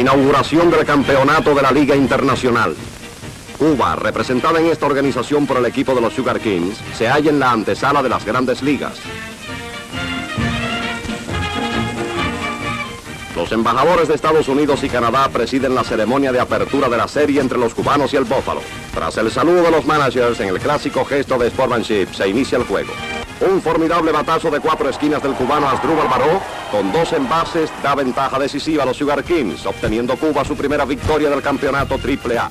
Inauguración 0.00 0.72
del 0.72 0.84
campeonato 0.84 1.54
de 1.54 1.62
la 1.62 1.70
Liga 1.70 1.94
Internacional. 1.94 2.74
Cuba, 3.56 3.94
representada 3.94 4.58
en 4.58 4.66
esta 4.66 4.86
organización 4.86 5.46
por 5.46 5.58
el 5.58 5.66
equipo 5.66 5.94
de 5.94 6.00
los 6.00 6.12
Sugar 6.12 6.40
Kings, 6.40 6.76
se 6.96 7.06
halla 7.06 7.30
en 7.30 7.38
la 7.38 7.52
antesala 7.52 8.02
de 8.02 8.08
las 8.08 8.24
grandes 8.24 8.60
ligas. 8.60 8.94
Los 13.36 13.52
embajadores 13.52 14.08
de 14.08 14.14
Estados 14.14 14.48
Unidos 14.48 14.82
y 14.82 14.88
Canadá 14.88 15.28
presiden 15.28 15.76
la 15.76 15.84
ceremonia 15.84 16.32
de 16.32 16.40
apertura 16.40 16.88
de 16.88 16.96
la 16.96 17.06
serie 17.06 17.40
entre 17.40 17.58
los 17.58 17.72
cubanos 17.72 18.12
y 18.12 18.16
el 18.16 18.24
Bófalo. 18.24 18.62
Tras 18.92 19.16
el 19.18 19.30
saludo 19.30 19.62
de 19.62 19.70
los 19.70 19.86
managers 19.86 20.40
en 20.40 20.48
el 20.48 20.58
clásico 20.58 21.04
gesto 21.04 21.38
de 21.38 21.50
sportsmanship, 21.50 22.12
se 22.12 22.28
inicia 22.28 22.58
el 22.58 22.64
juego. 22.64 22.92
Un 23.40 23.60
formidable 23.60 24.12
batazo 24.12 24.50
de 24.50 24.60
cuatro 24.60 24.88
esquinas 24.88 25.22
del 25.22 25.34
cubano 25.34 25.68
Asdrúbal 25.68 26.08
Baró, 26.08 26.40
con 26.70 26.92
dos 26.92 27.12
envases, 27.12 27.70
da 27.82 27.94
ventaja 27.94 28.38
decisiva 28.38 28.84
a 28.84 28.86
los 28.86 28.96
Sugar 28.96 29.22
Kings, 29.24 29.66
obteniendo 29.66 30.16
Cuba 30.16 30.44
su 30.44 30.56
primera 30.56 30.84
victoria 30.84 31.28
del 31.30 31.42
campeonato 31.42 31.96
AAA. 31.96 32.50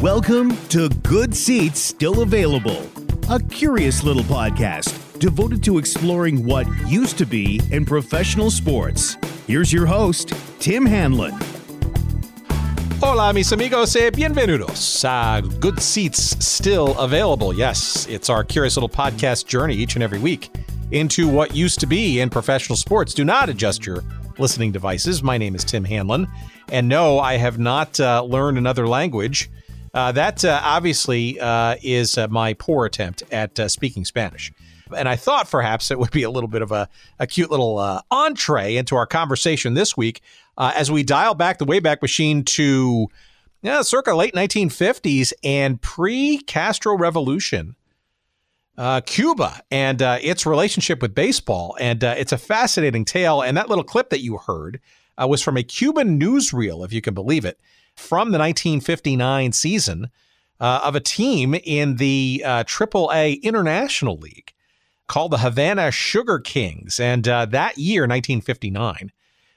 Welcome 0.00 0.56
to 0.68 0.88
Good 1.08 1.34
Seats 1.34 1.80
Still 1.80 2.22
Available, 2.22 2.88
a 3.30 3.40
curious 3.40 4.02
little 4.04 4.24
podcast 4.24 5.02
devoted 5.22 5.62
to 5.62 5.78
exploring 5.78 6.44
what 6.44 6.66
used 6.88 7.16
to 7.16 7.24
be 7.24 7.60
in 7.70 7.84
professional 7.84 8.50
sports. 8.50 9.16
Here's 9.46 9.72
your 9.72 9.86
host, 9.86 10.32
Tim 10.58 10.84
Hanlon. 10.84 11.32
Hola, 13.04 13.32
mis 13.32 13.50
amigos, 13.50 13.96
y 13.96 14.10
bienvenidos. 14.10 15.04
Uh, 15.04 15.40
good 15.58 15.82
seats 15.82 16.36
still 16.38 16.96
available. 17.00 17.52
Yes, 17.52 18.06
it's 18.06 18.30
our 18.30 18.44
curious 18.44 18.76
little 18.76 18.88
podcast 18.88 19.46
journey 19.46 19.74
each 19.74 19.96
and 19.96 20.04
every 20.04 20.20
week 20.20 20.50
into 20.92 21.26
what 21.26 21.52
used 21.52 21.80
to 21.80 21.86
be 21.86 22.20
in 22.20 22.30
professional 22.30 22.76
sports. 22.76 23.12
Do 23.12 23.24
not 23.24 23.48
adjust 23.48 23.84
your 23.84 24.04
listening 24.38 24.70
devices. 24.70 25.20
My 25.20 25.36
name 25.36 25.56
is 25.56 25.64
Tim 25.64 25.82
Hanlon. 25.82 26.28
And 26.70 26.88
no, 26.88 27.18
I 27.18 27.38
have 27.38 27.58
not 27.58 27.98
uh, 27.98 28.22
learned 28.22 28.56
another 28.56 28.86
language. 28.86 29.50
Uh, 29.92 30.12
that 30.12 30.44
uh, 30.44 30.60
obviously 30.62 31.40
uh, 31.40 31.74
is 31.82 32.16
uh, 32.16 32.28
my 32.28 32.54
poor 32.54 32.86
attempt 32.86 33.24
at 33.32 33.58
uh, 33.58 33.66
speaking 33.66 34.04
Spanish. 34.04 34.52
And 34.96 35.08
I 35.08 35.16
thought 35.16 35.50
perhaps 35.50 35.90
it 35.90 35.98
would 35.98 36.12
be 36.12 36.22
a 36.22 36.30
little 36.30 36.48
bit 36.48 36.62
of 36.62 36.70
a, 36.70 36.88
a 37.18 37.26
cute 37.26 37.50
little 37.50 38.00
entree 38.12 38.76
into 38.76 38.94
our 38.94 39.06
conversation 39.06 39.74
this 39.74 39.96
week 39.96 40.20
uh, 40.56 40.72
as 40.74 40.90
we 40.90 41.02
dial 41.02 41.34
back 41.34 41.58
the 41.58 41.66
Wayback 41.66 42.02
Machine 42.02 42.44
to 42.44 43.08
yeah, 43.62 43.82
circa 43.82 44.14
late 44.14 44.34
1950s 44.34 45.32
and 45.44 45.80
pre 45.80 46.38
Castro 46.38 46.96
Revolution. 46.96 47.76
Uh, 48.76 49.02
Cuba 49.02 49.60
and 49.70 50.00
uh, 50.00 50.18
its 50.22 50.46
relationship 50.46 51.02
with 51.02 51.14
baseball. 51.14 51.76
And 51.78 52.02
uh, 52.02 52.14
it's 52.16 52.32
a 52.32 52.38
fascinating 52.38 53.04
tale. 53.04 53.42
And 53.42 53.56
that 53.56 53.68
little 53.68 53.84
clip 53.84 54.08
that 54.10 54.20
you 54.20 54.38
heard 54.38 54.80
uh, 55.18 55.28
was 55.28 55.42
from 55.42 55.58
a 55.58 55.62
Cuban 55.62 56.18
newsreel, 56.18 56.84
if 56.84 56.92
you 56.92 57.02
can 57.02 57.12
believe 57.12 57.44
it, 57.44 57.60
from 57.96 58.32
the 58.32 58.38
1959 58.38 59.52
season 59.52 60.10
uh, 60.58 60.80
of 60.82 60.96
a 60.96 61.00
team 61.00 61.54
in 61.54 61.96
the 61.96 62.42
AAA 62.46 63.42
International 63.42 64.16
League 64.16 64.54
called 65.06 65.32
the 65.32 65.38
Havana 65.38 65.90
Sugar 65.90 66.38
Kings. 66.38 66.98
And 66.98 67.24
that 67.24 67.76
year, 67.76 68.02
1959, 68.02 69.12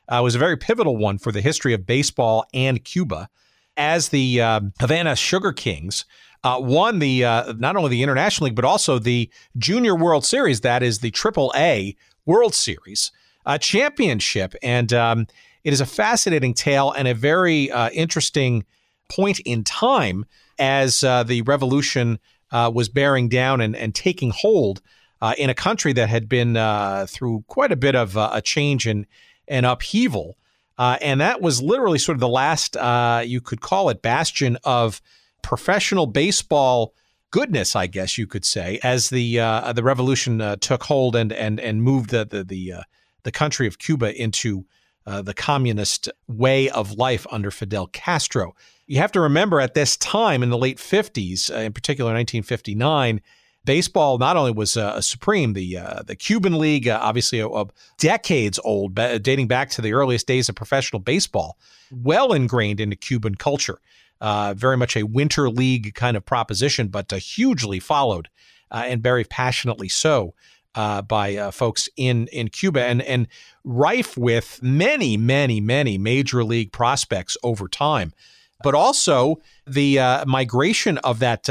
uh, 0.08 0.20
was 0.24 0.36
a 0.36 0.40
very 0.40 0.58
pivotal 0.58 0.98
one 0.98 1.18
for 1.18 1.32
the 1.32 1.42
history 1.42 1.74
of 1.74 1.86
baseball 1.86 2.46
and 2.54 2.84
Cuba, 2.84 3.30
as 3.78 4.10
the 4.10 4.42
uh, 4.42 4.62
Havana 4.80 5.16
Sugar 5.16 5.52
Kings 5.52 6.06
uh, 6.44 6.60
won 6.60 7.00
the 7.00 7.26
uh, 7.26 7.54
not 7.58 7.76
only 7.76 7.90
the 7.90 8.04
International 8.04 8.46
League 8.46 8.56
but 8.56 8.66
also 8.66 9.00
the 9.00 9.30
Junior 9.58 9.96
World 9.96 10.26
Series. 10.26 10.62
That 10.62 10.84
is 10.84 11.00
the 11.00 11.12
Triple 11.12 11.52
A 11.56 11.96
World 12.26 12.54
Series 12.54 13.12
uh, 13.46 13.58
championship, 13.58 14.56
and 14.62 14.94
um, 14.94 15.28
it 15.64 15.74
is 15.74 15.82
a 15.82 15.86
fascinating 15.86 16.54
tale 16.54 16.92
and 16.92 17.08
a 17.08 17.14
very 17.14 17.72
uh, 17.72 17.90
interesting 17.90 18.64
point 19.10 19.40
in 19.40 19.64
time 19.64 20.26
as 20.58 21.02
the 21.02 21.44
revolution 21.46 22.20
was 22.52 22.88
bearing 22.88 23.28
down 23.28 23.60
and, 23.60 23.76
and 23.76 23.94
taking 23.94 24.32
hold. 24.32 24.82
in 25.38 25.50
a 25.50 25.54
country 25.54 25.92
that 25.94 26.08
had 26.08 26.30
been 26.30 26.54
through 27.08 27.44
quite 27.48 27.72
a 27.72 27.76
bit 27.76 27.96
of 27.96 28.16
a 28.16 28.42
change 28.42 28.88
in 28.88 29.06
and 29.48 29.66
upheaval. 29.66 30.38
Uh, 30.78 30.98
and 31.02 31.22
that 31.22 31.42
was 31.42 31.62
literally 31.62 32.00
sort 32.00 32.16
of 32.16 32.20
the 32.20 32.28
last, 32.28 32.76
uh, 32.76 33.24
you 33.26 33.40
could 33.40 33.62
call 33.62 33.90
it, 33.90 34.02
bastion 34.02 34.58
of 34.64 35.02
professional 35.42 36.06
baseball 36.06 36.94
goodness, 37.36 37.76
I 37.76 37.88
guess 37.88 38.18
you 38.18 38.28
could 38.28 38.46
say, 38.46 38.80
as 38.82 39.10
the 39.10 39.42
uh, 39.42 39.74
the 39.74 39.84
revolution 39.84 40.40
uh, 40.40 40.56
took 40.56 40.84
hold 40.84 41.18
and 41.18 41.34
and 41.34 41.60
and 41.60 41.84
moved 41.84 42.12
the 42.12 42.24
the 42.24 42.46
the, 42.46 42.74
uh, 42.74 42.82
the 43.24 43.32
country 43.32 43.68
of 43.68 43.78
Cuba 43.78 44.16
into 44.20 44.66
uh, 45.06 45.22
the 45.22 45.34
communist 45.34 46.08
way 46.30 46.70
of 46.70 46.94
life 46.94 47.28
under 47.30 47.52
Fidel 47.52 47.88
Castro. 47.88 48.56
You 48.88 49.00
have 49.00 49.12
to 49.12 49.20
remember 49.20 49.60
at 49.60 49.74
this 49.74 49.98
time 49.98 50.44
in 50.44 50.50
the 50.50 50.58
late 50.58 50.78
50s, 50.78 51.50
in 51.50 51.74
particular 51.74 52.12
1959 52.14 53.20
baseball 53.66 54.18
not 54.18 54.38
only 54.38 54.52
was 54.52 54.78
uh, 54.78 55.02
supreme, 55.02 55.54
the 55.54 55.78
uh, 55.78 56.04
the 56.04 56.16
Cuban 56.16 56.58
League, 56.58 56.88
uh, 56.88 57.00
obviously 57.02 57.40
a, 57.40 57.48
a 57.48 57.66
decades 57.98 58.60
old, 58.64 58.96
dating 58.96 59.48
back 59.48 59.70
to 59.72 59.82
the 59.82 59.94
earliest 59.94 60.28
days 60.28 60.48
of 60.48 60.56
professional 60.56 61.00
baseball, 61.00 61.58
well 61.92 62.32
ingrained 62.32 62.80
into 62.80 62.96
Cuban 62.96 63.36
culture. 63.36 63.80
Uh, 64.22 64.54
very 64.56 64.78
much 64.78 64.96
a 64.96 65.04
winter 65.04 65.50
league 65.50 65.94
kind 65.94 66.16
of 66.16 66.26
proposition, 66.26 66.88
but 66.88 67.12
uh, 67.12 67.18
hugely 67.18 67.80
followed 67.80 68.30
uh, 68.72 68.84
and 68.86 69.04
very 69.04 69.26
passionately 69.26 69.90
so 69.90 70.34
by 70.74 71.52
folks 71.52 71.90
in 71.98 72.28
in 72.28 72.48
Cuba, 72.48 72.84
and 72.84 73.02
and 73.02 73.28
rife 73.64 74.18
with 74.18 74.60
many, 74.62 75.18
many, 75.18 75.60
many 75.60 75.98
major 75.98 76.44
league 76.44 76.72
prospects 76.72 77.38
over 77.44 77.68
time, 77.68 78.14
but 78.64 78.74
also 78.74 79.42
the 79.68 80.24
migration 80.26 80.98
of 81.00 81.20
that 81.20 81.50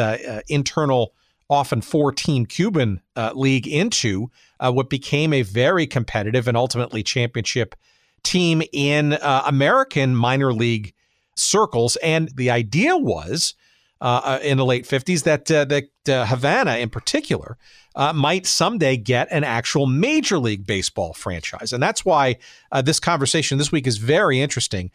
internal 0.49 1.13
often 1.51 1.81
four 1.81 2.13
team 2.13 2.47
Cuban 2.47 3.01
uh, 3.17 3.33
league 3.35 3.67
into 3.67 4.31
uh, 4.61 4.73
what 4.73 4.89
became 4.89 5.33
a 5.33 5.43
very 5.43 5.87
competitive 5.87 6.49
and 6.49 6.57
ultimately 6.57 7.03
championship 7.03 7.75
team 8.23 8.63
in 8.73 9.13
uh, 9.15 9.43
American 9.47 10.17
minor 10.17 10.53
league 10.53 10.95
circles. 11.37 11.97
And 11.97 12.31
the 12.37 12.51
idea 12.51 12.97
was 12.97 13.55
uh, 14.01 14.21
uh, 14.25 14.39
in 14.43 14.59
the 14.59 14.65
late 14.65 14.85
50s 14.85 15.23
that, 15.23 15.51
uh, 15.51 15.65
that 15.65 15.89
Havana, 16.29 16.77
in 16.77 16.91
particular, 16.91 17.57
might 18.13 18.45
someday 18.45 18.97
get 18.97 19.29
an 19.31 19.45
actual 19.45 19.87
Major 19.87 20.39
League 20.39 20.67
Baseball 20.67 21.15
franchise. 21.15 21.73
And 21.73 21.83
that's 21.83 22.05
why 22.05 22.37
this 22.83 23.01
conversation 23.01 23.57
this 23.57 23.73
week 23.73 23.87
is 23.87 23.97
very 23.97 24.41
interesting 24.41 24.91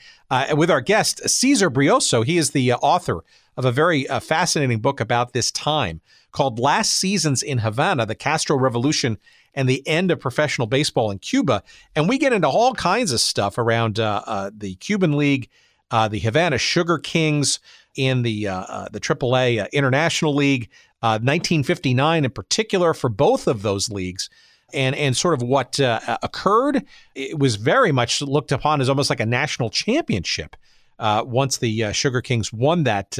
with 0.55 0.69
our 0.69 0.81
guest, 0.81 1.27
Cesar 1.27 1.71
Brioso. 1.71 2.21
He 2.21 2.37
is 2.37 2.51
the 2.51 2.73
author 2.73 3.23
of 3.57 3.65
a 3.65 3.71
very 3.71 4.03
fascinating 4.03 4.79
book 4.79 4.99
about 4.99 5.33
this 5.33 5.49
time 5.49 6.01
called 6.31 6.59
Last 6.59 6.93
Seasons 6.93 7.41
in 7.43 7.59
Havana, 7.59 8.05
the 8.05 8.15
Castro 8.15 8.57
Revolution 8.57 9.17
and 9.53 9.67
the 9.67 9.85
End 9.87 10.11
of 10.11 10.19
Professional 10.19 10.67
Baseball 10.67 11.11
in 11.11 11.19
Cuba. 11.19 11.63
And 11.95 12.07
we 12.07 12.17
get 12.17 12.33
into 12.33 12.47
all 12.47 12.73
kinds 12.73 13.11
of 13.11 13.19
stuff 13.19 13.57
around 13.57 13.99
uh, 13.99 14.21
uh, 14.25 14.51
the 14.55 14.75
Cuban 14.75 15.17
League, 15.17 15.49
uh, 15.91 16.07
the 16.07 16.19
Havana 16.19 16.57
Sugar 16.57 16.97
Kings 16.97 17.59
in 17.95 18.21
the 18.21 18.47
uh, 18.47 18.61
uh, 18.61 18.89
the 18.91 18.99
AAA 18.99 19.63
uh, 19.63 19.67
International 19.73 20.33
League, 20.33 20.69
1959 21.01 22.25
in 22.25 22.31
particular 22.31 22.93
for 22.93 23.09
both 23.09 23.47
of 23.47 23.61
those 23.61 23.89
leagues. 23.89 24.29
And, 24.71 24.95
and 24.95 25.17
sort 25.17 25.33
of 25.33 25.41
what 25.41 25.79
occurred, 26.21 26.85
it 27.15 27.39
was 27.39 27.55
very 27.55 27.91
much 27.91 28.21
looked 28.21 28.51
upon 28.51 28.81
as 28.81 28.87
almost 28.87 29.09
like 29.09 29.19
a 29.19 29.25
national 29.25 29.71
championship 29.71 30.55
once 30.99 31.57
the 31.57 31.91
Sugar 31.91 32.21
Kings 32.21 32.53
won 32.53 32.83
that 32.83 33.17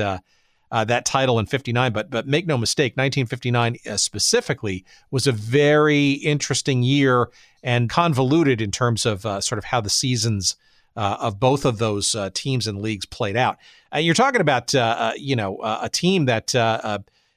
uh, 0.72 0.85
that 0.85 1.06
title 1.06 1.40
in 1.40 1.46
59. 1.46 1.91
But 1.91 2.09
but 2.09 2.28
make 2.28 2.47
no 2.47 2.57
mistake, 2.57 2.94
1959 2.94 3.78
uh, 3.88 3.97
specifically 3.97 4.85
was 5.12 5.28
a 5.28 5.31
very 5.31 6.12
interesting 6.12 6.84
year 6.84 7.30
and 7.63 7.90
convoluted 7.90 8.62
in 8.62 8.71
terms 8.71 9.06
of 9.06 9.25
uh, 9.25 9.42
sort 9.42 9.57
of 9.57 9.66
how 9.66 9.81
the 9.81 9.89
seasons 9.89 10.56
uh, 10.95 11.18
of 11.19 11.39
both 11.39 11.66
of 11.66 11.77
those 11.77 12.16
uh, 12.16 12.30
teams 12.33 12.68
and 12.68 12.81
leagues 12.81 13.06
played 13.06 13.38
out. 13.38 13.57
you're 13.95 14.16
talking 14.16 14.42
about 14.42 14.74
uh, 14.75 15.13
you 15.18 15.36
know 15.36 15.60
a 15.81 15.89
team 15.89 16.25
that, 16.25 16.54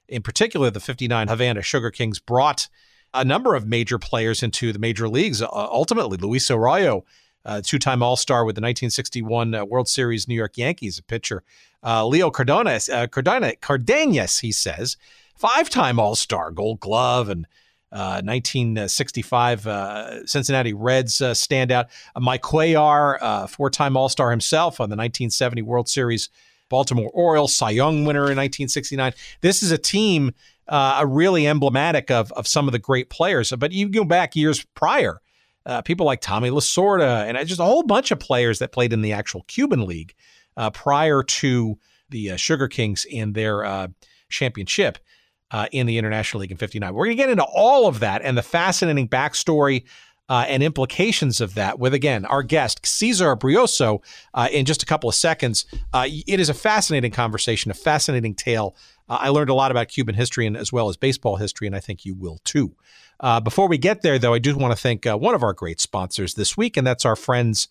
in 0.09 0.23
particular, 0.23 0.71
the 0.71 0.81
59 0.81 1.29
Havana 1.29 1.63
Sugar 1.63 1.91
Kings 1.91 2.19
brought 2.19 2.69
a 3.15 3.25
number 3.25 3.55
of 3.55 3.67
major 3.67 3.99
players 3.99 4.43
into 4.43 4.73
the 4.73 4.79
major 4.79 5.09
leagues. 5.09 5.43
ultimately, 5.43 6.17
Luis 6.17 6.51
Arroyo 6.51 7.05
uh, 7.45 7.61
two-time 7.65 8.03
All-Star 8.03 8.45
with 8.45 8.57
the 8.57 8.61
1961 8.61 9.55
uh, 9.55 9.65
World 9.65 9.89
Series 9.89 10.29
New 10.29 10.35
York 10.35 10.57
Yankees, 10.57 10.99
a 10.99 11.03
pitcher. 11.03 11.43
Uh, 11.85 12.07
Leo 12.07 12.31
Cardenas, 12.31 12.89
uh, 12.89 13.07
Cardona, 13.07 13.57
Cardenas, 13.57 14.39
he 14.39 14.53
says, 14.53 14.97
five-time 15.37 15.99
All-Star, 15.99 16.51
Gold 16.51 16.81
Glove, 16.81 17.29
and 17.29 17.47
1965 17.91 19.67
uh, 19.67 20.27
Cincinnati 20.27 20.73
Reds 20.73 21.17
standout. 21.19 21.89
Mike 22.19 22.43
Cuellar, 22.43 23.49
four-time 23.51 23.97
All-Star 23.97 24.31
himself 24.31 24.81
on 24.81 24.89
the 24.89 24.97
1970 24.97 25.63
World 25.63 25.89
Series 25.89 26.31
Baltimore 26.73 27.11
Orioles, 27.13 27.55
Cy 27.55 27.71
Young 27.71 28.07
winner 28.07 28.31
in 28.31 28.39
1969. 28.39 29.13
This 29.43 29.63
is 29.63 29.73
a 29.73 29.79
team 29.79 30.33
uh, 30.69 31.05
really 31.07 31.47
emblematic 31.47 32.11
of, 32.11 32.33
of 32.33 32.49
some 32.49 32.67
of 32.67 32.73
the 32.73 32.79
great 32.79 33.11
players. 33.11 33.53
But 33.53 33.73
you 33.73 33.91
go 33.91 34.05
back 34.05 34.35
years 34.35 34.65
prior, 34.75 35.21
uh, 35.67 35.83
people 35.83 36.07
like 36.07 36.21
Tommy 36.21 36.51
Lasorda, 36.51 37.27
and 37.27 37.49
just 37.49 37.61
a 37.61 37.65
whole 37.65 37.83
bunch 37.83 38.11
of 38.11 38.19
players 38.19 38.59
that 38.59 38.73
played 38.73 38.93
in 38.93 39.03
the 39.03 39.13
actual 39.13 39.43
Cuban 39.45 39.87
League 39.87 40.15
uh, 40.57 40.71
prior 40.71 41.23
to 41.23 41.79
the 42.11 42.33
uh, 42.33 42.37
Sugar 42.37 42.69
Kings 42.69 43.05
in 43.05 43.33
their 43.33 43.65
uh, 43.65 43.89
championship 44.29 44.99
uh, 45.51 45.67
in 45.73 45.87
the 45.87 45.99
International 45.99 46.41
League 46.41 46.51
in 46.51 46.57
59. 46.57 46.95
We're 46.95 47.07
going 47.07 47.17
to 47.17 47.23
get 47.23 47.31
into 47.31 47.45
all 47.45 47.87
of 47.87 48.01
that 48.01 48.23
and 48.23 48.37
the 48.37 48.43
fascinating 48.43 49.09
backstory 49.09 49.85
uh, 50.29 50.47
and 50.49 50.63
implications 50.63 51.41
of 51.41 51.55
that 51.55 51.79
with, 51.79 51.93
again, 51.93 52.25
our 52.25 52.43
guest, 52.43 52.87
Cesar 52.87 53.37
Brioso, 53.37 54.01
uh, 54.33 54.49
in 54.51 54.65
just 54.65 54.83
a 54.83 54.87
couple 54.87 55.09
of 55.09 55.15
seconds. 55.15 55.67
Uh, 55.93 56.07
it 56.27 56.41
is 56.41 56.49
a 56.49 56.55
fascinating 56.55 57.11
conversation, 57.11 57.71
a 57.71 57.75
fascinating 57.75 58.35
tale. 58.35 58.75
Uh, 59.09 59.19
I 59.21 59.29
learned 59.29 59.51
a 59.51 59.55
lot 59.55 59.71
about 59.71 59.89
Cuban 59.89 60.15
history 60.15 60.47
and 60.47 60.57
as 60.57 60.73
well 60.73 60.89
as 60.89 60.97
baseball 60.97 61.37
history, 61.37 61.67
and 61.67 61.77
I 61.77 61.81
think 61.81 62.07
you 62.07 62.15
will 62.15 62.39
too. 62.45 62.75
Uh, 63.23 63.41
before 63.41 63.69
we 63.69 63.79
get 63.79 64.03
there, 64.03 64.19
though, 64.19 64.35
I 64.35 64.41
do 64.41 64.57
want 64.57 64.77
to 64.77 64.83
thank 64.83 65.07
uh, 65.07 65.17
one 65.17 65.37
of 65.37 65.45
our 65.45 65.53
great 65.53 65.81
sponsors 65.81 66.35
this 66.35 66.57
week, 66.57 66.77
and 66.77 66.85
that's 66.87 67.07
our 67.07 67.17
friends. 67.17 67.69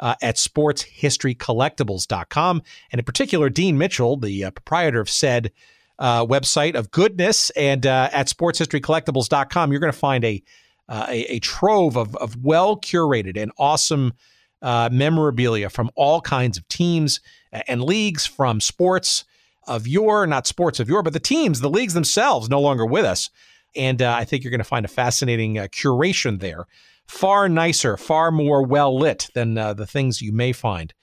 Uh, 0.00 0.16
at 0.20 0.34
sportshistorycollectibles.com. 0.34 2.62
And 2.90 2.98
in 2.98 3.04
particular, 3.04 3.48
Dean 3.48 3.78
Mitchell, 3.78 4.16
the 4.16 4.46
uh, 4.46 4.50
proprietor 4.50 4.98
of 4.98 5.08
said 5.08 5.52
uh, 6.00 6.26
website 6.26 6.74
of 6.74 6.90
goodness. 6.90 7.50
And 7.50 7.86
uh, 7.86 8.10
at 8.12 8.26
sportshistorycollectibles.com, 8.26 9.70
you're 9.70 9.78
going 9.78 9.92
to 9.92 9.98
find 9.98 10.24
a, 10.24 10.42
a, 10.90 11.34
a, 11.34 11.38
trove 11.38 11.96
of, 11.96 12.16
of 12.16 12.42
well 12.42 12.76
curated 12.76 13.40
and 13.40 13.52
awesome 13.56 14.14
memorabilia 14.60 15.70
from 15.70 15.92
all 15.94 16.20
kinds 16.20 16.58
of 16.58 16.66
teams 16.66 17.20
and 17.52 17.80
leagues, 17.80 18.26
from 18.26 18.60
sports 18.60 19.24
of 19.68 19.86
your, 19.86 20.26
not 20.26 20.48
sports 20.48 20.80
of 20.80 20.88
your, 20.88 21.04
but 21.04 21.12
the 21.12 21.20
teams, 21.20 21.60
the 21.60 21.70
leagues 21.70 21.94
themselves, 21.94 22.50
no 22.50 22.60
longer 22.60 22.84
with 22.84 23.04
us. 23.04 23.30
And 23.76 24.02
uh, 24.02 24.14
I 24.16 24.24
think 24.24 24.44
you're 24.44 24.50
going 24.50 24.58
to 24.58 24.64
find 24.64 24.84
a 24.84 24.88
fascinating 24.88 25.58
uh, 25.58 25.64
curation 25.64 26.40
there. 26.40 26.66
Far 27.06 27.48
nicer, 27.48 27.96
far 27.96 28.30
more 28.30 28.62
well 28.64 28.98
lit 28.98 29.28
than 29.34 29.54
the 29.54 29.86
things 29.86 30.22
you 30.22 30.32
may 30.32 30.52
find 30.52 30.94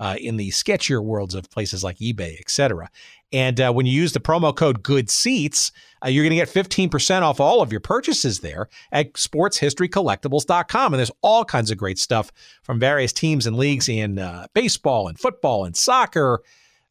uh, 0.00 0.16
in 0.18 0.36
the 0.36 0.50
sketchier 0.50 1.02
worlds 1.02 1.34
of 1.34 1.50
places 1.50 1.82
like 1.82 1.98
eBay, 1.98 2.38
etc. 2.38 2.90
And 3.32 3.60
uh, 3.60 3.72
when 3.72 3.86
you 3.86 3.92
use 3.92 4.12
the 4.12 4.20
promo 4.20 4.54
code 4.54 4.82
Good 4.82 5.10
Seats, 5.10 5.72
uh, 6.04 6.08
you're 6.08 6.24
going 6.24 6.38
to 6.38 6.44
get 6.46 6.48
15% 6.48 7.22
off 7.22 7.40
all 7.40 7.60
of 7.60 7.72
your 7.72 7.80
purchases 7.80 8.40
there 8.40 8.68
at 8.92 9.14
sportshistorycollectibles.com. 9.14 10.92
And 10.92 10.98
there's 10.98 11.10
all 11.22 11.44
kinds 11.44 11.70
of 11.70 11.78
great 11.78 11.98
stuff 11.98 12.32
from 12.62 12.78
various 12.78 13.12
teams 13.12 13.46
and 13.46 13.56
leagues 13.56 13.88
in 13.88 14.18
uh, 14.18 14.46
baseball 14.54 15.08
and 15.08 15.18
football 15.18 15.64
and 15.64 15.76
soccer. 15.76 16.42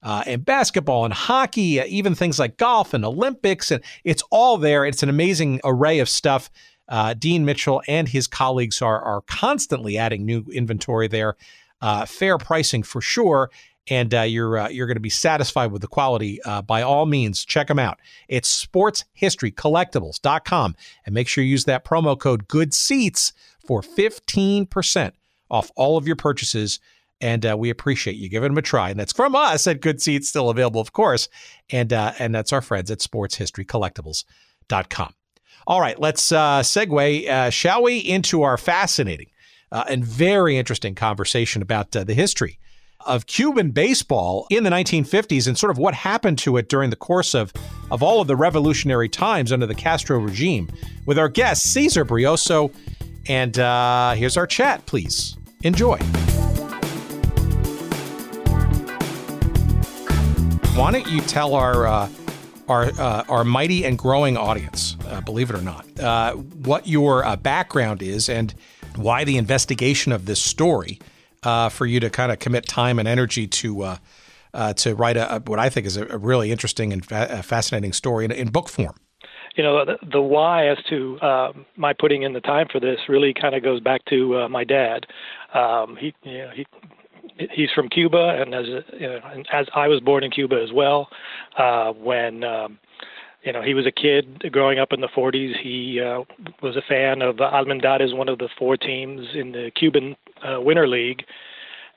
Uh, 0.03 0.21
and 0.27 0.45
basketball 0.45 1.05
and 1.05 1.13
hockey, 1.13 1.81
uh, 1.81 1.85
even 1.87 2.13
things 2.13 2.37
like 2.37 2.57
golf 2.57 2.93
and 2.93 3.03
Olympics, 3.03 3.71
and 3.71 3.83
it's 4.03 4.21
all 4.29 4.57
there. 4.57 4.85
It's 4.85 5.01
an 5.01 5.09
amazing 5.09 5.59
array 5.63 5.97
of 5.99 6.07
stuff. 6.07 6.51
Uh, 6.87 7.15
Dean 7.15 7.45
Mitchell 7.45 7.81
and 7.87 8.07
his 8.07 8.27
colleagues 8.27 8.79
are 8.81 9.01
are 9.01 9.21
constantly 9.21 9.97
adding 9.97 10.23
new 10.25 10.45
inventory 10.53 11.07
there. 11.07 11.35
Uh, 11.81 12.05
fair 12.05 12.37
pricing 12.37 12.83
for 12.83 13.01
sure, 13.01 13.49
and 13.87 14.13
uh, 14.13 14.21
you're 14.21 14.59
uh, 14.59 14.69
you're 14.69 14.85
going 14.87 14.97
to 14.97 15.01
be 15.01 15.09
satisfied 15.09 15.71
with 15.71 15.81
the 15.81 15.87
quality. 15.87 16.39
By 16.67 16.83
all 16.83 17.07
means, 17.07 17.43
check 17.43 17.67
them 17.67 17.79
out. 17.79 17.99
It's 18.27 18.65
sportshistorycollectibles.com, 18.65 20.75
and 21.05 21.15
make 21.15 21.27
sure 21.27 21.43
you 21.43 21.49
use 21.49 21.65
that 21.65 21.83
promo 21.83 22.17
code 22.17 22.47
Good 22.47 22.73
Seats 22.73 23.33
for 23.65 23.81
fifteen 23.81 24.67
percent 24.67 25.15
off 25.49 25.71
all 25.75 25.97
of 25.97 26.05
your 26.05 26.15
purchases. 26.15 26.79
And 27.19 27.45
uh, 27.45 27.57
we 27.57 27.69
appreciate 27.69 28.17
you 28.17 28.29
giving 28.29 28.49
them 28.49 28.57
a 28.57 28.61
try. 28.61 28.89
And 28.89 28.99
that's 28.99 29.13
from 29.13 29.35
us 29.35 29.67
at 29.67 29.81
Good 29.81 30.01
Seats, 30.01 30.29
still 30.29 30.49
available, 30.49 30.81
of 30.81 30.93
course. 30.93 31.29
And 31.71 31.91
uh, 31.91 32.13
and 32.19 32.35
that's 32.35 32.53
our 32.53 32.61
friends 32.61 32.91
at 32.91 32.99
sportshistorycollectibles.com. 32.99 35.13
All 35.65 35.81
right, 35.81 35.99
let's 35.99 36.31
segue, 36.31 37.51
shall 37.51 37.83
we, 37.83 37.97
into 37.97 38.43
our 38.43 38.57
fascinating 38.57 39.27
uh, 39.71 39.83
and 39.87 40.05
very 40.05 40.57
interesting 40.57 40.95
conversation 40.95 41.61
about 41.61 41.95
uh, 41.95 42.03
the 42.03 42.13
history 42.13 42.59
of 43.05 43.25
Cuban 43.25 43.71
baseball 43.71 44.47
in 44.49 44.63
the 44.63 44.69
1950s 44.69 45.47
and 45.47 45.57
sort 45.57 45.71
of 45.71 45.77
what 45.77 45.93
happened 45.93 46.37
to 46.39 46.57
it 46.57 46.67
during 46.67 46.89
the 46.89 46.95
course 46.95 47.33
of, 47.33 47.53
of 47.91 48.01
all 48.01 48.21
of 48.21 48.27
the 48.27 48.35
revolutionary 48.35 49.07
times 49.07 49.51
under 49.51 49.65
the 49.65 49.75
Castro 49.75 50.19
regime 50.19 50.69
with 51.05 51.17
our 51.17 51.29
guest, 51.29 51.71
Cesar 51.71 52.03
Brioso. 52.03 52.71
And 53.29 53.59
uh, 53.59 54.13
here's 54.13 54.35
our 54.35 54.47
chat, 54.47 54.85
please. 54.85 55.37
Enjoy. 55.63 55.99
Why 60.77 60.91
don't 60.91 61.07
you 61.07 61.21
tell 61.21 61.55
our 61.55 61.87
uh, 61.87 62.09
our 62.67 62.85
uh, 62.99 63.23
our 63.27 63.43
mighty 63.43 63.83
and 63.83 63.97
growing 63.97 64.37
audience, 64.37 64.95
uh, 65.07 65.21
believe 65.21 65.49
it 65.49 65.55
or 65.55 65.61
not, 65.63 65.99
uh, 65.99 66.33
what 66.33 66.85
your 66.85 67.25
uh, 67.25 67.35
background 67.35 68.03
is 68.03 68.29
and 68.29 68.53
why 68.95 69.23
the 69.23 69.37
investigation 69.37 70.11
of 70.11 70.27
this 70.27 70.39
story 70.39 70.99
uh, 71.41 71.69
for 71.69 71.87
you 71.87 71.99
to 71.99 72.11
kind 72.11 72.31
of 72.31 72.37
commit 72.37 72.67
time 72.67 72.99
and 72.99 73.07
energy 73.07 73.47
to 73.47 73.81
uh, 73.81 73.97
uh, 74.53 74.73
to 74.73 74.93
write 74.93 75.17
a, 75.17 75.41
what 75.47 75.57
I 75.57 75.69
think 75.69 75.87
is 75.87 75.97
a, 75.97 76.15
really 76.15 76.51
interesting 76.51 76.93
and 76.93 77.03
fa- 77.03 77.41
fascinating 77.41 77.91
story 77.91 78.25
in, 78.25 78.31
in, 78.31 78.49
book 78.49 78.69
form. 78.69 78.95
You 79.55 79.63
know, 79.63 79.83
the, 79.83 79.97
the 80.11 80.21
why 80.21 80.67
as 80.67 80.77
to 80.89 81.19
um, 81.21 81.65
my 81.75 81.93
putting 81.93 82.21
in 82.21 82.33
the 82.33 82.41
time 82.41 82.67
for 82.71 82.79
this 82.79 82.99
really 83.09 83.33
kind 83.33 83.55
of 83.55 83.63
goes 83.63 83.81
back 83.81 84.05
to 84.09 84.41
uh, 84.41 84.47
my 84.47 84.63
dad. 84.63 85.07
Um, 85.55 85.97
he, 85.99 86.13
you 86.23 86.37
know, 86.37 86.51
he 86.55 86.67
he's 87.51 87.69
from 87.73 87.89
Cuba, 87.89 88.41
and 88.41 88.53
as 88.53 88.65
you 88.93 89.07
know, 89.07 89.19
as 89.51 89.67
I 89.75 89.87
was 89.87 89.99
born 89.99 90.23
in 90.23 90.31
Cuba 90.31 90.61
as 90.63 90.71
well, 90.73 91.09
uh, 91.57 91.91
when 91.91 92.43
um, 92.43 92.79
you 93.43 93.53
know, 93.53 93.61
he 93.61 93.73
was 93.73 93.85
a 93.85 93.91
kid 93.91 94.51
growing 94.51 94.77
up 94.77 94.91
in 94.91 94.99
the 94.99 95.07
40s. 95.07 95.53
He 95.61 96.01
uh, 96.01 96.23
was 96.61 96.75
a 96.75 96.81
fan 96.81 97.21
of 97.21 97.39
uh, 97.39 97.49
Almendares, 97.51 98.13
one 98.13 98.27
of 98.27 98.39
the 98.39 98.49
four 98.59 98.75
teams 98.75 99.27
in 99.33 99.53
the 99.53 99.71
Cuban 99.73 100.17
uh, 100.43 100.59
Winter 100.59 100.87
League. 100.87 101.23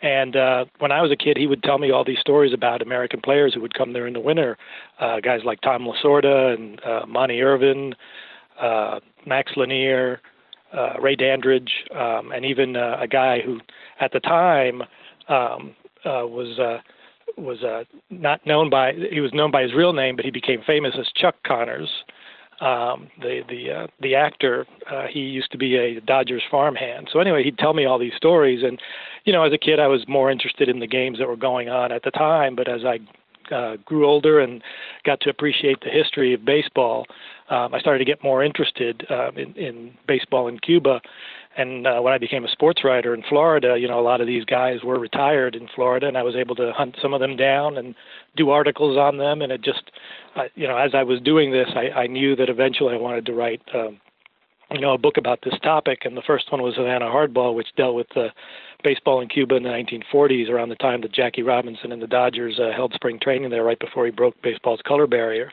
And 0.02 0.36
uh, 0.36 0.66
when 0.78 0.92
I 0.92 1.02
was 1.02 1.10
a 1.10 1.16
kid, 1.16 1.36
he 1.36 1.46
would 1.46 1.62
tell 1.62 1.78
me 1.78 1.90
all 1.90 2.04
these 2.04 2.20
stories 2.20 2.54
about 2.54 2.82
American 2.82 3.20
players 3.20 3.52
who 3.52 3.60
would 3.60 3.74
come 3.74 3.92
there 3.92 4.06
in 4.06 4.14
the 4.14 4.20
winter, 4.20 4.56
uh, 5.00 5.20
guys 5.20 5.40
like 5.44 5.60
Tom 5.60 5.82
Lasorda 5.82 6.54
and 6.54 6.80
uh, 6.84 7.04
Monte 7.06 7.42
Irvin, 7.42 7.94
uh, 8.60 9.00
Max 9.26 9.52
Lanier, 9.56 10.20
uh, 10.72 11.00
Ray 11.00 11.16
Dandridge, 11.16 11.72
um, 11.94 12.32
and 12.32 12.44
even 12.44 12.76
uh, 12.76 12.96
a 13.00 13.08
guy 13.08 13.40
who, 13.44 13.60
at 13.98 14.12
the 14.12 14.20
time, 14.20 14.82
um, 15.30 15.74
uh, 16.04 16.26
was 16.26 16.58
uh, 16.58 16.78
was 17.36 17.62
uh, 17.62 17.84
not 18.10 18.44
known 18.46 18.68
by 18.68 18.92
he 18.92 19.20
was 19.20 19.32
known 19.32 19.50
by 19.50 19.62
his 19.62 19.72
real 19.72 19.92
name, 19.92 20.16
but 20.16 20.24
he 20.24 20.30
became 20.30 20.60
famous 20.66 20.94
as 20.98 21.06
Chuck 21.14 21.36
Connors. 21.46 21.88
Um, 22.60 23.08
the 23.20 23.40
the 23.48 23.70
uh, 23.70 23.86
the 24.00 24.14
actor 24.14 24.66
uh, 24.90 25.06
he 25.10 25.20
used 25.20 25.50
to 25.52 25.58
be 25.58 25.76
a 25.76 26.00
Dodgers 26.00 26.42
farmhand. 26.50 27.08
So 27.12 27.20
anyway, 27.20 27.42
he'd 27.42 27.58
tell 27.58 27.72
me 27.72 27.86
all 27.86 27.98
these 27.98 28.12
stories, 28.16 28.62
and 28.62 28.78
you 29.24 29.32
know, 29.32 29.44
as 29.44 29.52
a 29.52 29.58
kid, 29.58 29.80
I 29.80 29.86
was 29.86 30.04
more 30.08 30.30
interested 30.30 30.68
in 30.68 30.80
the 30.80 30.86
games 30.86 31.18
that 31.18 31.28
were 31.28 31.36
going 31.36 31.68
on 31.68 31.92
at 31.92 32.02
the 32.02 32.10
time. 32.10 32.56
But 32.56 32.68
as 32.68 32.82
I 32.84 32.98
uh, 33.54 33.76
grew 33.84 34.06
older 34.06 34.40
and 34.40 34.62
got 35.04 35.20
to 35.22 35.30
appreciate 35.30 35.80
the 35.80 35.90
history 35.90 36.34
of 36.34 36.44
baseball, 36.44 37.06
um, 37.48 37.74
I 37.74 37.80
started 37.80 37.98
to 37.98 38.04
get 38.04 38.22
more 38.22 38.44
interested 38.44 39.06
uh, 39.10 39.30
in, 39.32 39.54
in 39.54 39.92
baseball 40.06 40.46
in 40.48 40.58
Cuba. 40.58 41.00
And 41.56 41.86
uh, 41.86 42.00
when 42.00 42.12
I 42.12 42.18
became 42.18 42.44
a 42.44 42.50
sports 42.50 42.84
writer 42.84 43.12
in 43.12 43.22
Florida, 43.28 43.76
you 43.78 43.88
know, 43.88 43.98
a 43.98 44.02
lot 44.02 44.20
of 44.20 44.26
these 44.26 44.44
guys 44.44 44.84
were 44.84 44.98
retired 44.98 45.56
in 45.56 45.68
Florida, 45.74 46.06
and 46.06 46.16
I 46.16 46.22
was 46.22 46.36
able 46.36 46.54
to 46.56 46.72
hunt 46.72 46.96
some 47.02 47.12
of 47.12 47.20
them 47.20 47.36
down 47.36 47.76
and 47.76 47.94
do 48.36 48.50
articles 48.50 48.96
on 48.96 49.18
them. 49.18 49.42
And 49.42 49.50
it 49.50 49.62
just, 49.62 49.90
uh, 50.36 50.44
you 50.54 50.68
know, 50.68 50.76
as 50.76 50.92
I 50.94 51.02
was 51.02 51.20
doing 51.20 51.50
this, 51.50 51.68
I, 51.74 52.02
I 52.02 52.06
knew 52.06 52.36
that 52.36 52.48
eventually 52.48 52.94
I 52.94 52.98
wanted 52.98 53.26
to 53.26 53.32
write, 53.32 53.62
um, 53.74 54.00
you 54.70 54.80
know, 54.80 54.92
a 54.92 54.98
book 54.98 55.16
about 55.16 55.40
this 55.42 55.58
topic. 55.62 56.02
And 56.04 56.16
the 56.16 56.22
first 56.22 56.52
one 56.52 56.62
was 56.62 56.76
Havana 56.76 57.06
Hardball, 57.06 57.56
which 57.56 57.74
dealt 57.76 57.96
with 57.96 58.16
uh, 58.16 58.28
baseball 58.84 59.20
in 59.20 59.28
Cuba 59.28 59.56
in 59.56 59.64
the 59.64 59.70
1940s, 59.70 60.48
around 60.48 60.68
the 60.68 60.76
time 60.76 61.00
that 61.00 61.12
Jackie 61.12 61.42
Robinson 61.42 61.90
and 61.90 62.00
the 62.00 62.06
Dodgers 62.06 62.60
uh, 62.60 62.70
held 62.74 62.94
spring 62.94 63.18
training 63.20 63.50
there, 63.50 63.64
right 63.64 63.78
before 63.78 64.04
he 64.04 64.12
broke 64.12 64.40
baseball's 64.40 64.80
color 64.86 65.08
barrier. 65.08 65.50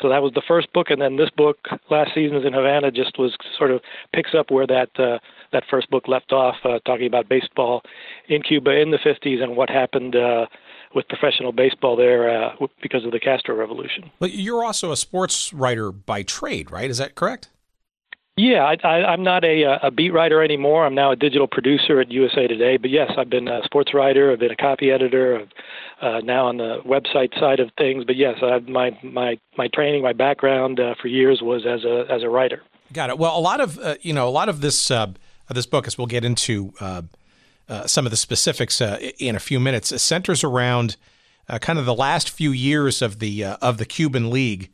So 0.00 0.08
that 0.08 0.22
was 0.22 0.32
the 0.34 0.42
first 0.46 0.72
book, 0.72 0.90
and 0.90 1.00
then 1.00 1.16
this 1.16 1.30
book, 1.30 1.58
Last 1.90 2.14
Seasons 2.14 2.44
in 2.44 2.52
Havana, 2.52 2.90
just 2.90 3.18
was 3.18 3.36
sort 3.56 3.70
of 3.70 3.80
picks 4.12 4.34
up 4.34 4.50
where 4.50 4.66
that 4.66 4.90
uh, 4.98 5.18
that 5.52 5.64
first 5.70 5.90
book 5.90 6.08
left 6.08 6.32
off, 6.32 6.56
uh, 6.64 6.78
talking 6.86 7.06
about 7.06 7.28
baseball 7.28 7.82
in 8.28 8.42
Cuba 8.42 8.72
in 8.80 8.90
the 8.90 8.98
50s 8.98 9.42
and 9.42 9.56
what 9.56 9.70
happened 9.70 10.16
uh, 10.16 10.46
with 10.94 11.08
professional 11.08 11.52
baseball 11.52 11.96
there 11.96 12.44
uh, 12.44 12.54
because 12.82 13.04
of 13.04 13.12
the 13.12 13.20
Castro 13.20 13.54
Revolution. 13.54 14.10
But 14.18 14.32
you're 14.32 14.64
also 14.64 14.92
a 14.92 14.96
sports 14.96 15.52
writer 15.52 15.92
by 15.92 16.22
trade, 16.22 16.70
right? 16.70 16.90
Is 16.90 16.98
that 16.98 17.14
correct? 17.14 17.48
Yeah, 18.36 18.64
I, 18.64 18.76
I, 18.82 19.04
I'm 19.12 19.22
not 19.22 19.44
a, 19.44 19.78
a 19.86 19.90
beat 19.92 20.10
writer 20.10 20.42
anymore. 20.42 20.84
I'm 20.84 20.94
now 20.94 21.12
a 21.12 21.16
digital 21.16 21.46
producer 21.46 22.00
at 22.00 22.10
USA 22.10 22.48
Today. 22.48 22.76
But 22.76 22.90
yes, 22.90 23.12
I've 23.16 23.30
been 23.30 23.46
a 23.46 23.62
sports 23.64 23.94
writer. 23.94 24.32
I've 24.32 24.40
been 24.40 24.50
a 24.50 24.56
copy 24.56 24.90
editor. 24.90 25.46
Uh, 26.02 26.20
now 26.24 26.46
on 26.46 26.56
the 26.56 26.80
website 26.84 27.38
side 27.38 27.60
of 27.60 27.70
things. 27.78 28.04
But 28.04 28.16
yes, 28.16 28.38
I've, 28.42 28.68
my 28.68 28.98
my 29.02 29.38
my 29.56 29.68
training, 29.68 30.02
my 30.02 30.12
background 30.12 30.80
uh, 30.80 30.94
for 31.00 31.08
years 31.08 31.40
was 31.40 31.64
as 31.64 31.84
a 31.84 32.04
as 32.12 32.22
a 32.22 32.28
writer. 32.28 32.62
Got 32.92 33.10
it. 33.10 33.18
Well, 33.18 33.38
a 33.38 33.40
lot 33.40 33.60
of 33.60 33.78
uh, 33.78 33.94
you 34.02 34.12
know 34.12 34.28
a 34.28 34.30
lot 34.30 34.48
of 34.48 34.60
this 34.60 34.90
uh, 34.90 35.12
this 35.48 35.66
book, 35.66 35.86
as 35.86 35.96
we'll 35.96 36.08
get 36.08 36.24
into 36.24 36.74
uh, 36.80 37.02
uh, 37.68 37.86
some 37.86 38.06
of 38.06 38.10
the 38.10 38.16
specifics 38.16 38.80
uh, 38.80 38.98
in 39.18 39.36
a 39.36 39.40
few 39.40 39.60
minutes, 39.60 40.02
centers 40.02 40.42
around 40.42 40.96
kind 41.60 41.78
of 41.78 41.86
the 41.86 41.94
last 41.94 42.28
few 42.28 42.50
years 42.50 43.00
of 43.00 43.20
the 43.20 43.44
of 43.44 43.78
the 43.78 43.84
Cuban 43.84 44.30
League, 44.30 44.70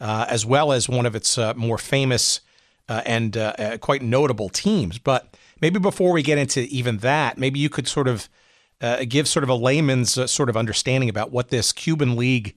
as 0.00 0.44
well 0.44 0.72
as 0.72 0.88
one 0.88 1.06
of 1.06 1.14
its 1.14 1.38
more 1.56 1.78
famous 1.78 2.40
uh, 2.88 3.02
and 3.06 3.36
uh, 3.36 3.54
uh, 3.58 3.78
quite 3.78 4.02
notable 4.02 4.48
teams. 4.48 4.98
But 4.98 5.36
maybe 5.60 5.78
before 5.78 6.12
we 6.12 6.22
get 6.22 6.38
into 6.38 6.62
even 6.62 6.98
that, 6.98 7.38
maybe 7.38 7.58
you 7.58 7.68
could 7.68 7.88
sort 7.88 8.08
of 8.08 8.28
uh, 8.80 9.04
give 9.08 9.26
sort 9.26 9.42
of 9.42 9.48
a 9.48 9.54
layman's 9.54 10.18
uh, 10.18 10.26
sort 10.26 10.48
of 10.50 10.56
understanding 10.56 11.08
about 11.08 11.30
what 11.30 11.48
this 11.48 11.72
Cuban 11.72 12.16
League 12.16 12.56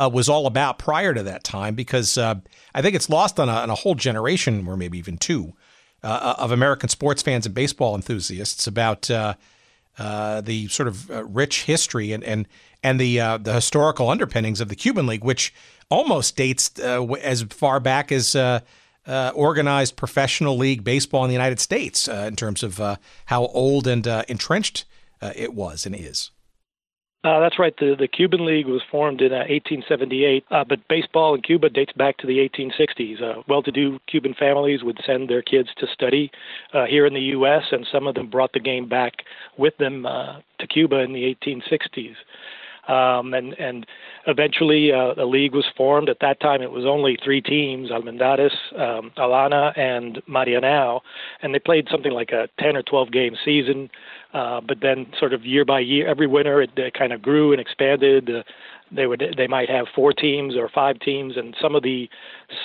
uh, 0.00 0.10
was 0.12 0.28
all 0.28 0.46
about 0.46 0.78
prior 0.78 1.14
to 1.14 1.22
that 1.22 1.44
time, 1.44 1.74
because 1.74 2.16
I 2.16 2.40
think 2.80 2.94
it's 2.94 3.10
lost 3.10 3.40
on 3.40 3.48
a, 3.48 3.52
on 3.52 3.70
a, 3.70 3.74
whole 3.74 3.96
generation, 3.96 4.66
or 4.66 4.76
maybe 4.76 4.96
even 4.96 5.18
two, 5.18 5.54
of 6.04 6.52
American 6.52 6.88
sports 6.88 7.20
fans 7.20 7.46
and 7.46 7.54
baseball 7.54 7.96
enthusiasts 7.96 8.68
about 8.68 9.02
the 9.02 10.68
sort 10.68 10.86
of 10.86 11.34
rich 11.34 11.64
history 11.64 12.12
and 12.12 12.22
and 12.22 12.46
and 12.84 13.00
the 13.00 13.16
the 13.42 13.54
historical 13.54 14.08
underpinnings 14.08 14.60
of 14.60 14.68
the 14.68 14.76
Cuban 14.76 15.08
League, 15.08 15.24
which 15.24 15.52
almost 15.88 16.36
dates 16.36 16.78
as 16.78 17.42
far 17.42 17.80
back 17.80 18.12
as 18.12 18.36
uh, 19.08 19.32
organized 19.34 19.96
professional 19.96 20.56
league 20.56 20.84
baseball 20.84 21.24
in 21.24 21.28
the 21.28 21.34
United 21.34 21.58
States 21.58 22.08
uh, 22.08 22.26
in 22.28 22.36
terms 22.36 22.62
of 22.62 22.80
uh, 22.80 22.96
how 23.26 23.46
old 23.46 23.86
and 23.86 24.06
uh, 24.06 24.22
entrenched 24.28 24.84
uh, 25.22 25.32
it 25.34 25.54
was 25.54 25.86
and 25.86 25.96
is. 25.96 26.30
Uh, 27.24 27.40
that's 27.40 27.58
right. 27.58 27.74
The 27.78 27.96
the 27.98 28.06
Cuban 28.06 28.46
League 28.46 28.68
was 28.68 28.80
formed 28.88 29.20
in 29.20 29.32
1878, 29.32 30.44
but 30.50 30.86
baseball 30.88 31.34
in 31.34 31.42
Cuba 31.42 31.68
dates 31.68 31.92
back 31.92 32.16
to 32.18 32.28
the 32.28 32.38
1860s. 32.48 33.44
well-to-do 33.48 33.98
Cuban 34.06 34.34
families 34.34 34.84
would 34.84 35.00
send 35.04 35.28
their 35.28 35.42
kids 35.42 35.68
to 35.78 35.88
study 35.92 36.30
here 36.88 37.06
in 37.06 37.14
the 37.14 37.32
U.S., 37.34 37.64
and 37.72 37.84
some 37.90 38.06
of 38.06 38.14
them 38.14 38.30
brought 38.30 38.52
the 38.52 38.60
game 38.60 38.88
back 38.88 39.24
with 39.56 39.76
them 39.78 40.04
to 40.04 40.66
Cuba 40.68 41.00
in 41.00 41.12
the 41.12 41.34
1860s. 41.44 42.14
Um, 42.88 43.34
and 43.34 43.52
and 43.58 43.86
eventually 44.26 44.92
uh, 44.92 45.14
a 45.16 45.26
league 45.26 45.54
was 45.54 45.66
formed. 45.76 46.08
At 46.08 46.20
that 46.20 46.40
time, 46.40 46.62
it 46.62 46.70
was 46.70 46.86
only 46.86 47.18
three 47.22 47.42
teams: 47.42 47.90
Almendares, 47.90 48.50
um, 48.78 49.10
Habana, 49.16 49.72
and 49.76 50.22
Marianao, 50.28 51.00
and 51.42 51.54
they 51.54 51.58
played 51.58 51.88
something 51.90 52.12
like 52.12 52.30
a 52.30 52.48
10 52.58 52.76
or 52.76 52.82
12 52.82 53.12
game 53.12 53.36
season. 53.44 53.90
Uh, 54.32 54.60
but 54.60 54.78
then, 54.80 55.06
sort 55.18 55.32
of 55.32 55.44
year 55.44 55.64
by 55.64 55.80
year, 55.80 56.08
every 56.08 56.26
winter, 56.26 56.62
it, 56.62 56.70
it 56.76 56.94
kind 56.94 57.12
of 57.12 57.22
grew 57.22 57.52
and 57.52 57.60
expanded. 57.60 58.30
Uh, 58.30 58.42
they 58.90 59.06
would 59.06 59.22
they 59.36 59.46
might 59.46 59.68
have 59.68 59.86
four 59.94 60.12
teams 60.12 60.56
or 60.56 60.68
five 60.68 60.98
teams, 61.00 61.36
and 61.36 61.54
some 61.60 61.74
of 61.74 61.82
the 61.82 62.08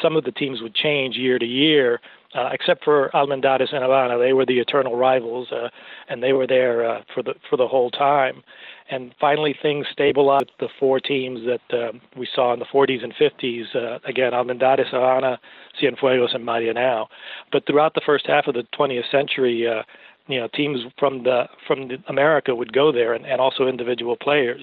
some 0.02 0.16
of 0.16 0.24
the 0.24 0.32
teams 0.32 0.62
would 0.62 0.76
change 0.76 1.16
year 1.18 1.38
to 1.38 1.46
year. 1.46 2.00
Uh, 2.36 2.50
except 2.52 2.84
for 2.84 3.12
Almendares 3.14 3.72
and 3.74 3.84
Havana, 3.84 4.18
they 4.18 4.34
were 4.34 4.46
the 4.46 4.60
eternal 4.60 4.96
rivals, 4.96 5.52
uh, 5.52 5.70
and 6.10 6.24
they 6.24 6.34
were 6.34 6.48
there 6.48 6.84
uh, 6.84 7.04
for 7.14 7.22
the 7.22 7.36
for 7.48 7.58
the 7.58 7.68
whole 7.68 7.92
time 7.92 8.42
and 8.90 9.14
finally 9.20 9.56
things 9.60 9.88
stabilized. 9.92 10.52
The 10.60 10.68
four 10.80 11.00
teams 11.00 11.42
that 11.46 11.78
uh, 11.78 11.98
we 12.18 12.28
saw 12.34 12.54
in 12.54 12.60
the 12.60 12.66
40s 12.66 13.04
and 13.04 13.14
50s, 13.16 13.76
uh, 13.76 14.00
again, 14.06 14.34
Almendares, 14.34 14.90
Havana, 14.92 15.40
Cienfuegos, 15.82 16.36
and 16.36 16.46
Marianao. 16.46 17.08
But 17.52 17.66
throughout 17.66 17.94
the 17.94 18.02
first 18.06 18.28
half 18.28 18.48
of 18.48 18.54
the 18.54 18.66
20th 18.78 19.10
century, 19.10 19.68
uh, 19.68 19.84
you 20.28 20.40
know, 20.40 20.48
teams 20.54 20.80
from 20.98 21.24
the 21.24 21.46
from 21.68 21.90
the 21.90 21.98
America 22.08 22.56
would 22.56 22.72
go 22.72 22.92
there, 22.92 23.14
and, 23.14 23.26
and 23.26 23.42
also 23.42 23.68
individual 23.68 24.16
players. 24.16 24.62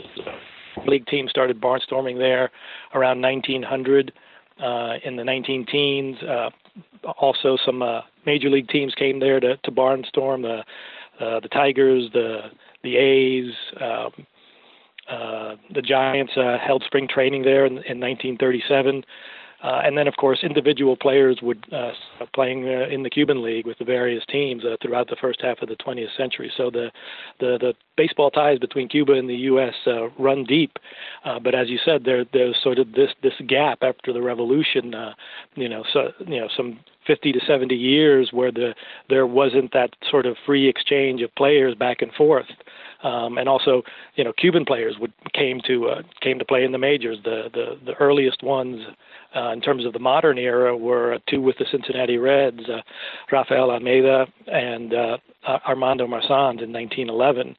League 0.86 1.06
teams 1.06 1.30
started 1.30 1.60
barnstorming 1.60 2.18
there 2.18 2.50
around 2.94 3.20
1900. 3.20 4.12
Uh, 4.62 4.98
in 5.04 5.16
the 5.16 5.24
19 5.24 5.64
teens, 5.64 6.18
uh, 6.22 6.50
also 7.18 7.56
some 7.64 7.82
uh, 7.82 8.02
major 8.26 8.50
league 8.50 8.68
teams 8.68 8.94
came 8.94 9.20
there 9.20 9.40
to, 9.40 9.56
to 9.58 9.70
barnstorm. 9.70 10.42
The 10.42 10.64
uh, 11.24 11.40
the 11.40 11.48
Tigers, 11.48 12.08
the 12.12 12.50
the 12.82 12.96
A's, 12.96 13.52
um, 13.80 14.26
uh, 15.08 15.56
the 15.74 15.82
Giants 15.82 16.32
uh, 16.36 16.56
held 16.58 16.82
spring 16.86 17.06
training 17.08 17.42
there 17.42 17.66
in, 17.66 17.72
in 17.72 18.00
1937. 18.00 19.04
Uh, 19.62 19.82
and 19.84 19.96
then, 19.96 20.08
of 20.08 20.16
course, 20.16 20.40
individual 20.42 20.96
players 20.96 21.38
would 21.42 21.64
uh, 21.72 21.90
playing 22.34 22.66
uh, 22.66 22.88
in 22.88 23.02
the 23.02 23.10
Cuban 23.10 23.42
League 23.42 23.66
with 23.66 23.78
the 23.78 23.84
various 23.84 24.24
teams 24.26 24.64
uh, 24.64 24.76
throughout 24.80 25.08
the 25.08 25.16
first 25.20 25.40
half 25.42 25.60
of 25.60 25.68
the 25.68 25.76
20th 25.76 26.16
century. 26.16 26.50
So 26.56 26.70
the 26.70 26.90
the, 27.40 27.58
the 27.60 27.74
baseball 27.96 28.30
ties 28.30 28.58
between 28.58 28.88
Cuba 28.88 29.12
and 29.12 29.28
the 29.28 29.36
U.S. 29.36 29.74
Uh, 29.86 30.08
run 30.18 30.44
deep. 30.44 30.78
Uh, 31.24 31.38
but 31.38 31.54
as 31.54 31.68
you 31.68 31.78
said, 31.84 32.04
there 32.04 32.24
there's 32.32 32.56
sort 32.62 32.78
of 32.78 32.92
this 32.92 33.10
this 33.22 33.34
gap 33.46 33.78
after 33.82 34.12
the 34.12 34.22
revolution. 34.22 34.94
Uh, 34.94 35.12
you 35.54 35.68
know, 35.68 35.84
so 35.92 36.12
you 36.26 36.40
know 36.40 36.48
some 36.56 36.80
50 37.10 37.32
to 37.32 37.40
70 37.44 37.74
years 37.74 38.30
where 38.32 38.52
the 38.52 38.72
there 39.08 39.26
wasn't 39.26 39.72
that 39.72 39.90
sort 40.08 40.26
of 40.26 40.36
free 40.46 40.68
exchange 40.68 41.22
of 41.22 41.34
players 41.34 41.74
back 41.74 42.02
and 42.02 42.12
forth. 42.12 42.46
Um, 43.02 43.36
and 43.36 43.48
also, 43.48 43.82
you 44.14 44.22
know, 44.22 44.32
Cuban 44.32 44.64
players 44.64 44.94
would 45.00 45.12
came 45.32 45.60
to 45.66 45.88
uh, 45.88 46.02
came 46.20 46.38
to 46.38 46.44
play 46.44 46.62
in 46.64 46.70
the 46.70 46.78
majors. 46.78 47.18
The 47.24 47.50
the, 47.52 47.78
the 47.84 47.94
earliest 47.94 48.44
ones 48.44 48.80
uh, 49.34 49.50
in 49.50 49.60
terms 49.60 49.84
of 49.84 49.92
the 49.92 49.98
modern 49.98 50.38
era 50.38 50.76
were 50.76 51.18
two 51.28 51.40
with 51.40 51.56
the 51.58 51.66
Cincinnati 51.68 52.16
Reds, 52.16 52.68
uh, 52.68 52.82
Rafael 53.32 53.72
Almeida 53.72 54.26
and 54.46 54.94
uh, 54.94 55.16
Armando 55.66 56.06
Marsans 56.06 56.62
in 56.62 56.72
1911, 56.72 57.56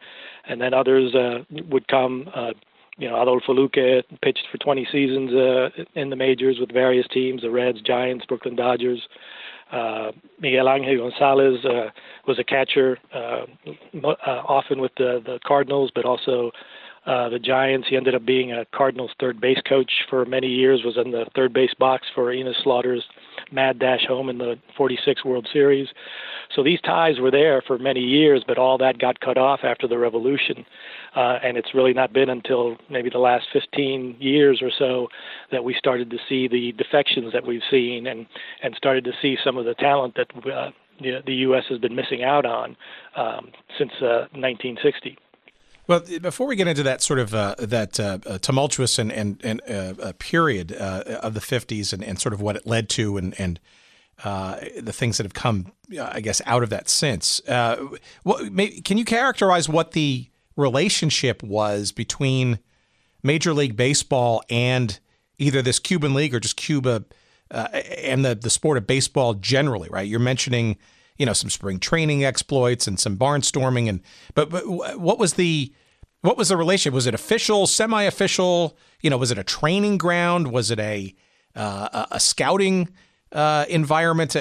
and 0.47 0.61
then 0.61 0.73
others 0.73 1.13
uh, 1.13 1.39
would 1.69 1.89
come. 1.89 2.29
Uh, 2.33 2.51
you 2.97 3.09
know, 3.09 3.19
Adolfo 3.19 3.53
Luque 3.53 4.03
pitched 4.21 4.45
for 4.51 4.59
20 4.59 4.87
seasons 4.91 5.31
uh, 5.33 5.69
in 5.95 6.11
the 6.11 6.15
majors 6.15 6.57
with 6.59 6.71
various 6.71 7.07
teams: 7.11 7.41
the 7.41 7.49
Reds, 7.49 7.81
Giants, 7.81 8.25
Brooklyn 8.27 8.55
Dodgers. 8.55 9.01
Uh, 9.71 10.11
Miguel 10.39 10.69
Angel 10.69 11.09
Gonzalez 11.09 11.63
uh, 11.65 11.89
was 12.27 12.37
a 12.39 12.43
catcher, 12.43 12.97
uh, 13.13 13.45
uh, 14.03 14.41
often 14.47 14.81
with 14.81 14.91
the, 14.97 15.21
the 15.25 15.39
Cardinals, 15.45 15.91
but 15.95 16.03
also 16.03 16.51
uh, 17.05 17.29
the 17.29 17.39
Giants. 17.39 17.87
He 17.89 17.95
ended 17.95 18.13
up 18.13 18.25
being 18.25 18.51
a 18.51 18.65
Cardinals 18.75 19.11
third 19.19 19.39
base 19.39 19.61
coach 19.67 19.91
for 20.09 20.25
many 20.25 20.47
years. 20.47 20.81
Was 20.83 20.97
in 20.97 21.11
the 21.11 21.25
third 21.35 21.53
base 21.53 21.73
box 21.79 22.05
for 22.13 22.31
Enos 22.33 22.57
Slaughter's 22.63 23.03
mad 23.51 23.79
dash 23.79 24.05
home 24.07 24.29
in 24.29 24.37
the 24.37 24.55
46 24.77 25.25
World 25.25 25.47
Series. 25.51 25.87
So 26.55 26.63
these 26.63 26.81
ties 26.81 27.19
were 27.19 27.31
there 27.31 27.61
for 27.65 27.77
many 27.77 28.01
years, 28.01 28.43
but 28.45 28.57
all 28.57 28.77
that 28.79 28.99
got 28.99 29.19
cut 29.19 29.37
off 29.37 29.61
after 29.63 29.87
the 29.87 29.97
revolution. 29.97 30.65
Uh, 31.15 31.39
and 31.43 31.57
it's 31.57 31.73
really 31.73 31.93
not 31.93 32.13
been 32.13 32.29
until 32.29 32.77
maybe 32.89 33.09
the 33.09 33.19
last 33.19 33.47
15 33.53 34.17
years 34.19 34.61
or 34.61 34.71
so 34.77 35.07
that 35.51 35.63
we 35.63 35.73
started 35.73 36.09
to 36.09 36.17
see 36.27 36.47
the 36.47 36.73
defections 36.73 37.33
that 37.33 37.45
we've 37.45 37.61
seen 37.69 38.07
and, 38.07 38.25
and 38.63 38.75
started 38.75 39.03
to 39.03 39.11
see 39.21 39.37
some 39.43 39.57
of 39.57 39.65
the 39.65 39.73
talent 39.75 40.15
that 40.15 40.27
uh, 40.51 40.71
the, 40.99 41.21
the 41.25 41.33
U.S. 41.33 41.63
has 41.69 41.79
been 41.79 41.95
missing 41.95 42.23
out 42.23 42.45
on 42.45 42.75
um, 43.15 43.51
since 43.77 43.91
uh, 44.01 44.27
1960. 44.33 45.17
Well, 45.91 46.05
before 46.21 46.47
we 46.47 46.55
get 46.55 46.69
into 46.69 46.83
that 46.83 47.01
sort 47.01 47.19
of 47.19 47.35
uh, 47.35 47.55
that 47.59 47.99
uh, 47.99 48.19
uh 48.25 48.37
tumultuous 48.37 48.97
and 48.97 49.11
and, 49.11 49.41
and 49.43 49.61
uh, 49.69 49.93
uh 50.01 50.13
period 50.19 50.71
uh, 50.71 51.19
of 51.21 51.33
the 51.33 51.41
'50s 51.41 51.91
and, 51.91 52.01
and 52.01 52.17
sort 52.17 52.31
of 52.31 52.39
what 52.39 52.55
it 52.55 52.65
led 52.65 52.87
to 52.91 53.17
and 53.17 53.37
and 53.37 53.59
the 54.23 54.93
things 54.93 55.17
that 55.17 55.25
have 55.25 55.33
come, 55.33 55.73
I 55.99 56.21
guess, 56.21 56.41
out 56.45 56.63
of 56.63 56.69
that 56.69 56.87
since, 56.87 57.41
what, 58.23 58.53
may, 58.53 58.69
can 58.69 58.97
you 58.97 59.03
characterize 59.03 59.67
what 59.67 59.91
the 59.91 60.29
relationship 60.55 61.43
was 61.43 61.91
between 61.91 62.59
Major 63.21 63.53
League 63.53 63.75
Baseball 63.75 64.43
and 64.49 64.97
either 65.39 65.61
this 65.61 65.79
Cuban 65.79 66.13
League 66.13 66.33
or 66.33 66.39
just 66.39 66.55
Cuba 66.55 67.03
and 67.49 68.23
the 68.23 68.33
the 68.33 68.49
sport 68.49 68.77
of 68.77 68.87
baseball 68.87 69.33
generally? 69.33 69.89
Right, 69.91 70.07
you're 70.07 70.21
mentioning 70.21 70.77
you 71.17 71.25
know 71.25 71.33
some 71.33 71.49
spring 71.49 71.79
training 71.79 72.23
exploits 72.23 72.87
and 72.87 72.97
some 72.97 73.17
barnstorming 73.17 73.89
and 73.89 73.99
but, 74.35 74.49
but 74.49 74.65
what 74.97 75.19
was 75.19 75.33
the 75.33 75.73
what 76.21 76.37
was 76.37 76.49
the 76.49 76.57
relationship? 76.57 76.93
Was 76.93 77.07
it 77.07 77.13
official 77.13 77.67
semi-official? 77.67 78.77
You 79.01 79.09
know 79.09 79.17
was 79.17 79.31
it 79.31 79.37
a 79.37 79.43
training 79.43 79.97
ground? 79.97 80.51
Was 80.51 80.71
it 80.71 80.79
a 80.79 81.15
uh, 81.55 82.05
a 82.11 82.19
scouting 82.19 82.89
uh, 83.31 83.65
environment? 83.69 84.35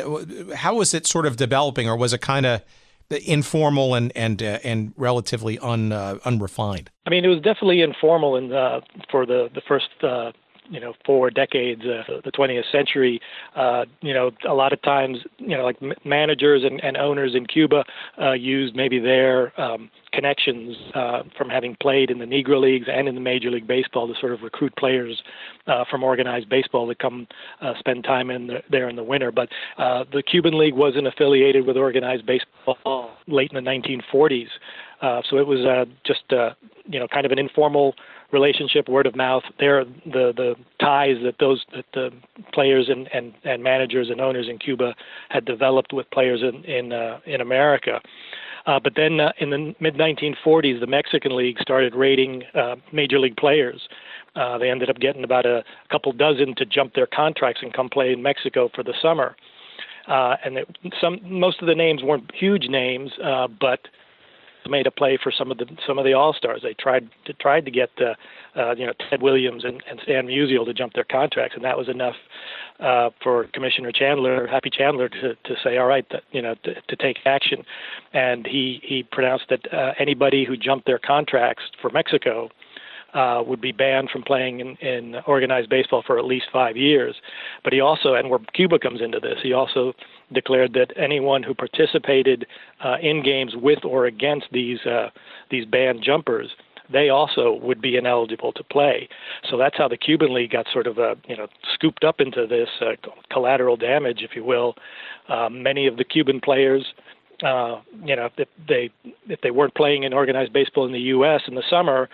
How 0.55 0.75
was 0.75 0.95
it 0.95 1.07
sort 1.07 1.27
of 1.27 1.37
developing 1.37 1.89
or 1.89 1.97
was 1.97 2.13
it 2.13 2.21
kind 2.21 2.47
of 2.47 2.63
informal 3.11 3.95
and 3.95 4.13
and 4.17 4.43
uh, 4.43 4.59
and 4.63 4.93
relatively 4.97 5.59
un 5.59 5.93
uh, 5.93 6.19
unrefined? 6.25 6.91
I 7.07 7.11
mean 7.11 7.25
it 7.25 7.29
was 7.29 7.39
definitely 7.39 7.81
informal 7.81 8.37
in 8.37 8.53
uh, 8.53 8.81
for 9.11 9.27
the 9.27 9.51
the 9.55 9.63
first 9.67 9.89
uh, 10.03 10.33
you 10.69 10.81
know 10.81 10.95
four 11.05 11.31
decades 11.31 11.83
of 11.83 12.23
the 12.23 12.31
20th 12.31 12.71
century. 12.71 13.21
Uh, 13.57 13.87
you 14.01 14.15
know 14.15 14.31
a 14.49 14.55
lot 14.55 14.73
of 14.73 14.81
times 14.83 15.19
you 15.39 15.57
know 15.57 15.65
like 15.65 15.79
managers 16.05 16.63
and, 16.65 16.83
and 16.85 16.97
owners 16.97 17.35
in 17.35 17.47
Cuba 17.47 17.85
uh, 18.21 18.33
used 18.33 18.77
maybe 18.77 18.99
their 18.99 19.59
um, 19.61 19.91
connections 20.13 20.77
uh, 20.95 21.23
from 21.37 21.49
having 21.49 21.77
played 21.81 22.11
in 22.11 22.19
the 22.19 22.25
Negro 22.25 22.61
leagues 22.61 22.87
and 22.91 23.09
in 23.09 23.15
the 23.15 23.21
Major 23.21 23.51
League 23.51 23.67
Baseball 23.67 24.13
to 24.13 24.19
sort 24.21 24.33
of 24.33 24.43
recruit 24.43 24.75
players 24.77 25.23
uh, 25.67 25.85
from 25.91 26.03
organized 26.03 26.49
baseball 26.49 26.89
to 26.89 26.95
come 26.95 27.27
uh, 27.61 27.75
spend 27.79 28.05
time 28.05 28.31
in 28.31 28.49
the, 28.49 28.63
there 28.71 28.89
in 28.89 28.97
the 28.97 29.03
winter. 29.03 29.31
But 29.31 29.49
uh, 29.79 30.05
the 30.13 30.23
Cuban 30.23 30.59
League 30.59 30.75
wasn't 30.75 31.07
affiliated 31.07 31.67
with 31.67 31.77
organized 31.77 32.27
baseball 32.27 33.11
late 33.27 33.53
in 33.53 33.63
the 33.63 33.71
1940s, 33.71 34.49
uh, 35.03 35.23
so 35.29 35.39
it 35.39 35.47
was 35.47 35.61
uh, 35.61 35.85
just 36.05 36.25
you 36.87 36.99
know 36.99 37.09
kind 37.09 37.25
of 37.25 37.33
an 37.33 37.39
informal 37.39 37.95
relationship, 38.33 38.89
word 38.89 39.07
of 39.07 39.17
mouth. 39.17 39.43
There, 39.59 39.85
the 39.85 40.33
the 40.37 40.55
ties 40.81 41.17
that 41.25 41.37
those 41.41 41.65
that 41.75 41.87
the 41.95 42.11
players 42.53 42.89
and 42.89 43.09
and, 43.15 43.33
and 43.45 43.63
managers 43.63 44.11
and 44.11 44.21
owners 44.21 44.49
in 44.49 44.59
Cuba 44.59 44.95
had 45.31 45.45
developed 45.45 45.93
with 45.93 46.11
players 46.11 46.43
in 46.43 46.65
in 46.65 46.93
in 47.27 47.41
America. 47.41 48.01
Uh, 48.67 48.79
but 48.83 48.95
then 48.97 49.21
uh, 49.21 49.33
in 49.39 49.51
the 49.51 49.75
mid 49.81 49.95
1940s, 49.95 50.81
the 50.81 50.87
Mexican 50.87 51.37
League 51.37 51.59
started 51.61 51.95
rating 51.95 52.43
uh, 52.55 52.77
major 52.93 53.19
league 53.19 53.37
players. 53.37 53.89
Uh, 54.37 54.59
they 54.59 54.71
ended 54.71 54.89
up 54.89 54.99
getting 54.99 55.25
about 55.25 55.47
a 55.47 55.65
couple 55.91 56.13
dozen 56.13 56.55
to 56.57 56.65
jump 56.65 56.95
their 56.95 57.07
contracts 57.07 57.63
and 57.63 57.73
come 57.73 57.89
play 57.89 58.13
in 58.13 58.23
Mexico 58.23 58.69
for 58.75 58.83
the 58.85 58.95
summer. 59.01 59.37
uh, 60.09 60.37
and 60.45 60.59
it, 60.59 60.69
some 61.01 61.21
most 61.23 61.61
of 61.61 61.67
the 61.67 61.75
names 61.75 62.03
weren't 62.03 62.31
huge 62.35 62.69
names, 62.69 63.13
uh, 63.23 63.47
but 63.49 63.81
made 64.69 64.87
a 64.87 64.91
play 64.91 65.19
for 65.23 65.31
some 65.31 65.51
of 65.51 65.59
the 65.59 65.67
some 65.87 65.99
of 65.99 66.05
the 66.05 66.13
all 66.13 66.33
stars. 66.33 66.61
They 66.63 66.75
tried 66.75 67.09
to 67.27 67.33
tried 67.35 67.65
to 67.65 67.71
get 67.71 67.91
uh, 68.01 68.15
uh, 68.59 68.75
you 68.75 68.87
know 68.87 68.93
Ted 69.09 69.23
Williams 69.23 69.65
and, 69.65 69.83
and 69.89 70.01
Stan 70.03 70.27
Musial 70.27 70.65
to 70.65 70.75
jump 70.75 70.95
their 70.95 71.05
contracts, 71.05 71.55
and 71.57 71.65
that 71.65 71.79
was 71.79 71.89
enough 71.89 72.17
uh, 72.81 73.11
for 73.23 73.45
Commissioner 73.53 73.93
Chandler, 73.93 74.47
Happy 74.47 74.71
Chandler, 74.71 75.09
to 75.09 75.35
to 75.35 75.55
say 75.63 75.77
all 75.79 75.87
right, 75.87 76.07
that, 76.11 76.23
you 76.33 76.43
know, 76.43 76.55
to, 76.65 76.75
to 76.75 76.97
take 76.97 77.19
action, 77.25 77.65
and 78.13 78.47
he 78.47 78.81
he 78.83 79.03
pronounced 79.03 79.47
that 79.51 79.73
uh, 79.73 79.93
anybody 79.99 80.45
who 80.45 80.57
jumped 80.57 80.87
their 80.87 80.99
contracts 80.99 81.65
for 81.81 81.91
Mexico. 81.91 82.51
Uh, 83.13 83.43
would 83.45 83.61
be 83.61 83.73
banned 83.73 84.09
from 84.09 84.23
playing 84.23 84.61
in, 84.61 84.77
in 84.77 85.17
organized 85.27 85.69
baseball 85.69 86.01
for 86.07 86.17
at 86.17 86.25
least 86.25 86.47
five 86.53 86.77
years. 86.77 87.17
But 87.65 87.73
he 87.73 87.81
also, 87.81 88.15
and 88.15 88.31
where 88.31 88.39
Cuba 88.55 88.79
comes 88.79 89.01
into 89.01 89.19
this, 89.19 89.39
he 89.43 89.53
also 89.53 89.95
declared 90.33 90.75
that 90.75 90.93
anyone 90.97 91.43
who 91.43 91.53
participated 91.53 92.47
uh, 92.85 92.99
in 93.03 93.25
games 93.25 93.55
with 93.57 93.85
or 93.85 94.07
against 94.07 94.47
these 94.53 94.79
uh, 94.87 95.09
these 95.51 95.65
banned 95.65 96.05
jumpers 96.05 96.51
they 96.93 97.09
also 97.09 97.59
would 97.63 97.81
be 97.81 97.97
ineligible 97.97 98.53
to 98.53 98.65
play. 98.65 99.09
So 99.49 99.57
that's 99.57 99.77
how 99.77 99.89
the 99.89 99.97
Cuban 99.97 100.35
League 100.35 100.51
got 100.51 100.67
sort 100.73 100.87
of 100.87 100.99
uh, 100.99 101.15
you 101.27 101.37
know 101.37 101.47
scooped 101.75 102.05
up 102.05 102.21
into 102.21 102.47
this 102.47 102.69
uh, 102.81 102.93
collateral 103.31 103.77
damage, 103.77 104.23
if 104.23 104.35
you 104.35 104.45
will. 104.45 104.75
Uh, 105.29 105.49
many 105.49 105.87
of 105.87 105.97
the 105.97 106.05
Cuban 106.05 106.41
players, 106.41 106.93
uh, 107.45 107.81
you 108.05 108.17
know, 108.17 108.29
if 108.37 108.49
they 108.69 108.91
if 109.29 109.41
they 109.41 109.51
weren't 109.51 109.75
playing 109.75 110.03
in 110.03 110.13
organized 110.13 110.53
baseball 110.53 110.87
in 110.87 110.93
the 110.93 111.01
U.S. 111.01 111.43
in 111.47 111.55
the 111.55 111.63
summer, 111.71 112.09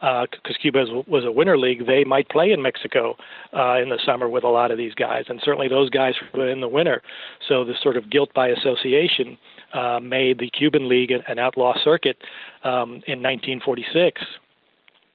because 0.00 0.56
uh, 0.56 0.62
Cuba 0.62 0.84
was 1.06 1.24
a 1.24 1.32
winter 1.32 1.58
league, 1.58 1.86
they 1.86 2.04
might 2.04 2.28
play 2.28 2.52
in 2.52 2.62
Mexico 2.62 3.16
uh, 3.56 3.80
in 3.80 3.88
the 3.88 3.98
summer 4.04 4.28
with 4.28 4.44
a 4.44 4.48
lot 4.48 4.70
of 4.70 4.78
these 4.78 4.94
guys, 4.94 5.24
and 5.28 5.40
certainly 5.42 5.68
those 5.68 5.90
guys 5.90 6.14
were 6.34 6.48
in 6.48 6.60
the 6.60 6.68
winter. 6.68 7.02
So 7.48 7.64
the 7.64 7.74
sort 7.82 7.96
of 7.96 8.10
guilt 8.10 8.30
by 8.34 8.48
association 8.48 9.36
uh, 9.74 10.00
made 10.00 10.38
the 10.38 10.50
Cuban 10.50 10.88
League 10.88 11.10
an 11.10 11.38
outlaw 11.38 11.74
circuit 11.82 12.16
um, 12.64 13.02
in 13.06 13.22
1946. 13.22 14.22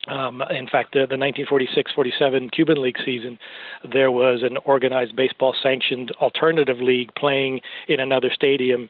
Um, 0.10 0.44
in 0.50 0.68
fact, 0.68 0.94
the, 0.94 1.08
the 1.10 1.16
1946-47 1.16 2.52
Cuban 2.52 2.82
League 2.82 2.98
season, 3.06 3.40
there 3.90 4.12
was 4.12 4.44
an 4.44 4.58
organized 4.66 5.16
baseball 5.16 5.56
sanctioned 5.63 6.12
alternative 6.22 6.80
league 6.80 7.16
playing 7.16 7.62
in 7.88 8.02
another 8.02 8.30
stadium 8.34 8.90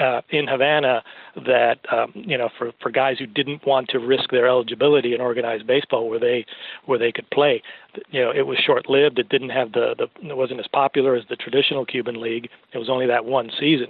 uh, 0.00 0.22
in 0.30 0.46
Havana 0.46 1.02
that 1.46 1.78
um, 1.92 2.12
you 2.14 2.36
know 2.36 2.48
for 2.58 2.72
for 2.80 2.90
guys 2.90 3.18
who 3.18 3.26
didn't 3.26 3.66
want 3.66 3.88
to 3.88 3.98
risk 3.98 4.30
their 4.30 4.46
eligibility 4.46 5.14
in 5.14 5.20
organized 5.20 5.66
baseball 5.66 6.08
where 6.08 6.18
they 6.18 6.46
where 6.86 6.98
they 6.98 7.12
could 7.12 7.28
play. 7.30 7.62
You 8.10 8.22
know 8.22 8.30
it 8.30 8.46
was 8.46 8.58
short 8.58 8.88
lived 8.88 9.18
it 9.18 9.28
didn't 9.28 9.50
have 9.50 9.72
the 9.72 9.94
the 9.96 10.28
it 10.28 10.36
wasn't 10.36 10.60
as 10.60 10.66
popular 10.68 11.14
as 11.14 11.24
the 11.28 11.36
traditional 11.36 11.84
Cuban 11.84 12.20
league. 12.20 12.48
It 12.72 12.78
was 12.78 12.88
only 12.88 13.06
that 13.06 13.24
one 13.24 13.50
season. 13.58 13.88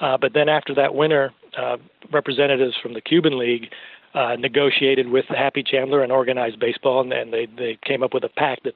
Uh, 0.00 0.16
but 0.16 0.34
then 0.34 0.48
after 0.48 0.74
that 0.74 0.94
winter 0.94 1.32
uh, 1.58 1.76
representatives 2.12 2.74
from 2.82 2.94
the 2.94 3.00
Cuban 3.00 3.38
league 3.38 3.68
uh, 4.14 4.36
negotiated 4.38 5.08
with 5.08 5.24
Happy 5.28 5.62
Chandler 5.62 6.02
and 6.02 6.12
organized 6.12 6.58
baseball 6.60 7.00
and, 7.00 7.12
and 7.12 7.32
they 7.32 7.46
they 7.46 7.78
came 7.84 8.02
up 8.02 8.14
with 8.14 8.24
a 8.24 8.28
pact 8.28 8.64
that 8.64 8.74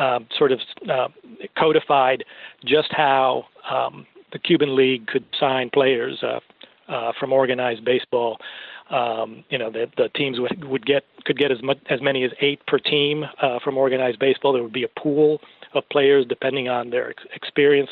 um, 0.00 0.26
sort 0.36 0.52
of 0.52 0.60
uh, 0.90 1.08
codified 1.56 2.24
just 2.64 2.88
how 2.90 3.44
um, 3.70 4.06
the 4.34 4.38
Cuban 4.40 4.76
League 4.76 5.06
could 5.06 5.24
sign 5.40 5.70
players 5.72 6.22
uh, 6.22 6.40
uh, 6.92 7.12
from 7.18 7.32
organized 7.32 7.84
baseball. 7.84 8.36
Um, 8.90 9.44
you 9.48 9.56
know, 9.56 9.70
the, 9.70 9.86
the 9.96 10.10
teams 10.10 10.38
would, 10.38 10.62
would 10.64 10.84
get 10.84 11.04
could 11.24 11.38
get 11.38 11.50
as 11.50 11.62
much 11.62 11.78
as 11.88 12.02
many 12.02 12.22
as 12.22 12.32
eight 12.42 12.60
per 12.66 12.78
team 12.78 13.24
uh, 13.40 13.58
from 13.64 13.78
organized 13.78 14.18
baseball. 14.18 14.52
There 14.52 14.62
would 14.62 14.74
be 14.74 14.84
a 14.84 15.00
pool 15.00 15.40
of 15.72 15.88
players 15.88 16.26
depending 16.28 16.68
on 16.68 16.90
their 16.90 17.10
ex- 17.10 17.22
experience 17.34 17.90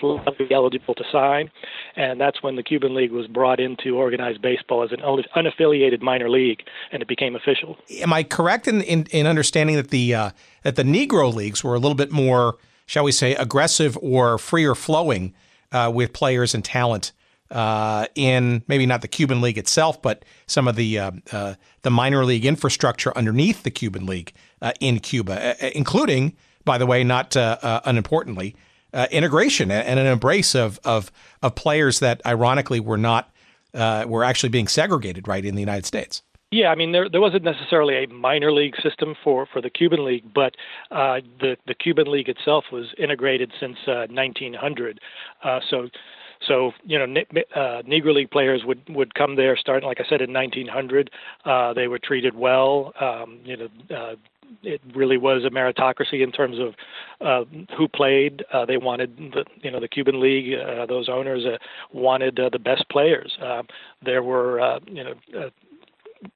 eligible 0.50 0.94
to 0.94 1.04
sign, 1.11 1.50
and 1.96 2.20
that's 2.20 2.42
when 2.42 2.56
the 2.56 2.62
Cuban 2.62 2.94
League 2.94 3.11
was 3.11 3.26
brought 3.26 3.58
into 3.58 3.96
organized 3.96 4.42
baseball 4.42 4.82
as 4.82 4.92
an 4.92 5.00
unaffiliated 5.34 6.02
minor 6.02 6.28
league, 6.28 6.61
and 6.92 7.00
it 7.00 7.08
became 7.08 7.34
official. 7.34 7.78
Am 8.02 8.12
I 8.12 8.23
correct 8.25 8.69
in 8.69 8.82
in, 8.82 9.06
in 9.12 9.26
understanding 9.26 9.76
that 9.76 9.88
the 9.88 10.14
uh, 10.14 10.30
that 10.62 10.76
the 10.76 10.84
Negro 10.84 11.32
leagues 11.32 11.64
were 11.64 11.75
a 11.75 11.78
little 11.78 11.97
bit 11.97 12.10
more, 12.10 12.58
shall 12.84 13.04
we 13.04 13.12
say, 13.12 13.34
aggressive 13.36 13.97
or 14.02 14.36
freer 14.36 14.75
flowing? 14.75 15.32
Uh, 15.73 15.91
with 15.93 16.13
players 16.13 16.54
and 16.54 16.65
talent 16.65 17.13
uh, 17.50 18.06
in 18.15 18.63
maybe 18.67 18.87
not 18.87 19.02
the 19.02 19.08
Cuban 19.08 19.41
League 19.41 19.58
itself, 19.58 20.00
but 20.00 20.25
some 20.47 20.67
of 20.67 20.76
the 20.76 20.99
uh, 20.99 21.11
uh 21.32 21.54
the 21.82 21.91
minor 21.91 22.25
league 22.25 22.47
infrastructure 22.47 23.17
underneath 23.17 23.63
the 23.63 23.71
Cuban 23.71 24.06
League 24.06 24.32
uh, 24.63 24.73
in 24.80 25.00
Cuba, 25.00 25.56
uh, 25.63 25.71
including, 25.75 26.35
by 26.65 26.78
the 26.78 26.87
way, 26.87 27.04
not 27.04 27.37
unimportantly, 27.37 28.56
integration 29.11 29.71
and 29.71 29.99
an 30.00 30.06
embrace 30.06 30.54
of, 30.54 30.80
of 30.85 31.13
of 31.43 31.54
players 31.54 32.00
that 32.00 32.23
ironically 32.25 32.80
were 32.80 32.99
not 32.99 33.30
were 33.75 34.25
actually 34.25 34.49
being 34.49 34.69
segregated 34.69 35.28
right 35.28 35.45
in 35.45 35.54
the 35.54 35.63
United 35.63 35.85
States. 35.85 36.23
Yeah, 36.52 36.69
I 36.69 36.75
mean 36.75 36.93
there 36.93 37.08
there 37.08 37.21
wasn't 37.21 37.45
necessarily 37.45 38.04
a 38.04 38.08
minor 38.08 38.52
league 38.52 38.75
system 38.82 39.15
for, 39.25 39.47
for 39.50 39.62
the 39.62 39.71
Cuban 39.71 40.04
League, 40.04 40.32
but 40.34 40.54
uh, 40.91 41.21
the 41.41 41.56
the 41.67 41.75
Cuban 41.75 42.12
League 42.12 42.28
itself 42.28 42.67
was 42.71 42.93
integrated 42.99 43.50
since 43.58 43.78
uh, 43.88 44.06
1900. 44.10 45.00
Uh, 45.43 45.60
so 45.71 45.88
so 46.47 46.73
you 46.84 46.99
know, 46.99 47.04
uh, 47.56 47.82
Negro 47.82 48.15
League 48.15 48.30
players 48.30 48.65
would 48.67 48.82
would 48.91 49.15
come 49.15 49.36
there 49.36 49.56
starting, 49.56 49.86
like 49.88 49.99
I 49.99 50.04
said, 50.06 50.21
in 50.21 50.30
1900. 50.30 51.10
Uh, 51.47 51.73
they 51.73 51.88
were 51.88 51.99
treated 51.99 52.36
well. 52.36 52.93
Um, 53.00 53.41
you 53.45 53.56
know, 53.56 53.69
uh, 53.97 54.15
it 54.62 54.82
really 54.95 55.17
was 55.17 55.45
a 55.47 55.50
meritocracy 55.50 56.23
in 56.23 56.32
terms 56.32 56.58
of 56.58 56.75
uh, 57.26 57.49
who 57.78 57.88
played. 57.88 58.45
Uh, 58.52 58.67
they 58.67 58.76
wanted 58.76 59.17
the 59.17 59.47
you 59.62 59.71
know 59.71 59.80
the 59.80 59.88
Cuban 59.88 60.21
League. 60.21 60.52
Uh, 60.52 60.84
those 60.84 61.08
owners 61.08 61.47
uh, 61.47 61.56
wanted 61.95 62.38
uh, 62.38 62.50
the 62.52 62.58
best 62.58 62.84
players. 62.91 63.38
Uh, 63.43 63.62
there 64.04 64.23
were 64.23 64.60
uh, 64.60 64.80
you 64.86 65.02
know. 65.02 65.15
Uh, 65.34 65.49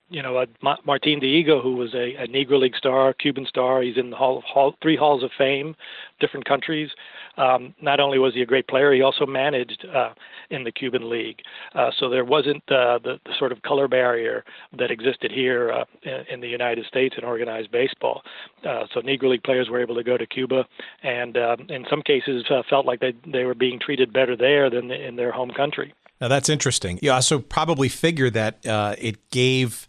you 0.09 0.23
know, 0.23 0.37
uh, 0.37 0.47
Martin 0.85 1.21
Dihigo, 1.21 1.63
who 1.63 1.75
was 1.75 1.95
a, 1.95 2.15
a 2.15 2.27
Negro 2.29 2.61
League 2.61 2.77
star, 2.77 3.13
Cuban 3.13 3.47
star. 3.47 3.83
He's 3.83 3.97
in 3.97 4.11
the 4.11 4.17
hall, 4.17 4.39
of 4.39 4.45
hall 4.45 4.75
three 4.81 4.97
halls 4.97 5.23
of 5.23 5.31
fame, 5.37 5.75
different 6.21 6.47
countries. 6.47 6.91
Um, 7.37 7.75
not 7.83 7.99
only 8.01 8.19
was 8.19 8.35
he 8.35 8.43
a 8.43 8.47
great 8.47 8.69
player, 8.69 8.93
he 8.93 9.03
also 9.03 9.27
managed 9.27 9.85
uh, 9.93 10.11
in 10.51 10.65
the 10.65 10.73
Cuban 10.73 11.11
League. 11.11 11.41
Uh, 11.75 11.91
so 11.99 12.09
there 12.09 12.25
wasn't 12.25 12.63
uh, 12.71 12.99
the, 13.03 13.19
the 13.25 13.33
sort 13.39 13.53
of 13.53 13.63
color 13.63 13.89
barrier 13.89 14.45
that 14.79 14.91
existed 14.91 15.31
here 15.33 15.73
uh, 15.73 15.85
in, 16.03 16.35
in 16.35 16.41
the 16.41 16.49
United 16.49 16.87
States 16.87 17.17
in 17.19 17.25
organized 17.25 17.71
baseball. 17.71 18.23
Uh, 18.65 18.85
so 18.95 19.01
Negro 19.01 19.31
League 19.31 19.43
players 19.43 19.69
were 19.69 19.81
able 19.81 19.97
to 19.97 20.05
go 20.05 20.17
to 20.17 20.27
Cuba, 20.27 20.65
and 21.03 21.37
uh, 21.37 21.57
in 21.69 21.85
some 21.91 22.03
cases 22.03 22.45
uh, 22.51 22.63
felt 22.71 22.87
like 22.87 23.01
they 23.01 23.15
they 23.27 23.45
were 23.45 23.55
being 23.55 23.79
treated 23.79 24.13
better 24.13 24.37
there 24.37 24.71
than 24.71 24.91
in 24.91 25.17
their 25.17 25.33
home 25.33 25.51
country. 25.51 25.93
Now 26.21 26.29
that's 26.29 26.49
interesting. 26.49 26.99
You 27.03 27.13
also 27.13 27.39
probably 27.39 27.89
figure 27.89 28.31
that 28.31 28.65
uh, 28.67 28.95
it 28.99 29.31
gave 29.31 29.89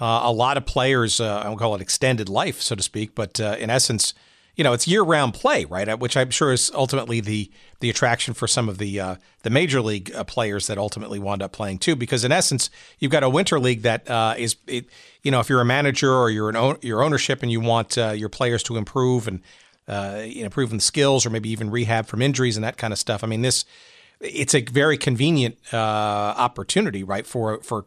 uh, 0.00 0.22
a 0.24 0.32
lot 0.32 0.56
of 0.56 0.66
players, 0.66 1.20
uh, 1.20 1.42
I 1.44 1.48
won't 1.48 1.60
call 1.60 1.74
it 1.74 1.80
extended 1.80 2.28
life, 2.28 2.60
so 2.60 2.74
to 2.74 2.82
speak, 2.82 3.14
but 3.14 3.40
uh, 3.40 3.56
in 3.58 3.70
essence, 3.70 4.14
you 4.56 4.64
know, 4.64 4.72
it's 4.72 4.86
year-round 4.86 5.32
play, 5.32 5.64
right? 5.64 5.88
Uh, 5.88 5.96
which 5.96 6.14
I'm 6.16 6.30
sure 6.30 6.52
is 6.52 6.70
ultimately 6.74 7.20
the 7.20 7.50
the 7.80 7.88
attraction 7.88 8.34
for 8.34 8.46
some 8.46 8.68
of 8.68 8.78
the 8.78 9.00
uh, 9.00 9.16
the 9.44 9.50
major 9.50 9.80
league 9.80 10.12
players 10.26 10.66
that 10.66 10.76
ultimately 10.76 11.18
wound 11.18 11.40
up 11.40 11.52
playing 11.52 11.78
too. 11.78 11.96
Because 11.96 12.22
in 12.22 12.32
essence, 12.32 12.68
you've 12.98 13.12
got 13.12 13.22
a 13.22 13.30
winter 13.30 13.58
league 13.58 13.82
that 13.82 14.02
is, 14.38 14.56
it, 14.66 14.86
you 15.22 15.30
know, 15.30 15.40
if 15.40 15.48
you're 15.48 15.62
a 15.62 15.64
manager 15.64 16.12
or 16.12 16.28
you're 16.28 16.50
an 16.50 16.76
your 16.82 17.02
ownership 17.02 17.42
and 17.42 17.50
you 17.50 17.60
want 17.60 17.96
your 17.96 18.28
players 18.28 18.62
to 18.64 18.76
improve 18.76 19.26
and 19.26 19.40
you 20.28 20.46
know, 20.46 20.78
skills 20.78 21.24
or 21.24 21.30
maybe 21.30 21.48
even 21.48 21.70
rehab 21.70 22.06
from 22.06 22.20
injuries 22.20 22.56
and 22.58 22.64
that 22.64 22.76
kind 22.76 22.92
of 22.92 22.98
stuff. 22.98 23.24
I 23.24 23.28
mean, 23.28 23.40
this 23.40 23.64
it's 24.22 24.54
a 24.54 24.62
very 24.62 24.96
convenient 24.96 25.58
uh, 25.72 25.76
opportunity, 25.76 27.02
right, 27.02 27.26
for 27.26 27.60
for 27.62 27.84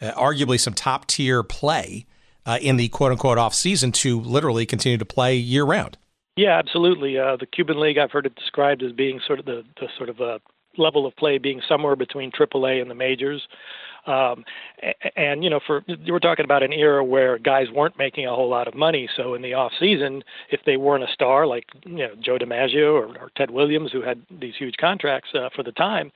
uh, 0.00 0.12
arguably 0.12 0.58
some 0.58 0.74
top 0.74 1.06
tier 1.06 1.42
play 1.42 2.06
uh, 2.46 2.58
in 2.60 2.76
the 2.76 2.88
quote 2.88 3.12
unquote 3.12 3.38
off 3.38 3.54
season 3.54 3.92
to 3.92 4.20
literally 4.20 4.66
continue 4.66 4.98
to 4.98 5.04
play 5.04 5.36
year 5.36 5.64
round. 5.64 5.98
Yeah, 6.36 6.58
absolutely. 6.58 7.18
Uh, 7.18 7.36
the 7.36 7.46
Cuban 7.46 7.78
League, 7.78 7.98
I've 7.98 8.10
heard 8.10 8.26
it 8.26 8.34
described 8.34 8.82
as 8.82 8.92
being 8.92 9.20
sort 9.26 9.38
of 9.38 9.44
the, 9.44 9.64
the 9.78 9.88
sort 9.98 10.08
of 10.08 10.20
a 10.20 10.40
level 10.78 11.04
of 11.06 11.14
play 11.16 11.36
being 11.36 11.60
somewhere 11.68 11.94
between 11.96 12.30
AAA 12.30 12.80
and 12.80 12.90
the 12.90 12.94
majors. 12.94 13.46
Um, 14.06 14.44
and 15.16 15.44
you 15.44 15.50
know, 15.50 15.60
for 15.64 15.84
we're 16.08 16.18
talking 16.18 16.44
about 16.44 16.62
an 16.62 16.72
era 16.72 17.04
where 17.04 17.38
guys 17.38 17.66
weren't 17.72 17.96
making 17.98 18.26
a 18.26 18.34
whole 18.34 18.48
lot 18.48 18.66
of 18.66 18.74
money. 18.74 19.08
So 19.16 19.34
in 19.34 19.42
the 19.42 19.54
off 19.54 19.72
season, 19.78 20.24
if 20.50 20.60
they 20.66 20.76
weren't 20.76 21.04
a 21.04 21.12
star 21.12 21.46
like 21.46 21.66
you 21.84 21.98
know 21.98 22.14
Joe 22.20 22.38
DiMaggio 22.38 22.92
or, 22.92 23.16
or 23.18 23.30
Ted 23.36 23.50
Williams, 23.50 23.92
who 23.92 24.02
had 24.02 24.20
these 24.40 24.54
huge 24.58 24.76
contracts 24.80 25.30
uh, 25.34 25.50
for 25.54 25.62
the 25.62 25.72
time, 25.72 26.10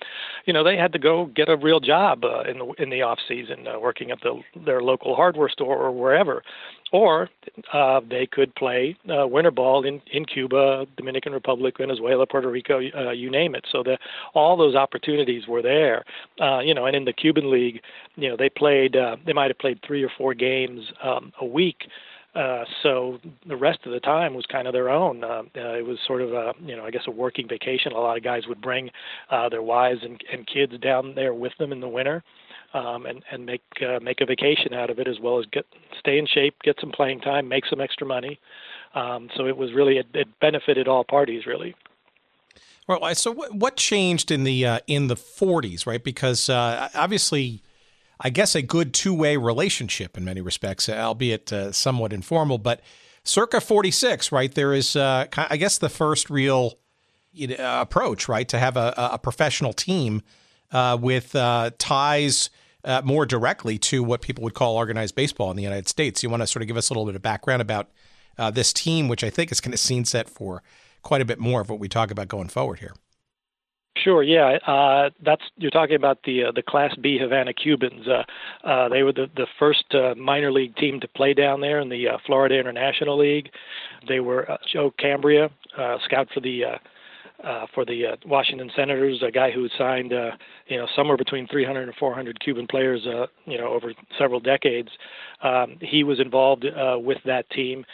you 0.46 0.53
know 0.53 0.64
they 0.64 0.77
had 0.77 0.92
to 0.94 0.99
go 0.99 1.27
get 1.27 1.49
a 1.49 1.57
real 1.57 1.81
job 1.81 2.25
uh, 2.25 2.42
in 2.42 2.59
the 2.59 2.72
in 2.79 2.90
the 2.90 3.03
off 3.03 3.18
season, 3.29 3.66
uh, 3.68 3.79
working 3.79 4.11
at 4.11 4.18
the 4.22 4.40
their 4.64 4.83
local 4.83 5.14
hardware 5.14 5.49
store 5.49 5.77
or 5.77 5.92
wherever 5.92 6.42
or 6.92 7.29
uh, 7.72 8.01
they 8.09 8.27
could 8.27 8.55
play 8.55 8.96
uh, 9.11 9.27
winter 9.27 9.51
ball 9.51 9.85
in, 9.85 10.01
in 10.12 10.25
Cuba, 10.25 10.87
Dominican 10.96 11.33
Republic, 11.33 11.75
Venezuela, 11.79 12.27
Puerto 12.27 12.51
Rico, 12.51 12.81
uh, 12.96 13.11
you 13.11 13.31
name 13.31 13.55
it. 13.55 13.66
So 13.70 13.83
the, 13.83 13.99
all 14.35 14.57
those 14.57 14.75
opportunities 14.75 15.46
were 15.49 15.62
there. 15.62 16.05
Uh, 16.40 16.61
you 16.61 16.75
know, 16.75 16.87
and 16.87 16.94
in 16.94 17.05
the 17.05 17.12
Cuban 17.12 17.51
League, 17.51 17.81
you 18.16 18.29
know, 18.29 18.37
they 18.37 18.49
played, 18.49 18.96
uh, 18.96 19.16
they 19.27 19.33
might 19.33 19.51
have 19.51 19.59
played 19.59 19.81
three 19.87 20.03
or 20.03 20.11
four 20.16 20.35
games 20.35 20.81
um, 21.03 21.33
a 21.40 21.44
week. 21.44 21.88
Uh, 22.35 22.64
so 22.83 23.18
the 23.49 23.57
rest 23.57 23.81
of 23.87 23.92
the 23.92 24.01
time 24.01 24.35
was 24.35 24.44
kind 24.46 24.66
of 24.66 24.75
their 24.75 24.90
own. 24.90 25.25
It 25.55 25.87
was 25.87 25.99
sort 26.07 26.20
of 26.20 26.35
a, 26.35 26.53
you 26.62 26.77
know, 26.77 26.85
I 26.85 26.90
guess 26.90 27.05
a 27.07 27.11
working 27.11 27.49
vacation. 27.49 27.92
A 27.92 27.99
lot 27.99 28.18
of 28.18 28.22
guys 28.22 28.42
would 28.46 28.61
bring 28.61 28.90
their 29.51 29.62
wives 29.62 30.01
and, 30.03 30.22
and 30.31 30.46
kids 30.46 30.75
down 30.83 31.14
there 31.14 31.33
with 31.33 31.53
them 31.59 31.72
in 31.72 31.81
the 31.81 31.88
winter, 31.88 32.22
um, 32.76 33.06
and 33.06 33.22
and 33.30 33.46
make 33.46 33.62
uh, 33.80 33.98
make 34.00 34.20
a 34.20 34.26
vacation 34.26 34.74
out 34.74 34.90
of 34.90 34.98
it 34.98 35.08
as 35.08 35.18
well 35.20 35.38
as 35.38 35.46
get 35.46 35.66
stay 35.98 36.18
in 36.18 36.26
shape, 36.26 36.54
get 36.62 36.76
some 36.80 36.92
playing 36.92 37.20
time, 37.20 37.48
make 37.48 37.64
some 37.66 37.80
extra 37.80 38.06
money. 38.06 38.38
Um, 38.94 39.28
so 39.36 39.46
it 39.46 39.56
was 39.56 39.72
really 39.72 39.98
it, 39.98 40.06
it 40.14 40.28
benefited 40.40 40.88
all 40.88 41.04
parties 41.04 41.46
really. 41.46 41.74
Well, 42.88 43.14
so 43.16 43.32
what 43.32 43.76
changed 43.76 44.30
in 44.30 44.44
the 44.44 44.66
uh, 44.66 44.78
in 44.86 45.08
the 45.08 45.16
40s, 45.16 45.86
right? 45.86 46.02
Because 46.02 46.48
uh, 46.48 46.88
obviously 46.94 47.62
I 48.18 48.30
guess, 48.30 48.54
a 48.54 48.62
good 48.62 48.94
two 48.94 49.14
way 49.14 49.36
relationship 49.36 50.16
in 50.16 50.24
many 50.24 50.40
respects, 50.40 50.88
albeit 50.88 51.52
uh, 51.52 51.72
somewhat 51.72 52.12
informal. 52.12 52.58
But 52.58 52.80
circa 53.24 53.60
46, 53.60 54.32
right, 54.32 54.52
there 54.54 54.72
is, 54.72 54.96
uh, 54.96 55.26
I 55.36 55.56
guess, 55.56 55.78
the 55.78 55.88
first 55.88 56.30
real 56.30 56.78
approach, 57.58 58.28
right, 58.28 58.48
to 58.48 58.58
have 58.58 58.76
a, 58.76 58.94
a 58.96 59.18
professional 59.18 59.74
team 59.74 60.22
uh, 60.72 60.96
with 61.00 61.36
uh, 61.36 61.70
ties. 61.78 62.50
Uh, 62.87 63.03
more 63.05 63.27
directly 63.27 63.79
to 63.79 64.01
what 64.01 64.20
people 64.22 64.44
would 64.44 64.55
call 64.55 64.77
organized 64.77 65.16
baseball 65.16 65.51
in 65.51 65.57
the 65.57 65.62
United 65.64 65.88
States. 65.88 66.22
You 66.22 66.31
want 66.31 66.44
to 66.44 66.46
sort 66.46 66.62
of 66.62 66.68
give 66.68 66.77
us 66.77 66.88
a 66.88 66.92
little 66.92 67.05
bit 67.05 67.16
of 67.16 67.20
background 67.20 67.61
about 67.61 67.90
uh, 68.38 68.53
this 68.53 68.72
team, 68.72 69.09
which 69.09 69.25
I 69.25 69.29
think 69.29 69.51
is 69.51 69.61
kind 69.61 69.75
of 69.75 69.81
scene 69.81 70.05
set 70.05 70.29
for 70.31 70.62
quite 71.03 71.20
a 71.20 71.25
bit 71.25 71.40
more 71.40 71.61
of 71.61 71.68
what 71.68 71.81
we 71.81 71.88
talk 71.88 72.12
about 72.12 72.29
going 72.29 72.46
forward 72.46 72.79
here. 72.79 72.94
Sure. 73.96 74.22
Yeah. 74.22 74.59
Uh, 74.66 75.11
that's 75.25 75.42
you're 75.57 75.70
talking 75.70 75.96
about 75.96 76.18
the 76.25 76.44
uh, 76.44 76.53
the 76.53 76.62
Class 76.62 76.94
B 77.01 77.18
Havana 77.18 77.53
Cubans. 77.53 78.07
Uh, 78.07 78.22
uh, 78.64 78.88
they 78.88 79.03
were 79.03 79.12
the 79.12 79.27
the 79.35 79.46
first 79.59 79.85
uh, 79.94 80.14
minor 80.14 80.53
league 80.53 80.77
team 80.77 81.01
to 81.01 81.09
play 81.09 81.35
down 81.35 81.61
there 81.61 81.81
in 81.81 81.88
the 81.88 82.09
uh, 82.09 82.18
Florida 82.27 82.59
International 82.59 83.18
League. 83.18 83.51
They 84.07 84.20
were 84.20 84.49
uh, 84.51 84.59
Joe 84.72 84.92
Cambria, 84.99 85.51
uh, 85.77 85.96
scout 86.05 86.29
for 86.33 86.40
the. 86.40 86.64
Uh, 86.64 86.79
uh, 87.46 87.66
for 87.74 87.85
the 87.85 88.06
uh, 88.06 88.16
Washington 88.26 88.70
Senators, 88.74 89.22
a 89.26 89.30
guy 89.30 89.50
who 89.50 89.68
signed, 89.78 90.12
uh, 90.12 90.32
you 90.66 90.76
know, 90.76 90.87
somewhere 90.96 91.16
between 91.16 91.46
300 91.46 91.82
and 91.82 91.94
400 91.94 92.40
Cuban 92.40 92.66
players, 92.66 93.06
uh, 93.06 93.26
you 93.44 93.56
know, 93.56 93.68
over 93.68 93.92
several 94.18 94.40
decades. 94.40 94.88
Um, 95.42 95.76
he 95.80 96.04
was 96.04 96.18
involved 96.20 96.64
uh, 96.64 96.98
with 96.98 97.18
that 97.24 97.48
team, 97.50 97.85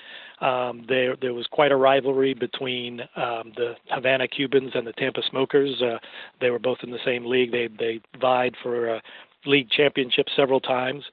um, 0.43 0.85
there, 0.89 1.15
there 1.21 1.35
was 1.35 1.47
quite 1.47 1.71
a 1.71 1.77
rivalry 1.77 2.35
between 2.35 3.01
um, 3.15 3.53
the 3.57 3.75
Havana 3.91 4.27
Cubans 4.27 4.73
and 4.75 4.85
the 4.85 4.93
Tampa 4.95 5.21
Smokers. 5.31 5.81
Uh, 5.81 5.99
they 6.41 6.51
were 6.51 6.59
both 6.59 6.79
in 6.83 6.91
the 6.91 6.99
same 7.05 7.25
league. 7.25 7.53
They 7.53 7.69
they 7.69 8.01
vied 8.21 8.57
for 8.61 8.97
uh, 8.97 9.01
league 9.47 9.71
championship 9.71 10.27
several 10.35 10.61
times. 10.61 11.05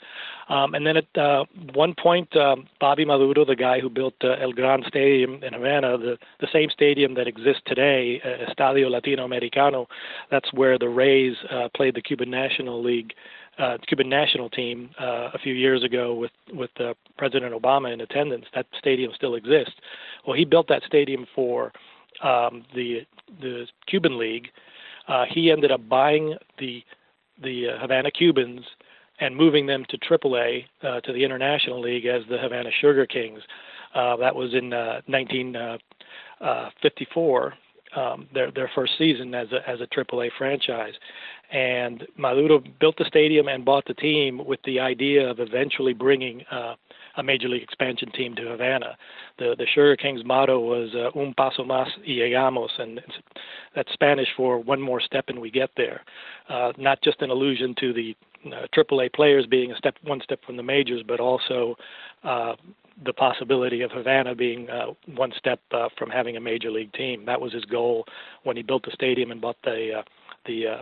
Um, 0.50 0.74
and 0.74 0.86
then 0.86 0.98
at 0.98 1.18
uh, 1.18 1.46
one 1.74 1.94
point, 1.94 2.36
um, 2.36 2.68
Bobby 2.80 3.06
Maduro, 3.06 3.46
the 3.46 3.56
guy 3.56 3.80
who 3.80 3.90
built 3.90 4.16
uh, 4.24 4.32
El 4.42 4.52
Gran 4.52 4.84
Stadium 4.88 5.44
in 5.44 5.54
Havana, 5.54 5.98
the, 5.98 6.18
the 6.40 6.48
same 6.52 6.70
stadium 6.72 7.14
that 7.16 7.28
exists 7.28 7.62
today, 7.66 8.20
uh, 8.26 8.52
Estadio 8.52 8.90
Latinoamericano, 8.90 9.86
that's 10.32 10.52
where 10.54 10.80
the 10.80 10.90
Rays 10.90 11.36
uh, 11.52 11.70
played 11.76 11.96
the 11.96 12.02
Cuban 12.02 12.32
National 12.32 12.82
League 12.84 13.14
uh, 13.60 13.78
Cuban 13.88 14.10
national 14.10 14.50
team 14.50 14.90
uh, 15.00 15.30
a 15.34 15.38
few 15.38 15.54
years 15.54 15.84
ago 15.84 16.14
with 16.14 16.32
with 16.54 16.72
uh, 16.80 16.94
President 17.18 17.54
Obama 17.54 17.94
in 17.94 18.02
attendance. 18.02 18.46
That 18.56 18.66
stadium 18.78 19.12
still 19.14 19.36
exists. 19.36 19.76
Well, 20.26 20.38
he 20.38 20.46
built 20.46 20.68
that 20.70 20.84
stadium 20.84 21.28
for 21.36 21.74
um, 22.24 22.66
the 22.74 23.06
the 23.42 23.68
Cuban 23.88 24.18
League. 24.18 24.48
Uh, 25.08 25.26
he 25.30 25.52
ended 25.52 25.72
up 25.72 25.88
buying 25.90 26.36
the 26.58 26.84
the 27.42 27.70
uh, 27.70 27.80
Havana 27.80 28.12
Cubans 28.12 28.66
and 29.20 29.36
moving 29.36 29.66
them 29.66 29.86
to 29.90 29.98
AAA 29.98 30.66
uh, 30.84 31.02
to 31.02 31.12
the 31.12 31.24
International 31.24 31.82
League 31.82 32.06
as 32.06 32.22
the 32.30 32.38
Havana 32.38 32.70
Sugar 32.80 33.06
Kings. 33.06 33.42
Uh, 33.94 34.16
that 34.18 34.36
was 34.36 34.54
in 34.54 34.74
uh, 34.74 35.02
1954. 35.08 37.48
Uh, 37.48 37.52
um, 37.96 38.28
their 38.32 38.52
their 38.52 38.70
first 38.76 39.00
season 39.00 39.34
as 39.34 39.48
a 39.52 39.68
as 39.68 39.82
a 39.82 39.88
AAA 39.88 40.30
franchise, 40.38 40.94
and 41.52 42.06
Maduro 42.18 42.62
built 42.80 42.98
the 42.98 43.06
stadium 43.06 43.48
and 43.48 43.66
bought 43.66 43.86
the 43.88 43.96
team 43.96 44.46
with 44.46 44.60
the 44.64 44.80
idea 44.80 45.28
of 45.28 45.40
eventually 45.40 45.94
bringing 45.94 46.44
uh, 46.52 46.76
a 47.20 47.24
major 47.24 47.50
league 47.50 47.64
expansion 47.64 48.12
team 48.12 48.36
to 48.36 48.44
Havana. 48.44 48.98
The 49.38 49.56
the 49.58 49.66
Sugar 49.74 49.96
Kings 49.96 50.22
motto 50.26 50.60
was 50.60 50.90
uh, 50.96 51.18
"Un 51.20 51.34
paso 51.34 51.64
más 51.64 51.88
y 52.00 52.14
llegamos," 52.14 52.70
and 52.80 53.02
that's 53.76 53.92
Spanish 53.94 54.30
for 54.36 54.60
"one 54.60 54.82
more 54.82 55.02
step 55.02 55.26
and 55.28 55.40
we 55.40 55.52
get 55.52 55.70
there." 55.78 56.02
Uh, 56.50 56.72
not 56.78 57.02
just 57.02 57.22
an 57.22 57.30
allusion 57.30 57.76
to 57.80 57.94
the 57.94 58.16
uh, 58.48 58.68
AAA 58.76 59.14
players 59.14 59.46
being 59.46 59.72
a 59.72 59.78
step 59.78 59.96
one 60.04 60.22
step 60.24 60.40
from 60.46 60.58
the 60.58 60.64
majors, 60.64 61.04
but 61.08 61.20
also 61.20 61.76
uh, 62.24 62.56
the 63.06 63.14
possibility 63.14 63.82
of 63.82 63.92
Havana 63.92 64.36
being 64.36 64.70
uh, 64.70 64.88
one 65.16 65.32
step 65.38 65.60
uh, 65.72 65.90
from 65.98 66.10
having 66.10 66.38
a 66.38 66.42
major 66.42 66.72
league 66.72 66.94
team. 66.94 67.26
That 67.26 67.40
was 67.40 67.54
his 67.54 67.66
goal 67.66 68.06
when 68.44 68.58
he 68.58 68.64
built 68.64 68.84
the 68.84 68.92
stadium 68.92 69.32
and 69.32 69.42
bought 69.42 69.58
the 69.64 70.00
uh, 70.00 70.02
the 70.46 70.68
uh, 70.68 70.82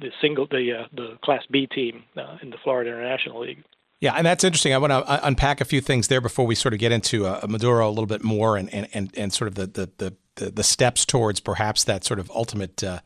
the 0.00 0.10
single 0.20 0.46
the 0.50 0.80
uh, 0.82 0.86
the 0.94 1.18
Class 1.24 1.44
B 1.50 1.66
team 1.66 2.04
uh, 2.16 2.38
in 2.42 2.50
the 2.50 2.56
Florida 2.62 2.90
International 2.90 3.40
League. 3.40 3.64
Yeah, 4.02 4.14
and 4.14 4.26
that's 4.26 4.42
interesting. 4.42 4.74
I 4.74 4.78
want 4.78 4.90
to 4.90 4.96
uh, 4.96 5.20
unpack 5.22 5.60
a 5.60 5.64
few 5.64 5.80
things 5.80 6.08
there 6.08 6.20
before 6.20 6.44
we 6.44 6.56
sort 6.56 6.74
of 6.74 6.80
get 6.80 6.90
into 6.90 7.24
uh, 7.24 7.46
Maduro 7.48 7.88
a 7.88 7.90
little 7.90 8.06
bit 8.06 8.24
more 8.24 8.56
and 8.56 8.68
and, 8.74 8.88
and, 8.92 9.16
and 9.16 9.32
sort 9.32 9.46
of 9.46 9.54
the, 9.54 9.66
the, 9.96 10.14
the, 10.34 10.50
the 10.50 10.64
steps 10.64 11.06
towards 11.06 11.38
perhaps 11.38 11.84
that 11.84 12.02
sort 12.02 12.18
of 12.18 12.28
ultimate 12.32 12.82
uh, 12.82 12.98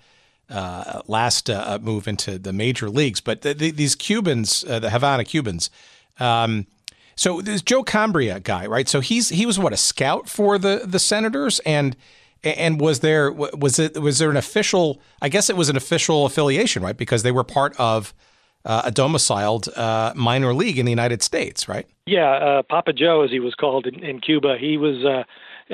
uh, 0.49 1.03
last 1.07 1.51
move 1.83 2.09
into 2.09 2.39
the 2.39 2.51
major 2.51 2.89
leagues. 2.89 3.21
But 3.21 3.43
the, 3.43 3.53
the, 3.53 3.73
these 3.73 3.95
Cubans, 3.95 4.63
the 4.63 4.89
Havana 4.89 5.25
Cubans, 5.25 5.69
um, 6.19 6.67
so 7.15 7.43
this 7.43 7.61
Joe 7.61 7.83
Cambria 7.83 8.41
guy, 8.41 8.65
right? 8.65 8.89
So 8.89 9.01
he's 9.01 9.29
he 9.29 9.45
was 9.45 9.59
what 9.59 9.75
a 9.75 9.77
scout 9.77 10.31
for 10.31 10.57
the 10.57 10.81
the 10.87 10.99
Senators, 10.99 11.59
and 11.67 11.95
and 12.43 12.81
was 12.81 13.01
there 13.01 13.31
was 13.31 13.79
it 13.79 14.01
was 14.01 14.19
there 14.19 14.31
an 14.31 14.39
official? 14.39 15.03
I 15.21 15.29
guess 15.29 15.51
it 15.51 15.59
was 15.59 15.69
an 15.69 15.77
official 15.77 16.25
affiliation, 16.25 16.83
right? 16.83 16.97
Because 16.97 17.23
they 17.23 17.33
were 17.33 17.45
part 17.45 17.79
of 17.79 18.15
uh, 18.67 18.83
a 18.85 18.91
domiciled 18.91 19.69
uh, 19.77 20.13
minor 20.15 20.53
league 20.53 20.79
in 20.79 20.85
the 20.85 20.93
United 20.93 21.23
States, 21.23 21.69
right? 21.69 21.87
Yeah, 22.07 22.31
uh, 22.33 22.63
Papa 22.63 22.93
Joe, 22.93 23.23
as 23.23 23.31
he 23.31 23.41
was 23.41 23.55
called 23.55 23.87
in, 23.87 24.05
in 24.05 24.21
Cuba, 24.21 24.57
he 24.59 24.77
was 24.77 25.05
uh, 25.05 25.25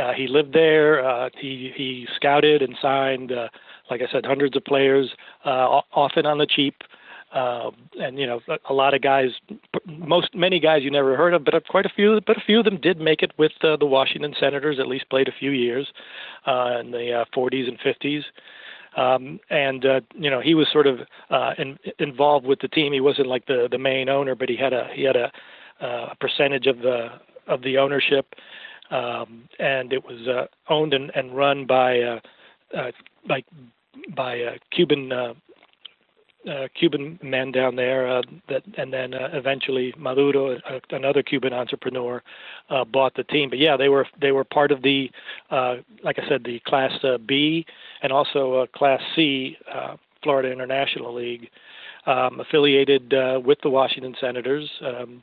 uh, 0.01 0.13
he 0.13 0.29
lived 0.29 0.53
there. 0.53 1.05
Uh, 1.05 1.31
he 1.37 1.73
he 1.75 2.07
scouted 2.15 2.63
and 2.63 2.77
signed, 2.81 3.33
like 3.91 4.01
I 4.01 4.13
said, 4.13 4.25
hundreds 4.25 4.57
of 4.57 4.65
players, 4.65 5.11
often 5.45 6.27
on 6.27 6.39
the 6.39 6.47
cheap. 6.47 6.83
Uh, 7.33 7.71
and 7.99 8.19
you 8.19 8.27
know, 8.27 8.41
a, 8.69 8.75
lot 8.75 8.93
of 8.93 9.01
guys, 9.01 9.31
most 9.87 10.35
many 10.35 10.61
guys 10.61 10.83
you 10.83 10.91
never 10.91 11.17
heard 11.17 11.33
of, 11.33 11.45
but 11.45 11.67
quite 11.67 11.87
a 11.87 11.89
few, 11.89 12.21
but 12.27 12.37
a 12.37 12.41
few 12.41 12.59
of 12.59 12.67
them 12.67 12.79
did 12.79 13.01
make 13.01 13.23
it 13.23 13.33
with 13.39 13.53
uh, 13.63 13.75
the 13.77 13.87
Washington 13.87 14.35
Senators. 14.39 14.79
At 14.79 14.87
least 14.87 15.09
played 15.09 15.29
a 15.29 15.33
few 15.33 15.51
years 15.51 15.93
uh, 16.47 16.77
in 16.81 16.91
the 16.91 17.21
uh, 17.21 17.25
40s 17.35 17.69
and 17.69 17.79
50s. 17.81 18.25
Um, 18.97 19.41
and 19.51 19.85
uh, 19.85 20.01
you 20.15 20.31
know, 20.31 20.41
he 20.41 20.55
was 20.55 20.69
sort 20.73 20.87
of 20.87 21.01
uh, 21.31 21.55
in, 21.59 21.79
involved 21.99 22.47
with 22.47 22.61
the 22.61 22.69
team. 22.69 22.93
He 22.93 23.01
wasn't 23.01 23.29
like 23.29 23.47
the 23.47 23.69
the 23.71 23.79
main 23.79 24.09
owner, 24.09 24.35
but 24.35 24.49
he 24.49 24.57
had 24.57 24.73
a 24.73 24.89
he 24.93 25.03
had 25.03 25.17
a, 25.17 25.33
uh, 25.81 26.09
a 26.13 26.17
percentage 26.21 26.67
of 26.67 26.79
the 26.79 27.09
of 27.47 27.63
the 27.63 27.79
ownership, 27.79 28.35
um, 28.91 29.49
and 29.59 29.93
it 29.93 30.05
was 30.05 30.29
uh, 30.29 30.47
owned 30.69 30.95
and, 30.95 31.11
and 31.15 31.35
run 31.35 31.67
by 31.67 32.01
uh, 32.01 32.21
uh, 32.77 32.91
by 33.27 33.43
by 34.15 34.41
uh, 34.41 34.53
Cuban 34.71 35.13
uh, 35.13 35.35
uh, 36.49 36.69
Cuban 36.79 37.19
men 37.23 37.53
down 37.53 37.77
there 37.77 38.09
uh, 38.09 38.23
that, 38.49 38.63
and 38.77 38.93
then 38.93 39.15
uh, 39.15 39.29
eventually 39.33 39.95
Maduro, 39.97 40.57
uh, 40.57 40.81
another 40.91 41.23
Cuban 41.23 41.53
entrepreneur, 41.53 42.23
uh, 42.71 42.85
bought 42.85 43.15
the 43.15 43.25
team. 43.25 43.51
But 43.51 43.59
yeah, 43.59 43.77
they 43.77 43.89
were 43.89 44.07
they 44.21 44.33
were 44.33 44.45
part 44.45 44.73
of 44.73 44.83
the, 44.83 45.11
uh, 45.51 45.77
like 46.03 46.19
I 46.19 46.29
said, 46.29 46.45
the 46.45 46.61
Class 46.67 46.93
uh, 47.05 47.19
B 47.19 47.65
and 48.03 48.13
also 48.13 48.55
uh, 48.55 48.67
Class 48.67 49.01
C 49.15 49.57
uh, 49.73 49.97
Florida 50.23 50.51
International 50.51 51.15
League, 51.15 51.51
um, 52.07 52.41
affiliated 52.41 53.15
uh, 53.15 53.41
with 53.45 53.59
the 53.63 53.71
Washington 53.71 54.15
Senators. 54.21 54.71
Um, 54.83 55.23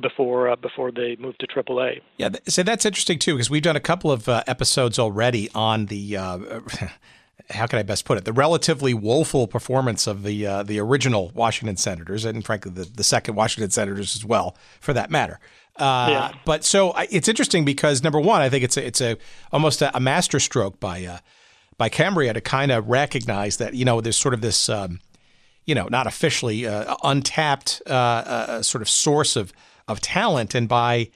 before 0.00 0.48
uh, 0.48 0.56
before 0.56 0.90
they 0.90 1.16
moved 1.16 1.38
to 1.40 1.46
AAA. 1.46 2.00
Yeah, 2.16 2.30
so 2.48 2.62
that's 2.62 2.86
interesting 2.86 3.18
too 3.18 3.34
because 3.34 3.50
we've 3.50 3.62
done 3.62 3.76
a 3.76 3.80
couple 3.80 4.10
of 4.10 4.26
uh, 4.26 4.42
episodes 4.46 4.98
already 4.98 5.50
on 5.54 5.84
the 5.86 6.16
uh, 6.16 6.38
how 7.52 7.66
can 7.66 7.78
I 7.78 7.82
best 7.82 8.04
put 8.04 8.18
it? 8.18 8.24
The 8.24 8.32
relatively 8.32 8.94
woeful 8.94 9.46
performance 9.46 10.06
of 10.06 10.22
the 10.22 10.46
uh, 10.46 10.62
the 10.62 10.78
original 10.80 11.30
Washington 11.34 11.76
Senators, 11.76 12.24
and 12.24 12.44
frankly, 12.44 12.72
the, 12.72 12.84
the 12.84 13.04
second 13.04 13.34
Washington 13.34 13.70
Senators 13.70 14.16
as 14.16 14.24
well, 14.24 14.56
for 14.80 14.92
that 14.92 15.10
matter. 15.10 15.38
Uh, 15.76 16.08
yeah. 16.10 16.32
But 16.44 16.64
so 16.64 16.94
it's 17.10 17.28
interesting 17.28 17.64
because 17.64 18.02
number 18.02 18.20
one, 18.20 18.42
I 18.42 18.48
think 18.48 18.64
it's 18.64 18.76
a, 18.76 18.86
it's 18.86 19.00
a 19.00 19.16
almost 19.52 19.80
a, 19.80 19.96
a 19.96 20.00
masterstroke 20.00 20.78
by 20.78 21.04
uh, 21.04 21.18
by 21.78 21.88
Cambria 21.88 22.32
to 22.32 22.40
kind 22.40 22.70
of 22.70 22.88
recognize 22.88 23.56
that 23.56 23.74
you 23.74 23.84
know 23.84 24.00
there's 24.00 24.16
sort 24.16 24.34
of 24.34 24.40
this 24.40 24.68
um, 24.68 25.00
you 25.64 25.74
know 25.74 25.88
not 25.90 26.06
officially 26.06 26.66
uh, 26.66 26.94
untapped 27.02 27.80
uh, 27.86 27.92
uh, 27.92 28.62
sort 28.62 28.82
of 28.82 28.88
source 28.88 29.36
of 29.36 29.52
of 29.88 30.00
talent, 30.00 30.54
and 30.54 30.68
by 30.68 31.10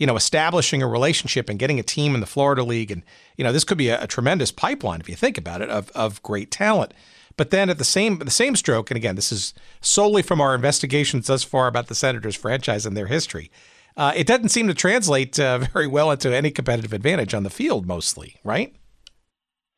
you 0.00 0.06
know, 0.06 0.16
establishing 0.16 0.82
a 0.82 0.88
relationship 0.88 1.50
and 1.50 1.58
getting 1.58 1.78
a 1.78 1.82
team 1.82 2.14
in 2.14 2.20
the 2.20 2.26
Florida 2.26 2.64
League. 2.64 2.90
And, 2.90 3.02
you 3.36 3.44
know, 3.44 3.52
this 3.52 3.64
could 3.64 3.78
be 3.78 3.90
a, 3.90 4.02
a 4.02 4.06
tremendous 4.06 4.50
pipeline, 4.50 4.98
if 4.98 5.10
you 5.10 5.14
think 5.14 5.36
about 5.36 5.60
it, 5.60 5.68
of, 5.68 5.90
of 5.90 6.22
great 6.22 6.50
talent. 6.50 6.94
But 7.36 7.50
then 7.50 7.68
at 7.70 7.78
the 7.78 7.84
same 7.84 8.18
the 8.18 8.30
same 8.30 8.56
stroke, 8.56 8.90
and 8.90 8.96
again, 8.96 9.14
this 9.14 9.30
is 9.30 9.54
solely 9.80 10.22
from 10.22 10.40
our 10.40 10.54
investigations 10.54 11.26
thus 11.26 11.44
far 11.44 11.68
about 11.68 11.86
the 11.86 11.94
Senators 11.94 12.34
franchise 12.34 12.84
and 12.84 12.96
their 12.96 13.06
history. 13.06 13.50
uh, 13.96 14.12
it 14.16 14.26
doesn't 14.26 14.48
seem 14.48 14.66
to 14.68 14.74
translate 14.74 15.38
uh, 15.38 15.58
very 15.72 15.86
well 15.86 16.10
into 16.10 16.34
any 16.34 16.50
competitive 16.50 16.92
advantage 16.92 17.32
on 17.32 17.42
the 17.42 17.50
field, 17.50 17.86
mostly, 17.86 18.36
right? 18.42 18.74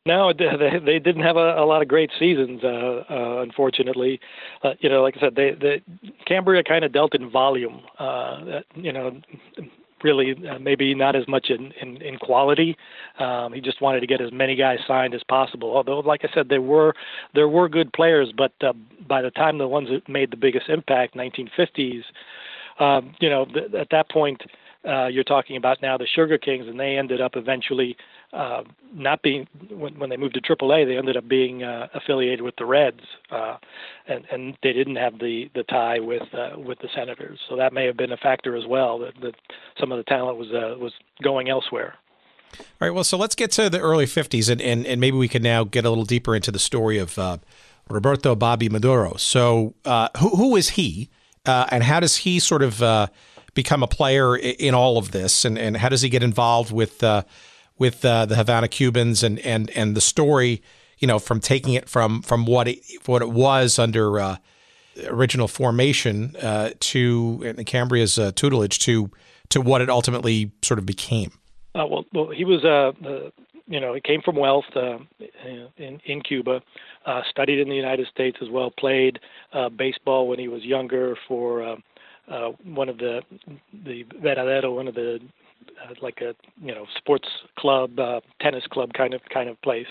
No, 0.05 0.33
they, 0.33 0.99
didn't 0.99 1.23
have 1.23 1.37
a, 1.37 1.55
a 1.55 1.65
lot 1.65 1.81
of 1.81 1.87
great 1.87 2.11
seasons, 2.19 2.61
uh, 2.63 3.03
uh, 3.09 3.41
unfortunately. 3.41 4.19
Uh, 4.61 4.73
you 4.79 4.89
know, 4.89 5.01
like 5.01 5.15
I 5.17 5.21
said, 5.21 5.35
they, 5.35 5.51
they 5.51 5.81
Cambria 6.25 6.63
kind 6.63 6.83
of 6.83 6.91
dealt 6.91 7.15
in 7.15 7.29
volume. 7.29 7.81
Uh, 7.97 8.61
you 8.75 8.91
know, 8.91 9.21
really 10.03 10.35
uh, 10.47 10.59
maybe 10.59 10.93
not 10.93 11.15
as 11.15 11.27
much 11.27 11.49
in 11.49 11.71
in, 11.81 12.01
in 12.01 12.17
quality. 12.17 12.77
Um, 13.19 13.53
he 13.53 13.61
just 13.61 13.81
wanted 13.81 14.01
to 14.01 14.07
get 14.07 14.21
as 14.21 14.31
many 14.31 14.55
guys 14.55 14.79
signed 14.87 15.13
as 15.13 15.23
possible. 15.23 15.75
Although, 15.75 15.99
like 15.99 16.21
I 16.23 16.33
said, 16.33 16.49
there 16.49 16.61
were 16.61 16.93
there 17.33 17.47
were 17.47 17.69
good 17.69 17.91
players, 17.93 18.31
but 18.35 18.53
uh, 18.61 18.73
by 19.07 19.21
the 19.21 19.31
time 19.31 19.57
the 19.57 19.67
ones 19.67 19.89
that 19.89 20.07
made 20.09 20.31
the 20.31 20.37
biggest 20.37 20.69
impact, 20.69 21.15
1950s, 21.15 22.03
um, 22.79 23.15
you 23.19 23.29
know, 23.29 23.45
th- 23.45 23.73
at 23.73 23.87
that 23.91 24.09
point 24.09 24.41
uh, 24.87 25.07
you're 25.07 25.23
talking 25.23 25.55
about 25.55 25.81
now 25.81 25.97
the 25.97 26.07
Sugar 26.07 26.37
Kings, 26.37 26.67
and 26.67 26.79
they 26.79 26.97
ended 26.97 27.21
up 27.21 27.35
eventually 27.35 27.95
uh, 28.33 28.63
not 28.93 29.21
being 29.21 29.47
when, 29.69 29.97
when 29.99 30.09
they 30.09 30.17
moved 30.17 30.33
to 30.33 30.41
AAA, 30.41 30.85
they 30.85 30.97
ended 30.97 31.15
up 31.15 31.27
being 31.27 31.63
uh, 31.63 31.87
affiliated 31.93 32.41
with 32.41 32.55
the 32.57 32.65
Reds, 32.65 33.01
uh, 33.31 33.57
and 34.07 34.25
and 34.31 34.57
they 34.63 34.73
didn't 34.73 34.97
have 34.97 35.19
the 35.19 35.49
the 35.55 35.63
tie 35.63 35.99
with 35.99 36.33
uh, 36.33 36.59
with 36.59 36.79
the 36.79 36.89
Senators, 36.93 37.39
so 37.47 37.55
that 37.55 37.73
may 37.73 37.85
have 37.85 37.95
been 37.95 38.11
a 38.11 38.17
factor 38.17 38.55
as 38.55 38.65
well 38.67 38.99
that, 38.99 39.13
that 39.21 39.35
some 39.79 39.91
of 39.91 39.97
the 39.97 40.03
talent 40.03 40.37
was 40.37 40.47
uh, 40.51 40.77
was 40.77 40.93
going 41.21 41.49
elsewhere. 41.49 41.95
All 42.59 42.65
right, 42.81 42.91
well, 42.91 43.03
so 43.03 43.17
let's 43.17 43.35
get 43.35 43.51
to 43.51 43.69
the 43.69 43.79
early 43.79 44.05
'50s, 44.05 44.49
and 44.49 44.61
and, 44.61 44.85
and 44.85 44.99
maybe 44.99 45.17
we 45.17 45.27
can 45.27 45.43
now 45.43 45.63
get 45.63 45.85
a 45.85 45.89
little 45.89 46.05
deeper 46.05 46.35
into 46.35 46.51
the 46.51 46.59
story 46.59 46.97
of 46.97 47.17
uh, 47.17 47.37
Roberto 47.89 48.35
Bobby 48.35 48.69
Maduro. 48.69 49.15
So, 49.15 49.75
uh, 49.85 50.09
who 50.17 50.29
who 50.29 50.55
is 50.55 50.69
he, 50.69 51.09
uh, 51.45 51.67
and 51.69 51.83
how 51.83 51.99
does 51.99 52.17
he 52.17 52.39
sort 52.39 52.63
of 52.63 52.81
uh, 52.81 53.07
become 53.53 53.83
a 53.83 53.87
player 53.87 54.35
in 54.35 54.73
all 54.73 54.97
of 54.97 55.11
this, 55.11 55.45
and, 55.45 55.57
and 55.57 55.77
how 55.77 55.89
does 55.89 56.01
he 56.01 56.09
get 56.09 56.23
involved 56.23 56.71
with 56.71 57.03
uh, 57.03 57.23
with 57.77 58.03
uh, 58.05 58.25
the 58.25 58.35
Havana 58.35 58.67
Cubans 58.67 59.23
and 59.23 59.39
and 59.39 59.69
and 59.71 59.95
the 59.95 60.01
story, 60.01 60.61
you 60.99 61.07
know, 61.07 61.19
from 61.19 61.39
taking 61.39 61.73
it 61.73 61.89
from 61.89 62.21
from 62.21 62.45
what 62.45 62.67
it 62.67 62.79
what 63.05 63.21
it 63.21 63.29
was 63.29 63.79
under 63.79 64.19
uh, 64.19 64.37
original 65.05 65.47
formation 65.47 66.35
uh, 66.37 66.71
to 66.79 67.53
Cambria's 67.65 68.17
uh, 68.17 68.31
tutelage 68.35 68.79
to 68.79 69.11
to 69.49 69.61
what 69.61 69.81
it 69.81 69.89
ultimately 69.89 70.51
sort 70.61 70.79
of 70.79 70.85
became. 70.85 71.31
Uh, 71.75 71.85
well, 71.87 72.05
well, 72.13 72.29
he 72.29 72.45
was 72.45 72.63
uh, 72.63 72.91
you 73.67 73.79
know, 73.79 73.93
he 73.93 74.01
came 74.01 74.21
from 74.21 74.35
wealth 74.35 74.65
in 75.77 75.99
in 76.05 76.21
Cuba, 76.21 76.61
studied 77.29 77.59
in 77.59 77.69
the 77.69 77.75
United 77.75 78.07
States 78.07 78.37
as 78.41 78.49
well, 78.49 78.71
played 78.71 79.19
baseball 79.77 80.27
when 80.27 80.39
he 80.39 80.47
was 80.47 80.63
younger 80.63 81.15
for 81.27 81.77
uh, 82.29 82.49
one 82.63 82.89
of 82.89 82.97
the 82.97 83.21
the 83.85 84.03
Veradero, 84.21 84.75
one 84.75 84.87
of 84.87 84.95
the 84.95 85.19
uh, 85.83 85.93
like 86.01 86.21
a 86.21 86.35
you 86.61 86.73
know 86.73 86.85
sports 86.97 87.27
club, 87.57 87.99
uh, 87.99 88.21
tennis 88.41 88.65
club 88.69 88.93
kind 88.93 89.13
of 89.13 89.21
kind 89.33 89.49
of 89.49 89.61
place. 89.61 89.87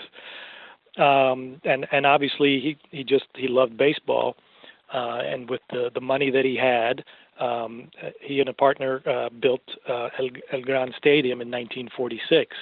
Um, 0.97 1.59
and 1.63 1.87
and 1.91 2.05
obviously 2.05 2.59
he 2.59 2.77
he 2.91 3.03
just 3.03 3.25
he 3.35 3.47
loved 3.47 3.77
baseball, 3.77 4.35
uh, 4.93 5.21
and 5.25 5.49
with 5.49 5.61
the 5.71 5.89
the 5.93 6.01
money 6.01 6.29
that 6.31 6.45
he 6.45 6.55
had, 6.55 7.03
um, 7.39 7.89
he 8.21 8.39
and 8.39 8.49
a 8.49 8.53
partner 8.53 9.01
uh, 9.07 9.29
built 9.29 9.61
uh, 9.89 10.09
El, 10.19 10.29
El 10.51 10.61
Gran 10.61 10.93
Stadium 10.97 11.41
in 11.41 11.49
1946. 11.49 12.55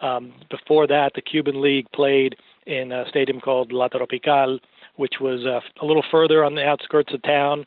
Um, 0.00 0.32
before 0.50 0.86
that, 0.86 1.12
the 1.14 1.22
Cuban 1.22 1.60
League 1.60 1.90
played 1.92 2.36
in 2.66 2.92
a 2.92 3.08
stadium 3.08 3.40
called 3.40 3.72
La 3.72 3.88
Tropical, 3.88 4.58
which 4.96 5.14
was 5.20 5.46
uh, 5.46 5.60
a 5.82 5.86
little 5.86 6.04
further 6.10 6.44
on 6.44 6.54
the 6.54 6.64
outskirts 6.64 7.14
of 7.14 7.22
town. 7.22 7.64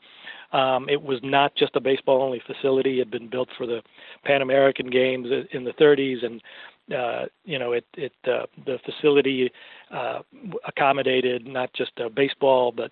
Um, 0.53 0.89
it 0.89 1.01
was 1.01 1.19
not 1.23 1.55
just 1.55 1.75
a 1.75 1.79
baseball 1.79 2.21
only 2.21 2.41
facility. 2.45 2.95
It 2.95 2.99
had 2.99 3.11
been 3.11 3.29
built 3.29 3.49
for 3.57 3.65
the 3.65 3.81
Pan 4.25 4.41
American 4.41 4.89
Games 4.89 5.27
in 5.51 5.63
the 5.63 5.71
30s, 5.73 6.25
and 6.25 6.41
uh, 6.93 7.25
you 7.45 7.57
know, 7.57 7.71
it, 7.73 7.85
it 7.95 8.13
uh, 8.25 8.45
the 8.65 8.77
facility 8.85 9.51
uh, 9.91 10.19
accommodated 10.67 11.47
not 11.47 11.71
just 11.73 11.91
uh, 11.99 12.09
baseball, 12.09 12.71
but 12.71 12.91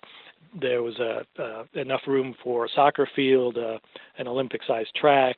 there 0.58 0.82
was 0.82 0.98
uh, 0.98 1.64
enough 1.74 2.02
room 2.06 2.34
for 2.42 2.64
a 2.64 2.68
soccer 2.74 3.08
field, 3.14 3.56
uh, 3.58 3.78
an 4.18 4.26
Olympic-sized 4.26 4.94
track. 4.94 5.36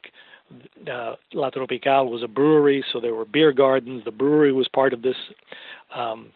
La 0.87 1.51
Tropical 1.51 2.11
was 2.11 2.23
a 2.23 2.29
brewery, 2.29 2.85
so 2.93 3.01
there 3.01 3.15
were 3.15 3.25
beer 3.25 3.53
gardens. 3.53 4.05
The 4.05 4.11
brewery 4.11 4.53
was 4.53 4.69
part 4.69 4.93
of 4.93 5.03
this 5.03 5.17
um, 5.95 6.31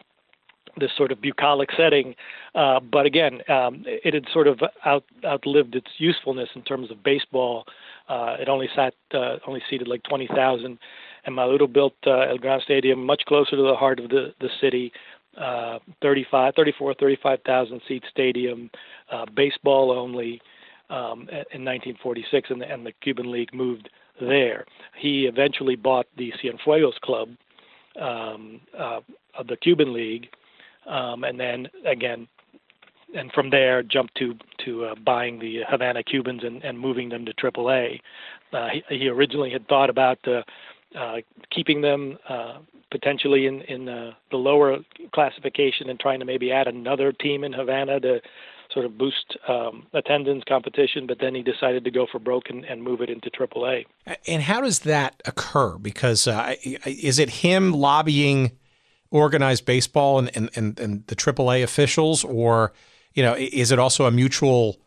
this 0.79 0.91
sort 0.95 1.11
of 1.11 1.21
bucolic 1.21 1.69
setting. 1.75 2.15
Uh, 2.55 2.79
but 2.79 3.05
again, 3.05 3.41
um, 3.49 3.83
it 3.85 4.13
had 4.13 4.25
sort 4.31 4.47
of 4.47 4.59
out, 4.85 5.03
outlived 5.25 5.75
its 5.75 5.89
usefulness 5.97 6.49
in 6.55 6.61
terms 6.63 6.91
of 6.91 7.03
baseball. 7.03 7.65
Uh, 8.09 8.35
it 8.39 8.47
only 8.49 8.69
sat 8.75 8.93
uh, 9.13 9.37
only 9.45 9.61
seated 9.69 9.87
like 9.87 10.03
20,000, 10.03 10.77
and 11.25 11.35
Maduro 11.35 11.67
built 11.67 11.95
uh, 12.05 12.21
El 12.21 12.37
Gran 12.37 12.61
Stadium 12.61 13.05
much 13.05 13.23
closer 13.27 13.51
to 13.51 13.61
the 13.61 13.75
heart 13.75 13.99
of 13.99 14.09
the 14.09 14.33
the 14.39 14.49
city. 14.61 14.91
Uh, 15.37 15.77
35, 16.01 16.55
34, 16.55 16.95
35,000 16.95 17.79
seat 17.87 18.03
stadium, 18.09 18.71
uh, 19.11 19.23
baseball 19.35 19.91
only 19.91 20.41
um, 20.89 21.29
in 21.51 21.63
1946, 21.63 22.49
and 22.49 22.61
the, 22.61 22.65
and 22.65 22.83
the 22.83 22.91
Cuban 23.03 23.31
League 23.31 23.53
moved 23.53 23.87
there. 24.19 24.65
He 24.97 25.27
eventually 25.27 25.75
bought 25.75 26.07
the 26.17 26.33
Cienfuegos 26.43 26.99
Club 27.01 27.29
um, 28.01 28.61
uh, 28.77 29.01
of 29.37 29.47
the 29.47 29.57
Cuban 29.57 29.93
League, 29.93 30.29
um, 30.87 31.23
and 31.23 31.39
then 31.39 31.67
again, 31.85 32.27
and 33.15 33.31
from 33.31 33.49
there 33.49 33.83
jumped 33.83 34.15
to 34.15 34.35
to 34.65 34.85
uh, 34.85 34.95
buying 34.95 35.39
the 35.39 35.61
Havana 35.67 36.03
Cubans 36.03 36.43
and, 36.43 36.63
and 36.63 36.79
moving 36.79 37.09
them 37.09 37.25
to 37.25 37.33
AAA. 37.33 37.99
Uh, 38.53 38.67
he, 38.69 38.97
he 38.97 39.07
originally 39.07 39.51
had 39.51 39.67
thought 39.67 39.89
about 39.89 40.19
uh, 40.27 40.41
uh, 40.97 41.17
keeping 41.51 41.81
them 41.81 42.17
uh, 42.29 42.59
potentially 42.91 43.45
in 43.45 43.61
in 43.61 43.89
uh, 43.89 44.11
the 44.31 44.37
lower 44.37 44.77
classification 45.13 45.89
and 45.89 45.99
trying 45.99 46.19
to 46.19 46.25
maybe 46.25 46.51
add 46.51 46.67
another 46.67 47.11
team 47.11 47.43
in 47.43 47.53
Havana 47.53 47.99
to 47.99 48.21
sort 48.71 48.85
of 48.85 48.97
boost 48.97 49.37
um, 49.47 49.87
attendance 49.93 50.43
competition, 50.47 51.07
but 51.07 51.19
then 51.19 51.33
he 51.33 51.41
decided 51.41 51.85
to 51.85 51.91
go 51.91 52.05
for 52.11 52.19
broke 52.19 52.49
and, 52.49 52.65
and, 52.65 52.83
move 52.83 52.99
it 52.99 53.09
into 53.09 53.29
AAA. 53.29 53.85
And 54.27 54.43
how 54.43 54.59
does 54.59 54.79
that 54.79 55.21
occur? 55.23 55.77
Because 55.77 56.27
uh, 56.27 56.55
is 56.85 57.17
it 57.17 57.29
him 57.29 57.71
lobbying 57.71 58.51
organized 59.11 59.65
baseball 59.65 60.19
and, 60.19 60.31
and, 60.35 60.49
and, 60.55 60.79
and 60.79 61.07
the 61.07 61.15
AAA 61.15 61.63
officials, 61.63 62.23
or 62.23 62.73
you 63.13 63.23
know, 63.23 63.35
is 63.35 63.71
it 63.71 63.79
also 63.79 64.05
a 64.05 64.11
mutual? 64.11 64.77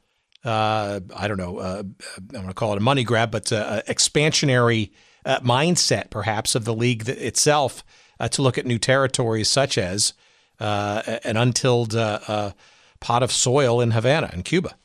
Uh, 0.45 1.01
I 1.15 1.29
don't 1.29 1.37
know. 1.37 1.59
Uh, 1.59 1.83
I'm 2.17 2.27
going 2.29 2.47
to 2.49 2.55
call 2.55 2.73
it 2.73 2.79
a 2.79 2.81
money 2.81 3.05
grab, 3.05 3.31
but 3.31 3.53
uh, 3.53 3.83
expansionary 3.89 4.91
uh, 5.27 5.41
mindset, 5.41 6.11
perhaps, 6.11 6.55
of 6.55 6.65
the 6.65 6.75
league 6.75 7.09
itself 7.09 7.85
uh, 8.19 8.29
to 8.29 8.43
look 8.43 8.57
at 8.57 8.65
new 8.65 8.79
territories, 8.79 9.49
such 9.49 9.77
as 9.77 10.15
uh, 10.59 11.03
an 11.25 11.37
untilled 11.37 11.93
pot 11.93 13.23
of 13.23 13.33
soil 13.33 13.81
in 13.81 13.91
Havana, 13.91 14.31
in 14.33 14.43
Cuba. 14.43 14.77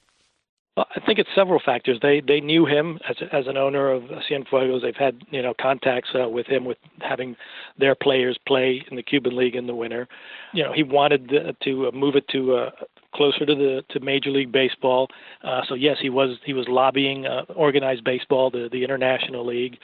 I 0.77 0.99
think 1.05 1.19
it's 1.19 1.29
several 1.33 1.61
factors. 1.63 1.99
They 2.01 2.19
they 2.19 2.41
knew 2.41 2.65
him 2.65 2.99
as 3.09 3.15
as 3.31 3.47
an 3.47 3.55
owner 3.55 3.89
of 3.91 4.03
Cienfuegos. 4.29 4.81
They've 4.81 4.95
had 4.95 5.21
you 5.31 5.41
know 5.41 5.53
contacts 5.59 6.09
uh, 6.13 6.27
with 6.27 6.47
him 6.47 6.65
with 6.65 6.77
having 6.99 7.37
their 7.79 7.95
players 7.95 8.37
play 8.45 8.83
in 8.89 8.97
the 8.97 9.03
Cuban 9.03 9.37
League 9.37 9.55
in 9.55 9.67
the 9.67 9.75
winter. 9.75 10.07
You 10.53 10.63
know 10.63 10.73
he 10.73 10.83
wanted 10.83 11.55
to 11.63 11.91
move 11.93 12.15
it 12.15 12.27
to 12.29 12.55
uh, 12.55 12.71
closer 13.13 13.45
to 13.45 13.55
the 13.55 13.83
to 13.89 14.01
Major 14.01 14.31
League 14.31 14.51
Baseball. 14.51 15.07
Uh, 15.43 15.61
so 15.67 15.75
yes, 15.75 15.97
he 16.01 16.09
was 16.09 16.37
he 16.45 16.51
was 16.51 16.65
lobbying 16.67 17.25
uh, 17.25 17.43
organized 17.55 18.03
baseball, 18.03 18.51
the 18.51 18.67
the 18.69 18.83
International 18.83 19.45
League. 19.45 19.77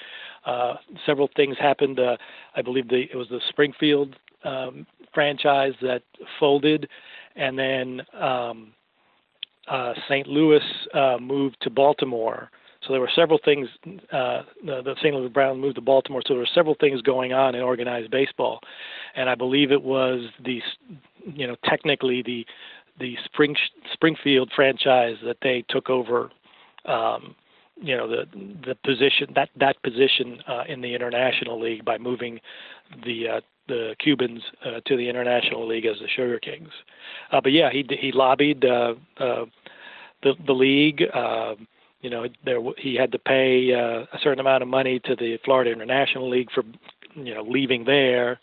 Uh, 0.46 0.74
several 1.06 1.30
things 1.36 1.56
happened. 1.58 2.00
Uh, 2.00 2.18
I 2.56 2.62
believe 2.62 2.90
the 2.90 3.04
it 3.10 3.16
was 3.16 3.30
the 3.30 3.40
Springfield 3.48 4.18
um, 4.44 4.86
franchise 5.14 5.74
that 5.82 6.04
folded, 6.38 6.90
and 7.36 7.58
then. 7.58 8.02
Um, 8.20 8.74
uh, 9.68 9.94
St. 10.08 10.28
Louis 10.28 10.62
uh, 10.94 11.18
moved 11.20 11.58
to 11.62 11.70
Baltimore. 11.70 12.50
So 12.86 12.94
there 12.94 13.02
were 13.02 13.12
several 13.16 13.40
things. 13.44 13.68
Uh, 14.12 14.42
the, 14.66 14.82
the 14.84 14.96
St. 14.98 15.14
Louis 15.14 15.30
Browns 15.30 15.60
moved 15.60 15.76
to 15.76 15.82
Baltimore, 15.82 16.22
so 16.26 16.34
there 16.34 16.40
were 16.40 16.50
several 16.54 16.76
things 16.80 17.02
going 17.02 17.32
on 17.32 17.54
in 17.54 17.62
organized 17.62 18.10
baseball, 18.10 18.60
and 19.16 19.30
I 19.30 19.36
believe 19.36 19.72
it 19.72 19.84
was 19.84 20.22
the, 20.44 20.62
you 21.26 21.46
know, 21.46 21.56
technically 21.66 22.24
the, 22.24 22.46
the 23.00 23.18
Spring 23.26 23.56
Springfield 23.94 24.52
franchise 24.56 25.18
that 25.24 25.38
they 25.44 25.64
took 25.70 25.90
over. 25.90 26.32
Um, 26.86 27.36
you 27.82 27.98
know 27.98 28.08
the 28.08 28.26
the 28.66 28.76
position 28.84 29.34
that 29.36 29.50
that 29.60 29.82
position 29.84 30.40
uh, 30.48 30.64
in 30.68 30.82
the 30.82 30.94
international 30.96 31.60
league 31.60 31.84
by 31.84 31.98
moving 31.98 32.40
the 33.06 33.28
uh, 33.28 33.42
the 33.68 33.96
Cubans 34.00 34.42
uh, 34.66 34.82
to 34.86 34.98
the 34.98 35.10
International 35.10 35.68
League 35.68 35.86
as 35.86 35.98
the 36.00 36.08
Sugar 36.08 36.40
Kings. 36.40 36.70
Uh, 37.32 37.42
but 37.42 37.52
yeah, 37.52 37.70
he 37.72 37.86
he 38.00 38.12
lobbied 38.12 38.66
uh, 38.66 38.94
uh, 39.18 39.46
the 40.24 40.34
the 40.46 40.54
league. 40.54 41.04
Uh, 41.14 41.56
you 42.02 42.10
know, 42.10 42.26
there 42.46 42.60
he 42.78 42.96
had 42.96 43.12
to 43.12 43.20
pay 43.20 43.74
uh, 43.74 44.06
a 44.14 44.20
certain 44.22 44.40
amount 44.40 44.64
of 44.64 44.70
money 44.70 45.00
to 45.06 45.16
the 45.16 45.38
Florida 45.46 45.72
International 45.72 46.30
League 46.30 46.52
for 46.52 46.64
you 47.16 47.34
know 47.34 47.44
leaving 47.44 47.86
there. 47.86 48.40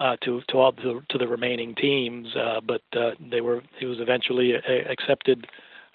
Uh, 0.00 0.16
to 0.22 0.40
to 0.48 0.58
all 0.58 0.70
to, 0.70 1.02
to 1.08 1.18
the 1.18 1.26
remaining 1.26 1.74
teams, 1.74 2.28
uh, 2.36 2.60
but 2.64 2.82
uh, 2.96 3.10
they 3.32 3.40
were 3.40 3.60
he 3.80 3.84
was 3.84 3.98
eventually 3.98 4.52
a, 4.52 4.58
uh, 4.58 4.92
accepted 4.92 5.48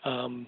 um, 0.04 0.46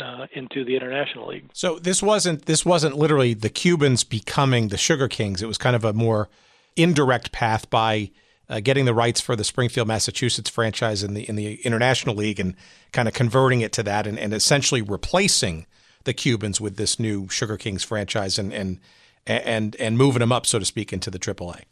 uh, 0.00 0.26
into 0.32 0.64
the 0.64 0.76
international 0.76 1.28
league. 1.28 1.48
So 1.52 1.78
this 1.78 2.02
wasn't 2.02 2.46
this 2.46 2.64
wasn't 2.64 2.96
literally 2.96 3.34
the 3.34 3.48
Cubans 3.48 4.04
becoming 4.04 4.68
the 4.68 4.76
Sugar 4.76 5.08
Kings. 5.08 5.42
It 5.42 5.46
was 5.46 5.58
kind 5.58 5.76
of 5.76 5.84
a 5.84 5.92
more 5.92 6.28
indirect 6.76 7.32
path 7.32 7.68
by 7.70 8.10
uh, 8.48 8.60
getting 8.60 8.84
the 8.84 8.94
rights 8.94 9.20
for 9.20 9.34
the 9.34 9.44
Springfield, 9.44 9.88
Massachusetts 9.88 10.50
franchise 10.50 11.02
in 11.02 11.14
the 11.14 11.28
in 11.28 11.36
the 11.36 11.54
international 11.62 12.14
league 12.14 12.38
and 12.38 12.54
kind 12.92 13.08
of 13.08 13.14
converting 13.14 13.60
it 13.60 13.72
to 13.72 13.82
that 13.82 14.06
and, 14.06 14.18
and 14.18 14.32
essentially 14.32 14.82
replacing 14.82 15.66
the 16.04 16.12
Cubans 16.12 16.60
with 16.60 16.76
this 16.76 16.98
new 16.98 17.28
Sugar 17.28 17.56
Kings 17.56 17.82
franchise 17.82 18.38
and 18.38 18.52
and 18.52 18.78
and 19.26 19.76
and 19.76 19.98
moving 19.98 20.20
them 20.20 20.32
up, 20.32 20.46
so 20.46 20.58
to 20.58 20.64
speak, 20.64 20.92
into 20.92 21.10
the 21.10 21.18
AAA. 21.18 21.62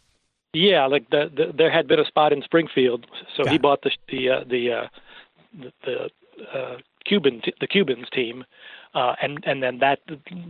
Yeah, 0.52 0.86
like 0.86 1.10
the, 1.10 1.30
the 1.34 1.52
there 1.52 1.70
had 1.70 1.86
been 1.86 2.00
a 2.00 2.04
spot 2.04 2.32
in 2.32 2.42
Springfield, 2.42 3.06
so 3.36 3.44
Got 3.44 3.50
he 3.50 3.56
it. 3.56 3.62
bought 3.62 3.82
the 3.82 3.90
the 4.08 4.30
uh, 4.30 4.44
the 4.48 4.72
uh, 4.72 4.88
the, 5.52 5.72
the 5.84 6.58
uh, 6.58 6.76
Cuban 7.06 7.40
t- 7.44 7.54
the 7.60 7.66
Cubans 7.66 8.08
team, 8.12 8.44
uh, 8.94 9.14
and 9.20 9.42
and 9.46 9.62
then 9.62 9.78
that 9.78 10.00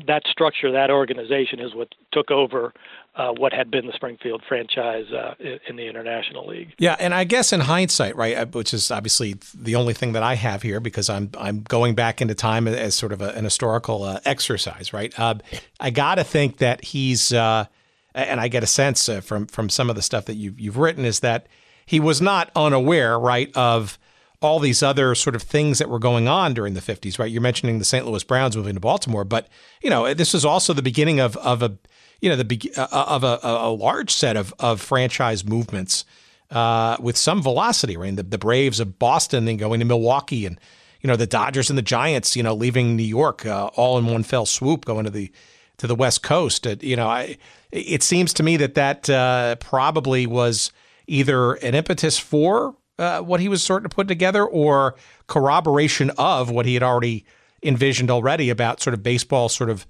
that 0.07 0.23
structure, 0.27 0.71
that 0.73 0.91
organization, 0.91 1.61
is 1.61 1.75
what 1.75 1.89
took 2.13 2.31
over 2.31 2.73
uh, 3.17 3.33
what 3.33 3.53
had 3.53 3.71
been 3.71 3.87
the 3.87 3.93
Springfield 3.93 4.43
franchise 4.47 5.07
uh, 5.13 5.35
in 5.69 5.77
the 5.77 5.89
International 5.89 6.47
League. 6.47 6.75
Yeah, 6.79 6.97
and 6.99 7.15
I 7.15 7.25
guess 7.25 7.53
in 7.53 7.61
hindsight, 7.61 8.17
right, 8.17 8.53
which 8.55 8.75
is 8.75 8.91
obviously 8.91 9.37
the 9.55 9.77
only 9.77 9.95
thing 9.95 10.13
that 10.13 10.23
I 10.23 10.35
have 10.35 10.63
here 10.63 10.81
because 10.81 11.09
I'm 11.09 11.31
I'm 11.39 11.63
going 11.63 11.95
back 11.95 12.21
into 12.21 12.35
time 12.35 12.69
as 12.69 12.95
sort 12.95 13.13
of 13.13 13.23
a, 13.23 13.31
an 13.31 13.45
historical 13.45 14.03
uh, 14.03 14.21
exercise, 14.25 14.93
right? 14.93 15.19
Uh, 15.19 15.37
I 15.81 15.91
got 15.91 16.17
to 16.17 16.25
think 16.25 16.59
that 16.59 16.85
he's, 16.85 17.33
uh, 17.33 17.67
and 18.15 18.41
I 18.41 18.49
get 18.49 18.63
a 18.63 18.67
sense 18.67 19.09
from 19.23 19.47
from 19.47 19.69
some 19.69 19.91
of 19.91 19.97
the 19.97 20.03
stuff 20.03 20.27
that 20.27 20.35
you've 20.35 20.61
you've 20.61 20.77
written 20.77 21.05
is 21.05 21.21
that 21.21 21.47
he 21.87 22.01
was 22.01 22.21
not 22.21 22.51
unaware, 22.57 23.19
right, 23.19 23.51
of 23.57 23.99
all 24.45 24.61
these 24.61 24.83
other 24.83 25.15
sort 25.15 25.35
of 25.35 25.43
things 25.43 25.79
that 25.79 25.89
were 25.89 25.99
going 25.99 26.29
on 26.29 26.55
during 26.55 26.75
the 26.75 26.81
50s, 26.81 27.19
right? 27.19 27.31
You're 27.31 27.41
mentioning 27.41 27.79
the 27.79 27.85
St. 27.85 28.07
Louis 28.07 28.23
Browns 28.23 28.57
moving 28.57 28.75
to 28.75 28.81
Baltimore, 28.81 29.25
but 29.25 29.49
you 29.83 29.91
know, 29.91 30.13
this 30.15 30.35
was 30.35 30.45
also 30.45 30.73
the 30.73 30.83
beginning 30.83 31.19
of 31.19 31.37
of 31.39 31.63
a 31.63 31.79
you 32.21 32.31
know 32.31 32.37
the 32.37 32.73
uh, 32.77 32.87
of 32.91 33.25
a, 33.25 33.39
a, 33.43 33.71
large 33.71 34.11
set 34.11 34.37
of 34.37 34.55
of 34.59 34.81
franchise 34.81 35.45
movements 35.45 36.05
uh, 36.51 36.97
with 37.01 37.17
some 37.17 37.43
velocity, 37.43 37.97
right? 37.97 38.15
The, 38.15 38.23
the 38.23 38.39
Braves 38.39 38.81
of 38.81 38.99
Boston 38.99 39.45
then 39.45 39.57
going 39.57 39.81
to 39.81 39.87
Milwaukee, 39.87 40.47
and 40.47 40.61
you 41.01 41.09
know 41.09 41.17
the 41.17 41.27
Dodgers 41.27 41.71
and 41.71 41.79
the 41.79 41.83
Giants, 41.83 42.37
you 42.37 42.43
know, 42.43 42.55
leaving 42.55 42.97
New 42.97 43.03
York 43.03 43.45
uh, 43.45 43.71
all 43.75 43.99
in 43.99 44.07
one 44.07 44.23
fell 44.23 44.47
swoop, 44.47 44.85
going 44.85 45.05
to 45.05 45.11
the 45.11 45.33
to 45.79 45.87
the 45.87 45.95
West 45.95 46.23
Coast. 46.23 46.67
Uh, 46.67 46.77
you 46.81 46.97
know, 46.97 47.09
I, 47.09 47.37
it 47.73 48.03
seems 48.03 48.33
to 48.35 48.43
me 48.43 48.57
that 48.59 48.75
that 48.75 49.11
uh, 49.11 49.57
probably 49.57 50.27
was 50.27 50.71
either 51.07 51.55
an 51.55 51.75
impetus 51.75 52.19
for 52.19 52.75
uh, 52.99 53.21
what 53.21 53.41
he 53.41 53.49
was 53.49 53.63
starting 53.63 53.89
to 53.89 53.95
put 53.95 54.09
together 54.09 54.45
or 54.45 54.95
corroboration 55.27 56.11
of 56.19 56.51
what 56.51 56.67
he 56.67 56.75
had 56.75 56.83
already 56.83 57.25
envisioned 57.63 58.11
already 58.11 58.51
about 58.51 58.81
sort 58.81 58.95
of 58.95 59.03
baseball 59.03 59.49
sort 59.49 59.71
of 59.71 59.87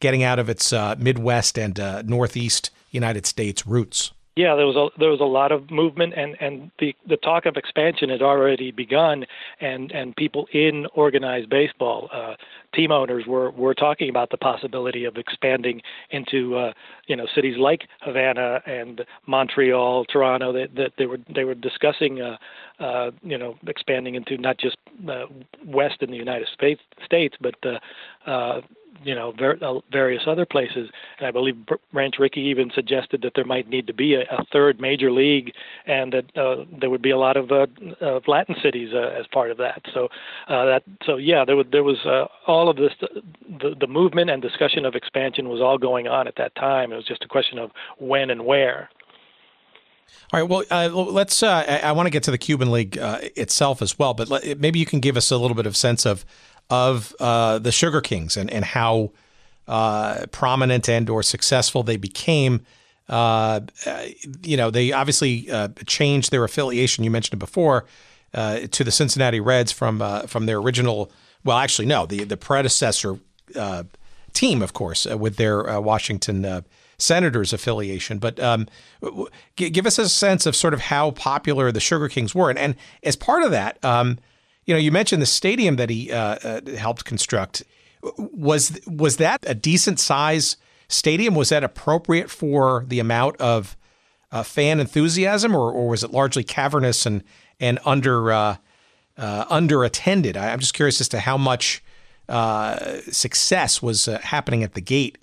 getting 0.00 0.22
out 0.22 0.38
of 0.38 0.48
its 0.48 0.72
uh, 0.72 0.94
Midwest 0.98 1.58
and 1.58 1.78
uh, 1.78 2.02
Northeast 2.02 2.70
United 2.90 3.26
States 3.26 3.66
roots. 3.66 4.12
Yeah, 4.38 4.54
there 4.54 4.66
was 4.66 4.76
a 4.76 4.86
there 5.00 5.10
was 5.10 5.18
a 5.18 5.24
lot 5.24 5.50
of 5.50 5.68
movement, 5.68 6.14
and 6.16 6.36
and 6.40 6.70
the 6.78 6.94
the 7.08 7.16
talk 7.16 7.44
of 7.44 7.56
expansion 7.56 8.08
had 8.08 8.22
already 8.22 8.70
begun, 8.70 9.24
and 9.60 9.90
and 9.90 10.14
people 10.14 10.46
in 10.52 10.86
organized 10.94 11.50
baseball, 11.50 12.08
uh, 12.12 12.34
team 12.72 12.92
owners 12.92 13.24
were 13.26 13.50
were 13.50 13.74
talking 13.74 14.08
about 14.08 14.30
the 14.30 14.36
possibility 14.36 15.04
of 15.06 15.16
expanding 15.16 15.82
into 16.12 16.54
uh, 16.56 16.72
you 17.08 17.16
know 17.16 17.26
cities 17.34 17.56
like 17.58 17.88
Havana 18.02 18.60
and 18.64 19.04
Montreal, 19.26 20.04
Toronto. 20.04 20.52
That 20.52 20.72
that 20.76 20.92
they 20.98 21.06
were 21.06 21.18
they 21.34 21.42
were 21.42 21.56
discussing 21.56 22.20
uh, 22.20 22.36
uh, 22.78 23.10
you 23.24 23.38
know 23.38 23.56
expanding 23.66 24.14
into 24.14 24.36
not 24.38 24.56
just 24.56 24.76
uh, 25.10 25.24
west 25.66 25.96
in 26.00 26.12
the 26.12 26.16
United 26.16 26.46
States 26.54 26.80
states, 27.04 27.34
but 27.40 27.56
uh, 27.66 28.30
uh, 28.30 28.60
you 29.02 29.14
know 29.14 29.32
ver- 29.32 29.58
uh, 29.62 29.80
various 29.92 30.22
other 30.26 30.46
places. 30.46 30.90
And 31.18 31.26
I 31.26 31.30
believe 31.30 31.56
Branch 31.92 32.14
Rickey 32.18 32.40
even 32.42 32.70
suggested 32.74 33.22
that 33.22 33.32
there 33.34 33.44
might 33.44 33.68
need 33.68 33.86
to 33.86 33.94
be 33.94 34.14
a, 34.14 34.22
a 34.22 34.44
third 34.52 34.80
major 34.80 35.10
league, 35.10 35.52
and 35.86 36.12
that 36.12 36.36
uh, 36.36 36.64
there 36.80 36.90
would 36.90 37.02
be 37.02 37.10
a 37.10 37.18
lot 37.18 37.36
of, 37.36 37.50
uh, 37.50 37.66
of 38.00 38.26
Latin 38.26 38.56
cities 38.62 38.90
uh, 38.94 39.18
as 39.18 39.26
part 39.28 39.50
of 39.50 39.58
that. 39.58 39.82
So 39.92 40.08
uh, 40.48 40.64
that 40.66 40.82
so 41.04 41.16
yeah, 41.16 41.44
there 41.44 41.56
was 41.56 41.66
there 41.70 41.84
was 41.84 41.98
uh, 42.04 42.26
all 42.46 42.68
of 42.68 42.76
this 42.76 42.92
the 43.00 43.74
the 43.78 43.86
movement 43.86 44.30
and 44.30 44.42
discussion 44.42 44.84
of 44.84 44.94
expansion 44.94 45.48
was 45.48 45.60
all 45.60 45.78
going 45.78 46.08
on 46.08 46.26
at 46.28 46.36
that 46.36 46.54
time. 46.54 46.92
It 46.92 46.96
was 46.96 47.06
just 47.06 47.24
a 47.24 47.28
question 47.28 47.58
of 47.58 47.70
when 47.98 48.30
and 48.30 48.44
where. 48.44 48.88
All 50.32 50.40
right. 50.40 50.48
Well, 50.48 50.64
uh, 50.70 50.88
let's. 50.88 51.42
Uh, 51.42 51.64
I, 51.66 51.88
I 51.88 51.92
want 51.92 52.06
to 52.06 52.10
get 52.10 52.22
to 52.24 52.30
the 52.30 52.38
Cuban 52.38 52.70
League 52.70 52.98
uh, 52.98 53.20
itself 53.36 53.80
as 53.80 53.98
well, 53.98 54.14
but 54.14 54.28
let, 54.28 54.58
maybe 54.58 54.78
you 54.78 54.86
can 54.86 55.00
give 55.00 55.16
us 55.16 55.30
a 55.30 55.36
little 55.36 55.54
bit 55.54 55.66
of 55.66 55.76
sense 55.76 56.04
of 56.04 56.24
of 56.70 57.14
uh, 57.20 57.58
the 57.58 57.72
Sugar 57.72 58.00
Kings 58.00 58.36
and 58.36 58.50
and 58.50 58.64
how 58.64 59.12
uh, 59.66 60.26
prominent 60.30 60.88
and 60.88 61.08
or 61.08 61.22
successful 61.22 61.82
they 61.82 61.96
became. 61.96 62.64
Uh, 63.08 63.60
you 64.42 64.56
know, 64.56 64.70
they 64.70 64.92
obviously 64.92 65.50
uh, 65.50 65.68
changed 65.86 66.30
their 66.30 66.44
affiliation. 66.44 67.04
You 67.04 67.10
mentioned 67.10 67.34
it 67.34 67.44
before 67.44 67.86
uh, 68.34 68.60
to 68.70 68.84
the 68.84 68.90
Cincinnati 68.90 69.40
Reds 69.40 69.72
from 69.72 70.02
uh, 70.02 70.22
from 70.22 70.46
their 70.46 70.58
original. 70.58 71.10
Well, 71.44 71.58
actually, 71.58 71.86
no, 71.86 72.06
the 72.06 72.24
the 72.24 72.36
predecessor 72.36 73.18
team, 74.34 74.62
of 74.62 74.72
course, 74.72 75.06
with 75.06 75.36
their 75.36 75.80
Washington. 75.80 76.64
Senators 77.00 77.52
affiliation, 77.52 78.18
but 78.18 78.40
um, 78.40 78.66
give 79.54 79.86
us 79.86 80.00
a 80.00 80.08
sense 80.08 80.46
of 80.46 80.56
sort 80.56 80.74
of 80.74 80.80
how 80.80 81.12
popular 81.12 81.70
the 81.70 81.78
Sugar 81.78 82.08
Kings 82.08 82.34
were, 82.34 82.50
and, 82.50 82.58
and 82.58 82.74
as 83.04 83.14
part 83.14 83.44
of 83.44 83.52
that, 83.52 83.78
um, 83.84 84.18
you 84.68 84.74
know, 84.74 84.78
you 84.78 84.92
mentioned 84.92 85.22
the 85.22 85.26
stadium 85.26 85.76
that 85.76 85.88
he 85.88 86.12
uh, 86.12 86.36
uh, 86.44 86.60
helped 86.76 87.06
construct. 87.06 87.64
Was 88.18 88.78
was 88.86 89.16
that 89.16 89.42
a 89.46 89.54
decent 89.54 89.98
size 89.98 90.58
stadium? 90.88 91.34
Was 91.34 91.48
that 91.48 91.64
appropriate 91.64 92.30
for 92.30 92.84
the 92.86 93.00
amount 93.00 93.38
of 93.38 93.78
uh, 94.30 94.42
fan 94.42 94.78
enthusiasm, 94.78 95.56
or, 95.56 95.72
or 95.72 95.88
was 95.88 96.04
it 96.04 96.10
largely 96.10 96.44
cavernous 96.44 97.06
and 97.06 97.24
and 97.58 97.78
under 97.86 98.30
uh, 98.30 98.56
uh, 99.16 99.46
under 99.48 99.84
attended? 99.84 100.36
I, 100.36 100.50
am 100.50 100.60
just 100.60 100.74
curious 100.74 101.00
as 101.00 101.08
to 101.08 101.20
how 101.20 101.38
much 101.38 101.82
uh, 102.28 103.00
success 103.10 103.80
was 103.80 104.04
happening 104.04 104.62
at 104.62 104.74
the 104.74 104.82
gate 104.82 105.16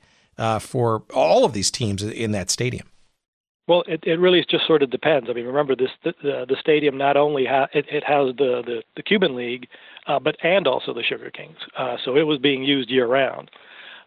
for 0.60 1.04
all 1.14 1.46
of 1.46 1.54
these 1.54 1.70
teams 1.70 2.02
in 2.02 2.32
that 2.32 2.50
stadium. 2.50 2.88
Well, 3.68 3.84
it, 3.88 4.04
it 4.04 4.20
really 4.20 4.46
just 4.50 4.68
sort 4.68 4.84
of 4.84 4.92
depends. 4.92 5.28
I 5.30 5.34
mean, 5.34 5.46
remember 5.46 5.76
this 5.76 5.90
the, 6.04 6.14
the, 6.22 6.56
stadium 6.60 6.98
not 6.98 7.18
only 7.18 7.46
ha- 7.46 7.68
it, 7.74 7.86
it 7.90 8.04
has 8.04 8.36
the, 8.38 8.62
the, 8.66 8.84
the 8.96 9.02
Cuban 9.02 9.36
League, 9.36 9.68
uh, 10.08 10.20
but 10.20 10.36
and 10.44 10.68
also 10.68 10.94
the 10.94 11.02
Sugar 11.02 11.32
Kings. 11.32 11.58
Uh, 11.78 11.98
so 12.04 12.16
it 12.16 12.24
was 12.24 12.38
being 12.38 12.64
used 12.64 12.90
year 12.92 13.08
round. 13.08 13.50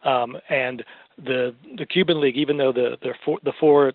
Um, 0.04 0.36
and 0.48 0.84
the 1.16 1.54
the 1.76 1.86
Cuban 1.86 2.20
League, 2.20 2.36
even 2.36 2.56
though 2.56 2.72
the 2.72 2.96
the 3.02 3.14
four, 3.24 3.38
the 3.42 3.52
four 3.58 3.92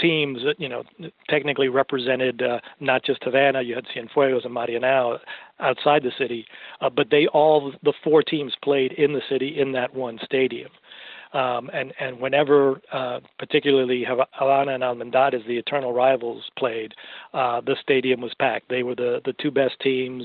teams 0.00 0.40
you 0.58 0.68
know 0.68 0.82
technically 1.28 1.68
represented 1.68 2.42
uh, 2.42 2.58
not 2.80 3.04
just 3.04 3.22
Havana, 3.22 3.62
you 3.62 3.74
had 3.76 3.84
Cienfuegos 3.94 4.44
and 4.44 4.54
Marianao 4.54 5.18
outside 5.60 6.02
the 6.02 6.12
city, 6.18 6.44
uh, 6.80 6.90
but 6.90 7.10
they 7.10 7.28
all 7.28 7.72
the 7.84 7.92
four 8.02 8.22
teams 8.22 8.54
played 8.62 8.92
in 8.92 9.12
the 9.12 9.22
city 9.28 9.60
in 9.60 9.72
that 9.72 9.94
one 9.94 10.18
stadium. 10.24 10.70
Um, 11.34 11.68
and 11.74 11.92
and 11.98 12.20
whenever, 12.20 12.80
uh, 12.92 13.18
particularly 13.40 14.06
Havana 14.32 14.74
and 14.74 14.84
Almendares, 14.84 15.44
the 15.46 15.58
eternal 15.58 15.92
rivals, 15.92 16.44
played, 16.56 16.94
uh, 17.34 17.60
the 17.60 17.74
stadium 17.82 18.20
was 18.20 18.32
packed. 18.38 18.68
They 18.68 18.84
were 18.84 18.94
the 18.94 19.20
the 19.24 19.34
two 19.34 19.50
best 19.50 19.74
teams. 19.80 20.24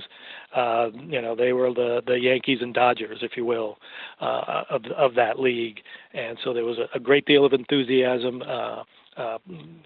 Uh, 0.56 0.90
you 1.08 1.20
know, 1.22 1.36
they 1.36 1.52
were 1.52 1.74
the 1.74 2.04
the 2.06 2.20
Yankees 2.20 2.60
and 2.62 2.76
Dodgers, 2.76 3.20
if 3.24 3.32
you 3.36 3.44
will, 3.44 3.80
uh, 4.22 4.64
of 4.70 4.86
of 4.96 5.16
that 5.16 5.40
league. 5.40 5.82
And 6.14 6.38
so 6.44 6.54
there 6.54 6.66
was 6.66 6.78
a, 6.78 6.96
a 6.96 7.00
great 7.00 7.26
deal 7.26 7.44
of 7.44 7.54
enthusiasm. 7.54 8.44
Uh, 8.48 8.84
uh, 9.18 9.38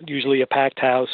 usually 0.06 0.42
a 0.42 0.46
packed 0.46 0.80
house. 0.80 1.10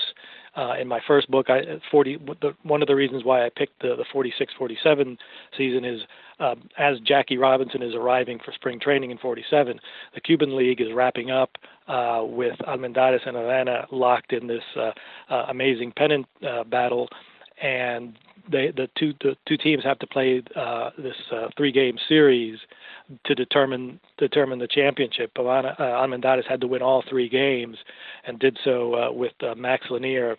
Uh, 0.59 0.73
in 0.77 0.89
my 0.89 0.99
first 1.07 1.31
book, 1.31 1.49
I 1.49 1.61
40. 1.89 2.17
The, 2.41 2.53
one 2.63 2.81
of 2.81 2.89
the 2.89 2.95
reasons 2.95 3.23
why 3.23 3.45
I 3.45 3.49
picked 3.55 3.81
the 3.81 3.95
the 3.95 4.03
46-47 4.13 5.17
season 5.57 5.85
is 5.85 6.01
uh, 6.39 6.55
as 6.77 6.99
Jackie 6.99 7.37
Robinson 7.37 7.81
is 7.81 7.95
arriving 7.95 8.39
for 8.43 8.51
spring 8.51 8.77
training 8.77 9.11
in 9.11 9.17
47, 9.17 9.79
the 10.15 10.21
Cuban 10.21 10.57
League 10.57 10.81
is 10.81 10.87
wrapping 10.93 11.31
up 11.31 11.51
uh, 11.87 12.23
with 12.23 12.57
Almendares 12.67 13.25
and 13.25 13.37
Havana 13.37 13.87
locked 13.91 14.33
in 14.33 14.47
this 14.47 14.63
uh, 14.75 14.91
uh, 15.29 15.45
amazing 15.47 15.93
pennant 15.95 16.25
uh, 16.45 16.65
battle, 16.65 17.07
and 17.61 18.17
they, 18.51 18.71
the 18.75 18.89
two 18.97 19.13
the 19.21 19.37
two 19.47 19.57
teams 19.57 19.83
have 19.85 19.99
to 19.99 20.07
play 20.07 20.41
uh, 20.57 20.89
this 20.97 21.15
uh, 21.31 21.47
three 21.55 21.71
game 21.71 21.97
series 22.09 22.57
to 23.25 23.35
determine 23.35 23.99
determine 24.17 24.59
the 24.59 24.67
championship. 24.67 25.31
Havana, 25.35 25.75
uh, 25.79 26.43
had 26.47 26.61
to 26.61 26.67
win 26.67 26.81
all 26.81 27.03
three 27.09 27.29
games, 27.29 27.77
and 28.25 28.39
did 28.39 28.57
so 28.63 28.95
uh, 28.95 29.11
with 29.11 29.33
uh, 29.41 29.55
Max 29.55 29.87
Lanier, 29.89 30.37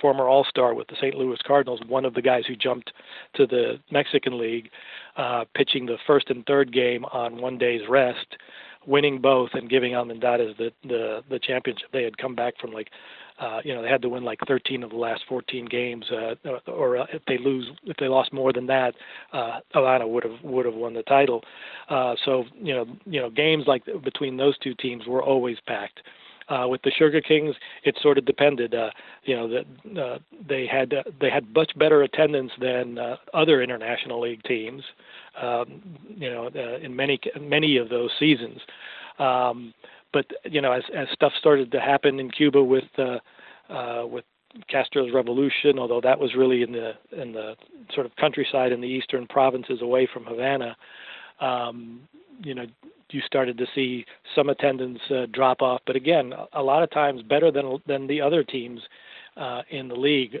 former 0.00 0.28
All 0.28 0.44
Star 0.44 0.74
with 0.74 0.88
the 0.88 0.96
St. 0.96 1.14
Louis 1.14 1.38
Cardinals, 1.46 1.80
one 1.86 2.04
of 2.04 2.14
the 2.14 2.22
guys 2.22 2.44
who 2.46 2.56
jumped 2.56 2.92
to 3.34 3.46
the 3.46 3.78
Mexican 3.90 4.38
League, 4.38 4.70
uh, 5.16 5.44
pitching 5.54 5.86
the 5.86 5.98
first 6.06 6.30
and 6.30 6.44
third 6.46 6.72
game 6.72 7.04
on 7.06 7.40
one 7.40 7.58
day's 7.58 7.82
rest. 7.88 8.36
Winning 8.86 9.20
both 9.20 9.50
and 9.54 9.68
giving 9.68 9.92
Almendares 9.92 10.56
the 10.56 10.72
the 10.82 11.22
the 11.28 11.38
championship. 11.38 11.88
They 11.92 12.04
had 12.04 12.18
come 12.18 12.34
back 12.34 12.54
from 12.60 12.72
like 12.72 12.88
uh, 13.40 13.60
you 13.64 13.74
know, 13.74 13.82
they 13.82 13.88
had 13.88 14.02
to 14.02 14.08
win 14.08 14.22
like 14.22 14.38
13 14.46 14.82
of 14.82 14.90
the 14.90 14.96
last 14.96 15.22
14 15.28 15.64
games, 15.64 16.04
uh, 16.10 16.34
or 16.70 16.98
uh, 16.98 17.06
if 17.12 17.22
they 17.26 17.38
lose, 17.38 17.70
if 17.84 17.96
they 17.96 18.06
lost 18.06 18.32
more 18.32 18.52
than 18.52 18.66
that, 18.66 18.94
uh, 19.32 19.60
Havana 19.72 20.06
would 20.06 20.24
have 20.24 20.42
would 20.42 20.66
have 20.66 20.74
won 20.74 20.92
the 20.92 21.02
title. 21.04 21.42
Uh, 21.88 22.14
so 22.24 22.44
you 22.60 22.74
know, 22.74 22.86
you 23.06 23.20
know, 23.20 23.30
games 23.30 23.64
like 23.66 23.82
between 24.04 24.36
those 24.36 24.58
two 24.58 24.74
teams 24.74 25.06
were 25.06 25.22
always 25.22 25.56
packed. 25.66 26.00
Uh, 26.50 26.66
with 26.66 26.82
the 26.82 26.90
Sugar 26.90 27.20
Kings, 27.20 27.54
it 27.84 27.96
sort 28.02 28.18
of 28.18 28.24
depended. 28.24 28.74
Uh, 28.74 28.90
you 29.24 29.36
know, 29.36 30.02
uh, 30.02 30.18
they 30.48 30.66
had 30.66 30.92
uh, 30.92 31.04
they 31.20 31.30
had 31.30 31.54
much 31.54 31.70
better 31.78 32.02
attendance 32.02 32.50
than 32.60 32.98
uh, 32.98 33.16
other 33.32 33.62
international 33.62 34.20
league 34.20 34.42
teams. 34.42 34.82
Um, 35.40 35.80
you 36.08 36.28
know, 36.28 36.50
uh, 36.54 36.78
in 36.78 36.96
many 36.96 37.20
many 37.40 37.76
of 37.76 37.88
those 37.88 38.10
seasons. 38.18 38.60
Um, 39.20 39.72
but 40.12 40.26
you 40.44 40.60
know, 40.60 40.72
as 40.72 40.82
as 40.94 41.06
stuff 41.12 41.32
started 41.38 41.70
to 41.72 41.80
happen 41.80 42.18
in 42.18 42.30
Cuba 42.30 42.62
with 42.62 42.84
uh, 42.98 43.18
uh, 43.72 44.06
with 44.06 44.24
Castro's 44.68 45.12
revolution, 45.12 45.78
although 45.78 46.00
that 46.00 46.18
was 46.18 46.34
really 46.34 46.62
in 46.62 46.72
the 46.72 46.92
in 47.12 47.32
the 47.32 47.54
sort 47.94 48.06
of 48.06 48.16
countryside 48.16 48.72
in 48.72 48.80
the 48.80 48.88
eastern 48.88 49.26
provinces 49.26 49.82
away 49.82 50.08
from 50.12 50.24
Havana, 50.24 50.76
um, 51.40 52.00
you 52.42 52.54
know, 52.54 52.66
you 53.12 53.20
started 53.22 53.58
to 53.58 53.66
see 53.74 54.04
some 54.34 54.48
attendance 54.48 55.00
uh, 55.10 55.26
drop 55.32 55.62
off. 55.62 55.80
But 55.86 55.96
again, 55.96 56.32
a 56.52 56.62
lot 56.62 56.82
of 56.82 56.90
times 56.90 57.22
better 57.22 57.50
than 57.50 57.78
than 57.86 58.06
the 58.06 58.20
other 58.20 58.44
teams 58.44 58.80
uh, 59.36 59.62
in 59.70 59.88
the 59.88 59.96
league. 59.96 60.38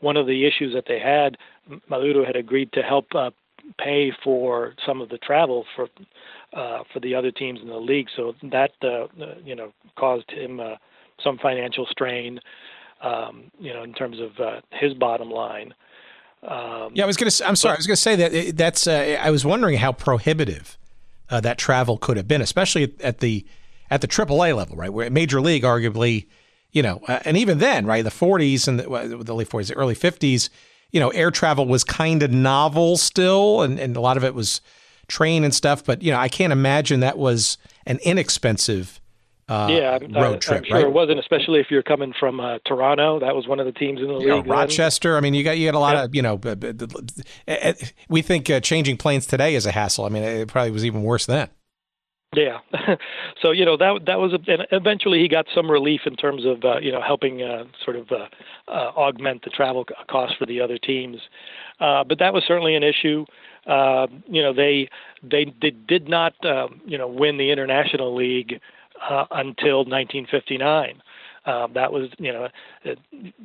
One 0.00 0.16
of 0.16 0.26
the 0.26 0.46
issues 0.46 0.74
that 0.74 0.84
they 0.86 0.98
had, 0.98 1.38
Maduro 1.88 2.24
had 2.24 2.36
agreed 2.36 2.70
to 2.72 2.82
help 2.82 3.06
uh, 3.14 3.30
pay 3.78 4.12
for 4.22 4.74
some 4.86 5.00
of 5.00 5.08
the 5.08 5.18
travel 5.18 5.64
for 5.74 5.88
uh, 6.52 6.82
for 6.92 7.00
the 7.00 7.14
other 7.14 7.30
teams 7.30 7.60
in 7.62 7.68
the 7.68 7.76
league. 7.76 8.08
So 8.14 8.34
that 8.50 8.72
uh, 8.82 9.06
you 9.44 9.54
know 9.54 9.72
caused 9.96 10.30
him 10.30 10.60
uh, 10.60 10.76
some 11.22 11.38
financial 11.38 11.86
strain. 11.90 12.40
Um, 13.02 13.50
you 13.60 13.74
know, 13.74 13.82
in 13.82 13.92
terms 13.92 14.16
of 14.20 14.62
his 14.70 14.94
bottom 14.94 15.30
line. 15.30 15.74
Um, 16.42 16.92
yeah, 16.94 17.04
I 17.04 17.06
was 17.06 17.16
going 17.16 17.30
to. 17.30 17.46
I'm 17.46 17.56
sorry. 17.56 17.72
But, 17.72 17.76
I 17.76 17.80
was 17.80 17.86
going 17.86 17.96
to 17.96 18.02
say 18.02 18.16
that 18.16 18.56
that's. 18.56 18.86
Uh, 18.86 19.18
I 19.20 19.30
was 19.30 19.44
wondering 19.44 19.76
how 19.76 19.92
prohibitive 19.92 20.78
uh, 21.30 21.40
that 21.40 21.58
travel 21.58 21.98
could 21.98 22.16
have 22.16 22.28
been, 22.28 22.40
especially 22.40 22.94
at 23.00 23.18
the 23.18 23.46
at 23.90 24.00
the 24.00 24.08
AAA 24.08 24.56
level, 24.56 24.76
right? 24.76 24.92
Where 24.92 25.08
Major 25.10 25.40
League, 25.40 25.62
arguably, 25.62 26.26
you 26.72 26.82
know, 26.82 27.00
uh, 27.06 27.20
and 27.24 27.36
even 27.36 27.58
then, 27.58 27.86
right, 27.86 28.02
the 28.02 28.10
40s 28.10 28.66
and 28.66 28.80
the, 28.80 29.22
the 29.22 29.34
late 29.34 29.48
40s, 29.48 29.68
the 29.68 29.74
early 29.74 29.94
50s, 29.94 30.48
you 30.90 30.98
know, 30.98 31.10
air 31.10 31.30
travel 31.30 31.66
was 31.66 31.84
kind 31.84 32.22
of 32.22 32.30
novel 32.30 32.96
still, 32.96 33.62
and, 33.62 33.78
and 33.78 33.96
a 33.96 34.00
lot 34.00 34.16
of 34.16 34.24
it 34.24 34.34
was 34.34 34.60
train 35.08 35.44
and 35.44 35.54
stuff. 35.54 35.84
But 35.84 36.02
you 36.02 36.10
know, 36.10 36.18
I 36.18 36.28
can't 36.28 36.52
imagine 36.52 37.00
that 37.00 37.18
was 37.18 37.58
an 37.86 37.98
inexpensive 38.02 39.00
uh, 39.48 39.68
yeah, 39.70 39.98
road 40.20 40.40
trip. 40.40 40.58
I'm 40.58 40.64
sure 40.64 40.76
right? 40.76 40.86
it 40.86 40.92
wasn't, 40.92 41.20
especially 41.20 41.60
if 41.60 41.70
you're 41.70 41.82
coming 41.82 42.12
from 42.18 42.40
uh, 42.40 42.58
Toronto. 42.66 43.20
That 43.20 43.36
was 43.36 43.46
one 43.46 43.60
of 43.60 43.66
the 43.66 43.72
teams 43.72 44.00
in 44.00 44.08
the 44.08 44.14
league. 44.14 44.46
Rochester. 44.46 45.16
I 45.16 45.20
mean, 45.20 45.34
you 45.34 45.44
got 45.44 45.56
you 45.56 45.70
got 45.70 45.76
a 45.76 45.78
lot 45.78 45.96
yeah. 45.96 46.04
of 46.04 46.14
you 46.14 46.22
know. 46.22 46.40
We 48.08 48.22
think 48.22 48.50
uh, 48.50 48.60
changing 48.60 48.96
planes 48.96 49.26
today 49.26 49.54
is 49.54 49.64
a 49.64 49.72
hassle. 49.72 50.04
I 50.04 50.08
mean, 50.08 50.24
it 50.24 50.48
probably 50.48 50.72
was 50.72 50.84
even 50.84 51.02
worse 51.02 51.26
then. 51.26 51.48
Yeah, 52.34 52.58
so 53.40 53.52
you 53.52 53.64
know 53.64 53.76
that 53.76 54.00
that 54.06 54.18
was, 54.18 54.32
a, 54.32 54.52
and 54.52 54.66
eventually 54.72 55.20
he 55.20 55.28
got 55.28 55.46
some 55.54 55.70
relief 55.70 56.02
in 56.06 56.16
terms 56.16 56.44
of 56.44 56.64
uh, 56.64 56.78
you 56.80 56.90
know 56.90 57.00
helping 57.00 57.42
uh, 57.42 57.64
sort 57.82 57.96
of 57.96 58.10
uh, 58.10 58.26
uh, 58.68 58.92
augment 58.96 59.44
the 59.44 59.50
travel 59.50 59.86
cost 60.10 60.34
for 60.36 60.44
the 60.44 60.60
other 60.60 60.76
teams, 60.76 61.18
uh, 61.80 62.02
but 62.04 62.18
that 62.18 62.34
was 62.34 62.42
certainly 62.46 62.74
an 62.74 62.82
issue. 62.82 63.24
Uh, 63.66 64.08
you 64.28 64.42
know 64.42 64.52
they 64.52 64.90
they, 65.22 65.54
they 65.62 65.70
did 65.70 66.08
not 66.08 66.34
um, 66.44 66.80
you 66.84 66.98
know 66.98 67.08
win 67.08 67.38
the 67.38 67.50
international 67.50 68.14
league 68.14 68.60
uh, 69.02 69.26
until 69.30 69.78
1959. 69.78 71.02
Um, 71.46 71.72
that 71.74 71.92
was, 71.92 72.08
you 72.18 72.32
know, 72.32 72.48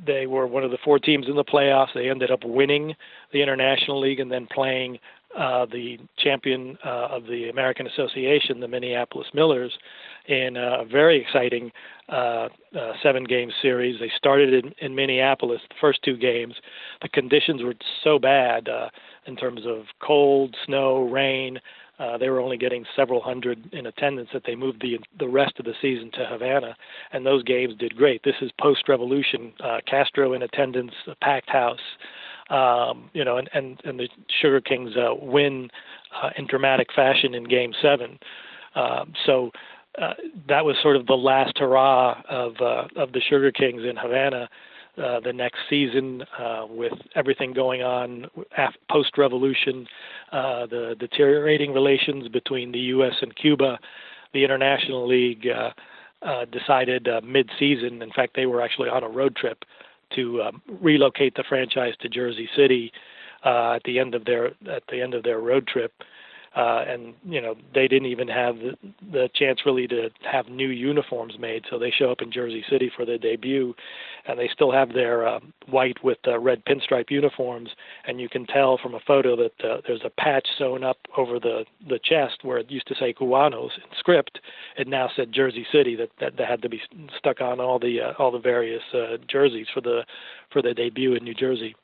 they 0.05 0.25
were 0.25 0.47
one 0.47 0.63
of 0.63 0.71
the 0.71 0.79
four 0.83 0.97
teams 0.97 1.27
in 1.27 1.35
the 1.35 1.43
playoffs. 1.43 1.93
They 1.93 2.09
ended 2.09 2.31
up 2.31 2.43
winning 2.43 2.95
the 3.31 3.43
International 3.43 3.99
League 3.99 4.19
and 4.19 4.31
then 4.31 4.47
playing 4.51 4.97
uh, 5.37 5.65
the 5.65 5.97
champion 6.17 6.77
uh, 6.85 7.07
of 7.09 7.25
the 7.25 7.49
American 7.49 7.87
Association, 7.87 8.59
the 8.59 8.67
Minneapolis 8.67 9.27
Millers, 9.33 9.71
in 10.27 10.57
a 10.57 10.83
very 10.83 11.21
exciting 11.21 11.71
uh, 12.09 12.49
uh, 12.77 12.93
seven-game 13.01 13.51
series. 13.61 13.99
They 13.99 14.11
started 14.17 14.65
in, 14.65 14.73
in 14.79 14.95
Minneapolis. 14.95 15.61
The 15.69 15.75
first 15.79 16.03
two 16.03 16.17
games, 16.17 16.55
the 17.01 17.09
conditions 17.09 17.63
were 17.63 17.75
so 18.03 18.19
bad 18.19 18.67
uh, 18.67 18.89
in 19.25 19.35
terms 19.35 19.61
of 19.65 19.83
cold, 20.01 20.55
snow, 20.65 21.07
rain. 21.07 21.59
Uh, 22.01 22.17
they 22.17 22.29
were 22.29 22.39
only 22.39 22.57
getting 22.57 22.83
several 22.95 23.21
hundred 23.21 23.71
in 23.73 23.85
attendance 23.85 24.29
that 24.33 24.43
they 24.45 24.55
moved 24.55 24.81
the 24.81 24.97
the 25.19 25.27
rest 25.27 25.59
of 25.59 25.65
the 25.65 25.73
season 25.81 26.09
to 26.11 26.25
Havana, 26.25 26.75
and 27.11 27.25
those 27.25 27.43
games 27.43 27.75
did 27.77 27.95
great. 27.95 28.23
This 28.23 28.35
is 28.41 28.49
post-revolution. 28.59 29.53
Uh, 29.63 29.77
Castro 29.85 30.33
in 30.33 30.41
attendance, 30.41 30.93
a 31.05 31.15
packed 31.15 31.49
house, 31.49 31.79
um, 32.49 33.11
you 33.13 33.23
know, 33.23 33.37
and 33.37 33.49
and 33.53 33.79
and 33.85 33.99
the 33.99 34.09
Sugar 34.41 34.61
Kings 34.61 34.91
uh, 34.97 35.13
win 35.13 35.69
uh, 36.21 36.31
in 36.37 36.47
dramatic 36.47 36.87
fashion 36.95 37.35
in 37.35 37.43
Game 37.43 37.73
Seven. 37.81 38.17
Um, 38.75 39.13
so. 39.25 39.51
Uh, 40.01 40.13
that 40.47 40.63
was 40.63 40.77
sort 40.81 40.95
of 40.95 41.05
the 41.05 41.13
last 41.13 41.57
hurrah 41.57 42.21
of 42.29 42.53
uh, 42.61 42.87
of 42.95 43.11
the 43.11 43.19
Sugar 43.19 43.51
Kings 43.51 43.81
in 43.83 43.97
Havana, 43.97 44.47
uh, 44.97 45.19
the 45.21 45.31
next 45.31 45.59
season 45.69 46.23
uh, 46.37 46.65
with 46.69 46.93
everything 47.15 47.53
going 47.53 47.81
on 47.81 48.25
post 48.89 49.17
revolution, 49.17 49.87
uh, 50.31 50.65
the 50.65 50.95
deteriorating 50.99 51.73
relations 51.73 52.27
between 52.27 52.71
the 52.71 52.79
U.S. 52.79 53.13
and 53.21 53.35
Cuba. 53.35 53.79
The 54.33 54.43
International 54.43 55.07
League 55.07 55.47
uh, 55.47 55.71
uh, 56.25 56.45
decided 56.45 57.07
mid 57.23 57.49
season, 57.59 58.01
in 58.01 58.11
fact, 58.11 58.35
they 58.35 58.45
were 58.45 58.61
actually 58.61 58.89
on 58.89 59.03
a 59.03 59.09
road 59.09 59.35
trip 59.35 59.63
to 60.15 60.41
um, 60.41 60.61
relocate 60.81 61.35
the 61.35 61.43
franchise 61.47 61.93
to 62.01 62.09
Jersey 62.09 62.49
City 62.55 62.91
at 63.43 63.83
the 63.85 63.97
end 63.97 64.13
of 64.13 64.25
their 64.25 64.47
at 64.69 64.83
the 64.89 65.01
end 65.01 65.13
of 65.13 65.23
their 65.23 65.39
road 65.39 65.67
trip 65.67 65.93
uh, 66.55 66.83
and 66.85 67.13
you 67.23 67.41
know 67.41 67.55
they 67.73 67.87
didn't 67.87 68.07
even 68.07 68.27
have 68.27 68.57
the, 68.57 68.77
the 69.11 69.29
chance 69.33 69.61
really 69.65 69.87
to 69.87 70.09
have 70.29 70.49
new 70.49 70.67
uniforms 70.67 71.35
made. 71.39 71.63
So 71.69 71.79
they 71.79 71.91
show 71.91 72.11
up 72.11 72.21
in 72.21 72.31
Jersey 72.31 72.63
City 72.69 72.91
for 72.93 73.05
their 73.05 73.17
debut, 73.17 73.73
and 74.27 74.37
they 74.37 74.49
still 74.53 74.71
have 74.71 74.93
their 74.93 75.25
uh, 75.25 75.39
white 75.69 76.03
with 76.03 76.17
uh, 76.27 76.39
red 76.39 76.63
pinstripe 76.65 77.09
uniforms. 77.09 77.69
And 78.05 78.19
you 78.19 78.27
can 78.27 78.45
tell 78.45 78.77
from 78.77 78.95
a 78.95 78.99
photo 78.99 79.37
that 79.37 79.65
uh, 79.65 79.77
there's 79.87 80.03
a 80.03 80.09
patch 80.09 80.47
sewn 80.57 80.83
up 80.83 80.97
over 81.15 81.39
the 81.39 81.63
the 81.87 81.99
chest 82.03 82.43
where 82.43 82.57
it 82.57 82.69
used 82.69 82.87
to 82.87 82.95
say 82.95 83.13
Cubanos 83.13 83.77
in 83.77 83.97
script. 83.97 84.39
It 84.77 84.87
now 84.87 85.09
said 85.15 85.31
Jersey 85.31 85.65
City. 85.71 85.95
That 85.95 86.09
that, 86.19 86.35
that 86.37 86.49
had 86.49 86.61
to 86.63 86.69
be 86.69 86.81
stuck 87.17 87.39
on 87.39 87.61
all 87.61 87.79
the 87.79 88.01
uh, 88.01 88.13
all 88.19 88.31
the 88.31 88.39
various 88.39 88.83
uh, 88.93 89.17
jerseys 89.29 89.67
for 89.73 89.79
the 89.79 90.01
for 90.51 90.61
the 90.61 90.73
debut 90.73 91.15
in 91.15 91.23
New 91.23 91.33
Jersey. 91.33 91.75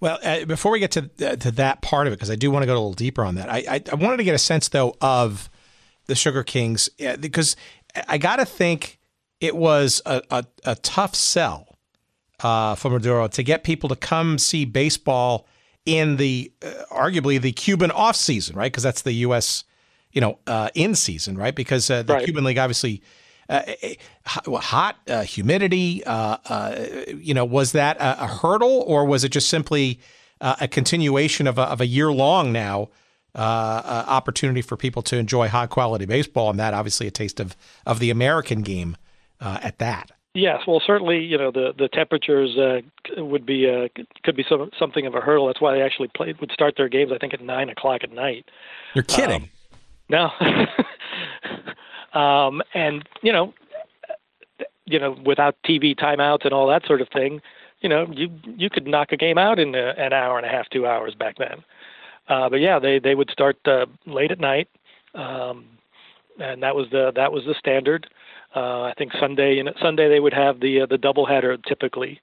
Well, 0.00 0.18
uh, 0.22 0.44
before 0.44 0.72
we 0.72 0.80
get 0.80 0.90
to 0.92 1.10
uh, 1.24 1.36
to 1.36 1.50
that 1.52 1.80
part 1.80 2.06
of 2.06 2.12
it, 2.12 2.16
because 2.16 2.30
I 2.30 2.34
do 2.34 2.50
want 2.50 2.62
to 2.62 2.66
go 2.66 2.72
a 2.72 2.74
little 2.74 2.92
deeper 2.92 3.24
on 3.24 3.36
that, 3.36 3.48
I, 3.48 3.64
I, 3.68 3.82
I 3.92 3.94
wanted 3.94 4.16
to 4.16 4.24
get 4.24 4.34
a 4.34 4.38
sense 4.38 4.68
though 4.68 4.96
of 5.00 5.48
the 6.06 6.14
Sugar 6.14 6.42
Kings 6.42 6.88
uh, 7.06 7.16
because 7.16 7.56
I 8.08 8.18
got 8.18 8.36
to 8.36 8.44
think 8.44 8.98
it 9.40 9.56
was 9.56 10.02
a, 10.06 10.22
a, 10.30 10.44
a 10.64 10.74
tough 10.76 11.14
sell 11.14 11.78
uh, 12.40 12.74
for 12.74 12.90
Maduro 12.90 13.28
to 13.28 13.42
get 13.42 13.64
people 13.64 13.88
to 13.88 13.96
come 13.96 14.38
see 14.38 14.64
baseball 14.64 15.46
in 15.84 16.16
the 16.16 16.52
uh, 16.62 16.84
arguably 16.90 17.40
the 17.40 17.52
Cuban 17.52 17.90
off 17.90 18.16
season, 18.16 18.56
right? 18.56 18.72
Because 18.72 18.82
that's 18.82 19.02
the 19.02 19.12
U.S. 19.12 19.64
you 20.12 20.20
know 20.20 20.38
uh, 20.46 20.70
in 20.74 20.94
season, 20.94 21.36
right? 21.36 21.54
Because 21.54 21.88
the 21.88 22.04
right. 22.08 22.24
Cuban 22.24 22.44
League 22.44 22.58
obviously 22.58 23.02
uh, 23.52 23.62
eh, 23.66 23.74
eh, 23.82 23.94
hot, 24.26 24.96
uh, 25.08 25.22
humidity. 25.22 26.02
Uh, 26.04 26.38
uh, 26.46 26.86
you 27.16 27.34
know, 27.34 27.44
was 27.44 27.72
that 27.72 27.96
a, 27.98 28.24
a, 28.24 28.26
hurdle, 28.26 28.82
or 28.86 29.04
was 29.04 29.24
it 29.24 29.28
just 29.28 29.48
simply 29.48 30.00
uh, 30.40 30.56
a 30.60 30.68
continuation 30.68 31.46
of 31.46 31.58
a, 31.58 31.62
of 31.62 31.80
a 31.80 31.86
year 31.86 32.10
long 32.10 32.50
now 32.50 32.88
uh, 33.34 34.04
opportunity 34.06 34.62
for 34.62 34.76
people 34.76 35.02
to 35.02 35.16
enjoy 35.16 35.48
high 35.48 35.66
quality 35.66 36.06
baseball, 36.06 36.50
and 36.50 36.58
that 36.58 36.72
obviously 36.72 37.06
a 37.06 37.10
taste 37.10 37.40
of 37.40 37.54
of 37.86 37.98
the 37.98 38.10
American 38.10 38.62
game 38.62 38.96
at 39.40 39.78
that. 39.78 40.12
Yes, 40.34 40.60
well, 40.66 40.80
certainly, 40.86 41.18
you 41.18 41.36
know, 41.36 41.50
the 41.50 41.74
the 41.76 41.88
temperatures 41.88 42.56
uh, 42.56 42.80
would 43.22 43.44
be 43.44 43.68
uh, 43.68 43.88
could 44.24 44.34
be 44.34 44.46
some, 44.48 44.70
something 44.78 45.04
of 45.04 45.14
a 45.14 45.20
hurdle. 45.20 45.48
That's 45.48 45.60
why 45.60 45.74
they 45.74 45.82
actually 45.82 46.08
played 46.08 46.40
would 46.40 46.52
start 46.52 46.74
their 46.78 46.88
games, 46.88 47.12
I 47.14 47.18
think, 47.18 47.34
at 47.34 47.42
nine 47.42 47.68
o'clock 47.68 48.00
at 48.02 48.12
night. 48.12 48.46
You're 48.94 49.04
kidding? 49.04 49.42
Um, 49.42 49.48
no, 50.08 50.30
um, 52.14 52.62
and 52.74 53.08
you 53.22 53.32
know, 53.32 53.54
you 54.84 54.98
know, 54.98 55.16
without 55.24 55.56
TV 55.64 55.96
timeouts 55.96 56.44
and 56.44 56.52
all 56.52 56.68
that 56.68 56.86
sort 56.86 57.00
of 57.00 57.08
thing, 57.08 57.40
you 57.80 57.88
know, 57.88 58.06
you 58.12 58.30
you 58.44 58.70
could 58.70 58.86
knock 58.86 59.12
a 59.12 59.16
game 59.16 59.38
out 59.38 59.58
in 59.58 59.74
a, 59.74 59.94
an 59.96 60.12
hour 60.12 60.36
and 60.38 60.46
a 60.46 60.50
half, 60.50 60.68
two 60.70 60.86
hours 60.86 61.14
back 61.14 61.36
then. 61.38 61.62
Uh, 62.28 62.48
but 62.48 62.60
yeah, 62.60 62.78
they 62.78 62.98
they 62.98 63.14
would 63.14 63.30
start 63.30 63.58
uh, 63.66 63.86
late 64.06 64.30
at 64.30 64.40
night, 64.40 64.68
um, 65.14 65.66
and 66.38 66.62
that 66.62 66.74
was 66.74 66.86
the 66.90 67.12
that 67.16 67.32
was 67.32 67.44
the 67.44 67.54
standard. 67.58 68.08
Uh, 68.54 68.82
I 68.82 68.94
think 68.96 69.12
Sunday 69.18 69.62
know, 69.62 69.72
Sunday 69.80 70.08
they 70.08 70.20
would 70.20 70.34
have 70.34 70.60
the 70.60 70.82
uh, 70.82 70.86
the 70.86 70.98
doubleheader 70.98 71.62
typically, 71.64 72.20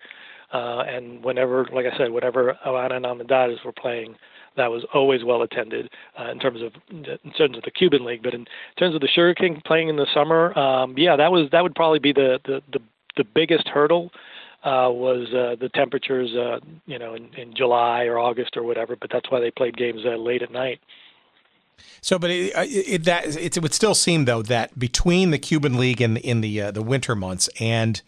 uh, 0.53 0.83
and 0.87 1.23
whenever, 1.23 1.67
like 1.73 1.85
I 1.85 1.97
said, 1.97 2.11
whenever 2.11 2.57
Havana 2.61 2.95
and 2.95 3.05
Almendares 3.05 3.63
were 3.65 3.73
playing, 3.73 4.15
that 4.57 4.71
was 4.71 4.85
always 4.93 5.23
well 5.23 5.41
attended 5.41 5.89
uh, 6.19 6.31
in 6.31 6.39
terms 6.39 6.61
of 6.61 6.73
in 6.89 7.31
terms 7.37 7.57
of 7.57 7.63
the 7.63 7.71
Cuban 7.71 8.05
League. 8.05 8.23
But 8.23 8.33
in 8.33 8.45
terms 8.77 8.95
of 8.95 9.01
the 9.01 9.07
Sugar 9.07 9.33
King 9.33 9.61
playing 9.65 9.89
in 9.89 9.95
the 9.95 10.07
summer, 10.13 10.57
um, 10.57 10.95
yeah, 10.97 11.15
that 11.15 11.31
was 11.31 11.49
that 11.51 11.63
would 11.63 11.75
probably 11.75 11.99
be 11.99 12.13
the 12.13 12.39
the 12.45 12.61
the, 12.71 12.79
the 13.17 13.23
biggest 13.23 13.67
hurdle. 13.67 14.11
Uh, 14.61 14.91
was 14.91 15.33
uh, 15.33 15.55
the 15.61 15.69
temperatures, 15.69 16.35
uh, 16.35 16.59
you 16.85 16.99
know, 16.99 17.13
in, 17.13 17.33
in 17.35 17.55
July 17.55 18.03
or 18.03 18.19
August 18.19 18.57
or 18.57 18.63
whatever. 18.63 18.97
But 18.97 19.09
that's 19.09 19.31
why 19.31 19.39
they 19.39 19.51
played 19.51 19.77
games 19.77 20.01
uh, 20.05 20.17
late 20.17 20.41
at 20.41 20.51
night. 20.51 20.81
So, 22.01 22.19
but 22.19 22.29
it, 22.29 22.51
it, 22.55 23.03
that 23.05 23.37
it, 23.37 23.57
would 23.61 23.73
still 23.73 23.95
seem 23.95 24.25
though 24.25 24.41
that 24.41 24.77
between 24.77 25.31
the 25.31 25.37
Cuban 25.37 25.77
League 25.77 26.01
in 26.01 26.15
the, 26.15 26.21
in 26.21 26.41
the 26.41 26.61
uh, 26.61 26.71
the 26.71 26.81
winter 26.81 27.15
months 27.15 27.49
and 27.59 28.01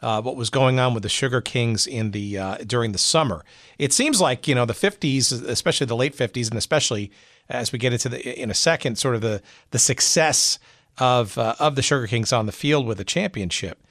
uh, 0.00 0.22
what 0.22 0.36
was 0.36 0.50
going 0.50 0.78
on 0.78 0.94
with 0.94 1.02
the 1.02 1.08
Sugar 1.08 1.40
Kings 1.40 1.86
in 1.86 2.12
the 2.12 2.38
uh, 2.38 2.56
during 2.66 2.92
the 2.92 2.98
summer, 2.98 3.44
it 3.78 3.92
seems 3.92 4.20
like 4.20 4.46
you 4.46 4.54
know 4.54 4.64
the 4.64 4.74
50s, 4.74 5.46
especially 5.46 5.86
the 5.86 5.96
late 5.96 6.16
50s, 6.16 6.48
and 6.48 6.58
especially 6.58 7.10
as 7.48 7.72
we 7.72 7.78
get 7.78 7.92
into 7.92 8.08
the 8.08 8.40
in 8.40 8.50
a 8.50 8.54
second, 8.54 8.96
sort 8.96 9.14
of 9.14 9.20
the 9.20 9.42
the 9.70 9.78
success 9.78 10.58
of 10.98 11.36
uh, 11.38 11.54
of 11.58 11.74
the 11.74 11.82
Sugar 11.82 12.06
Kings 12.06 12.32
on 12.32 12.46
the 12.46 12.52
field 12.52 12.86
with 12.86 13.00
a 13.00 13.04
championship, 13.04 13.84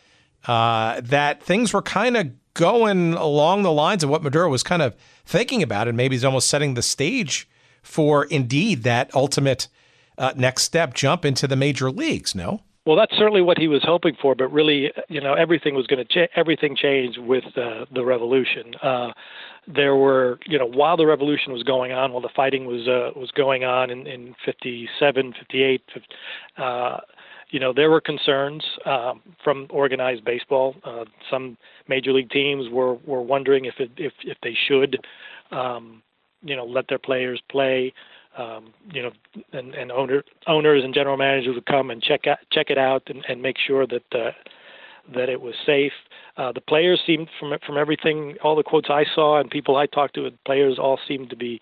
uh, 0.46 1.02
that 1.02 1.44
things 1.44 1.74
were 1.74 1.82
kind 1.82 2.16
of 2.18 2.32
going 2.54 3.14
along 3.14 3.62
the 3.62 3.72
lines 3.72 4.04
of 4.04 4.10
what 4.10 4.24
Maduro 4.24 4.50
was 4.50 4.64
kind 4.64 4.82
of 4.82 4.96
thinking 5.26 5.62
about, 5.62 5.88
and 5.88 5.96
maybe 5.96 6.16
he's 6.16 6.26
almost 6.26 6.48
setting 6.48 6.74
the 6.74 6.82
stage 6.82 7.48
for 7.84 8.26
indeed 8.26 8.84
that 8.84 9.14
ultimate 9.16 9.68
uh, 10.18 10.34
next 10.36 10.64
step 10.64 10.94
jump 10.94 11.24
into 11.24 11.48
the 11.48 11.56
major 11.56 11.92
leagues. 11.92 12.34
No. 12.34 12.62
Well, 12.88 12.96
that's 12.96 13.18
certainly 13.18 13.42
what 13.42 13.58
he 13.58 13.68
was 13.68 13.82
hoping 13.84 14.16
for, 14.22 14.34
but 14.34 14.48
really, 14.48 14.94
you 15.10 15.20
know, 15.20 15.34
everything 15.34 15.76
was 15.76 15.86
going 15.88 16.00
to 16.00 16.06
cha- 16.06 16.32
everything 16.38 16.74
changed 16.74 17.18
with 17.18 17.44
uh, 17.58 17.84
the 17.94 18.06
revolution. 18.06 18.74
Uh, 18.82 19.12
there 19.68 19.98
were, 19.98 20.40
you 20.46 20.58
know, 20.58 20.66
while 20.66 20.96
the 20.96 21.06
revolution 21.06 21.52
was 21.52 21.64
going 21.64 21.92
on, 21.92 22.14
while 22.14 22.22
the 22.22 22.30
fighting 22.34 22.66
was 22.66 22.88
uh, 22.88 23.12
was 23.20 23.30
going 23.32 23.66
on 23.66 23.90
in, 23.90 24.08
in 24.08 24.34
57, 24.46 25.34
58, 25.38 25.82
50, 25.94 26.08
uh, 26.58 26.98
you 27.50 27.60
know, 27.60 27.74
there 27.74 27.92
were 27.92 28.00
concerns 28.00 28.64
um, 28.86 29.22
from 29.44 29.68
organized 29.70 30.24
baseball. 30.24 30.74
Uh, 30.86 31.04
some 31.30 31.58
major 31.90 32.14
league 32.14 32.30
teams 32.30 32.70
were 32.72 32.94
were 33.06 33.22
wondering 33.22 33.66
if 33.66 33.76
it, 33.80 33.92
if 33.98 34.14
if 34.24 34.38
they 34.44 34.56
should, 34.66 34.98
um, 35.52 36.02
you 36.42 36.56
know, 36.56 36.64
let 36.64 36.88
their 36.88 37.00
players 37.00 37.42
play 37.52 37.92
um, 38.38 38.74
you 38.92 39.02
know, 39.02 39.12
and, 39.54 39.74
and 39.74 39.92
owner, 39.92 40.24
owners 40.46 40.84
and 40.84 40.94
general 40.94 41.18
managers 41.18 41.56
would 41.56 41.66
come 41.66 41.90
and 41.90 42.02
check 42.02 42.28
out, 42.28 42.38
check 42.52 42.70
it 42.70 42.78
out 42.78 43.04
and, 43.08 43.26
and 43.28 43.42
make 43.42 43.58
sure 43.58 43.86
that 43.88 44.04
uh, 44.14 44.32
that 45.16 45.30
it 45.30 45.42
was 45.42 45.56
safe. 45.66 45.94
Uh, 46.38 46.52
the 46.52 46.62
players 46.62 47.02
seemed 47.06 47.30
from 47.40 47.58
from 47.66 47.78
everything, 47.78 48.36
all 48.44 48.56
the 48.56 48.64
quotes 48.64 48.90
I 48.90 49.06
saw 49.16 49.40
and 49.40 49.50
people 49.50 49.76
I 49.76 49.88
talked 49.88 50.16
to, 50.16 50.24
the 50.24 50.34
players 50.46 50.78
all 50.78 51.00
seemed 51.08 51.30
to 51.32 51.36
be 51.36 51.60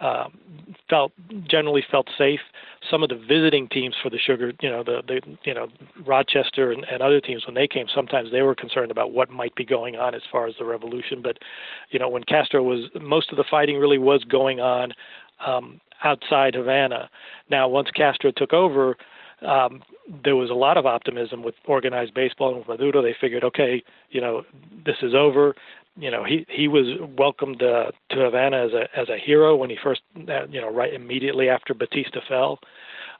um, 0.00 0.38
felt 0.90 1.12
generally 1.48 1.84
felt 1.90 2.08
safe. 2.18 2.40
Some 2.90 3.02
of 3.02 3.08
the 3.08 3.16
visiting 3.16 3.68
teams 3.68 3.94
for 4.02 4.10
the 4.10 4.18
sugar, 4.18 4.52
you 4.60 4.68
know, 4.68 4.82
the, 4.82 5.02
the 5.06 5.20
you 5.44 5.54
know 5.54 5.68
Rochester 6.04 6.72
and, 6.72 6.84
and 6.84 7.02
other 7.02 7.20
teams 7.20 7.46
when 7.46 7.54
they 7.54 7.68
came, 7.68 7.86
sometimes 7.94 8.30
they 8.30 8.42
were 8.42 8.54
concerned 8.54 8.90
about 8.90 9.12
what 9.12 9.30
might 9.30 9.54
be 9.54 9.64
going 9.64 9.96
on 9.96 10.14
as 10.14 10.22
far 10.30 10.46
as 10.46 10.54
the 10.58 10.64
revolution. 10.64 11.22
But 11.22 11.38
you 11.90 11.98
know, 11.98 12.08
when 12.08 12.24
Castro 12.24 12.62
was, 12.62 12.90
most 13.00 13.30
of 13.30 13.36
the 13.36 13.44
fighting 13.48 13.78
really 13.78 13.98
was 13.98 14.24
going 14.24 14.60
on 14.60 14.92
um, 15.44 15.80
outside 16.04 16.54
Havana. 16.54 17.10
Now, 17.50 17.68
once 17.68 17.88
Castro 17.90 18.30
took 18.30 18.52
over, 18.52 18.96
um, 19.42 19.82
there 20.24 20.36
was 20.36 20.50
a 20.50 20.54
lot 20.54 20.76
of 20.76 20.86
optimism 20.86 21.42
with 21.42 21.54
organized 21.66 22.14
baseball 22.14 22.48
and 22.50 22.58
with 22.58 22.68
Maduro. 22.68 23.02
They 23.02 23.14
figured, 23.20 23.44
okay, 23.44 23.82
you 24.10 24.20
know, 24.20 24.42
this 24.84 24.96
is 25.02 25.14
over. 25.14 25.54
You 25.98 26.10
know, 26.10 26.24
he 26.24 26.46
he 26.48 26.68
was 26.68 26.86
welcomed 27.16 27.62
uh, 27.62 27.90
to 28.10 28.16
Havana 28.16 28.66
as 28.66 28.72
a 28.72 28.98
as 28.98 29.08
a 29.08 29.16
hero 29.18 29.56
when 29.56 29.70
he 29.70 29.76
first, 29.82 30.02
uh, 30.28 30.46
you 30.48 30.60
know, 30.60 30.70
right 30.70 30.92
immediately 30.92 31.48
after 31.48 31.74
Batista 31.74 32.20
fell. 32.28 32.58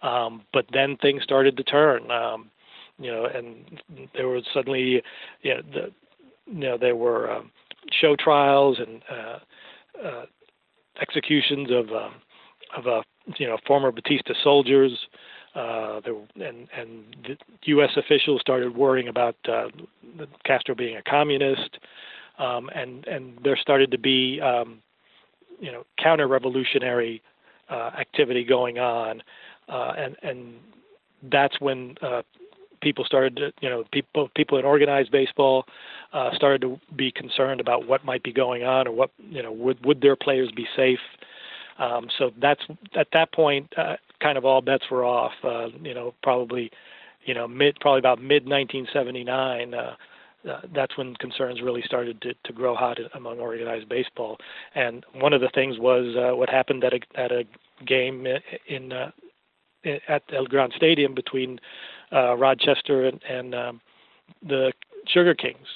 Um, 0.02 0.42
but 0.52 0.66
then 0.72 0.96
things 0.98 1.22
started 1.22 1.56
to 1.56 1.62
turn. 1.64 2.10
Um, 2.10 2.50
you 2.98 3.10
know, 3.10 3.26
and 3.26 3.82
there 4.14 4.28
was 4.28 4.44
suddenly, 4.54 5.02
you 5.42 5.54
know, 5.54 5.62
the, 5.72 5.92
you 6.46 6.60
know, 6.60 6.78
there 6.78 6.96
were 6.96 7.30
um, 7.30 7.50
show 8.00 8.16
trials 8.16 8.78
and 8.78 9.02
uh, 9.10 10.06
uh, 10.06 10.26
executions 11.00 11.70
of 11.70 11.90
um, 11.90 12.14
of 12.76 12.86
uh, 12.86 13.02
you 13.38 13.46
know 13.46 13.58
former 13.66 13.92
Batista 13.92 14.34
soldiers. 14.42 14.92
Uh, 15.54 16.00
there, 16.04 16.14
and 16.46 16.68
and 16.76 17.16
the 17.26 17.36
U.S. 17.66 17.90
officials 17.96 18.42
started 18.42 18.76
worrying 18.76 19.08
about 19.08 19.36
uh, 19.48 19.68
Castro 20.44 20.74
being 20.74 20.98
a 20.98 21.02
communist, 21.02 21.78
um, 22.38 22.68
and 22.74 23.06
and 23.06 23.38
there 23.42 23.56
started 23.56 23.90
to 23.90 23.98
be 23.98 24.38
um, 24.40 24.82
you 25.58 25.72
know 25.72 25.84
counter-revolutionary 25.98 27.22
uh, 27.70 27.90
activity 27.98 28.44
going 28.44 28.78
on, 28.78 29.22
uh, 29.68 29.94
and 29.96 30.16
and 30.22 30.54
that's 31.30 31.58
when 31.60 31.96
uh, 32.02 32.22
people 32.82 33.04
started 33.04 33.36
to, 33.36 33.52
you 33.60 33.68
know 33.68 33.84
people 33.92 34.28
people 34.36 34.58
in 34.58 34.64
organized 34.64 35.10
baseball 35.10 35.64
uh, 36.12 36.34
started 36.34 36.60
to 36.60 36.78
be 36.94 37.10
concerned 37.10 37.60
about 37.60 37.86
what 37.88 38.04
might 38.04 38.22
be 38.22 38.32
going 38.32 38.62
on 38.62 38.86
or 38.86 38.92
what 38.92 39.10
you 39.30 39.42
know 39.42 39.52
would 39.52 39.84
would 39.84 40.00
their 40.00 40.16
players 40.16 40.50
be 40.54 40.66
safe 40.76 41.00
um, 41.78 42.08
so 42.18 42.30
that's 42.40 42.62
at 42.94 43.08
that 43.12 43.32
point, 43.32 43.72
uh, 43.76 43.96
kind 44.20 44.38
of 44.38 44.44
all 44.44 44.60
bets 44.60 44.84
were 44.90 45.04
off. 45.04 45.32
Uh, 45.44 45.68
you 45.82 45.94
know, 45.94 46.14
probably, 46.22 46.70
you 47.24 47.34
know, 47.34 47.46
mid 47.46 47.78
probably 47.80 47.98
about 47.98 48.20
mid 48.20 48.48
1979. 48.48 49.74
Uh, 49.74 49.94
uh, 50.48 50.60
that's 50.74 50.96
when 50.96 51.14
concerns 51.16 51.60
really 51.60 51.82
started 51.82 52.20
to, 52.22 52.32
to 52.44 52.52
grow 52.52 52.74
hot 52.74 52.98
among 53.14 53.40
organized 53.40 53.88
baseball. 53.88 54.38
And 54.74 55.04
one 55.14 55.32
of 55.32 55.40
the 55.40 55.50
things 55.52 55.78
was 55.78 56.14
uh, 56.16 56.36
what 56.36 56.48
happened 56.48 56.84
at 56.84 56.94
a 56.94 57.00
at 57.16 57.32
a 57.32 57.44
game 57.84 58.26
in 58.68 58.92
uh, 58.92 59.10
at 60.08 60.22
El 60.32 60.46
Gran 60.46 60.70
Stadium 60.74 61.14
between 61.14 61.58
uh, 62.12 62.36
Rochester 62.36 63.06
and, 63.06 63.20
and 63.28 63.54
um, 63.54 63.80
the 64.46 64.72
Sugar 65.06 65.34
Kings. 65.34 65.66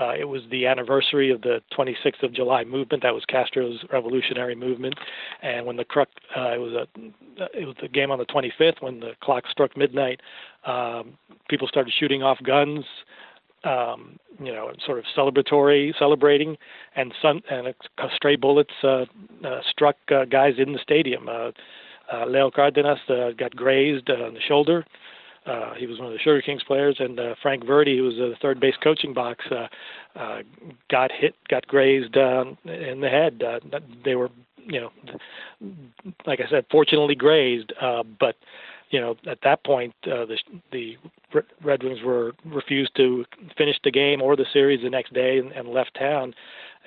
Uh, 0.00 0.12
it 0.18 0.24
was 0.24 0.42
the 0.50 0.66
anniversary 0.66 1.30
of 1.30 1.42
the 1.42 1.60
26th 1.76 2.22
of 2.22 2.32
July 2.32 2.64
movement. 2.64 3.02
That 3.02 3.14
was 3.14 3.24
Castro's 3.24 3.84
revolutionary 3.92 4.54
movement. 4.54 4.94
And 5.42 5.66
when 5.66 5.76
the 5.76 5.84
clock, 5.84 6.08
uh, 6.36 6.52
it 6.52 6.58
was 6.58 6.72
a, 6.72 6.86
it 7.58 7.66
was 7.66 7.76
the 7.80 7.88
game 7.88 8.10
on 8.10 8.18
the 8.18 8.26
25th 8.26 8.82
when 8.82 9.00
the 9.00 9.12
clock 9.22 9.44
struck 9.50 9.76
midnight. 9.76 10.20
Um, 10.66 11.16
people 11.48 11.66
started 11.68 11.92
shooting 11.98 12.22
off 12.22 12.38
guns, 12.42 12.84
um, 13.64 14.18
you 14.38 14.52
know, 14.52 14.70
sort 14.84 14.98
of 14.98 15.04
celebratory, 15.16 15.92
celebrating, 15.98 16.56
and 16.94 17.12
some 17.22 17.42
and 17.50 17.74
stray 18.14 18.36
bullets 18.36 18.74
uh, 18.82 19.04
uh, 19.44 19.60
struck 19.70 19.96
uh, 20.14 20.24
guys 20.24 20.54
in 20.58 20.72
the 20.72 20.78
stadium. 20.78 21.28
Uh, 21.28 21.50
uh, 22.12 22.24
Leo 22.26 22.50
Cardenas 22.50 22.98
uh, 23.08 23.30
got 23.36 23.54
grazed 23.56 24.10
uh, 24.10 24.24
on 24.26 24.34
the 24.34 24.40
shoulder. 24.40 24.84
Uh, 25.46 25.74
he 25.74 25.86
was 25.86 25.98
one 25.98 26.08
of 26.08 26.12
the 26.12 26.18
Sugar 26.18 26.42
Kings 26.42 26.62
players, 26.64 26.96
and 26.98 27.18
uh, 27.20 27.34
Frank 27.40 27.64
Verdi, 27.64 27.96
who 27.96 28.04
was 28.04 28.14
the 28.14 28.34
third 28.42 28.58
base 28.58 28.74
coaching 28.82 29.14
box, 29.14 29.44
uh, 29.50 29.68
uh, 30.18 30.38
got 30.90 31.10
hit, 31.12 31.34
got 31.48 31.66
grazed 31.66 32.16
uh, 32.16 32.44
in 32.64 33.00
the 33.00 33.08
head. 33.08 33.42
Uh, 33.42 33.78
they 34.04 34.16
were, 34.16 34.30
you 34.66 34.80
know, 34.80 34.90
like 36.26 36.40
I 36.40 36.50
said, 36.50 36.66
fortunately 36.70 37.14
grazed, 37.14 37.72
uh, 37.80 38.02
but 38.18 38.36
you 38.90 39.00
know, 39.00 39.16
at 39.26 39.38
that 39.42 39.64
point, 39.64 39.94
uh, 40.04 40.26
the 40.26 40.38
the 40.72 40.96
Red 41.62 41.82
Wings 41.82 42.02
were 42.02 42.32
refused 42.44 42.94
to 42.96 43.24
finish 43.56 43.76
the 43.82 43.90
game 43.90 44.22
or 44.22 44.36
the 44.36 44.46
series 44.52 44.82
the 44.82 44.90
next 44.90 45.12
day 45.12 45.38
and, 45.38 45.52
and 45.52 45.68
left 45.68 45.96
town 45.98 46.34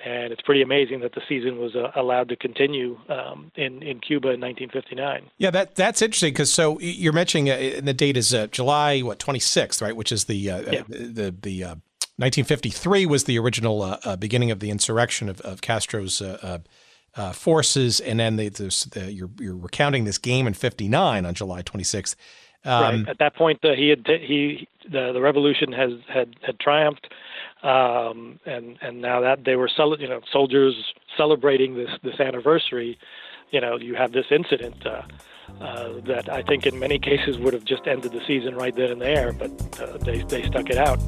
and 0.04 0.32
it's 0.32 0.42
pretty 0.42 0.62
amazing 0.62 1.00
that 1.00 1.14
the 1.14 1.20
season 1.28 1.58
was 1.58 1.74
uh, 1.74 1.90
allowed 1.94 2.28
to 2.28 2.36
continue 2.36 2.98
um, 3.08 3.50
in 3.56 3.82
in 3.82 4.00
Cuba 4.00 4.28
in 4.28 4.40
1959. 4.40 5.30
Yeah, 5.38 5.50
that 5.50 5.74
that's 5.74 6.02
interesting 6.02 6.32
because 6.32 6.52
so 6.52 6.78
you're 6.80 7.12
mentioning 7.12 7.50
uh, 7.50 7.80
the 7.82 7.92
date 7.92 8.16
is 8.16 8.32
uh, 8.32 8.46
July 8.48 9.00
what 9.00 9.18
26th, 9.18 9.82
right? 9.82 9.94
Which 9.94 10.12
is 10.12 10.24
the 10.24 10.50
uh, 10.50 10.58
uh, 10.58 10.70
yeah. 10.72 10.82
the 10.88 11.34
the 11.40 11.62
1953 12.16 13.04
uh, 13.04 13.08
was 13.08 13.24
the 13.24 13.38
original 13.38 13.98
beginning 14.18 14.50
of 14.50 14.60
the 14.60 14.70
insurrection 14.70 15.28
of, 15.28 15.40
of 15.42 15.60
Castro's. 15.60 16.22
Forces, 17.32 18.00
and 18.00 18.20
then 18.20 18.36
the, 18.36 18.48
the, 18.48 19.12
you're, 19.12 19.30
you're 19.38 19.56
recounting 19.56 20.04
this 20.04 20.18
game 20.18 20.46
in 20.46 20.54
'59 20.54 21.26
on 21.26 21.34
July 21.34 21.62
26th. 21.62 22.16
Um, 22.64 22.82
right. 22.82 23.08
At 23.08 23.18
that 23.18 23.34
point, 23.34 23.60
he 23.62 23.88
had 23.88 24.06
he 24.06 24.68
the, 24.84 25.12
the 25.12 25.20
revolution 25.20 25.72
has 25.72 25.92
had 26.08 26.36
had 26.42 26.58
triumphed 26.58 27.08
um, 27.62 28.40
and 28.46 28.78
and 28.80 29.02
now 29.02 29.20
that 29.20 29.44
they 29.44 29.56
were 29.56 29.68
cel- 29.68 30.00
you 30.00 30.08
know 30.08 30.20
soldiers 30.32 30.74
celebrating 31.16 31.74
this 31.74 31.90
this 32.02 32.18
anniversary, 32.18 32.98
you 33.50 33.60
know 33.60 33.76
you 33.76 33.94
have 33.94 34.12
this 34.12 34.26
incident 34.30 34.86
uh, 34.86 35.02
uh, 35.60 36.00
that 36.06 36.30
I 36.30 36.42
think 36.42 36.66
in 36.66 36.78
many 36.78 36.98
cases 36.98 37.38
would 37.38 37.52
have 37.52 37.64
just 37.64 37.86
ended 37.86 38.12
the 38.12 38.24
season 38.26 38.56
right 38.56 38.74
then 38.74 38.90
and 38.90 39.00
there, 39.00 39.32
but 39.32 39.80
uh, 39.80 39.98
they 39.98 40.22
they 40.22 40.42
stuck 40.44 40.70
it 40.70 40.78
out. 40.78 40.98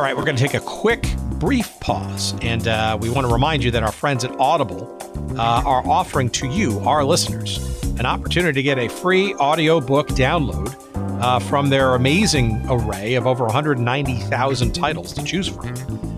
All 0.00 0.06
right, 0.06 0.16
we're 0.16 0.24
going 0.24 0.36
to 0.38 0.42
take 0.42 0.54
a 0.54 0.64
quick, 0.64 1.14
brief 1.38 1.78
pause, 1.78 2.34
and 2.40 2.66
uh, 2.66 2.96
we 2.98 3.10
want 3.10 3.26
to 3.26 3.30
remind 3.30 3.62
you 3.62 3.70
that 3.72 3.82
our 3.82 3.92
friends 3.92 4.24
at 4.24 4.30
Audible 4.40 4.96
uh, 5.38 5.62
are 5.66 5.86
offering 5.86 6.30
to 6.30 6.48
you, 6.48 6.78
our 6.88 7.04
listeners, 7.04 7.58
an 7.98 8.06
opportunity 8.06 8.54
to 8.54 8.62
get 8.62 8.78
a 8.78 8.88
free 8.88 9.34
audiobook 9.34 10.08
download 10.08 10.74
uh, 11.20 11.38
from 11.38 11.68
their 11.68 11.96
amazing 11.96 12.64
array 12.70 13.12
of 13.12 13.26
over 13.26 13.44
190,000 13.44 14.72
titles 14.74 15.12
to 15.12 15.22
choose 15.22 15.48
from. 15.48 15.68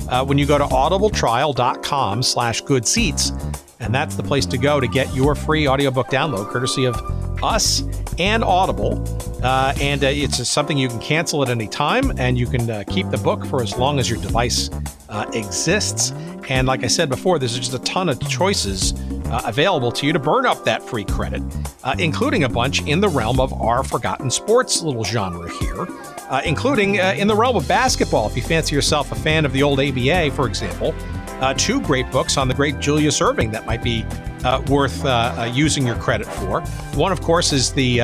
Uh, 0.09 0.24
when 0.24 0.39
you 0.39 0.47
go 0.47 0.59
to 0.59 0.64
audibletrial.com 0.64 2.22
slash 2.22 2.61
good 2.61 2.87
seats, 2.87 3.33
and 3.80 3.93
that's 3.93 4.14
the 4.14 4.22
place 4.22 4.47
to 4.47 4.59
go 4.59 4.78
to 4.78 4.87
get 4.87 5.12
your 5.12 5.35
free 5.35 5.66
audiobook 5.66 6.07
download, 6.07 6.49
courtesy 6.51 6.85
of 6.85 6.95
us 7.43 7.82
and 8.18 8.45
Audible. 8.45 9.03
Uh, 9.43 9.74
and 9.80 10.05
uh, 10.05 10.09
it's 10.09 10.47
something 10.49 10.78
you 10.78 10.88
can 10.88 11.01
cancel 11.01 11.43
at 11.43 11.49
any 11.49 11.66
time, 11.66 12.12
and 12.18 12.38
you 12.38 12.47
can 12.47 12.70
uh, 12.70 12.84
keep 12.88 13.11
the 13.11 13.18
book 13.18 13.45
for 13.47 13.62
as 13.62 13.76
long 13.76 13.99
as 13.99 14.09
your 14.09 14.20
device 14.20 14.70
uh, 15.09 15.28
exists. 15.34 16.12
And 16.49 16.66
like 16.66 16.84
I 16.84 16.86
said 16.86 17.09
before, 17.09 17.38
there's 17.38 17.59
just 17.59 17.74
a 17.74 17.78
ton 17.80 18.09
of 18.09 18.20
choices 18.28 18.93
uh, 19.26 19.43
available 19.45 19.90
to 19.93 20.07
you 20.07 20.12
to 20.12 20.18
burn 20.18 20.47
up 20.47 20.64
that 20.64 20.82
free 20.82 21.05
credit, 21.05 21.43
uh, 21.82 21.95
including 21.99 22.45
a 22.45 22.49
bunch 22.49 22.82
in 22.86 23.01
the 23.01 23.09
realm 23.09 23.40
of 23.40 23.53
our 23.55 23.82
forgotten 23.82 24.30
sports 24.30 24.82
little 24.82 25.05
genre 25.05 25.51
here, 25.59 25.86
including 26.45 26.97
in 26.97 27.28
the 27.28 27.35
realm 27.35 27.57
of 27.57 27.66
basketball. 27.68 28.28
If 28.28 28.37
you 28.37 28.43
fancy 28.43 28.74
yourself 28.74 29.12
a 29.12 29.14
fan 29.14 29.45
of 29.45 29.53
the 29.53 29.62
old 29.62 29.80
ABA, 29.80 30.30
for 30.33 30.47
example, 30.47 30.95
two 31.57 31.80
great 31.83 32.11
books 32.11 32.37
on 32.37 32.49
the 32.49 32.55
great 32.55 32.78
Julius 32.78 33.20
Erving 33.20 33.53
that 33.53 33.66
might 33.66 33.83
be 33.83 34.05
worth 34.68 35.05
using 35.55 35.87
your 35.87 35.97
credit 35.97 36.26
for. 36.26 36.61
One, 36.95 37.12
of 37.12 37.20
course, 37.20 37.53
is 37.53 37.72
the 37.72 38.01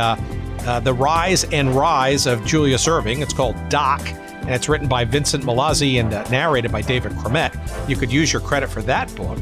uh, 0.69 0.81
the 0.81 0.93
Rise 0.93 1.45
and 1.45 1.75
Rise 1.75 2.27
of 2.27 2.45
Julius 2.45 2.87
Erving. 2.87 3.23
It's 3.23 3.33
called 3.33 3.57
Doc, 3.71 4.07
and 4.07 4.51
it's 4.51 4.69
written 4.69 4.87
by 4.87 5.05
Vincent 5.05 5.43
Mallozzi 5.43 5.99
and 5.99 6.13
uh, 6.13 6.29
narrated 6.29 6.71
by 6.71 6.83
David 6.83 7.13
Cromet. 7.13 7.55
You 7.89 7.97
could 7.97 8.13
use 8.13 8.33
your 8.33 8.43
credit 8.43 8.69
for 8.69 8.83
that 8.83 9.15
book, 9.15 9.39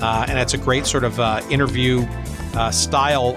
uh, 0.00 0.26
and 0.28 0.36
it's 0.36 0.54
a 0.54 0.58
great 0.58 0.86
sort 0.86 1.04
of 1.04 1.20
uh, 1.20 1.42
interview 1.48 2.04
uh, 2.54 2.72
style 2.72 3.34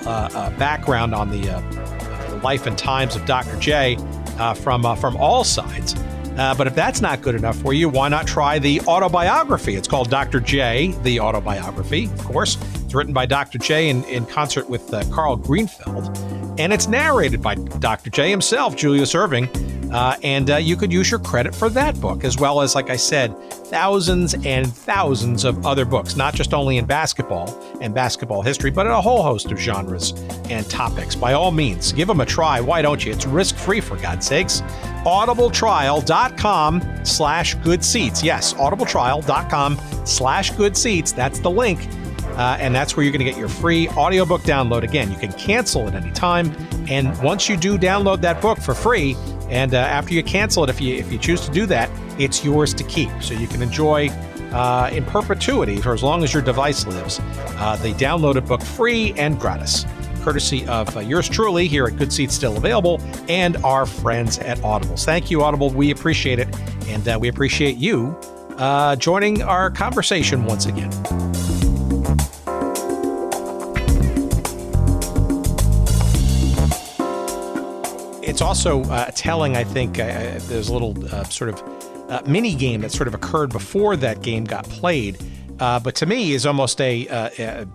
background 0.57 1.13
on 1.13 1.29
the, 1.29 1.41
the, 1.41 2.39
life 2.43 2.65
and 2.65 2.77
times 2.77 3.15
of 3.15 3.25
Dr. 3.25 3.55
J 3.59 3.97
from 4.53 4.95
from 4.97 5.17
all 5.17 5.43
sides. 5.43 5.95
Uh, 6.37 6.53
but 6.55 6.67
if 6.67 6.75
that's 6.75 7.01
not 7.01 7.21
good 7.23 7.33
enough 7.33 7.57
for 7.57 7.73
you, 7.73 7.89
why 7.89 8.07
not 8.09 8.27
try 8.27 8.59
the 8.59 8.79
autobiography? 8.81 9.75
It's 9.75 9.87
called 9.87 10.11
Dr. 10.11 10.39
J, 10.39 10.91
the 11.01 11.19
autobiography, 11.19 12.05
of 12.05 12.23
course. 12.23 12.57
It's 12.75 12.93
written 12.93 13.13
by 13.13 13.25
Dr. 13.25 13.57
J 13.57 13.89
in, 13.89 14.03
in 14.03 14.23
concert 14.27 14.69
with 14.69 14.93
uh, 14.93 15.03
Karl 15.11 15.35
Greenfeld 15.35 16.37
and 16.59 16.73
it's 16.73 16.87
narrated 16.87 17.41
by 17.41 17.55
Dr. 17.55 18.09
J 18.09 18.29
himself, 18.29 18.75
Julius 18.75 19.13
Erving. 19.13 19.47
Uh, 19.91 20.15
and 20.23 20.49
uh, 20.49 20.57
you 20.57 20.75
could 20.75 20.91
use 20.91 21.09
your 21.09 21.19
credit 21.19 21.55
for 21.55 21.69
that 21.69 21.99
book, 22.01 22.23
as 22.23 22.37
well 22.37 22.61
as, 22.61 22.75
like 22.75 22.89
I 22.89 22.95
said, 22.95 23.35
thousands 23.67 24.33
and 24.45 24.71
thousands 24.71 25.43
of 25.43 25.65
other 25.65 25.85
books, 25.85 26.15
not 26.15 26.33
just 26.33 26.53
only 26.53 26.77
in 26.77 26.85
basketball 26.85 27.77
and 27.81 27.93
basketball 27.93 28.41
history, 28.41 28.71
but 28.71 28.85
in 28.85 28.91
a 28.91 29.01
whole 29.01 29.23
host 29.23 29.51
of 29.51 29.59
genres 29.59 30.11
and 30.49 30.69
topics. 30.69 31.15
By 31.15 31.33
all 31.33 31.51
means, 31.51 31.93
give 31.93 32.07
them 32.07 32.21
a 32.21 32.25
try. 32.25 32.59
Why 32.59 32.81
don't 32.81 33.05
you? 33.05 33.13
It's 33.13 33.25
risk-free, 33.25 33.81
for 33.81 33.97
God's 33.97 34.25
sakes. 34.25 34.61
audibletrial.com 35.05 37.05
slash 37.05 37.55
good 37.55 37.83
seats. 37.83 38.23
Yes, 38.23 38.53
audibletrial.com 38.53 39.77
slash 40.05 40.51
good 40.51 40.75
seats. 40.75 41.11
That's 41.11 41.39
the 41.39 41.51
link 41.51 41.87
uh, 42.37 42.57
and 42.59 42.73
that's 42.73 42.95
where 42.95 43.03
you're 43.03 43.11
going 43.11 43.25
to 43.25 43.29
get 43.29 43.37
your 43.37 43.49
free 43.49 43.89
audiobook 43.89 44.41
download. 44.41 44.83
Again, 44.83 45.11
you 45.11 45.17
can 45.17 45.33
cancel 45.33 45.87
at 45.87 45.95
any 45.95 46.11
time. 46.11 46.55
And 46.87 47.17
once 47.21 47.49
you 47.49 47.57
do 47.57 47.77
download 47.77 48.21
that 48.21 48.41
book 48.41 48.59
for 48.59 48.73
free, 48.73 49.15
and 49.49 49.73
uh, 49.73 49.77
after 49.77 50.13
you 50.13 50.23
cancel 50.23 50.63
it, 50.63 50.69
if 50.69 50.79
you 50.79 50.95
if 50.95 51.11
you 51.11 51.17
choose 51.17 51.41
to 51.41 51.51
do 51.51 51.65
that, 51.65 51.89
it's 52.19 52.45
yours 52.45 52.73
to 52.75 52.83
keep. 52.83 53.09
So 53.21 53.33
you 53.33 53.47
can 53.47 53.61
enjoy 53.61 54.09
uh, 54.51 54.89
in 54.93 55.03
perpetuity 55.05 55.77
for 55.77 55.93
as 55.93 56.03
long 56.03 56.23
as 56.23 56.33
your 56.33 56.43
device 56.43 56.85
lives. 56.85 57.19
Uh, 57.57 57.75
the 57.77 57.93
downloaded 57.93 58.47
book 58.47 58.61
free 58.61 59.13
and 59.17 59.39
gratis, 59.39 59.85
courtesy 60.21 60.65
of 60.67 60.95
uh, 60.95 60.99
yours 60.99 61.27
truly 61.27 61.67
here 61.67 61.85
at 61.85 61.97
Good 61.97 62.13
Seats 62.13 62.35
Still 62.35 62.57
Available 62.57 63.01
and 63.27 63.57
our 63.57 63.85
friends 63.85 64.39
at 64.39 64.57
Audibles. 64.59 65.05
Thank 65.05 65.31
you, 65.31 65.43
Audible. 65.43 65.69
We 65.69 65.91
appreciate 65.91 66.39
it, 66.39 66.55
and 66.87 67.07
uh, 67.07 67.17
we 67.19 67.29
appreciate 67.29 67.77
you 67.77 68.15
uh, 68.57 68.95
joining 68.95 69.41
our 69.41 69.69
conversation 69.69 70.45
once 70.45 70.65
again. 70.65 70.91
It's 78.37 78.41
also 78.43 78.83
uh, 78.83 79.09
telling, 79.15 79.57
I 79.57 79.63
think, 79.63 79.97
uh, 79.97 80.03
uh, 80.03 80.39
there's 80.43 80.69
a 80.69 80.73
little 80.73 80.93
uh, 81.11 81.23
sort 81.23 81.49
of 81.49 81.59
uh, 82.07 82.21
mini 82.27 82.53
game 82.53 82.81
that 82.81 82.91
sort 82.91 83.07
of 83.07 83.15
occurred 83.15 83.51
before 83.51 83.95
that 83.95 84.21
game 84.21 84.43
got 84.43 84.63
played, 84.65 85.17
uh, 85.59 85.79
but 85.79 85.95
to 85.95 86.05
me 86.05 86.33
is 86.33 86.45
almost 86.45 86.79
a 86.79 87.65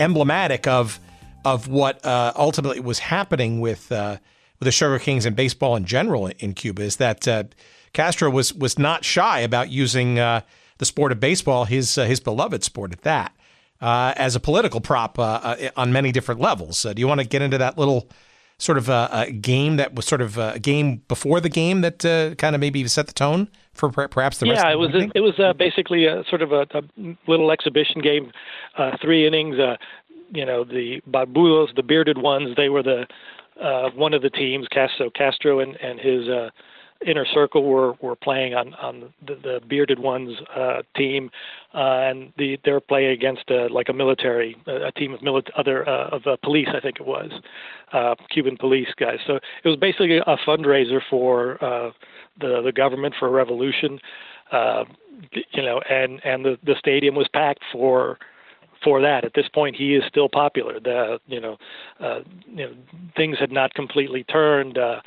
emblematic 0.00 0.66
of 0.66 0.98
of 1.44 1.68
what 1.68 2.04
ultimately 2.04 2.80
was 2.80 2.98
happening 2.98 3.60
with 3.60 3.88
with 3.90 4.20
the 4.58 4.72
Sugar 4.72 4.98
Kings 4.98 5.24
and 5.24 5.36
baseball 5.36 5.76
in 5.76 5.84
general 5.84 6.26
in 6.40 6.54
Cuba. 6.54 6.82
Is 6.82 6.96
that 6.96 7.54
Castro 7.92 8.28
was 8.28 8.52
was 8.52 8.80
not 8.80 9.04
shy 9.04 9.38
about 9.38 9.70
using 9.70 10.16
the 10.16 10.42
sport 10.82 11.12
of 11.12 11.20
baseball, 11.20 11.64
his 11.64 11.94
his 11.94 12.18
beloved 12.18 12.64
sport 12.64 12.92
at 12.92 13.02
that, 13.02 13.36
as 13.80 14.34
a 14.34 14.40
political 14.40 14.80
prop 14.80 15.16
on 15.16 15.92
many 15.92 16.10
different 16.10 16.40
levels. 16.40 16.82
do 16.82 16.94
you 16.96 17.06
want 17.06 17.20
to 17.20 17.26
get 17.28 17.40
into 17.40 17.58
that 17.58 17.78
little? 17.78 18.10
Sort 18.58 18.78
of 18.78 18.88
a, 18.88 19.08
a, 19.12 19.30
game 19.32 19.76
that 19.76 19.94
was 19.94 20.06
sort 20.06 20.20
of 20.20 20.38
a 20.38 20.58
game 20.58 21.02
before 21.08 21.40
the 21.40 21.48
game 21.48 21.82
that 21.82 22.04
uh, 22.04 22.34
kind 22.36 22.54
of 22.54 22.60
maybe 22.60 22.86
set 22.88 23.06
the 23.06 23.12
tone 23.12 23.48
for 23.74 23.90
perhaps 23.90 24.38
the 24.38 24.46
yeah, 24.46 24.52
rest? 24.52 24.64
Yeah, 24.64 24.72
it 24.72 24.76
was 24.76 24.94
a, 24.94 25.10
it 25.14 25.20
was 25.20 25.38
uh, 25.38 25.52
basically 25.52 26.06
a 26.06 26.24
sort 26.28 26.42
of 26.42 26.52
a, 26.52 26.66
a 26.72 26.82
little 27.26 27.50
exhibition 27.50 28.00
game, 28.00 28.32
uh, 28.78 28.96
three 29.02 29.26
innings. 29.26 29.58
Uh, 29.58 29.76
you 30.32 30.44
know, 30.44 30.64
the 30.64 31.00
Barbudos, 31.08 31.74
the 31.76 31.82
bearded 31.82 32.18
ones, 32.18 32.56
they 32.56 32.68
were 32.68 32.82
the 32.82 33.06
uh, 33.60 33.90
one 33.90 34.14
of 34.14 34.22
the 34.22 34.30
teams. 34.30 34.66
Castro 34.68 35.10
Castro 35.10 35.60
and 35.60 35.76
and 35.76 36.00
his 36.00 36.28
uh, 36.28 36.50
inner 37.04 37.26
circle 37.26 37.64
were 37.64 37.94
were 38.00 38.16
playing 38.16 38.54
on 38.54 38.74
on 38.74 39.12
the, 39.26 39.34
the 39.34 39.60
bearded 39.66 39.98
ones 39.98 40.32
uh, 40.54 40.82
team, 40.96 41.30
uh, 41.74 41.78
and 41.78 42.32
the 42.38 42.58
they're 42.64 42.80
playing 42.80 43.10
against 43.10 43.50
a, 43.50 43.66
like 43.68 43.88
a 43.88 43.92
military 43.92 44.56
a 44.66 44.92
team 44.92 45.14
of 45.14 45.22
military 45.22 45.54
other 45.56 45.88
uh, 45.88 46.08
of 46.08 46.26
uh, 46.26 46.36
police 46.42 46.68
I 46.74 46.80
think 46.80 47.00
it 47.00 47.06
was 47.06 47.30
uh, 47.92 48.14
Cuban 48.30 48.56
police 48.56 48.88
guys. 48.96 49.18
So 49.26 49.36
it 49.36 49.68
was 49.68 49.76
basically 49.76 50.18
a 50.18 50.36
fundraiser 50.46 51.00
for 51.08 51.62
uh, 51.62 51.90
the 52.40 52.62
the 52.62 52.72
government 52.72 53.14
for 53.18 53.28
a 53.28 53.30
revolution, 53.30 53.98
uh, 54.52 54.84
you 55.52 55.62
know, 55.62 55.80
and 55.88 56.20
and 56.24 56.44
the 56.44 56.58
the 56.64 56.74
stadium 56.78 57.14
was 57.14 57.28
packed 57.32 57.62
for 57.72 58.18
for 58.84 59.00
that. 59.00 59.24
At 59.24 59.34
this 59.34 59.48
point, 59.48 59.76
he 59.76 59.94
is 59.94 60.04
still 60.08 60.28
popular. 60.28 60.80
The 60.80 61.18
you 61.26 61.40
know, 61.40 61.56
uh, 62.00 62.20
you 62.46 62.66
know, 62.66 62.72
things 63.16 63.38
had 63.38 63.52
not 63.52 63.74
completely 63.74 64.24
turned 64.24 64.78
uh, 64.78 65.00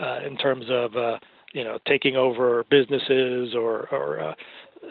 uh, 0.00 0.20
in 0.26 0.36
terms 0.36 0.66
of 0.68 0.96
uh, 0.96 1.18
you 1.52 1.64
know 1.64 1.78
taking 1.86 2.16
over 2.16 2.64
businesses 2.70 3.54
or 3.54 3.88
or 3.90 4.20
uh, 4.20 4.34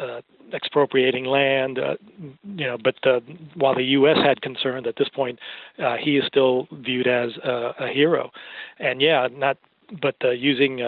uh, 0.02 0.22
expropriating 0.54 1.26
land. 1.26 1.80
Uh, 1.80 1.95
you 2.43 2.66
know, 2.66 2.78
but 2.84 2.95
uh, 3.06 3.20
while 3.56 3.76
the 3.76 3.84
U.S. 3.84 4.18
had 4.24 4.41
concern 4.41 4.86
at 4.86 4.95
this 4.97 5.10
point, 5.10 5.39
he 5.99 6.18
is 6.18 6.26
still 6.28 6.68
viewed 6.72 7.08
as 7.08 7.32
uh, 7.45 7.74
a 7.80 7.88
hero. 7.88 8.32
And 8.80 9.02
yeah, 9.02 9.28
not 9.32 9.58
but 10.02 10.16
using. 10.38 10.82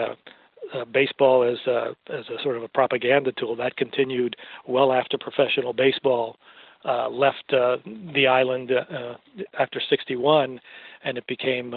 Baseball 0.92 1.44
as 1.44 1.58
uh, 1.68 1.92
as 2.12 2.24
a 2.36 2.42
sort 2.42 2.56
of 2.56 2.64
a 2.64 2.68
propaganda 2.68 3.30
tool 3.30 3.54
that 3.54 3.76
continued 3.76 4.34
well 4.66 4.92
after 4.92 5.16
professional 5.16 5.72
baseball 5.72 6.36
uh, 6.84 7.08
left 7.08 7.50
uh, 7.52 7.78
the 8.12 8.26
island 8.26 8.70
uh, 8.70 9.14
after 9.58 9.80
61, 9.88 10.60
and 11.02 11.16
it 11.16 11.26
became 11.26 11.70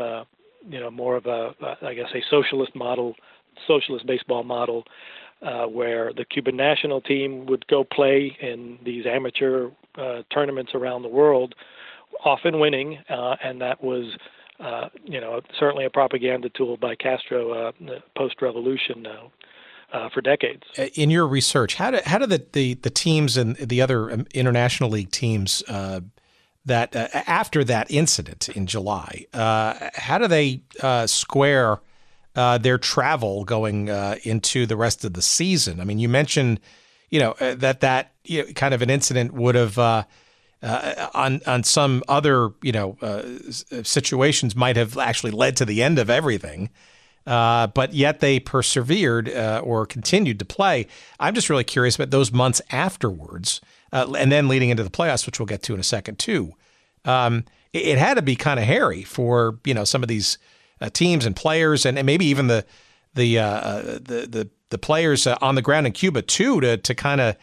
you 0.69 0.79
know 0.79 0.91
more 0.91 1.15
of 1.15 1.25
a 1.25 1.53
I 1.81 1.93
guess 1.93 2.09
a 2.13 2.21
socialist 2.29 2.75
model 2.75 3.15
socialist 3.67 4.05
baseball 4.05 4.43
model 4.43 4.85
uh, 5.41 5.65
where 5.65 6.13
the 6.13 6.25
Cuban 6.25 6.55
national 6.55 7.01
team 7.01 7.45
would 7.45 7.67
go 7.67 7.83
play 7.83 8.35
in 8.41 8.79
these 8.83 9.05
amateur 9.05 9.69
uh, 9.97 10.23
tournaments 10.33 10.71
around 10.73 11.03
the 11.03 11.09
world, 11.09 11.55
often 12.23 12.59
winning, 12.59 12.99
uh, 13.09 13.35
and 13.43 13.61
that 13.61 13.83
was. 13.83 14.17
Uh, 14.59 14.89
you 15.05 15.21
know, 15.21 15.39
certainly 15.59 15.85
a 15.85 15.89
propaganda 15.91 16.49
tool 16.49 16.77
by 16.77 16.95
Castro 16.95 17.51
uh, 17.51 17.71
post-revolution 18.17 19.05
uh, 19.93 20.09
for 20.09 20.19
decades. 20.19 20.63
In 20.95 21.11
your 21.11 21.27
research, 21.27 21.75
how 21.75 21.91
do 21.91 21.99
how 22.03 22.17
do 22.17 22.25
the, 22.25 22.43
the, 22.53 22.73
the 22.73 22.89
teams 22.89 23.37
and 23.37 23.55
the 23.57 23.83
other 23.83 24.11
um, 24.11 24.25
international 24.33 24.89
league 24.89 25.11
teams 25.11 25.61
that 26.67 26.95
after 26.95 27.63
that 27.63 27.89
incident 27.89 28.49
in 28.49 28.67
July, 28.67 29.25
how 29.33 30.17
do 30.17 30.27
they 30.27 30.61
square 31.07 31.79
uh, 32.37 32.59
their 32.59 32.77
travel 32.77 33.43
going 33.43 33.89
uh, 33.89 34.15
into 34.23 34.67
the 34.67 34.77
rest 34.77 35.03
of 35.03 35.13
the 35.13 35.21
season. 35.23 35.81
I 35.81 35.83
mean, 35.83 35.97
you 35.97 36.07
mentioned, 36.07 36.59
you 37.09 37.19
know, 37.19 37.31
uh, 37.39 37.55
that 37.55 37.81
that 37.81 38.13
you 38.23 38.45
know, 38.45 38.53
kind 38.53 38.75
of 38.75 38.83
an 38.83 38.91
incident 38.91 39.33
would 39.33 39.55
have 39.55 39.77
uh, 39.79 40.03
uh, 40.61 41.07
on 41.15 41.41
on 41.47 41.63
some 41.63 42.03
other 42.07 42.51
you 42.61 42.71
know 42.71 42.95
uh, 43.01 43.23
situations 43.83 44.55
might 44.55 44.75
have 44.75 44.97
actually 44.99 45.31
led 45.31 45.57
to 45.57 45.65
the 45.65 45.81
end 45.81 45.97
of 45.97 46.11
everything. 46.11 46.69
but 47.25 47.93
yet 47.93 48.19
they 48.19 48.39
persevered 48.39 49.29
or 49.29 49.87
continued 49.87 50.37
to 50.37 50.45
play. 50.45 50.85
I'm 51.19 51.33
just 51.33 51.49
really 51.49 51.63
curious 51.63 51.95
about 51.95 52.11
those 52.11 52.31
months 52.31 52.61
afterwards, 52.69 53.61
and 53.91 54.31
then 54.31 54.47
leading 54.47 54.69
into 54.69 54.83
the 54.83 54.89
playoffs, 54.89 55.25
which 55.25 55.39
we'll 55.39 55.45
get 55.45 55.63
to 55.63 55.73
in 55.73 55.79
a 55.79 55.83
second 55.83 56.19
too. 56.19 56.53
Um, 57.05 57.45
it, 57.73 57.83
it 57.83 57.97
had 57.97 58.15
to 58.15 58.21
be 58.21 58.35
kind 58.35 58.59
of 58.59 58.65
hairy 58.65 59.03
for 59.03 59.59
you 59.63 59.73
know 59.73 59.83
some 59.83 60.03
of 60.03 60.09
these 60.09 60.37
uh, 60.81 60.89
teams 60.89 61.25
and 61.25 61.35
players, 61.35 61.85
and, 61.85 61.97
and 61.97 62.05
maybe 62.05 62.25
even 62.25 62.47
the 62.47 62.65
the 63.13 63.39
uh, 63.39 63.81
the 63.81 64.27
the 64.29 64.49
the 64.69 64.77
players 64.77 65.25
on 65.27 65.55
the 65.55 65.61
ground 65.61 65.87
in 65.87 65.93
Cuba 65.93 66.21
too, 66.21 66.61
to 66.61 66.77
to 66.77 66.95
kind 66.95 67.21
of 67.21 67.37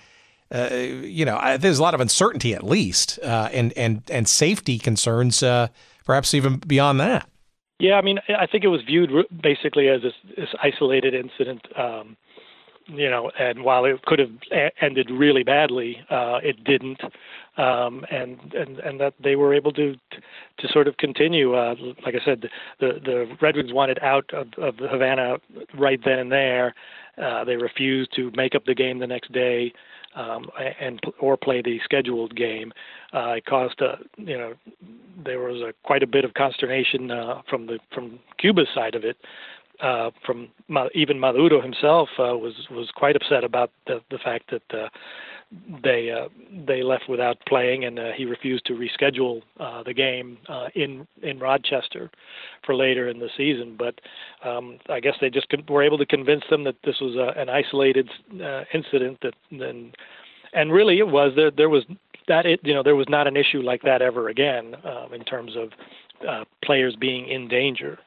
uh, 0.55 0.69
you 0.73 1.25
know, 1.25 1.57
there's 1.59 1.79
a 1.79 1.83
lot 1.83 1.95
of 1.95 2.01
uncertainty 2.01 2.55
at 2.55 2.63
least, 2.63 3.19
uh, 3.23 3.49
and 3.53 3.73
and 3.73 4.03
and 4.11 4.29
safety 4.29 4.79
concerns, 4.79 5.43
uh, 5.43 5.69
perhaps 6.05 6.35
even 6.35 6.59
beyond 6.59 7.01
that. 7.01 7.29
Yeah, 7.81 7.95
I 7.95 8.03
mean, 8.03 8.21
I 8.29 8.47
think 8.47 8.63
it 8.63 8.69
was 8.69 8.83
viewed 8.83 9.11
basically 9.43 9.89
as 9.89 10.03
this, 10.03 10.13
this 10.37 10.49
isolated 10.63 11.13
incident. 11.13 11.67
Um, 11.77 12.17
you 12.87 13.09
know, 13.09 13.31
and 13.39 13.65
while 13.65 13.85
it 13.85 14.03
could 14.03 14.19
have 14.19 14.31
ended 14.81 15.11
really 15.11 15.43
badly, 15.43 15.99
uh, 16.11 16.39
it 16.43 16.63
didn't, 16.65 17.01
um, 17.57 18.05
and 18.11 18.53
and 18.55 18.79
and 18.79 19.01
that 19.01 19.15
they 19.23 19.37
were 19.37 19.55
able 19.55 19.73
to 19.73 19.95
to 20.59 20.69
sort 20.69 20.89
of 20.89 20.97
continue. 20.99 21.55
Uh, 21.55 21.75
like 22.05 22.15
I 22.15 22.25
said, 22.25 22.49
the 22.81 23.01
the 23.05 23.37
Red 23.41 23.57
Wings 23.57 23.73
wanted 23.73 23.99
out 24.03 24.29
of, 24.33 24.49
of 24.59 24.77
Havana 24.77 25.37
right 25.79 26.01
then 26.05 26.19
and 26.19 26.33
there. 26.33 26.75
Uh, 27.17 27.45
they 27.45 27.57
refused 27.57 28.13
to 28.17 28.31
make 28.37 28.55
up 28.55 28.65
the 28.65 28.75
game 28.75 28.99
the 28.99 29.07
next 29.07 29.31
day 29.33 29.73
um, 30.15 30.47
and 30.81 31.01
or 31.21 31.37
play 31.37 31.63
the 31.63 31.79
scheduled 31.85 32.35
game. 32.37 32.73
Uh, 33.13 33.35
it 33.37 33.47
caused 33.47 33.81
a 33.81 33.99
you 34.17 34.37
know 34.37 34.55
there 35.25 35.41
was 35.41 35.61
a 35.63 35.73
quite 35.85 36.03
a 36.03 36.07
bit 36.07 36.25
of 36.25 36.35
consternation 36.35 37.11
uh, 37.11 37.43
from 37.49 37.67
the 37.67 37.79
from 37.93 38.19
Cuba's 38.39 38.69
side 38.75 38.95
of 38.95 39.05
it. 39.05 39.17
Uh, 39.81 40.11
from 40.25 40.49
even 40.95 41.19
Maduro 41.19 41.61
himself 41.61 42.09
uh, 42.19 42.37
was 42.37 42.55
was 42.71 42.91
quite 42.95 43.17
upset 43.17 43.43
about 43.43 43.71
the 43.87 44.01
the 44.11 44.19
fact 44.19 44.51
that 44.51 44.63
uh, 44.73 44.89
they 45.83 46.11
uh, 46.11 46.29
they 46.67 46.83
left 46.83 47.09
without 47.09 47.39
playing, 47.47 47.85
and 47.85 47.99
uh, 47.99 48.13
he 48.17 48.25
refused 48.25 48.67
to 48.67 48.75
reschedule 48.75 49.43
uh, 49.59 49.83
the 49.83 49.93
game 49.93 50.39
in 50.75 51.07
in 51.23 51.39
Rochester 51.39 52.11
for 52.65 52.75
later 52.75 53.09
in 53.09 53.19
the 53.19 53.29
season. 53.37 53.77
But 53.77 54.01
um, 54.45 54.79
I 54.89 55.01
guess 55.01 55.15
they 55.21 55.31
just 55.31 55.47
were 55.69 55.83
able 55.83 55.99
to 55.99 56.07
convince 56.07 56.45
them 56.51 56.65
that 56.65 56.77
this 56.85 57.01
was 57.01 57.17
a, 57.17 57.39
an 57.39 57.49
isolated 57.49 58.09
incident. 58.73 59.19
That 59.23 59.35
and 59.51 59.97
and 60.53 60.73
really 60.73 60.99
it 60.99 61.09
was 61.09 61.33
there. 61.35 61.51
There 61.51 61.69
was 61.69 61.85
that 62.29 62.47
it 62.47 62.61
you 62.63 62.75
know 62.75 62.83
there 62.83 62.97
was 62.97 63.09
not 63.09 63.27
an 63.27 63.37
issue 63.37 63.61
like 63.61 63.83
that 63.83 64.03
ever 64.03 64.29
again 64.29 64.77
um, 64.85 65.13
in 65.13 65.25
terms 65.25 65.57
of 65.57 65.71
uh, 66.29 66.45
players 66.65 66.97
being 66.97 67.29
in 67.29 67.49
danger 67.49 67.99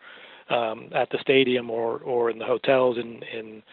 um, 0.49 0.89
at 0.93 1.09
the 1.09 1.17
stadium 1.21 1.69
or 1.69 1.97
or 1.99 2.29
in 2.29 2.39
the 2.39 2.45
hotels 2.45 2.97
in 2.97 3.23
in 3.23 3.63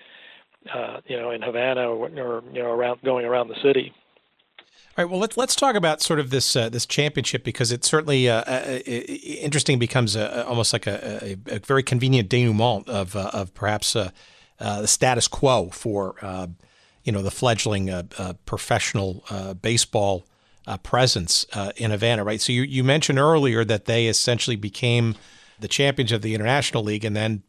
uh, 0.72 1.00
you 1.06 1.16
know, 1.16 1.30
in 1.30 1.42
Havana 1.42 1.88
or, 1.88 2.08
or, 2.08 2.42
you 2.52 2.62
know 2.62 2.70
around 2.70 3.00
going 3.02 3.26
around 3.26 3.48
the 3.48 3.60
city. 3.62 3.92
All 4.96 5.04
right. 5.04 5.10
Well, 5.10 5.20
let's 5.20 5.36
let's 5.36 5.56
talk 5.56 5.74
about 5.74 6.00
sort 6.00 6.20
of 6.20 6.30
this 6.30 6.54
uh, 6.54 6.68
this 6.68 6.86
championship 6.86 7.44
because 7.44 7.72
it 7.72 7.84
certainly 7.84 8.28
uh, 8.28 8.42
uh, 8.42 8.78
interesting 8.86 9.78
becomes 9.78 10.14
a, 10.14 10.46
almost 10.46 10.72
like 10.72 10.86
a, 10.86 11.36
a, 11.48 11.56
a, 11.56 11.58
very 11.58 11.82
convenient 11.82 12.28
denouement 12.28 12.88
of 12.88 13.16
uh, 13.16 13.30
of 13.32 13.52
perhaps 13.54 13.96
uh, 13.96 14.10
the 14.58 14.86
status 14.86 15.26
quo 15.28 15.68
for 15.70 16.14
you 17.02 17.12
know 17.12 17.22
the 17.22 17.30
fledgling 17.30 18.08
professional 18.46 19.24
baseball 19.60 20.24
presence 20.84 21.44
in 21.76 21.90
Havana. 21.90 22.22
Right. 22.24 22.40
So 22.40 22.52
you 22.52 22.62
you 22.62 22.84
mentioned 22.84 23.18
earlier 23.18 23.64
that 23.64 23.86
they 23.86 24.06
essentially 24.06 24.56
became 24.56 25.16
the 25.58 25.68
champions 25.68 26.12
of 26.12 26.22
the 26.22 26.34
International 26.34 26.82
League, 26.82 27.04
and 27.04 27.16
then 27.16 27.42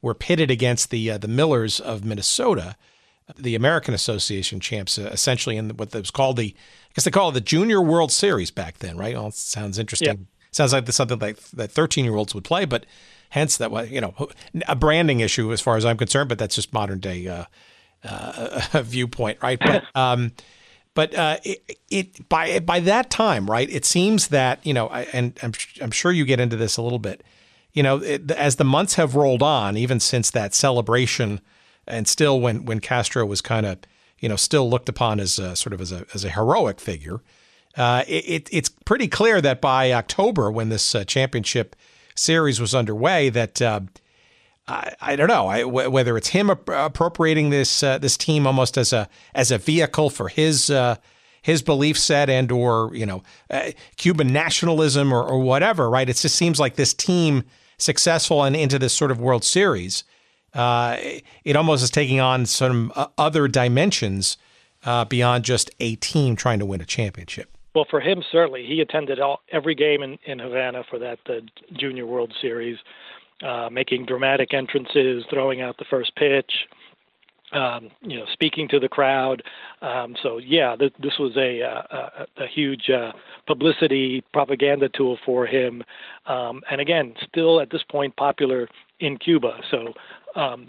were 0.00 0.14
pitted 0.14 0.50
against 0.50 0.90
the 0.90 1.10
uh, 1.10 1.18
the 1.18 1.28
Millers 1.28 1.80
of 1.80 2.04
Minnesota, 2.04 2.76
the 3.36 3.54
American 3.54 3.94
Association 3.94 4.60
champs, 4.60 4.98
uh, 4.98 5.10
essentially 5.12 5.56
in 5.56 5.70
what 5.70 5.92
was 5.94 6.10
called 6.10 6.36
the, 6.36 6.54
I 6.56 6.92
guess 6.94 7.04
they 7.04 7.10
call 7.10 7.30
it 7.30 7.32
the 7.32 7.40
Junior 7.40 7.80
World 7.80 8.12
Series 8.12 8.50
back 8.50 8.78
then, 8.78 8.96
right? 8.96 9.14
Well, 9.14 9.30
sounds 9.30 9.78
interesting. 9.78 10.08
Yeah. 10.08 10.24
Sounds 10.50 10.72
like 10.72 10.90
something 10.90 11.18
like 11.18 11.38
that 11.50 11.70
13 11.70 12.04
year 12.04 12.16
olds 12.16 12.34
would 12.34 12.44
play, 12.44 12.64
but 12.64 12.86
hence 13.30 13.58
that 13.58 13.70
was 13.70 13.90
you 13.90 14.00
know 14.00 14.14
a 14.66 14.74
branding 14.74 15.20
issue 15.20 15.52
as 15.52 15.60
far 15.60 15.76
as 15.76 15.84
I'm 15.84 15.98
concerned. 15.98 16.28
But 16.28 16.38
that's 16.38 16.54
just 16.54 16.72
modern 16.72 17.00
day 17.00 17.26
uh, 17.28 17.44
uh 18.02 18.82
viewpoint, 18.82 19.38
right? 19.42 19.58
But 19.58 19.84
um, 19.94 20.32
but 20.94 21.14
uh, 21.14 21.36
it, 21.44 21.78
it, 21.90 22.28
by 22.28 22.60
by 22.60 22.80
that 22.80 23.10
time, 23.10 23.48
right? 23.48 23.68
It 23.70 23.84
seems 23.84 24.28
that 24.28 24.64
you 24.64 24.72
know, 24.72 24.88
and 24.88 25.38
I'm 25.42 25.52
I'm 25.82 25.90
sure 25.90 26.12
you 26.12 26.24
get 26.24 26.40
into 26.40 26.56
this 26.56 26.76
a 26.76 26.82
little 26.82 26.98
bit 26.98 27.22
you 27.72 27.82
know, 27.82 27.98
it, 27.98 28.30
as 28.30 28.56
the 28.56 28.64
months 28.64 28.94
have 28.94 29.14
rolled 29.14 29.42
on, 29.42 29.76
even 29.76 30.00
since 30.00 30.30
that 30.30 30.54
celebration, 30.54 31.40
and 31.86 32.08
still 32.08 32.40
when 32.40 32.64
when 32.64 32.80
Castro 32.80 33.24
was 33.26 33.40
kind 33.40 33.66
of, 33.66 33.78
you 34.18 34.28
know, 34.28 34.36
still 34.36 34.68
looked 34.68 34.88
upon 34.88 35.20
as 35.20 35.38
a, 35.38 35.54
sort 35.56 35.72
of 35.72 35.80
as 35.80 35.92
a 35.92 36.04
as 36.14 36.24
a 36.24 36.30
heroic 36.30 36.80
figure, 36.80 37.20
uh, 37.76 38.04
it, 38.08 38.48
it's 38.50 38.68
pretty 38.68 39.08
clear 39.08 39.40
that 39.40 39.60
by 39.60 39.92
October, 39.92 40.50
when 40.50 40.68
this 40.68 40.94
uh, 40.94 41.04
championship 41.04 41.76
series 42.14 42.60
was 42.60 42.74
underway, 42.74 43.28
that 43.30 43.62
uh, 43.62 43.80
I, 44.66 44.94
I, 45.00 45.16
don't 45.16 45.28
know 45.28 45.46
I, 45.46 45.60
w- 45.60 45.90
whether 45.90 46.16
it's 46.16 46.28
him 46.28 46.50
appropriating 46.50 47.50
this 47.50 47.82
uh, 47.82 47.98
this 47.98 48.16
team 48.16 48.46
almost 48.46 48.76
as 48.76 48.92
a 48.92 49.08
as 49.34 49.50
a 49.50 49.58
vehicle 49.58 50.10
for 50.10 50.28
his 50.28 50.70
uh, 50.70 50.96
his 51.48 51.62
belief 51.62 51.98
set 51.98 52.28
and 52.28 52.52
or 52.52 52.90
you 52.92 53.06
know 53.06 53.22
uh, 53.50 53.70
Cuban 53.96 54.32
nationalism 54.32 55.12
or, 55.12 55.22
or 55.22 55.38
whatever. 55.40 55.88
Right? 55.88 56.08
It 56.08 56.16
just 56.16 56.36
seems 56.36 56.60
like 56.60 56.76
this 56.76 56.92
team 56.92 57.42
successful 57.78 58.44
and 58.44 58.54
into 58.54 58.78
this 58.78 58.92
sort 58.92 59.10
of 59.10 59.18
World 59.18 59.44
Series, 59.44 60.04
uh, 60.52 60.98
it 61.44 61.56
almost 61.56 61.82
is 61.82 61.90
taking 61.90 62.20
on 62.20 62.44
some 62.44 62.92
uh, 62.94 63.06
other 63.16 63.48
dimensions 63.48 64.36
uh, 64.84 65.06
beyond 65.06 65.44
just 65.44 65.70
a 65.80 65.96
team 65.96 66.36
trying 66.36 66.58
to 66.58 66.66
win 66.66 66.82
a 66.82 66.84
championship. 66.84 67.48
Well, 67.74 67.86
for 67.88 68.00
him, 68.00 68.22
certainly, 68.30 68.66
he 68.66 68.80
attended 68.80 69.20
all, 69.20 69.40
every 69.50 69.74
game 69.74 70.02
in, 70.02 70.18
in 70.26 70.38
Havana 70.38 70.84
for 70.90 70.98
that 70.98 71.18
the 71.26 71.42
Junior 71.72 72.06
World 72.06 72.34
Series, 72.42 72.76
uh, 73.42 73.68
making 73.72 74.04
dramatic 74.04 74.52
entrances, 74.52 75.24
throwing 75.30 75.62
out 75.62 75.78
the 75.78 75.84
first 75.88 76.14
pitch, 76.16 76.52
um, 77.52 77.90
you 78.02 78.18
know, 78.18 78.24
speaking 78.32 78.68
to 78.68 78.78
the 78.78 78.88
crowd. 78.88 79.42
Um, 79.82 80.14
so 80.22 80.38
yeah, 80.38 80.76
th- 80.76 80.92
this 81.02 81.18
was 81.18 81.36
a, 81.36 81.60
a, 81.60 82.26
a 82.44 82.46
huge 82.46 82.90
uh, 82.90 83.12
publicity 83.46 84.22
propaganda 84.32 84.88
tool 84.90 85.18
for 85.24 85.46
him, 85.46 85.82
um, 86.26 86.62
and 86.70 86.80
again, 86.80 87.14
still 87.28 87.60
at 87.60 87.70
this 87.70 87.82
point 87.90 88.14
popular 88.16 88.68
in 89.00 89.16
Cuba. 89.18 89.60
So, 89.70 89.92
um, 90.34 90.68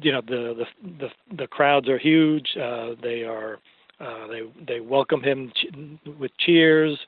you 0.00 0.12
know, 0.12 0.20
the, 0.20 0.64
the 0.82 0.88
the 0.98 1.36
the 1.36 1.46
crowds 1.46 1.88
are 1.88 1.98
huge. 1.98 2.56
Uh, 2.56 2.90
they 3.02 3.22
are 3.22 3.58
uh, 4.00 4.26
they 4.28 4.42
they 4.66 4.80
welcome 4.80 5.22
him 5.22 5.52
ch- 5.54 6.08
with 6.18 6.30
cheers. 6.38 6.98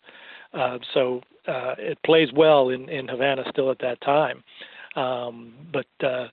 Uh, 0.53 0.78
so 0.94 1.20
uh, 1.46 1.74
it 1.78 1.98
plays 2.05 2.28
well 2.34 2.70
in 2.70 2.88
in 2.88 3.09
Havana 3.09 3.44
still 3.51 3.70
at 3.70 3.78
that 3.80 4.01
time. 4.01 4.42
Um, 4.96 5.55
but 5.72 5.86
uh, 6.05 6.26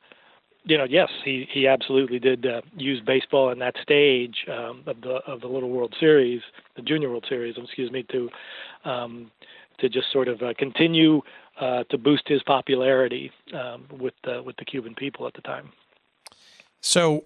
you 0.67 0.77
know, 0.77 0.85
yes, 0.89 1.09
he 1.23 1.47
he 1.51 1.67
absolutely 1.67 2.19
did 2.19 2.45
uh, 2.45 2.61
use 2.75 3.01
baseball 3.05 3.49
in 3.49 3.59
that 3.59 3.75
stage 3.81 4.45
um, 4.51 4.83
of 4.85 5.01
the 5.01 5.19
of 5.25 5.41
the 5.41 5.47
Little 5.47 5.69
World 5.69 5.95
Series, 5.99 6.41
the 6.75 6.81
Junior 6.81 7.09
World 7.09 7.25
Series, 7.27 7.55
excuse 7.57 7.91
me, 7.91 8.03
to 8.11 8.29
um, 8.85 9.31
to 9.79 9.89
just 9.89 10.11
sort 10.11 10.27
of 10.27 10.41
uh, 10.41 10.53
continue 10.57 11.21
uh, 11.59 11.83
to 11.89 11.97
boost 11.97 12.27
his 12.27 12.41
popularity 12.43 13.31
um, 13.53 13.85
with 13.91 14.13
the, 14.23 14.41
with 14.43 14.55
the 14.57 14.65
Cuban 14.65 14.95
people 14.95 15.27
at 15.27 15.33
the 15.33 15.41
time. 15.41 15.71
So, 16.81 17.25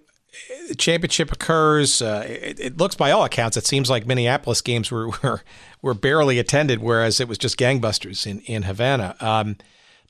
the 0.69 0.75
championship 0.75 1.31
occurs. 1.31 2.01
Uh, 2.01 2.25
it, 2.27 2.59
it, 2.59 2.77
looks, 2.77 2.95
by 2.95 3.11
all 3.11 3.25
accounts, 3.25 3.57
it 3.57 3.65
seems 3.65 3.89
like 3.89 4.05
Minneapolis 4.05 4.61
games 4.61 4.91
were 4.91 5.09
were, 5.23 5.43
were 5.81 5.93
barely 5.93 6.39
attended, 6.39 6.79
whereas 6.79 7.19
it 7.19 7.27
was 7.27 7.37
just 7.37 7.57
gangbusters 7.57 8.25
in 8.25 8.39
in 8.41 8.63
Havana. 8.63 9.15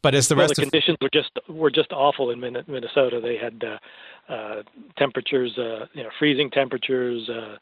But 0.01 0.15
as 0.15 0.27
the 0.27 0.35
well, 0.35 0.45
rest 0.45 0.55
the 0.55 0.63
of 0.63 0.71
conditions 0.71 0.97
were 1.01 1.09
just 1.13 1.31
were 1.47 1.71
just 1.71 1.91
awful 1.91 2.31
in 2.31 2.39
Minnesota. 2.39 3.19
They 3.21 3.37
had 3.37 3.63
uh, 3.63 4.33
uh, 4.33 4.63
temperatures, 4.97 5.57
uh, 5.57 5.85
you 5.93 6.03
know, 6.03 6.09
freezing 6.17 6.49
temperatures, 6.49 7.29
uh, 7.29 7.57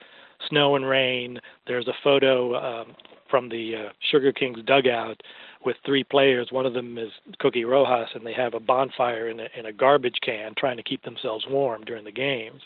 snow 0.47 0.75
and 0.75 0.85
rain. 0.85 1.39
There's 1.67 1.87
a 1.87 1.93
photo 2.03 2.55
um, 2.55 2.95
from 3.29 3.49
the 3.49 3.75
uh, 3.75 3.91
Sugar 4.11 4.31
Kings 4.31 4.59
dugout 4.65 5.21
with 5.65 5.75
three 5.85 6.03
players. 6.03 6.47
One 6.51 6.65
of 6.65 6.73
them 6.73 6.97
is 6.97 7.09
Cookie 7.39 7.65
Rojas, 7.65 8.09
and 8.13 8.25
they 8.25 8.33
have 8.33 8.53
a 8.53 8.59
bonfire 8.59 9.27
in 9.27 9.41
a, 9.41 9.47
in 9.57 9.65
a 9.65 9.73
garbage 9.73 10.17
can, 10.23 10.53
trying 10.57 10.77
to 10.77 10.83
keep 10.83 11.03
themselves 11.03 11.45
warm 11.49 11.83
during 11.83 12.05
the 12.05 12.11
games. 12.11 12.61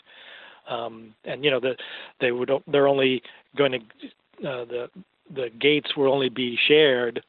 Um, 0.68 1.14
and 1.24 1.44
you 1.44 1.50
know, 1.50 1.60
the, 1.60 1.76
they 2.20 2.32
would 2.32 2.50
they're 2.68 2.88
only 2.88 3.22
going 3.56 3.72
to 3.72 4.48
uh, 4.48 4.64
the 4.64 4.88
the 5.34 5.48
gates 5.60 5.96
will 5.96 6.12
only 6.12 6.28
be 6.28 6.58
shared 6.68 7.22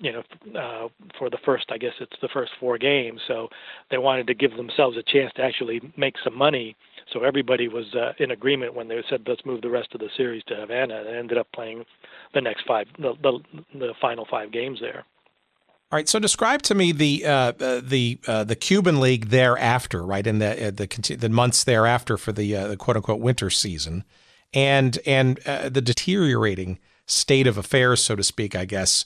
you 0.00 0.12
know, 0.12 0.22
uh, 0.58 0.88
for 1.18 1.30
the 1.30 1.38
first, 1.44 1.66
I 1.70 1.78
guess 1.78 1.92
it's 2.00 2.16
the 2.20 2.28
first 2.28 2.52
four 2.58 2.78
games. 2.78 3.20
So 3.26 3.48
they 3.90 3.98
wanted 3.98 4.26
to 4.28 4.34
give 4.34 4.56
themselves 4.56 4.96
a 4.96 5.02
chance 5.02 5.32
to 5.36 5.42
actually 5.42 5.80
make 5.96 6.14
some 6.22 6.36
money. 6.36 6.76
So 7.12 7.22
everybody 7.22 7.68
was 7.68 7.94
uh, 7.94 8.12
in 8.18 8.30
agreement 8.30 8.74
when 8.74 8.88
they 8.88 9.02
said, 9.08 9.22
let's 9.26 9.44
move 9.44 9.62
the 9.62 9.70
rest 9.70 9.88
of 9.94 10.00
the 10.00 10.08
series 10.16 10.42
to 10.44 10.56
Havana, 10.56 11.04
and 11.06 11.16
ended 11.16 11.38
up 11.38 11.48
playing 11.54 11.84
the 12.32 12.40
next 12.40 12.66
five, 12.66 12.86
the 12.98 13.14
the, 13.22 13.38
the 13.78 13.94
final 14.00 14.26
five 14.30 14.52
games 14.52 14.80
there. 14.80 15.04
All 15.92 15.98
right. 15.98 16.08
So 16.08 16.18
describe 16.18 16.62
to 16.62 16.74
me 16.74 16.92
the 16.92 17.24
uh, 17.24 17.52
uh, 17.60 17.80
the 17.84 18.18
uh, 18.26 18.44
the 18.44 18.56
Cuban 18.56 19.00
League 19.00 19.28
thereafter, 19.28 20.04
right, 20.04 20.26
in 20.26 20.38
the 20.38 20.68
uh, 20.68 20.70
the 20.70 21.16
the 21.16 21.28
months 21.28 21.62
thereafter 21.62 22.16
for 22.16 22.32
the 22.32 22.56
uh, 22.56 22.68
the 22.68 22.76
quote 22.76 22.96
unquote 22.96 23.20
winter 23.20 23.50
season, 23.50 24.02
and 24.52 24.98
and 25.06 25.38
uh, 25.46 25.68
the 25.68 25.80
deteriorating 25.80 26.78
state 27.06 27.46
of 27.46 27.58
affairs, 27.58 28.02
so 28.02 28.16
to 28.16 28.24
speak, 28.24 28.56
I 28.56 28.64
guess, 28.64 29.04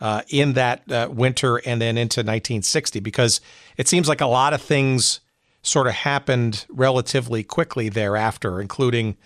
uh, 0.00 0.22
in 0.28 0.54
that 0.54 0.90
uh, 0.90 1.08
winter 1.10 1.56
and 1.58 1.80
then 1.80 1.98
into 1.98 2.20
1960? 2.20 3.00
Because 3.00 3.40
it 3.76 3.88
seems 3.88 4.08
like 4.08 4.20
a 4.20 4.26
lot 4.26 4.52
of 4.52 4.62
things 4.62 5.20
sort 5.62 5.86
of 5.86 5.92
happened 5.92 6.66
relatively 6.70 7.42
quickly 7.42 7.88
thereafter, 7.88 8.60
including 8.60 9.16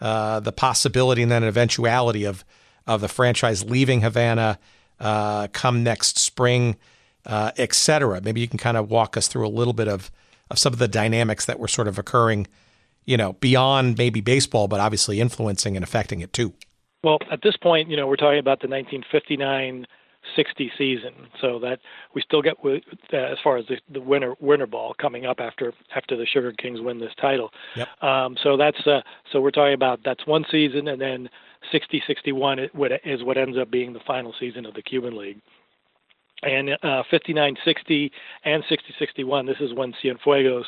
uh, 0.00 0.40
the 0.40 0.52
possibility 0.52 1.22
and 1.22 1.30
then 1.30 1.44
eventuality 1.44 2.24
of 2.24 2.44
of 2.86 3.00
the 3.02 3.08
franchise 3.08 3.62
leaving 3.62 4.00
Havana 4.00 4.58
uh, 4.98 5.46
come 5.52 5.82
next 5.82 6.18
spring, 6.18 6.76
uh, 7.26 7.52
et 7.56 7.74
cetera. 7.74 8.20
Maybe 8.20 8.40
you 8.40 8.48
can 8.48 8.58
kind 8.58 8.76
of 8.76 8.90
walk 8.90 9.16
us 9.16 9.28
through 9.28 9.46
a 9.46 9.50
little 9.50 9.72
bit 9.72 9.88
of 9.88 10.10
of 10.50 10.58
some 10.58 10.72
of 10.72 10.78
the 10.78 10.88
dynamics 10.88 11.46
that 11.46 11.60
were 11.60 11.68
sort 11.68 11.86
of 11.86 11.98
occurring, 11.98 12.46
you 13.04 13.16
know, 13.16 13.34
beyond 13.34 13.96
maybe 13.96 14.20
baseball, 14.20 14.66
but 14.66 14.80
obviously 14.80 15.20
influencing 15.20 15.76
and 15.76 15.84
affecting 15.84 16.20
it 16.20 16.32
too. 16.32 16.52
Well, 17.04 17.18
at 17.30 17.42
this 17.42 17.56
point, 17.56 17.88
you 17.88 17.96
know, 17.96 18.06
we're 18.06 18.16
talking 18.16 18.40
about 18.40 18.60
the 18.60 18.68
1959 18.68 19.86
60 20.36 20.70
season. 20.76 21.12
So 21.40 21.58
that 21.60 21.80
we 22.14 22.22
still 22.22 22.42
get 22.42 22.56
uh, 22.64 23.16
as 23.16 23.38
far 23.42 23.56
as 23.56 23.66
the, 23.66 23.78
the 23.92 24.00
winter 24.00 24.34
winter 24.40 24.66
ball 24.66 24.94
coming 25.00 25.26
up 25.26 25.40
after 25.40 25.72
after 25.94 26.16
the 26.16 26.26
Sugar 26.26 26.52
Kings 26.52 26.80
win 26.80 26.98
this 26.98 27.12
title. 27.20 27.50
Yep. 27.76 28.02
Um, 28.02 28.36
so 28.42 28.56
that's 28.56 28.86
uh, 28.86 29.00
so 29.32 29.40
we're 29.40 29.50
talking 29.50 29.74
about 29.74 30.00
that's 30.04 30.26
one 30.26 30.44
season, 30.50 30.88
and 30.88 31.00
then 31.00 31.28
60 31.72 32.02
61 32.06 32.58
is 32.58 32.70
what 33.22 33.36
ends 33.36 33.58
up 33.58 33.70
being 33.70 33.92
the 33.92 34.00
final 34.06 34.34
season 34.38 34.66
of 34.66 34.74
the 34.74 34.82
Cuban 34.82 35.16
League. 35.16 35.40
And 36.42 36.70
uh, 36.82 37.02
59 37.10 37.56
60 37.64 38.12
and 38.44 38.64
60 38.66 38.94
61, 38.98 39.46
this 39.46 39.56
is 39.60 39.74
when 39.74 39.92
Cienfuegos 40.02 40.64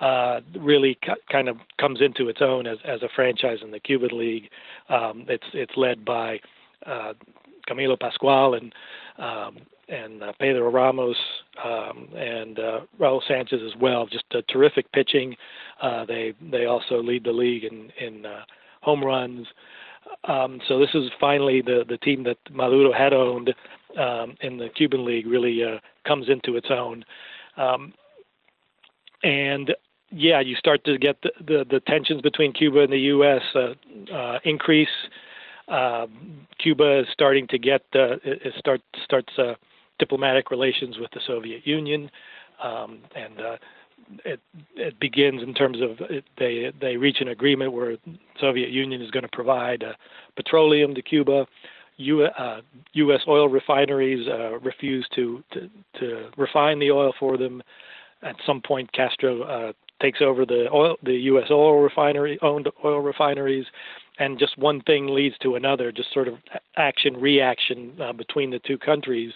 uh, 0.00 0.40
really 0.60 0.98
ca- 1.02 1.14
kind 1.32 1.48
of 1.48 1.56
comes 1.80 2.02
into 2.02 2.28
its 2.28 2.42
own 2.42 2.66
as, 2.66 2.76
as 2.84 3.02
a 3.02 3.08
franchise 3.14 3.58
in 3.62 3.70
the 3.70 3.80
Cuban 3.80 4.10
League. 4.12 4.50
Um, 4.90 5.24
it's 5.28 5.46
it's 5.54 5.72
led 5.76 6.04
by 6.04 6.40
uh, 6.84 7.14
Camilo 7.68 7.98
Pascual 7.98 8.54
and 8.54 8.72
um, 9.18 9.58
and 9.88 10.22
uh, 10.22 10.32
Pedro 10.40 10.70
Ramos 10.70 11.16
um, 11.64 12.08
and 12.16 12.58
uh, 12.58 12.80
Raul 13.00 13.20
Sanchez 13.26 13.60
as 13.64 13.80
well. 13.80 14.06
Just 14.06 14.24
terrific 14.48 14.90
pitching. 14.92 15.36
Uh, 15.80 16.04
they 16.04 16.34
they 16.50 16.66
also 16.66 17.02
lead 17.02 17.24
the 17.24 17.32
league 17.32 17.64
in 17.64 17.90
in 18.00 18.26
uh, 18.26 18.42
home 18.80 19.04
runs. 19.04 19.46
Um, 20.24 20.60
so 20.68 20.78
this 20.78 20.90
is 20.94 21.10
finally 21.20 21.62
the 21.62 21.84
the 21.88 21.98
team 21.98 22.24
that 22.24 22.38
Maduro 22.50 22.92
had 22.92 23.12
owned 23.12 23.54
um, 23.98 24.36
in 24.40 24.58
the 24.58 24.68
Cuban 24.68 25.04
League 25.04 25.26
really 25.26 25.62
uh, 25.62 25.78
comes 26.06 26.28
into 26.28 26.56
its 26.56 26.68
own. 26.70 27.04
Um, 27.56 27.94
and 29.22 29.74
yeah, 30.10 30.40
you 30.40 30.54
start 30.56 30.84
to 30.84 30.98
get 30.98 31.20
the, 31.22 31.30
the, 31.40 31.66
the 31.68 31.80
tensions 31.80 32.22
between 32.22 32.52
Cuba 32.52 32.80
and 32.80 32.92
the 32.92 32.98
U.S. 32.98 33.42
Uh, 33.54 34.14
uh, 34.14 34.38
increase. 34.44 34.88
Uh, 35.68 36.06
Cuba 36.58 37.00
is 37.00 37.06
starting 37.12 37.46
to 37.48 37.58
get 37.58 37.82
uh, 37.94 38.16
it 38.24 38.52
start 38.58 38.80
starts 39.04 39.32
uh, 39.38 39.54
diplomatic 39.98 40.50
relations 40.50 40.98
with 40.98 41.10
the 41.12 41.20
Soviet 41.26 41.66
Union, 41.66 42.10
um, 42.62 43.00
and 43.14 43.40
uh, 43.40 43.56
it 44.24 44.40
it 44.76 44.98
begins 45.00 45.42
in 45.42 45.54
terms 45.54 45.78
of 45.80 46.00
it, 46.08 46.24
they 46.38 46.72
they 46.80 46.96
reach 46.96 47.20
an 47.20 47.28
agreement 47.28 47.72
where 47.72 47.96
Soviet 48.40 48.70
Union 48.70 49.02
is 49.02 49.10
going 49.10 49.24
to 49.24 49.28
provide 49.32 49.82
uh, 49.82 49.92
petroleum 50.36 50.94
to 50.94 51.02
Cuba. 51.02 51.46
U, 51.98 52.24
uh, 52.24 52.60
U.S. 52.92 53.22
oil 53.26 53.48
refineries 53.48 54.28
uh, 54.28 54.58
refuse 54.58 55.08
to, 55.14 55.42
to, 55.52 55.70
to 55.98 56.28
refine 56.36 56.78
the 56.78 56.90
oil 56.90 57.14
for 57.18 57.38
them. 57.38 57.62
At 58.22 58.36
some 58.46 58.60
point, 58.60 58.92
Castro 58.92 59.42
uh, 59.42 59.72
takes 60.02 60.20
over 60.20 60.44
the 60.44 60.68
oil, 60.72 60.96
the 61.02 61.14
U.S. 61.14 61.46
oil 61.50 61.80
refinery 61.80 62.38
owned 62.42 62.68
oil 62.84 63.00
refineries, 63.00 63.64
and 64.18 64.38
just 64.38 64.56
one 64.58 64.80
thing 64.82 65.08
leads 65.08 65.36
to 65.38 65.54
another, 65.54 65.92
just 65.92 66.12
sort 66.12 66.28
of 66.28 66.34
action 66.76 67.16
reaction 67.16 67.92
uh, 68.00 68.12
between 68.12 68.50
the 68.50 68.58
two 68.60 68.78
countries 68.78 69.32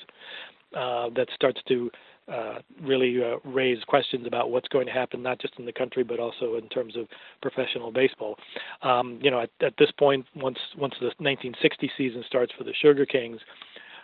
uh, 0.77 1.09
that 1.17 1.29
starts 1.35 1.61
to 1.69 1.91
uh, 2.31 2.61
really 2.81 3.23
uh, 3.23 3.37
raise 3.45 3.83
questions 3.85 4.27
about 4.27 4.51
what's 4.51 4.69
going 4.69 4.87
to 4.87 4.93
happen, 4.93 5.23
not 5.23 5.41
just 5.41 5.55
in 5.59 5.67
the 5.67 5.73
country, 5.73 6.05
but 6.05 6.21
also 6.21 6.55
in 6.55 6.69
terms 6.69 6.97
of 6.97 7.09
professional 7.43 7.91
baseball. 7.91 8.37
Um, 8.83 9.19
you 9.21 9.31
know, 9.31 9.41
at, 9.41 9.51
at, 9.61 9.75
this 9.79 9.91
point, 9.91 10.25
once 10.37 10.59
once 10.79 10.95
the 11.01 11.07
1960 11.07 11.91
season 11.99 12.23
starts 12.27 12.53
for 12.57 12.63
the 12.63 12.73
Sugar 12.81 13.05
Kings, 13.05 13.41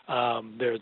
um, 0.09 0.57
there's 0.59 0.81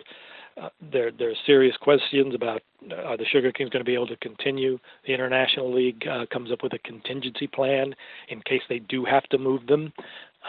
uh, 0.60 0.68
there 0.92 1.10
there 1.10 1.30
are 1.30 1.36
serious 1.46 1.76
questions 1.76 2.34
about 2.34 2.62
uh, 2.90 2.94
are 2.94 3.16
the 3.16 3.24
Sugar 3.24 3.50
Kings 3.50 3.70
going 3.70 3.84
to 3.84 3.88
be 3.88 3.94
able 3.94 4.06
to 4.06 4.16
continue. 4.16 4.78
The 5.06 5.12
International 5.12 5.72
League 5.72 6.06
uh, 6.06 6.26
comes 6.32 6.52
up 6.52 6.62
with 6.62 6.72
a 6.74 6.78
contingency 6.78 7.46
plan 7.46 7.94
in 8.28 8.40
case 8.42 8.62
they 8.68 8.78
do 8.78 9.04
have 9.04 9.24
to 9.24 9.38
move 9.38 9.66
them. 9.66 9.92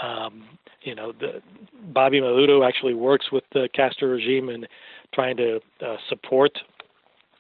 Um, 0.01 0.43
you 0.83 0.93
know, 0.93 1.11
the, 1.11 1.41
Bobby 1.93 2.21
Maduro 2.21 2.63
actually 2.63 2.93
works 2.93 3.31
with 3.31 3.43
the 3.53 3.67
Castro 3.73 4.09
regime 4.09 4.49
in 4.49 4.67
trying 5.13 5.37
to 5.37 5.59
uh, 5.83 5.95
support 6.09 6.51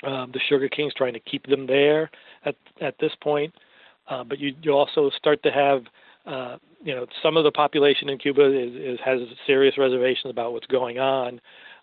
um, 0.03 0.31
the 0.33 0.39
Sugar 0.49 0.69
Kings, 0.69 0.93
trying 0.95 1.13
to 1.13 1.19
keep 1.19 1.45
them 1.45 1.67
there 1.67 2.09
at 2.45 2.55
at 2.81 2.95
this 2.99 3.11
point. 3.21 3.53
Uh, 4.07 4.23
but 4.23 4.39
you 4.39 4.55
you 4.63 4.71
also 4.71 5.11
start 5.15 5.43
to 5.43 5.51
have 5.51 5.83
uh, 6.25 6.57
you 6.83 6.95
know 6.95 7.05
some 7.21 7.37
of 7.37 7.43
the 7.43 7.51
population 7.51 8.09
in 8.09 8.17
Cuba 8.17 8.45
is, 8.45 8.73
is 8.75 8.99
has 9.05 9.19
serious 9.45 9.77
reservations 9.77 10.31
about 10.31 10.53
what's 10.53 10.67
going 10.67 10.97
on 10.97 11.39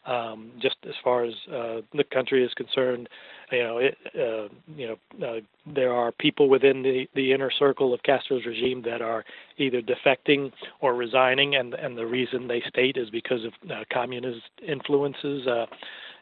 um, 0.06 0.50
just 0.60 0.76
as 0.88 0.94
far 1.02 1.24
as 1.24 1.34
uh, 1.48 1.80
the 1.94 2.04
country 2.12 2.44
is 2.44 2.52
concerned, 2.54 3.08
you 3.50 3.62
know, 3.62 3.78
it, 3.78 3.96
uh, 4.14 4.48
you 4.76 4.88
know, 4.88 5.26
uh, 5.26 5.40
there 5.66 5.92
are 5.92 6.10
people 6.12 6.48
within 6.48 6.82
the, 6.82 7.06
the 7.14 7.32
inner 7.32 7.50
circle 7.50 7.94
of 7.94 8.02
Castro's 8.02 8.46
regime 8.46 8.82
that 8.82 9.02
are 9.02 9.24
either 9.58 9.80
defecting 9.80 10.50
or 10.80 10.94
resigning, 10.94 11.54
and 11.54 11.74
and 11.74 11.96
the 11.96 12.06
reason 12.06 12.48
they 12.48 12.62
state 12.68 12.96
is 12.96 13.10
because 13.10 13.44
of 13.44 13.52
uh, 13.70 13.84
communist 13.92 14.40
influences 14.66 15.46
uh, 15.46 15.66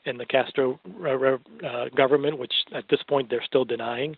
in 0.05 0.19
the 0.19 0.27
Castro 0.27 0.79
uh, 1.05 1.67
uh, 1.67 1.89
government, 1.97 2.39
which 2.39 2.53
at 2.75 2.85
this 2.91 3.01
point 3.09 3.31
they're 3.31 3.45
still 3.45 3.65
denying. 3.65 4.17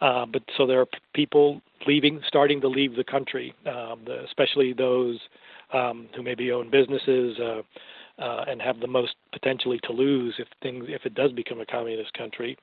Uh, 0.00 0.26
but 0.26 0.42
so 0.56 0.66
there 0.66 0.80
are 0.80 0.86
people 1.14 1.60
leaving, 1.86 2.20
starting 2.26 2.60
to 2.60 2.68
leave 2.68 2.96
the 2.96 3.04
country, 3.04 3.54
um, 3.66 4.00
the, 4.04 4.24
especially 4.24 4.72
those 4.72 5.18
um, 5.72 6.08
who 6.14 6.22
maybe 6.22 6.52
own 6.52 6.70
businesses. 6.70 7.38
Uh, 7.38 7.62
uh, 8.18 8.44
and 8.48 8.60
have 8.60 8.80
the 8.80 8.86
most 8.86 9.14
potentially 9.32 9.78
to 9.84 9.92
lose 9.92 10.34
if 10.38 10.48
things 10.62 10.86
if 10.88 11.04
it 11.04 11.14
does 11.14 11.32
become 11.32 11.60
a 11.60 11.66
communist 11.66 12.12
country. 12.14 12.56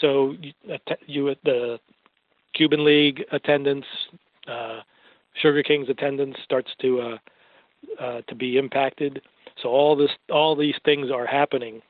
So 0.00 0.34
you, 0.40 0.52
you 1.06 1.34
the 1.44 1.78
Cuban 2.54 2.84
League 2.84 3.24
attendance, 3.32 3.86
uh, 4.46 4.80
Sugar 5.34 5.62
King's 5.62 5.88
attendance 5.88 6.36
starts 6.44 6.70
to 6.80 7.00
uh, 7.00 7.18
uh, 8.02 8.20
to 8.28 8.34
be 8.34 8.58
impacted. 8.58 9.20
So 9.62 9.68
all 9.68 9.96
this 9.96 10.10
all 10.32 10.54
these 10.56 10.76
things 10.84 11.10
are 11.10 11.26
happening, 11.26 11.82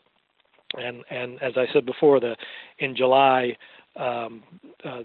and 0.78 1.04
and 1.10 1.42
as 1.42 1.54
I 1.56 1.66
said 1.72 1.86
before, 1.86 2.20
the 2.20 2.36
in 2.78 2.96
July. 2.96 3.56
Um, 3.96 4.44
uh, 4.84 5.02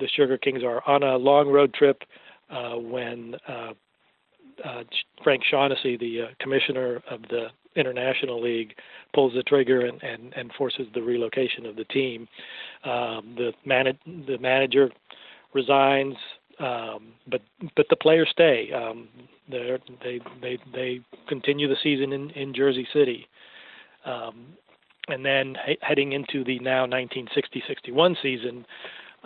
the 0.00 0.08
Sugar 0.16 0.38
Kings 0.38 0.64
are 0.64 0.82
on 0.88 1.02
a 1.02 1.16
long 1.16 1.48
road 1.50 1.74
trip 1.74 2.02
uh, 2.48 2.76
when 2.76 3.36
uh, 4.64 4.82
Frank 5.22 5.42
Shaughnessy, 5.48 5.96
the 5.96 6.22
uh, 6.22 6.26
commissioner 6.40 7.02
of 7.10 7.22
the 7.22 7.48
International 7.76 8.40
League, 8.40 8.74
pulls 9.14 9.32
the 9.34 9.42
trigger 9.42 9.86
and, 9.86 10.02
and, 10.02 10.32
and 10.34 10.52
forces 10.52 10.86
the 10.94 11.02
relocation 11.02 11.66
of 11.66 11.76
the 11.76 11.84
team. 11.84 12.28
Um, 12.84 13.34
the, 13.36 13.52
man- 13.64 13.98
the 14.06 14.38
manager 14.38 14.90
resigns, 15.54 16.16
um, 16.58 17.12
but 17.28 17.40
but 17.76 17.86
the 17.90 17.96
players 17.96 18.28
stay. 18.30 18.70
Um, 18.72 19.08
they 19.48 20.20
they 20.40 20.58
they 20.72 21.00
continue 21.28 21.66
the 21.66 21.76
season 21.82 22.12
in, 22.12 22.30
in 22.30 22.54
Jersey 22.54 22.86
City. 22.92 23.26
Um, 24.04 24.54
and 25.08 25.24
then 25.24 25.56
he- 25.66 25.78
heading 25.80 26.12
into 26.12 26.44
the 26.44 26.58
now 26.60 26.86
1960-61 26.86 28.16
season, 28.22 28.64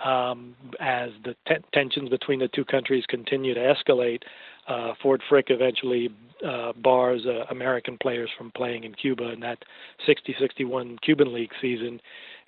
um, 0.04 0.54
as 0.80 1.10
the 1.24 1.34
tensions 1.72 2.08
between 2.08 2.38
the 2.38 2.48
two 2.48 2.64
countries 2.64 3.04
continue 3.08 3.54
to 3.54 3.60
escalate, 3.60 4.22
uh, 4.68 4.94
Ford 5.02 5.22
Frick 5.28 5.46
eventually 5.50 6.10
uh, 6.46 6.72
bars 6.72 7.26
uh, 7.26 7.44
American 7.50 7.96
players 7.98 8.30
from 8.36 8.50
playing 8.50 8.84
in 8.84 8.94
Cuba, 8.94 9.28
and 9.28 9.42
that 9.42 9.58
60-61 10.06 11.00
Cuban 11.00 11.32
League 11.32 11.52
season 11.60 12.00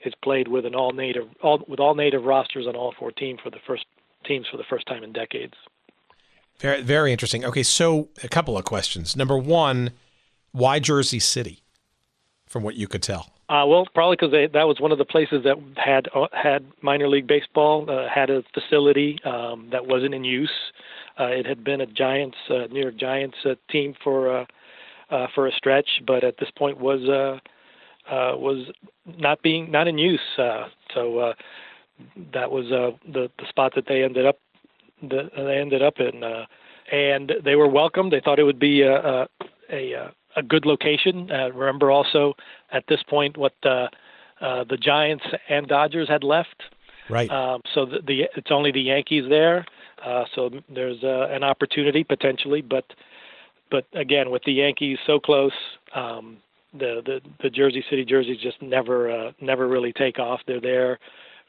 is 0.05 0.12
played 0.23 0.49
with 0.49 0.66
an 0.66 0.75
all 0.75 0.93
native, 0.93 1.29
all, 1.43 1.64
with 1.69 1.81
all 1.81 1.95
native 1.95 2.25
rosters 2.25 2.66
on 2.66 2.77
all 2.77 2.95
four 2.99 3.11
teams 3.11 3.41
for 3.43 3.51
the 3.51 3.59
first 3.66 3.87
teams 4.25 4.47
for 4.51 4.57
the 4.57 4.64
first 4.69 4.87
time 4.87 5.03
in 5.03 5.12
decades. 5.12 5.55
Very, 6.59 6.83
very 6.83 7.12
interesting. 7.12 7.45
Okay, 7.45 7.62
so 7.62 8.09
a 8.23 8.29
couple 8.29 8.59
of 8.59 8.64
questions. 8.64 9.16
Number 9.16 9.39
one, 9.39 9.93
why 10.53 10.81
Jersey 10.81 11.21
City? 11.21 11.62
From 12.47 12.62
what 12.62 12.77
you 12.77 12.89
could 12.89 13.03
tell. 13.03 13.31
Uh, 13.49 13.64
well, 13.66 13.86
probably 13.94 14.14
because 14.14 14.32
that 14.53 14.64
was 14.68 14.78
one 14.78 14.92
of 14.92 14.99
the 14.99 15.05
places 15.07 15.42
that 15.42 15.57
had 15.76 16.07
uh, 16.14 16.26
had 16.32 16.66
minor 16.82 17.09
league 17.09 17.26
baseball, 17.26 17.88
uh, 17.90 18.07
had 18.07 18.28
a 18.28 18.42
facility 18.53 19.18
um, 19.24 19.68
that 19.72 19.86
wasn't 19.86 20.12
in 20.14 20.22
use. 20.22 20.51
Uh, 21.18 21.24
it 21.26 21.46
had 21.46 21.64
been 21.64 21.80
a 21.80 21.86
Giants, 21.86 22.36
uh, 22.51 22.66
New 22.70 22.82
York 22.82 22.96
Giants 22.96 23.36
uh, 23.46 23.55
team 23.70 23.94
for 24.05 24.40
uh, 24.40 24.44
uh, 25.11 25.26
for 25.34 25.46
a 25.46 25.53
stretch, 25.53 25.88
but 26.07 26.24
at 26.24 26.36
this 26.38 26.51
point 26.59 26.78
was 26.78 27.01
uh, 27.09 27.38
uh, 28.12 28.36
was 28.36 28.66
not 29.18 29.40
being 29.42 29.70
not 29.70 29.88
in 29.88 29.96
use. 29.96 30.20
Uh, 30.36 30.66
so 30.94 31.18
uh, 31.18 31.32
that 32.34 32.51
was 32.51 32.66
uh, 32.70 32.90
the 33.11 33.30
the 33.38 33.49
spot 33.49 33.72
that 33.74 33.86
they 33.88 34.03
ended 34.03 34.26
up 34.26 34.38
the, 35.03 35.30
they 35.36 35.59
ended 35.59 35.82
up 35.82 35.94
in, 36.01 36.22
uh, 36.22 36.44
and 36.92 37.32
they 37.44 37.57
were 37.57 37.68
welcomed. 37.68 38.12
They 38.12 38.20
thought 38.20 38.38
it 38.38 38.44
would 38.44 38.59
be 38.59 38.82
a 38.82 38.94
a, 39.03 39.28
a, 39.70 40.12
a 40.39 40.43
good 40.43 40.64
location. 40.64 41.30
Uh, 41.30 41.51
remember 41.53 41.91
also 41.91 42.34
at 42.72 42.84
this 42.89 43.03
point 43.09 43.36
what 43.36 43.55
the 43.62 43.89
uh, 44.41 44.64
the 44.64 44.76
Giants 44.76 45.24
and 45.49 45.66
Dodgers 45.66 46.09
had 46.09 46.22
left. 46.22 46.62
Right. 47.11 47.28
Um, 47.30 47.62
so 47.74 47.86
the, 47.86 47.99
the 48.07 48.22
it's 48.36 48.51
only 48.51 48.70
the 48.70 48.80
Yankees 48.80 49.24
there. 49.28 49.66
Uh, 50.05 50.24
so 50.34 50.51
there's 50.72 51.03
uh, 51.03 51.28
an 51.30 51.43
opportunity 51.43 52.05
potentially, 52.05 52.62
but 52.62 52.84
but 53.70 53.86
again 53.95 54.30
with 54.30 54.43
the 54.45 54.53
Yankees 54.53 54.99
so 55.07 55.18
close, 55.18 55.53
um, 55.95 56.39
the 56.72 57.03
the 57.05 57.20
the 57.43 57.51
Jersey 57.51 57.84
City 57.91 58.05
jerseys 58.05 58.39
just 58.41 58.61
never 58.62 59.11
uh, 59.11 59.32
never 59.41 59.66
really 59.66 59.93
take 59.93 60.18
off. 60.18 60.41
They're 60.47 60.61
there 60.61 60.99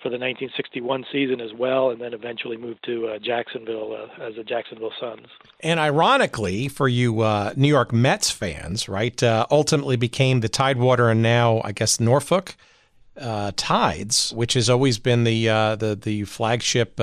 for 0.02 0.10
the 0.10 0.18
1961 0.18 1.06
season 1.12 1.42
as 1.42 1.54
well, 1.54 1.90
and 1.90 2.00
then 2.00 2.14
eventually 2.14 2.56
moved 2.56 2.84
to 2.86 3.08
uh, 3.08 3.20
Jacksonville 3.20 3.94
uh, 3.94 4.24
as 4.24 4.36
the 4.36 4.44
Jacksonville 4.44 4.94
Suns. 5.00 5.28
And 5.60 5.80
ironically, 5.80 6.70
for 6.70 6.88
you 6.88 7.22
uh, 7.22 7.54
New 7.58 7.68
York 7.68 7.92
Mets 7.92 8.32
fans, 8.32 8.88
right, 8.88 9.22
uh, 9.22 9.46
ultimately 9.52 9.98
became 9.98 10.40
the 10.40 10.50
Tidewater 10.50 11.10
and 11.10 11.22
now 11.22 11.62
I 11.66 11.74
guess 11.74 12.00
Norfolk 12.00 12.56
uh, 13.20 13.52
Tides, 13.58 14.32
which 14.34 14.54
has 14.54 14.70
always 14.70 14.98
been 14.98 15.26
the 15.26 15.50
uh, 15.50 15.76
the 15.76 15.96
the 15.96 16.24
flagship 16.24 17.00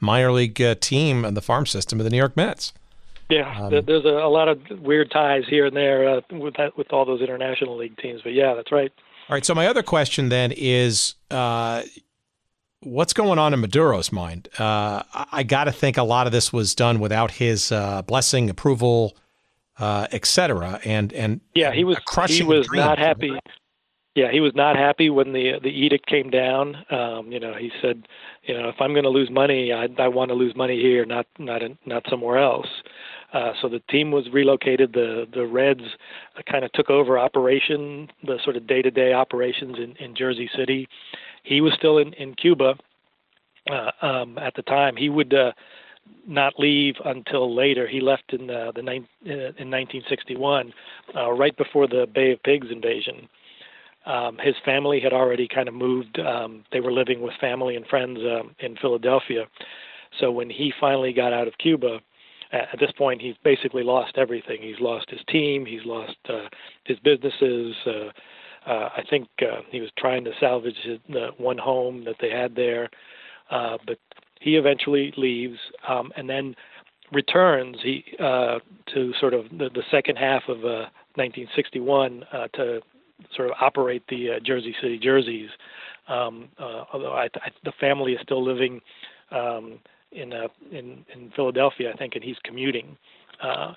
minor 0.00 0.32
league 0.32 0.80
team 0.80 1.24
in 1.24 1.34
the 1.34 1.42
farm 1.42 1.64
system 1.64 2.00
of 2.00 2.04
the 2.04 2.10
New 2.10 2.18
York 2.18 2.36
Mets. 2.36 2.72
Yeah, 3.28 3.60
um, 3.60 3.70
there's 3.70 4.04
a, 4.04 4.08
a, 4.08 4.30
lot 4.30 4.46
of 4.46 4.60
weird 4.80 5.10
ties 5.10 5.42
here 5.48 5.66
and 5.66 5.76
there 5.76 6.22
with 6.30 6.54
that, 6.58 6.76
with 6.76 6.92
all 6.92 7.04
those 7.04 7.20
international 7.20 7.76
league 7.76 7.96
teams, 7.98 8.20
but 8.22 8.32
yeah, 8.32 8.54
that's 8.54 8.70
right. 8.70 8.92
All 9.28 9.34
right. 9.34 9.44
So 9.44 9.54
my 9.54 9.66
other 9.66 9.82
question 9.82 10.28
then 10.28 10.52
is, 10.52 11.14
uh, 11.32 11.82
what's 12.86 13.12
going 13.12 13.38
on 13.38 13.52
in 13.52 13.60
Maduro's 13.60 14.12
mind? 14.12 14.48
Uh, 14.58 15.02
I 15.32 15.42
got 15.42 15.64
to 15.64 15.72
think 15.72 15.96
a 15.96 16.02
lot 16.02 16.26
of 16.26 16.32
this 16.32 16.52
was 16.52 16.74
done 16.74 17.00
without 17.00 17.32
his 17.32 17.72
uh, 17.72 18.02
blessing, 18.02 18.48
approval, 18.48 19.16
uh, 19.78 20.06
etc. 20.12 20.80
And 20.84 21.12
and 21.12 21.40
yeah, 21.54 21.72
he 21.72 21.84
was 21.84 21.98
he 22.28 22.44
was 22.44 22.68
not 22.72 22.98
happy. 22.98 23.38
Yeah, 24.14 24.30
he 24.32 24.40
was 24.40 24.54
not 24.54 24.76
happy 24.76 25.10
when 25.10 25.32
the 25.32 25.58
the 25.62 25.68
edict 25.68 26.06
came 26.06 26.30
down. 26.30 26.76
Um, 26.90 27.30
you 27.30 27.40
know, 27.40 27.54
he 27.54 27.70
said, 27.82 28.06
you 28.44 28.54
know, 28.54 28.68
if 28.68 28.76
I'm 28.80 28.92
going 28.92 29.04
to 29.04 29.10
lose 29.10 29.30
money, 29.30 29.72
I, 29.72 29.88
I 29.98 30.08
want 30.08 30.30
to 30.30 30.34
lose 30.34 30.56
money 30.56 30.80
here, 30.80 31.04
not 31.04 31.26
not 31.38 31.62
in, 31.62 31.76
not 31.84 32.04
somewhere 32.08 32.38
else. 32.38 32.68
Uh, 33.32 33.52
so 33.60 33.68
the 33.68 33.80
team 33.90 34.12
was 34.12 34.28
relocated. 34.32 34.92
The 34.94 35.26
the 35.30 35.46
Reds 35.46 35.82
kind 36.50 36.64
of 36.64 36.72
took 36.72 36.88
over 36.88 37.18
operation, 37.18 38.08
the 38.22 38.38
sort 38.42 38.56
of 38.56 38.66
day 38.66 38.80
to 38.80 38.90
day 38.90 39.12
operations 39.12 39.76
in, 39.76 39.96
in 39.96 40.14
Jersey 40.14 40.48
City 40.56 40.88
he 41.46 41.60
was 41.60 41.72
still 41.74 41.98
in 41.98 42.12
in 42.14 42.34
Cuba 42.34 42.74
uh, 43.70 43.90
um, 44.02 44.38
at 44.38 44.54
the 44.54 44.62
time. 44.62 44.96
He 44.96 45.08
would 45.08 45.32
uh, 45.32 45.52
not 46.26 46.54
leave 46.58 46.96
until 47.04 47.54
later. 47.54 47.86
He 47.86 48.00
left 48.00 48.32
in 48.32 48.50
uh, 48.50 48.72
the 48.74 48.80
in 48.80 49.70
1961, 49.70 50.72
uh, 51.14 51.30
right 51.32 51.56
before 51.56 51.86
the 51.86 52.06
Bay 52.12 52.32
of 52.32 52.42
Pigs 52.42 52.68
invasion. 52.70 53.28
Um, 54.06 54.38
his 54.40 54.54
family 54.64 55.00
had 55.00 55.12
already 55.12 55.48
kind 55.48 55.68
of 55.68 55.74
moved. 55.74 56.18
Um, 56.20 56.64
they 56.70 56.80
were 56.80 56.92
living 56.92 57.22
with 57.22 57.34
family 57.40 57.74
and 57.74 57.86
friends 57.86 58.18
um, 58.20 58.54
in 58.60 58.76
Philadelphia. 58.76 59.46
So 60.20 60.30
when 60.30 60.48
he 60.48 60.72
finally 60.80 61.12
got 61.12 61.32
out 61.32 61.48
of 61.48 61.58
Cuba, 61.58 61.98
at 62.52 62.78
this 62.78 62.92
point 62.96 63.20
he's 63.20 63.34
basically 63.42 63.82
lost 63.82 64.16
everything. 64.16 64.58
He's 64.62 64.80
lost 64.80 65.10
his 65.10 65.20
team. 65.28 65.66
He's 65.66 65.84
lost 65.84 66.16
uh, 66.28 66.48
his 66.84 66.98
businesses. 67.00 67.74
Uh, 67.84 68.10
uh, 68.66 68.88
I 68.96 69.02
think 69.08 69.28
uh, 69.40 69.60
he 69.70 69.80
was 69.80 69.90
trying 69.98 70.24
to 70.24 70.32
salvage 70.40 70.76
his, 70.82 70.98
the 71.08 71.28
one 71.38 71.58
home 71.58 72.04
that 72.04 72.16
they 72.20 72.30
had 72.30 72.54
there, 72.54 72.90
uh, 73.50 73.78
but 73.86 73.98
he 74.40 74.56
eventually 74.56 75.12
leaves 75.16 75.58
um, 75.88 76.12
and 76.16 76.28
then 76.28 76.54
returns 77.12 77.76
he 77.82 78.04
uh, 78.18 78.58
to 78.92 79.12
sort 79.20 79.34
of 79.34 79.44
the, 79.50 79.70
the 79.74 79.82
second 79.90 80.16
half 80.16 80.42
of 80.48 80.58
uh, 80.58 80.90
1961 81.14 82.24
uh, 82.32 82.48
to 82.54 82.80
sort 83.34 83.48
of 83.48 83.54
operate 83.60 84.02
the 84.08 84.32
uh, 84.32 84.40
Jersey 84.44 84.74
City 84.80 84.98
Jerseys. 84.98 85.50
Um, 86.08 86.48
uh, 86.58 86.84
although 86.92 87.12
I, 87.12 87.24
I, 87.24 87.50
the 87.64 87.72
family 87.80 88.12
is 88.12 88.20
still 88.22 88.44
living 88.44 88.80
um, 89.30 89.78
in, 90.12 90.32
uh, 90.32 90.48
in 90.70 91.04
in 91.14 91.32
Philadelphia, 91.34 91.92
I 91.92 91.96
think, 91.96 92.14
and 92.14 92.22
he's 92.22 92.36
commuting. 92.44 92.96
Uh, 93.42 93.72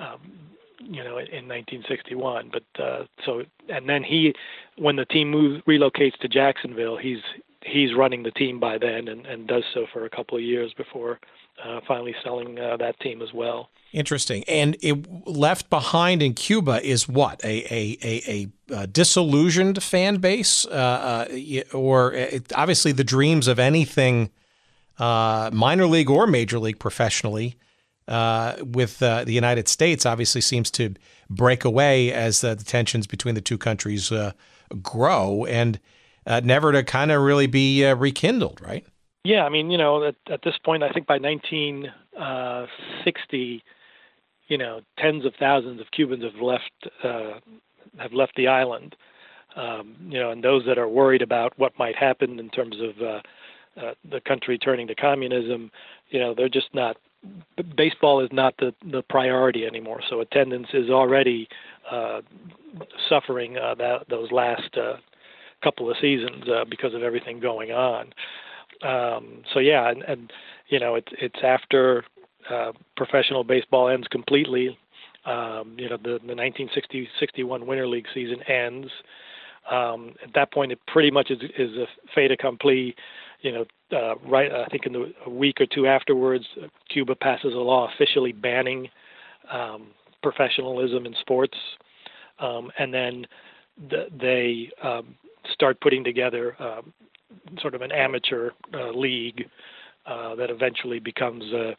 um, 0.00 0.32
you 0.80 1.02
know, 1.02 1.18
in 1.18 1.48
1961. 1.48 2.50
But 2.52 2.82
uh, 2.82 3.04
so, 3.24 3.42
and 3.68 3.88
then 3.88 4.02
he, 4.02 4.34
when 4.76 4.96
the 4.96 5.04
team 5.04 5.30
moves 5.30 5.62
relocates 5.66 6.16
to 6.20 6.28
Jacksonville, 6.28 6.96
he's 6.96 7.18
he's 7.64 7.94
running 7.94 8.22
the 8.22 8.30
team 8.30 8.60
by 8.60 8.78
then, 8.78 9.08
and, 9.08 9.26
and 9.26 9.46
does 9.46 9.64
so 9.74 9.86
for 9.92 10.04
a 10.04 10.10
couple 10.10 10.38
of 10.38 10.44
years 10.44 10.72
before 10.76 11.18
uh, 11.64 11.80
finally 11.86 12.14
selling 12.22 12.58
uh, 12.58 12.76
that 12.76 12.98
team 13.00 13.22
as 13.22 13.32
well. 13.32 13.70
Interesting. 13.92 14.44
And 14.46 14.76
it 14.82 15.26
left 15.26 15.70
behind 15.70 16.22
in 16.22 16.34
Cuba 16.34 16.84
is 16.86 17.08
what 17.08 17.42
a 17.44 17.64
a 17.72 17.98
a, 18.02 18.48
a 18.74 18.86
disillusioned 18.86 19.82
fan 19.82 20.18
base, 20.18 20.66
uh, 20.66 21.26
uh 21.30 21.76
or 21.76 22.14
uh, 22.14 22.38
obviously 22.54 22.92
the 22.92 23.04
dreams 23.04 23.48
of 23.48 23.58
anything 23.58 24.30
uh, 24.98 25.50
minor 25.52 25.86
league 25.86 26.10
or 26.10 26.26
major 26.26 26.58
league 26.58 26.78
professionally 26.78 27.56
uh, 28.08 28.56
with 28.64 29.00
uh, 29.02 29.24
the 29.24 29.32
United 29.32 29.68
States 29.68 30.06
obviously 30.06 30.40
seems 30.40 30.70
to 30.72 30.94
break 31.28 31.64
away 31.64 32.12
as 32.12 32.42
uh, 32.42 32.54
the 32.54 32.64
tensions 32.64 33.06
between 33.06 33.34
the 33.34 33.42
two 33.42 33.58
countries 33.58 34.10
uh, 34.10 34.32
grow 34.82 35.44
and 35.44 35.78
uh, 36.26 36.40
never 36.42 36.72
to 36.72 36.82
kind 36.82 37.12
of 37.12 37.22
really 37.22 37.46
be 37.46 37.84
uh, 37.84 37.94
rekindled, 37.94 38.60
right? 38.62 38.86
Yeah, 39.24 39.44
I 39.44 39.50
mean, 39.50 39.70
you 39.70 39.76
know, 39.76 40.04
at, 40.04 40.14
at 40.30 40.40
this 40.42 40.56
point, 40.64 40.82
I 40.82 40.88
think 40.88 41.06
by 41.06 41.18
1960, 41.18 43.62
you 44.48 44.58
know, 44.58 44.80
tens 44.98 45.26
of 45.26 45.34
thousands 45.38 45.80
of 45.80 45.90
Cubans 45.90 46.24
have 46.24 46.40
left 46.40 46.88
have 47.02 47.42
left 48.12 48.36
the 48.36 48.46
island. 48.48 48.96
Um, 49.56 49.96
you 50.08 50.20
know, 50.20 50.30
and 50.30 50.44
those 50.44 50.64
that 50.66 50.76
are 50.78 50.88
worried 50.88 51.22
about 51.22 51.58
what 51.58 51.78
might 51.78 51.96
happen 51.96 52.38
in 52.38 52.48
terms 52.48 52.76
of 52.80 52.94
the 54.04 54.20
country 54.20 54.56
turning 54.56 54.86
to 54.86 54.94
communism, 54.94 55.72
you 56.10 56.20
know, 56.20 56.32
they're 56.34 56.48
just 56.48 56.72
not 56.72 56.96
baseball 57.76 58.20
is 58.20 58.30
not 58.32 58.54
the 58.58 58.74
the 58.90 59.02
priority 59.02 59.66
anymore. 59.66 60.00
So 60.08 60.20
attendance 60.20 60.68
is 60.72 60.90
already 60.90 61.48
uh, 61.90 62.20
suffering 63.08 63.58
uh, 63.58 63.74
that 63.76 64.08
those 64.08 64.30
last 64.30 64.76
uh, 64.76 64.96
couple 65.62 65.90
of 65.90 65.96
seasons 66.00 66.44
uh, 66.48 66.64
because 66.68 66.94
of 66.94 67.02
everything 67.02 67.40
going 67.40 67.72
on. 67.72 68.12
Um, 68.82 69.42
so 69.52 69.58
yeah, 69.60 69.90
and, 69.90 70.02
and 70.02 70.32
you 70.68 70.78
know 70.78 70.94
it's 70.94 71.12
it's 71.20 71.40
after 71.42 72.04
uh, 72.50 72.72
professional 72.96 73.44
baseball 73.44 73.88
ends 73.88 74.06
completely. 74.08 74.78
Um, 75.24 75.76
you 75.78 75.88
know 75.88 75.96
the 75.96 76.18
the 76.26 76.34
1960-61 76.34 77.66
Winter 77.66 77.88
League 77.88 78.06
season 78.14 78.42
ends. 78.44 78.88
Um, 79.70 80.14
at 80.24 80.32
that 80.34 80.50
point, 80.50 80.72
it 80.72 80.78
pretty 80.86 81.10
much 81.10 81.30
is, 81.30 81.40
is 81.58 81.76
a 81.76 81.86
fait 82.14 82.30
accompli 82.30 82.96
you 83.40 83.52
know, 83.52 83.64
uh, 83.96 84.16
right, 84.28 84.50
I 84.50 84.66
think 84.66 84.86
in 84.86 84.92
the 84.92 85.12
a 85.26 85.30
week 85.30 85.60
or 85.60 85.66
two 85.66 85.86
afterwards, 85.86 86.44
Cuba 86.88 87.14
passes 87.14 87.54
a 87.54 87.58
law 87.58 87.88
officially 87.94 88.32
banning 88.32 88.88
um, 89.50 89.88
professionalism 90.22 91.06
in 91.06 91.14
sports, 91.20 91.56
um, 92.40 92.70
and 92.78 92.92
then 92.92 93.26
the, 93.90 94.06
they 94.20 94.70
um, 94.86 95.14
start 95.52 95.80
putting 95.80 96.02
together 96.04 96.56
um, 96.60 96.92
sort 97.60 97.74
of 97.74 97.82
an 97.82 97.92
amateur 97.92 98.50
uh, 98.74 98.90
league 98.90 99.44
uh, 100.06 100.34
that 100.34 100.50
eventually 100.50 100.98
becomes 100.98 101.44
uh, 101.52 101.72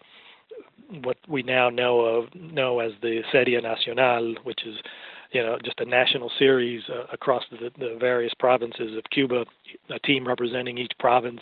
what 1.03 1.18
we 1.28 1.43
now 1.43 1.70
know 1.70 1.99
of 2.01 2.34
know 2.36 2.80
as 2.80 2.91
the 3.01 3.22
Serie 3.32 3.60
Nacional, 3.62 4.36
which 4.43 4.66
is 4.66 4.76
you 5.32 5.44
know, 5.44 5.58
just 5.64 5.80
a 5.80 5.86
national 5.86 6.32
series 6.40 6.84
uh, 6.90 7.06
across 7.12 7.44
the, 7.52 7.72
the 7.78 7.98
various 8.00 8.34
provinces 8.40 8.98
of 8.98 9.04
Cuba, 9.12 9.46
a 9.90 10.00
team 10.00 10.28
representing 10.28 10.78
each 10.78 10.94
province, 11.00 11.42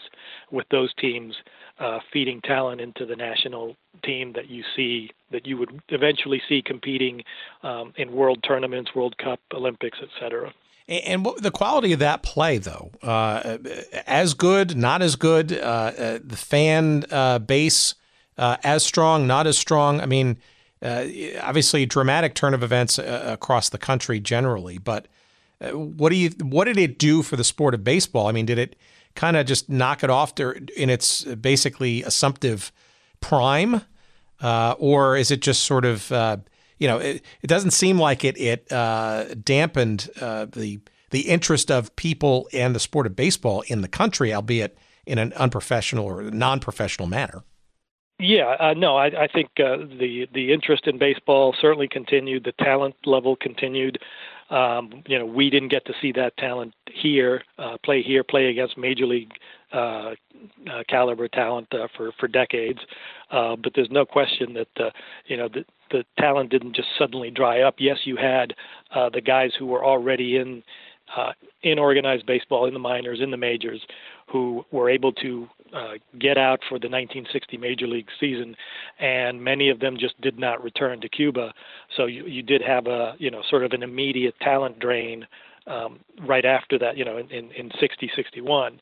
with 0.51 0.67
those 0.69 0.93
teams 0.95 1.35
uh, 1.79 1.99
feeding 2.11 2.41
talent 2.41 2.81
into 2.81 3.05
the 3.05 3.15
national 3.15 3.75
team 4.03 4.33
that 4.33 4.49
you 4.49 4.63
see, 4.75 5.11
that 5.31 5.45
you 5.45 5.57
would 5.57 5.81
eventually 5.89 6.41
see 6.49 6.61
competing 6.61 7.23
um, 7.63 7.93
in 7.97 8.11
world 8.11 8.43
tournaments, 8.45 8.93
World 8.93 9.17
Cup, 9.17 9.39
Olympics, 9.53 9.99
etc. 10.01 10.53
And 10.87 11.25
what, 11.25 11.41
the 11.41 11.51
quality 11.51 11.91
of 11.91 11.99
that 11.99 12.23
play, 12.23 12.57
though, 12.57 12.91
uh, 13.03 13.57
as 14.05 14.33
good, 14.33 14.77
not 14.77 15.01
as 15.01 15.17
good, 15.17 15.51
uh, 15.51 15.55
uh, 15.55 16.19
the 16.23 16.37
fan 16.37 17.03
uh, 17.11 17.39
base 17.39 17.95
as 18.37 18.85
strong, 18.85 19.27
not 19.27 19.47
as 19.47 19.57
strong. 19.57 19.99
I 19.99 20.05
mean, 20.05 20.37
uh, 20.81 21.05
obviously 21.41 21.85
dramatic 21.85 22.33
turn 22.35 22.53
of 22.53 22.63
events 22.63 22.99
uh, 22.99 23.23
across 23.25 23.69
the 23.69 23.77
country 23.77 24.19
generally. 24.19 24.77
But 24.77 25.07
uh, 25.59 25.71
what 25.71 26.09
do 26.09 26.15
you 26.15 26.29
what 26.41 26.65
did 26.65 26.77
it 26.77 26.99
do 26.99 27.23
for 27.23 27.35
the 27.35 27.43
sport 27.43 27.73
of 27.73 27.83
baseball? 27.83 28.27
I 28.27 28.31
mean, 28.31 28.45
did 28.45 28.59
it 28.59 28.75
kind 29.15 29.35
of 29.35 29.45
just 29.45 29.69
knock 29.69 30.03
it 30.03 30.09
off 30.09 30.39
in 30.39 30.89
its 30.89 31.23
basically 31.23 32.03
assumptive 32.03 32.71
prime, 33.21 33.81
uh, 34.41 34.75
or 34.77 35.17
is 35.17 35.31
it 35.31 35.41
just 35.41 35.63
sort 35.63 35.85
of 35.85 36.11
uh, 36.11 36.37
you 36.77 36.87
know 36.87 36.99
it, 36.99 37.23
it, 37.41 37.47
doesn't 37.47 37.71
seem 37.71 37.97
like 37.97 38.23
it 38.23 38.37
it 38.37 38.71
uh, 38.71 39.25
dampened 39.43 40.09
the 40.19 40.79
the 41.09 41.21
interest 41.21 41.71
of 41.71 41.95
people 41.95 42.47
and 42.53 42.75
the 42.75 42.79
sport 42.79 43.07
of 43.07 43.15
baseball 43.15 43.63
in 43.67 43.81
the 43.81 43.87
country, 43.87 44.33
albeit 44.33 44.77
in 45.05 45.17
an 45.17 45.33
unprofessional 45.33 46.05
or 46.05 46.23
non-professional 46.23 47.07
manner. 47.07 47.43
Yeah, 48.19 48.55
uh, 48.59 48.73
no, 48.73 48.95
I, 48.97 49.07
I 49.07 49.27
think 49.27 49.49
uh, 49.59 49.77
the 49.77 50.27
the 50.33 50.51
interest 50.51 50.87
in 50.87 50.97
baseball 50.97 51.55
certainly 51.61 51.87
continued. 51.87 52.45
The 52.45 52.53
talent 52.63 52.95
level 53.05 53.35
continued. 53.35 53.99
Um, 54.49 55.03
you 55.05 55.19
know, 55.19 55.25
we 55.25 55.49
didn't 55.51 55.67
get 55.69 55.85
to 55.85 55.93
see 56.01 56.11
that 56.13 56.35
talent 56.37 56.73
here, 56.91 57.43
uh, 57.59 57.77
play 57.83 58.01
here, 58.01 58.23
play 58.23 58.47
against 58.47 58.77
major 58.77 59.05
league 59.05 59.33
uh, 59.73 60.13
uh, 60.71 60.83
caliber 60.89 61.27
talent 61.27 61.67
uh, 61.73 61.87
for 61.95 62.11
for 62.19 62.27
decades. 62.27 62.79
Uh, 63.29 63.55
but 63.55 63.73
there's 63.75 63.91
no 63.91 64.03
question 64.05 64.53
that 64.53 64.83
uh, 64.83 64.89
you 65.27 65.37
know 65.37 65.47
the 65.47 65.63
the 65.91 66.03
talent 66.17 66.49
didn't 66.49 66.75
just 66.75 66.87
suddenly 66.97 67.29
dry 67.29 67.61
up. 67.61 67.75
Yes, 67.77 67.99
you 68.05 68.15
had 68.15 68.55
uh, 68.95 69.09
the 69.09 69.21
guys 69.21 69.51
who 69.59 69.67
were 69.67 69.85
already 69.85 70.37
in 70.37 70.63
uh, 71.15 71.33
in 71.63 71.79
organized 71.79 72.25
baseball, 72.25 72.65
in 72.65 72.73
the 72.73 72.79
minors, 72.79 73.19
in 73.21 73.31
the 73.31 73.37
majors, 73.37 73.81
who 74.31 74.65
were 74.71 74.89
able 74.89 75.11
to 75.11 75.47
uh, 75.73 75.93
get 76.19 76.37
out 76.37 76.59
for 76.69 76.79
the 76.79 76.87
1960 76.87 77.57
Major 77.57 77.87
League 77.87 78.07
season, 78.19 78.55
and 78.99 79.43
many 79.43 79.69
of 79.69 79.79
them 79.79 79.97
just 79.99 80.19
did 80.21 80.37
not 80.39 80.63
return 80.63 81.01
to 81.01 81.09
Cuba. 81.09 81.53
So 81.95 82.05
you, 82.05 82.25
you 82.25 82.43
did 82.43 82.61
have 82.61 82.87
a 82.87 83.15
you 83.17 83.31
know 83.31 83.41
sort 83.49 83.63
of 83.63 83.73
an 83.73 83.83
immediate 83.83 84.35
talent 84.39 84.79
drain 84.79 85.27
um, 85.67 85.99
right 86.25 86.45
after 86.45 86.79
that, 86.79 86.97
you 86.97 87.05
know, 87.05 87.17
in, 87.17 87.29
in, 87.29 87.51
in 87.51 87.71
60, 87.79 88.09
61. 88.15 88.79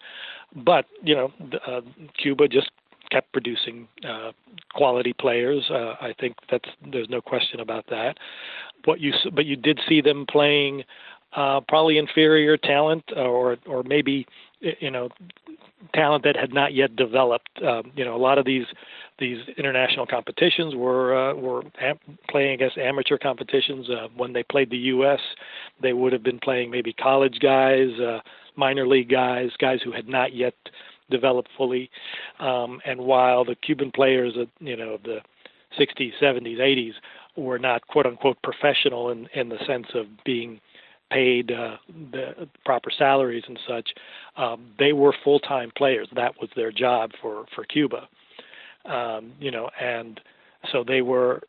But 0.56 0.86
you 1.04 1.16
know, 1.16 1.32
uh, 1.68 1.82
Cuba 2.22 2.48
just 2.48 2.70
kept 3.12 3.32
producing 3.32 3.88
uh, 4.08 4.32
quality 4.74 5.14
players. 5.14 5.64
Uh, 5.70 5.96
I 6.02 6.14
think 6.20 6.36
that's 6.50 6.70
there's 6.92 7.10
no 7.10 7.22
question 7.22 7.60
about 7.60 7.86
that. 7.90 8.18
What 8.86 9.00
you 9.00 9.14
but 9.34 9.46
you 9.46 9.56
did 9.56 9.80
see 9.88 10.02
them 10.02 10.26
playing 10.30 10.84
uh, 11.36 11.62
probably 11.68 11.98
inferior 11.98 12.58
talent 12.58 13.04
or 13.16 13.58
or 13.66 13.84
maybe 13.84 14.26
you 14.60 14.92
know 14.92 15.10
talent 15.94 16.24
that 16.24 16.36
had 16.36 16.54
not 16.54 16.74
yet 16.74 16.96
developed. 16.96 17.50
Um, 17.64 17.92
you 17.96 18.06
know, 18.06 18.16
a 18.16 18.18
lot 18.18 18.38
of 18.38 18.46
these 18.46 18.66
these 19.20 19.40
international 19.58 20.06
competitions 20.06 20.76
were 20.76 21.16
uh, 21.16 21.34
were 21.36 21.64
am- 21.80 22.00
playing 22.30 22.56
against 22.56 22.78
amateur 22.78 23.18
competitions. 23.18 23.90
Uh, 23.90 24.08
when 24.16 24.34
they 24.34 24.44
played 24.44 24.70
the 24.70 24.78
U.S., 24.78 25.20
they 25.82 25.94
would 25.94 26.14
have 26.14 26.24
been 26.24 26.40
playing 26.40 26.72
maybe 26.72 26.94
college 26.94 27.40
guys, 27.40 27.90
uh, 28.00 28.20
minor 28.56 28.88
league 28.88 29.10
guys, 29.10 29.50
guys 29.60 29.80
who 29.84 29.92
had 29.92 30.08
not 30.08 30.34
yet 30.34 30.56
developed 31.10 31.50
fully. 31.56 31.90
Um, 32.40 32.82
and 32.86 33.00
while 33.00 33.46
the 33.46 33.56
Cuban 33.56 33.92
players, 33.92 34.34
uh, 34.40 34.46
you 34.60 34.76
know, 34.76 34.98
the 35.04 35.20
60s, 35.80 36.14
70s, 36.22 36.58
80s 36.58 36.94
were 37.36 37.60
not 37.60 37.86
quote 37.88 38.06
unquote 38.06 38.38
professional 38.42 39.10
in 39.10 39.28
in 39.34 39.50
the 39.50 39.60
sense 39.68 39.88
of 39.94 40.06
being 40.24 40.60
paid 41.12 41.52
uh, 41.52 41.78
the 42.12 42.48
proper 42.66 42.90
salaries 42.96 43.44
and 43.48 43.60
such. 43.68 43.90
Um, 44.38 44.72
they 44.80 44.94
were 44.94 45.14
full-time 45.24 45.72
players. 45.78 46.08
That 46.16 46.34
was 46.40 46.50
their 46.56 46.72
job 46.72 47.12
for 47.22 47.46
for 47.56 47.64
Cuba. 47.66 48.08
Um, 48.86 49.34
you 49.40 49.52
know, 49.52 49.70
and 49.80 50.20
so 50.72 50.84
they 50.84 51.02
were 51.02 51.42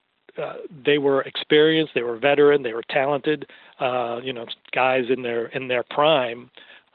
uh, 0.43 0.55
they 0.85 0.99
were 0.99 1.23
experienced, 1.23 1.95
they 1.95 2.03
were 2.03 2.19
veteran, 2.19 2.63
they 2.63 2.75
were 2.75 2.85
talented. 2.91 3.47
Uh, 3.81 4.21
you 4.23 4.33
know, 4.33 4.47
guys 4.73 5.05
in 5.09 5.23
their 5.23 5.47
in 5.47 5.69
their 5.69 5.83
prime, 5.83 6.51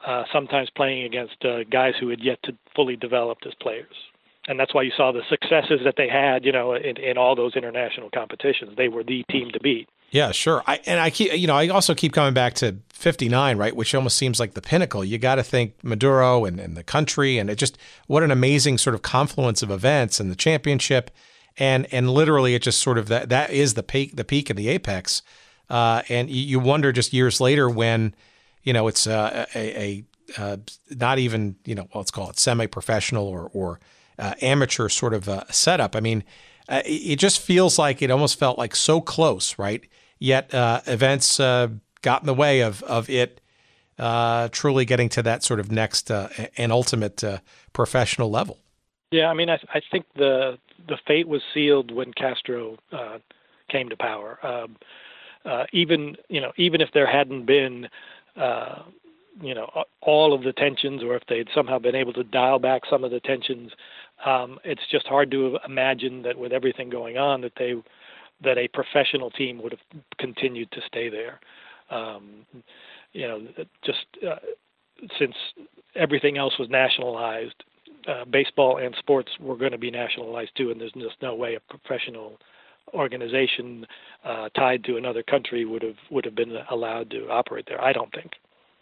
uh, 0.06 0.24
sometimes 0.32 0.70
playing 0.70 1.04
against 1.04 1.44
uh, 1.44 1.64
guys 1.70 1.94
who 2.00 2.08
had 2.08 2.22
yet 2.22 2.38
to 2.44 2.52
fully 2.74 2.96
develop 2.96 3.38
as 3.46 3.52
players. 3.60 3.94
And 4.48 4.58
that's 4.58 4.74
why 4.74 4.82
you 4.82 4.90
saw 4.96 5.12
the 5.12 5.22
successes 5.28 5.80
that 5.84 5.94
they 5.96 6.08
had, 6.08 6.44
you 6.44 6.50
know, 6.50 6.74
in, 6.74 6.96
in 6.96 7.16
all 7.16 7.36
those 7.36 7.54
international 7.54 8.10
competitions. 8.10 8.72
They 8.76 8.88
were 8.88 9.04
the 9.04 9.22
team 9.30 9.50
to 9.52 9.60
beat. 9.60 9.88
Yeah, 10.12 10.30
sure. 10.30 10.62
I 10.66 10.78
and 10.84 11.00
I 11.00 11.08
keep 11.08 11.32
you 11.32 11.46
know 11.46 11.56
I 11.56 11.68
also 11.68 11.94
keep 11.94 12.12
coming 12.12 12.34
back 12.34 12.52
to 12.56 12.76
59, 12.92 13.56
right, 13.56 13.74
which 13.74 13.94
almost 13.94 14.18
seems 14.18 14.38
like 14.38 14.52
the 14.52 14.60
pinnacle. 14.60 15.02
You 15.02 15.16
got 15.16 15.36
to 15.36 15.42
think 15.42 15.82
Maduro 15.82 16.44
and, 16.44 16.60
and 16.60 16.76
the 16.76 16.84
country 16.84 17.38
and 17.38 17.48
it 17.48 17.56
just 17.56 17.78
what 18.08 18.22
an 18.22 18.30
amazing 18.30 18.76
sort 18.76 18.94
of 18.94 19.00
confluence 19.00 19.62
of 19.62 19.70
events 19.70 20.20
and 20.20 20.30
the 20.30 20.36
championship 20.36 21.10
and 21.56 21.86
and 21.90 22.10
literally 22.10 22.54
it 22.54 22.60
just 22.60 22.80
sort 22.82 22.98
of 22.98 23.08
that 23.08 23.30
that 23.30 23.50
is 23.50 23.72
the 23.72 23.82
peak 23.82 24.14
the 24.16 24.24
peak 24.24 24.50
and 24.50 24.58
the 24.58 24.68
apex. 24.68 25.22
Uh, 25.70 26.02
and 26.10 26.28
you 26.28 26.60
wonder 26.60 26.92
just 26.92 27.14
years 27.14 27.40
later 27.40 27.70
when 27.70 28.14
you 28.64 28.74
know 28.74 28.88
it's 28.88 29.06
uh, 29.06 29.46
a, 29.54 29.82
a 29.82 30.04
uh, 30.36 30.58
not 30.90 31.18
even 31.18 31.56
you 31.64 31.74
know 31.74 31.88
let's 31.94 32.10
call 32.10 32.28
it 32.28 32.38
semi-professional 32.38 33.26
or 33.26 33.50
or 33.54 33.80
uh, 34.18 34.34
amateur 34.42 34.90
sort 34.90 35.14
of 35.14 35.26
uh, 35.26 35.44
setup. 35.50 35.96
I 35.96 36.00
mean, 36.00 36.22
it 36.68 37.16
just 37.16 37.40
feels 37.40 37.78
like 37.78 38.02
it 38.02 38.10
almost 38.10 38.38
felt 38.38 38.58
like 38.58 38.76
so 38.76 39.00
close, 39.00 39.58
right? 39.58 39.82
Yet 40.22 40.54
uh, 40.54 40.82
events 40.86 41.40
uh, 41.40 41.66
got 42.00 42.22
in 42.22 42.26
the 42.26 42.34
way 42.34 42.60
of 42.60 42.84
of 42.84 43.10
it 43.10 43.40
uh, 43.98 44.46
truly 44.52 44.84
getting 44.84 45.08
to 45.08 45.22
that 45.24 45.42
sort 45.42 45.58
of 45.58 45.72
next 45.72 46.12
uh, 46.12 46.28
and 46.56 46.70
ultimate 46.70 47.24
uh, 47.24 47.38
professional 47.72 48.30
level. 48.30 48.60
Yeah, 49.10 49.26
I 49.26 49.34
mean, 49.34 49.50
I, 49.50 49.58
I, 49.74 49.80
think 49.90 50.06
the 50.14 50.58
the 50.86 50.96
fate 51.08 51.26
was 51.26 51.42
sealed 51.52 51.90
when 51.90 52.12
Castro 52.12 52.78
came 53.68 53.88
to 53.88 53.96
power. 53.96 54.38
Um, 54.46 54.76
even 55.72 56.16
you 56.28 56.40
know, 56.40 56.52
even 56.56 56.80
if 56.80 56.90
there 56.94 57.10
hadn't 57.10 57.44
been 57.44 57.88
you 58.36 59.54
know 59.56 59.84
all 60.02 60.34
of 60.34 60.44
the 60.44 60.52
tensions, 60.52 61.02
or 61.02 61.16
if 61.16 61.24
they'd 61.28 61.48
somehow 61.52 61.80
been 61.80 61.96
able 61.96 62.12
to 62.12 62.22
dial 62.22 62.60
back 62.60 62.82
some 62.88 63.02
of 63.02 63.10
the 63.10 63.18
tensions, 63.18 63.72
um, 64.24 64.60
it's 64.62 64.86
just 64.88 65.08
hard 65.08 65.32
to 65.32 65.58
imagine 65.66 66.22
that 66.22 66.38
with 66.38 66.52
everything 66.52 66.90
going 66.90 67.18
on 67.18 67.40
that 67.40 67.54
they 67.58 67.74
that 68.44 68.58
a 68.58 68.68
professional 68.68 69.30
team 69.30 69.62
would 69.62 69.72
have 69.72 70.02
continued 70.18 70.70
to 70.72 70.80
stay 70.86 71.08
there. 71.08 71.40
Um, 71.90 72.46
you 73.12 73.28
know, 73.28 73.42
just 73.84 74.06
uh, 74.26 74.36
since 75.18 75.34
everything 75.94 76.38
else 76.38 76.58
was 76.58 76.68
nationalized, 76.70 77.62
uh, 78.08 78.24
baseball 78.24 78.78
and 78.78 78.94
sports 78.98 79.30
were 79.38 79.56
going 79.56 79.72
to 79.72 79.78
be 79.78 79.90
nationalized 79.90 80.50
too, 80.56 80.70
and 80.70 80.80
there's 80.80 80.92
just 80.92 81.20
no 81.20 81.34
way 81.34 81.54
a 81.54 81.60
professional 81.60 82.38
organization 82.94 83.86
uh, 84.24 84.48
tied 84.56 84.84
to 84.84 84.96
another 84.96 85.22
country 85.22 85.64
would 85.64 85.82
have 85.82 85.96
would 86.10 86.24
have 86.24 86.34
been 86.34 86.56
allowed 86.70 87.10
to 87.10 87.28
operate 87.28 87.66
there. 87.68 87.82
I 87.82 87.92
don't 87.92 88.12
think. 88.12 88.32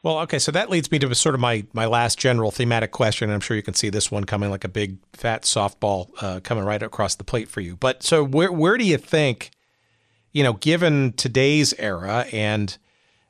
Well, 0.02 0.20
okay, 0.20 0.38
so 0.38 0.50
that 0.52 0.70
leads 0.70 0.90
me 0.90 0.98
to 1.00 1.14
sort 1.14 1.34
of 1.34 1.40
my 1.40 1.64
my 1.74 1.84
last 1.84 2.18
general 2.18 2.50
thematic 2.50 2.90
question. 2.90 3.28
And 3.28 3.34
I'm 3.34 3.40
sure 3.40 3.56
you 3.56 3.62
can 3.62 3.74
see 3.74 3.90
this 3.90 4.10
one 4.10 4.24
coming 4.24 4.50
like 4.50 4.64
a 4.64 4.68
big 4.68 4.96
fat 5.12 5.42
softball 5.42 6.10
uh, 6.22 6.40
coming 6.40 6.64
right 6.64 6.82
across 6.82 7.16
the 7.16 7.24
plate 7.24 7.48
for 7.48 7.60
you. 7.60 7.76
But 7.76 8.02
so 8.02 8.24
where 8.24 8.50
where 8.50 8.78
do 8.78 8.84
you 8.84 8.96
think, 8.96 9.50
you 10.32 10.42
know, 10.42 10.54
given 10.54 11.12
today's 11.12 11.74
era 11.74 12.24
and 12.32 12.76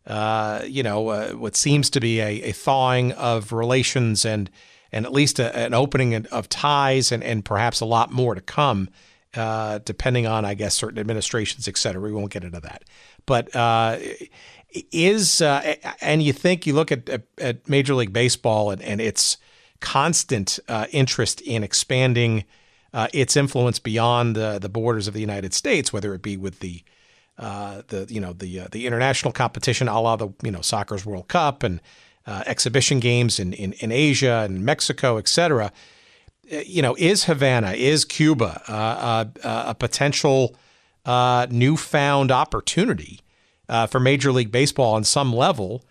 uh, 0.07 0.63
you 0.65 0.85
know 0.85 1.09
uh, 1.09 1.31
what 1.33 1.57
seems 1.57 1.91
to 1.91 2.01
be 2.01 2.21
a, 2.21 2.43
a, 2.43 2.53
thawing 2.53 3.13
of 3.13 3.53
relations 3.53 4.25
and 4.25 4.49
and 4.93 5.05
at 5.05 5.13
least 5.13 5.39
a, 5.39 5.57
an 5.57 5.75
opening 5.75 6.15
of 6.27 6.49
ties 6.49 7.11
and 7.11 7.25
and 7.25 7.45
perhaps 7.45 7.81
a 7.81 7.85
lot 7.85 8.13
more 8.13 8.37
to 8.37 8.41
come, 8.41 8.89
uh, 9.35 9.81
depending 9.85 10.27
on 10.29 10.45
I 10.45 10.55
guess 10.55 10.75
certain 10.75 11.01
administrations, 11.01 11.67
et 11.67 11.77
cetera. 11.77 12.01
We 12.01 12.13
won't 12.13 12.31
get 12.31 12.45
into 12.45 12.61
that, 12.61 12.85
but 13.27 13.55
uh, 13.57 13.99
is 14.93 15.41
uh, 15.43 15.75
and 16.01 16.23
you 16.23 16.33
think 16.33 16.67
you 16.67 16.75
look 16.75 16.93
at, 16.93 17.09
at, 17.39 17.69
Major 17.69 17.95
League 17.95 18.13
Baseball 18.13 18.71
and, 18.71 18.81
and 18.83 19.01
its 19.01 19.37
constant 19.81 20.59
uh, 20.69 20.87
interest 20.93 21.41
in 21.41 21.63
expanding 21.63 22.45
uh, 22.93 23.09
its 23.13 23.37
influence 23.37 23.79
beyond 23.79 24.37
the, 24.37 24.59
the 24.59 24.69
borders 24.69 25.09
of 25.09 25.15
the 25.15 25.21
United 25.21 25.55
States, 25.55 25.93
whether 25.93 26.15
it 26.15 26.23
be 26.23 26.37
with 26.37 26.61
the 26.61 26.83
uh, 27.39 27.83
the 27.89 28.07
you 28.11 28.21
know 28.21 28.33
the 28.33 28.61
uh, 28.61 28.69
the 28.71 28.87
international 28.87 29.33
competition, 29.33 29.89
a 29.89 30.01
la 30.01 30.17
the 30.17 30.29
you 30.43 30.51
know 30.51 30.61
soccer's 30.61 31.07
World 31.07 31.29
Cup 31.29 31.63
and 31.63 31.81
uh, 32.27 32.43
exhibition 32.47 33.01
games 33.01 33.41
in, 33.41 33.55
in, 33.55 33.73
in 33.75 33.91
Asia 33.91 34.43
and 34.45 34.65
Mexico, 34.65 35.17
et 35.17 35.27
cetera. 35.27 35.73
You 36.45 36.83
know, 36.83 36.97
is 36.99 37.25
Havana, 37.25 37.73
is 37.73 38.05
Cuba 38.05 38.63
a 38.69 39.75
potential 39.75 40.57
newfound 41.07 42.31
opportunity? 42.31 43.21
Uh, 43.71 43.87
for 43.87 44.01
Major 44.01 44.33
League 44.33 44.51
Baseball 44.51 44.95
on 44.95 45.05
some 45.05 45.33
level 45.33 45.85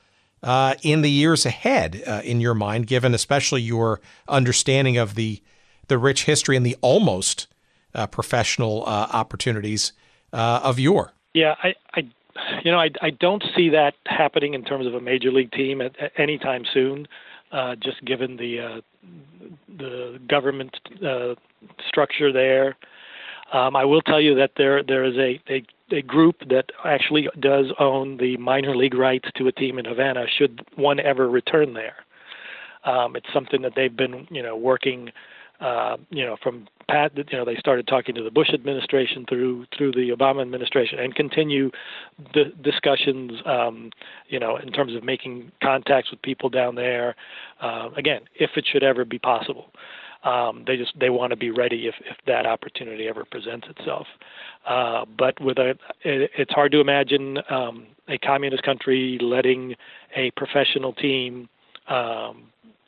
uh, 0.43 0.75
in 0.83 1.01
the 1.01 1.09
years 1.09 1.45
ahead, 1.45 2.03
uh, 2.05 2.21
in 2.23 2.41
your 2.41 2.53
mind, 2.53 2.87
given 2.87 3.13
especially 3.13 3.61
your 3.61 3.99
understanding 4.27 4.97
of 4.97 5.15
the 5.15 5.41
the 5.87 5.97
rich 5.97 6.25
history 6.25 6.55
and 6.55 6.63
the 6.63 6.77
almost 6.81 7.47
uh, 7.95 8.05
professional 8.05 8.83
uh, 8.85 9.07
opportunities 9.11 9.91
uh, 10.31 10.59
of 10.63 10.77
your. 10.77 11.13
Yeah, 11.33 11.55
I, 11.63 11.73
I, 11.95 12.01
you 12.63 12.71
know, 12.71 12.77
I, 12.77 12.91
I 13.01 13.09
don't 13.09 13.43
see 13.55 13.69
that 13.69 13.95
happening 14.05 14.53
in 14.53 14.63
terms 14.63 14.85
of 14.85 14.93
a 14.93 15.01
major 15.01 15.31
league 15.31 15.51
team 15.51 15.81
at, 15.81 15.97
at 15.99 16.11
anytime 16.19 16.63
soon. 16.71 17.07
just 17.79 18.05
given 18.05 18.37
the 18.37 18.83
the 19.67 20.19
government 20.27 20.77
structure 21.87 22.31
there, 22.31 22.75
um, 23.51 23.75
I 23.75 23.85
will 23.85 24.01
tell 24.01 24.21
you 24.21 24.35
that 24.35 24.51
there 24.57 24.83
there 24.83 25.03
is 25.03 25.17
a, 25.17 25.41
a 25.51 25.65
a 25.91 26.01
group 26.01 26.37
that 26.49 26.71
actually 26.85 27.27
does 27.39 27.67
own 27.79 28.17
the 28.17 28.37
minor 28.37 28.75
league 28.75 28.93
rights 28.93 29.29
to 29.35 29.47
a 29.47 29.51
team 29.51 29.79
in 29.79 29.85
Havana 29.85 30.25
should 30.37 30.65
one 30.75 30.99
ever 30.99 31.29
return 31.29 31.73
there. 31.73 31.95
Um, 32.83 33.15
it's 33.15 33.27
something 33.33 33.61
that 33.63 33.73
they've 33.75 33.95
been, 33.95 34.27
you 34.31 34.41
know, 34.41 34.55
working, 34.55 35.11
uh, 35.59 35.97
you 36.09 36.25
know, 36.25 36.37
from 36.41 36.67
Pat. 36.89 37.11
You 37.17 37.37
know, 37.37 37.45
they 37.45 37.57
started 37.57 37.87
talking 37.87 38.15
to 38.15 38.23
the 38.23 38.31
Bush 38.31 38.49
administration 38.53 39.25
through 39.27 39.65
through 39.77 39.91
the 39.91 40.09
Obama 40.09 40.41
administration, 40.41 40.99
and 40.99 41.13
continue 41.13 41.71
the 42.33 42.45
discussions, 42.61 43.33
um, 43.45 43.91
you 44.29 44.39
know, 44.39 44.55
in 44.55 44.71
terms 44.71 44.95
of 44.95 45.03
making 45.03 45.51
contacts 45.61 46.09
with 46.09 46.21
people 46.21 46.49
down 46.49 46.75
there. 46.75 47.15
Uh, 47.61 47.89
again, 47.97 48.21
if 48.35 48.51
it 48.55 48.65
should 48.71 48.83
ever 48.83 49.03
be 49.03 49.19
possible. 49.19 49.71
Um, 50.23 50.65
they 50.67 50.75
just 50.75 50.99
they 50.99 51.09
want 51.09 51.31
to 51.31 51.37
be 51.37 51.49
ready 51.49 51.87
if, 51.87 51.95
if 51.99 52.17
that 52.27 52.45
opportunity 52.45 53.07
ever 53.07 53.23
presents 53.23 53.67
itself. 53.69 54.05
Uh, 54.67 55.05
but 55.17 55.39
with 55.39 55.57
a, 55.57 55.71
it, 56.03 56.31
it's 56.37 56.51
hard 56.51 56.71
to 56.73 56.81
imagine 56.81 57.37
um, 57.49 57.87
a 58.09 58.17
communist 58.17 58.63
country 58.63 59.17
letting 59.21 59.75
a 60.15 60.31
professional 60.31 60.91
team, 60.93 61.47
um, 61.87 62.43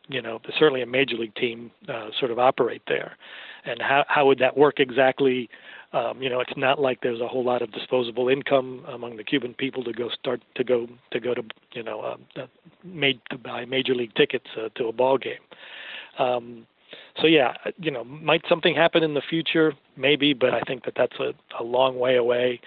you 0.09 0.21
know, 0.21 0.39
certainly 0.59 0.81
a 0.81 0.85
major 0.85 1.15
league 1.15 1.35
team, 1.35 1.71
uh, 1.87 2.09
sort 2.19 2.31
of 2.31 2.39
operate 2.39 2.81
there. 2.87 3.15
And 3.63 3.81
how 3.81 4.03
how 4.09 4.25
would 4.25 4.39
that 4.39 4.57
work 4.57 4.79
exactly? 4.79 5.49
Um, 5.93 6.21
you 6.21 6.29
know, 6.29 6.39
it's 6.39 6.57
not 6.57 6.79
like 6.79 6.99
there's 7.01 7.21
a 7.21 7.27
whole 7.27 7.43
lot 7.43 7.61
of 7.61 7.71
disposable 7.71 8.29
income 8.29 8.83
among 8.87 9.17
the 9.17 9.23
Cuban 9.23 9.53
people 9.53 9.83
to 9.83 9.93
go 9.93 10.09
start 10.09 10.41
to 10.55 10.63
go 10.63 10.87
to 11.11 11.19
go 11.19 11.33
to 11.33 11.43
you 11.73 11.83
know 11.83 12.01
uh, 12.01 12.45
made 12.83 13.21
to 13.29 13.37
buy 13.37 13.63
major 13.65 13.93
league 13.93 14.15
tickets 14.15 14.47
uh, 14.57 14.69
to 14.75 14.87
a 14.87 14.91
ball 14.91 15.17
game. 15.17 15.41
Um, 16.17 16.65
so 17.19 17.27
yeah, 17.27 17.53
you 17.77 17.91
know, 17.91 18.03
might 18.03 18.41
something 18.47 18.75
happen 18.75 19.03
in 19.03 19.13
the 19.13 19.21
future? 19.29 19.73
Maybe, 19.97 20.33
but 20.33 20.53
I 20.53 20.61
think 20.61 20.85
that 20.85 20.93
that's 20.95 21.19
a, 21.19 21.33
a 21.59 21.63
long 21.63 21.99
way 21.99 22.15
away. 22.15 22.59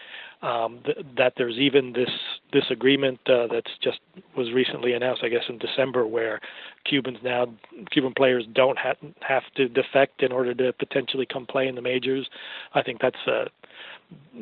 Um, 0.42 0.80
th- 0.84 0.98
that 1.16 1.34
there's 1.38 1.56
even 1.56 1.94
this 1.94 2.10
this 2.52 2.64
agreement 2.70 3.18
uh, 3.26 3.46
that's 3.50 3.70
just 3.82 4.00
was 4.36 4.52
recently 4.52 4.92
announced, 4.92 5.22
I 5.24 5.28
guess 5.28 5.44
in 5.48 5.56
December, 5.58 6.06
where 6.06 6.40
Cubans 6.84 7.18
now 7.24 7.46
Cuban 7.90 8.12
players 8.14 8.44
don't 8.52 8.78
have 8.78 8.96
have 9.20 9.44
to 9.56 9.68
defect 9.68 10.22
in 10.22 10.32
order 10.32 10.54
to 10.54 10.72
potentially 10.74 11.26
come 11.26 11.46
play 11.46 11.66
in 11.66 11.74
the 11.74 11.82
majors. 11.82 12.28
I 12.74 12.82
think 12.82 13.00
that's 13.00 13.16
uh, 13.26 13.46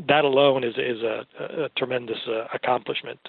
that 0.08 0.24
alone 0.24 0.64
is 0.64 0.74
is 0.76 1.02
a, 1.02 1.24
a 1.38 1.68
tremendous 1.76 2.18
uh, 2.26 2.46
accomplishment, 2.52 3.20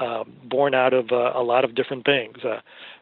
um, 0.00 0.32
born 0.44 0.74
out 0.74 0.92
of 0.92 1.12
uh, 1.12 1.32
a 1.34 1.42
lot 1.42 1.64
of 1.64 1.74
different 1.74 2.04
things. 2.04 2.38
Uh, 2.44 2.60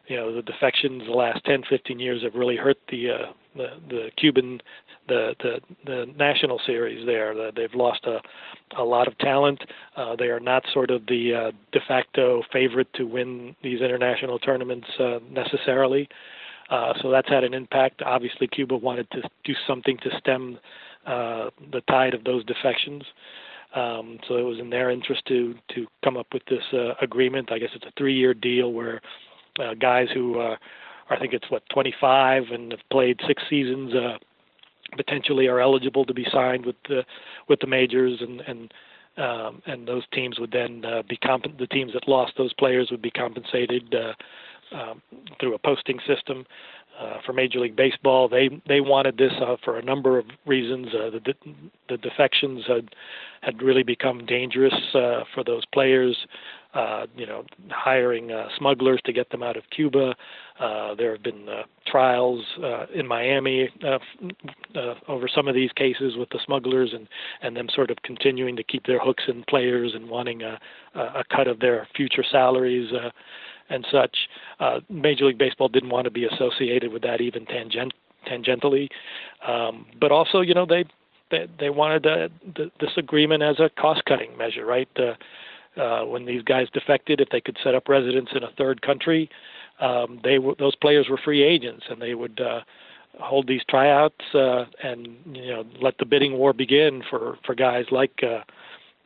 you 0.09 0.17
know, 0.17 0.35
the 0.35 0.43
defections 0.43 1.03
the 1.07 1.13
last 1.13 1.45
10, 1.45 1.65
15 1.69 1.99
years 1.99 2.23
have 2.23 2.35
really 2.35 2.57
hurt 2.57 2.79
the 2.91 3.11
uh, 3.11 3.33
the, 3.57 3.69
the 3.89 4.11
Cuban 4.17 4.61
the, 5.09 5.35
the 5.41 5.61
the 5.85 6.07
national 6.17 6.61
series 6.67 7.05
there. 7.07 7.35
The, 7.35 7.51
they've 7.55 7.75
lost 7.75 8.05
a 8.05 8.19
a 8.77 8.85
lot 8.85 9.09
of 9.09 9.17
talent. 9.19 9.63
Uh, 9.97 10.17
they 10.17 10.27
are 10.27 10.41
not 10.41 10.65
sort 10.73 10.91
of 10.91 11.07
the 11.07 11.35
uh, 11.35 11.51
de 11.73 11.81
facto 11.87 12.43
favorite 12.53 12.93
to 12.95 13.05
win 13.05 13.57
these 13.63 13.81
international 13.81 14.39
tournaments 14.39 14.87
uh, 14.99 15.19
necessarily. 15.31 16.09
Uh, 16.71 16.93
so 17.01 17.11
that's 17.11 17.29
had 17.29 17.45
an 17.45 17.55
impact. 17.55 18.03
Obviously, 18.03 18.47
Cuba 18.47 18.77
wanted 18.77 19.11
to 19.13 19.23
do 19.45 19.55
something 19.67 19.97
to 19.99 20.11
stem 20.19 20.59
uh, 21.07 21.49
the 21.73 21.81
tide 21.89 22.13
of 22.13 22.25
those 22.25 22.45
defections. 22.45 23.03
Um, 23.75 24.19
so 24.27 24.37
it 24.37 24.43
was 24.43 24.59
in 24.59 24.71
their 24.71 24.91
interest 24.91 25.23
to 25.27 25.55
to 25.75 25.87
come 26.03 26.17
up 26.17 26.29
with 26.33 26.43
this 26.47 26.63
uh, 26.73 26.95
agreement. 27.03 27.53
I 27.53 27.59
guess 27.59 27.71
it's 27.75 27.85
a 27.85 27.93
three-year 27.99 28.35
deal 28.35 28.73
where 28.73 29.01
uh, 29.59 29.75
guys 29.75 30.09
who 30.13 30.41
uh, 30.41 30.57
I 31.11 31.17
think 31.19 31.35
it's 31.35 31.51
what 31.51 31.63
25 31.71 32.45
and 32.51 32.73
have 32.73 32.81
played 32.91 33.21
six 33.27 33.43
seasons 33.49 33.95
uh, 33.95 34.19
potentially 34.97 35.49
are 35.49 35.61
eligible 35.61 36.05
to 36.07 36.15
be 36.15 36.27
signed 36.33 36.65
with 36.65 36.77
the 36.89 37.05
with 37.49 37.61
the 37.61 37.67
majors 37.67 38.21
and 38.21 38.41
and 38.43 38.73
um, 39.19 39.63
and 39.67 39.87
those 39.87 40.05
teams 40.13 40.39
would 40.39 40.53
then 40.53 40.85
uh, 40.85 41.03
be 41.09 41.17
comp- 41.17 41.59
the 41.59 41.67
teams 41.67 41.93
that 41.93 42.09
lost 42.09 42.35
those 42.39 42.53
players 42.55 42.89
would 42.91 43.03
be 43.03 43.11
compensated 43.11 43.95
uh, 43.95 44.15
um, 44.75 45.03
through 45.41 45.55
a 45.55 45.59
posting 45.59 45.99
system. 46.07 46.47
Uh, 46.99 47.19
for 47.25 47.33
Major 47.33 47.61
League 47.61 47.77
Baseball, 47.77 48.29
they 48.29 48.51
they 48.67 48.81
wanted 48.81 49.17
this 49.19 49.33
uh, 49.41 49.57
for 49.65 49.79
a 49.79 49.83
number 49.83 50.19
of 50.19 50.27
reasons. 50.47 50.89
Uh, 50.89 51.11
the 51.11 51.35
the 51.89 51.97
defections 51.97 52.65
had 52.67 52.91
had 53.41 53.63
really 53.63 53.85
become 53.85 54.27
dangerous 54.27 54.75
uh, 54.95 55.23
for 55.35 55.45
those 55.45 55.65
players. 55.67 56.17
Uh, 56.75 57.07
you 57.17 57.25
know, 57.25 57.45
hiring 57.71 58.31
uh, 58.31 58.47
smugglers 58.59 59.01
to 59.07 59.13
get 59.13 59.31
them 59.31 59.43
out 59.43 59.57
of 59.57 59.63
Cuba. 59.75 60.15
Uh, 60.61 60.95
there 60.97 61.13
have 61.13 61.23
been 61.23 61.49
uh, 61.49 61.63
trials 61.87 62.45
uh, 62.63 62.85
in 62.95 63.07
Miami 63.07 63.71
uh, 63.83 63.99
uh, 64.79 64.95
over 65.09 65.29
some 65.35 65.49
of 65.49 65.55
these 65.55 65.71
cases 65.73 66.15
with 66.17 66.29
the 66.29 66.39
smugglers 66.45 66.91
and 66.93 67.09
and 67.43 67.57
them 67.57 67.69
sort 67.75 67.91
of 67.91 67.97
continuing 68.03 68.55
to 68.55 68.63
keep 68.63 68.85
their 68.87 68.99
hooks 68.99 69.25
in 69.29 69.45
players 69.49 69.93
and 69.95 70.11
wanting 70.11 70.43
a 70.43 70.59
a 70.95 71.25
cut 71.35 71.47
of 71.49 71.61
their 71.61 71.89
future 71.97 72.25
salaries. 72.31 72.93
Uh, 72.93 73.11
and 73.71 73.87
such. 73.91 74.17
Uh, 74.61 74.81
Major 74.89 75.27
League 75.27 75.39
Baseball 75.39 75.69
didn't 75.69 75.91
want 75.91 76.05
to 76.05 76.11
be 76.11 76.25
associated 76.25 76.93
with 76.93 77.03
that 77.03 77.21
even 77.21 77.47
tangent 77.47 77.93
tangentially, 78.27 78.89
um, 79.47 79.87
but 80.01 80.13
also 80.13 80.41
you 80.41 80.55
know 80.55 80.67
they 80.67 80.85
they, 81.31 81.47
they 81.59 81.71
wanted 81.71 82.07
uh, 82.07 82.29
the, 82.57 82.71
this 82.81 82.91
agreement 82.97 83.43
as 83.43 83.61
a 83.61 83.71
cost 83.81 84.05
cutting 84.07 84.37
measure, 84.37 84.65
right? 84.65 84.89
Uh, 84.99 85.15
uh, 85.81 86.05
when 86.05 86.25
these 86.27 86.43
guys 86.43 86.67
defected, 86.73 87.21
if 87.21 87.29
they 87.31 87.41
could 87.41 87.57
set 87.63 87.75
up 87.75 87.89
residence 87.89 88.31
in 88.35 88.43
a 88.43 88.51
third 88.59 88.83
country, 88.83 89.31
um, 89.81 90.19
they 90.25 90.35
w- 90.37 90.57
those 90.59 90.75
players 90.75 91.07
were 91.09 91.21
free 91.23 91.43
agents, 91.43 91.85
and 91.89 92.03
they 92.03 92.15
would 92.15 92.41
uh, 92.41 92.61
hold 93.21 93.47
these 93.47 93.63
tryouts 93.69 94.25
uh, 94.35 94.65
and 94.83 95.09
you 95.33 95.49
know 95.49 95.65
let 95.81 95.97
the 95.99 96.05
bidding 96.05 96.37
war 96.39 96.53
begin 96.53 97.03
for 97.09 97.39
for 97.45 97.55
guys 97.55 97.85
like 97.91 98.21
uh, 98.23 98.43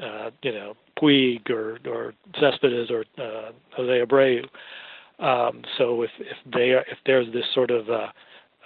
uh, 0.03 0.31
you 0.43 0.53
know 0.53 0.75
Puig 1.03 1.51
or 1.51 1.79
or 1.87 2.15
Cespedes 2.39 2.91
or 2.91 3.05
uh, 3.19 3.51
Jose 3.77 4.05
Abreu. 4.07 4.45
Um, 5.19 5.63
so 5.79 6.03
if 6.03 6.11
if 6.19 6.37
they 6.53 6.71
are, 6.71 6.85
if 6.91 6.99
there's 7.07 7.33
this 7.33 7.45
sort 7.55 7.71
of 7.71 7.89
uh, 7.91 8.09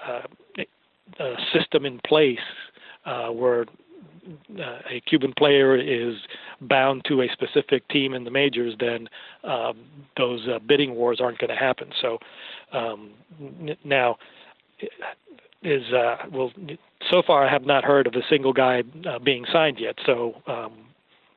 uh, 0.07 0.23
uh, 1.21 1.35
system 1.53 1.87
in 1.87 2.01
place 2.07 2.39
uh, 3.05 3.29
where 3.29 3.67
uh, 4.59 4.79
a 4.91 5.01
Cuban 5.07 5.33
player 5.37 5.77
is 5.77 6.15
bound 6.61 7.05
to 7.07 7.23
a 7.23 7.29
specific 7.33 7.87
team 7.89 8.15
in 8.15 8.25
the 8.25 8.31
majors, 8.31 8.75
then 8.81 9.09
um, 9.45 9.79
those 10.17 10.47
uh, 10.49 10.59
bidding 10.59 10.95
wars 10.95 11.21
aren't 11.21 11.39
going 11.39 11.51
to 11.51 11.57
happen. 11.57 11.91
So 12.01 12.19
um, 12.73 13.13
now 13.85 14.17
is 15.63 15.93
uh, 15.93 16.17
well, 16.33 16.53
so 17.11 17.23
far 17.27 17.47
I 17.47 17.53
have 17.53 17.65
not 17.65 17.85
heard 17.85 18.07
of 18.07 18.15
a 18.15 18.23
single 18.29 18.53
guy 18.53 18.83
uh, 19.09 19.19
being 19.19 19.45
signed 19.53 19.79
yet. 19.81 19.97
So 20.05 20.43
um, 20.47 20.73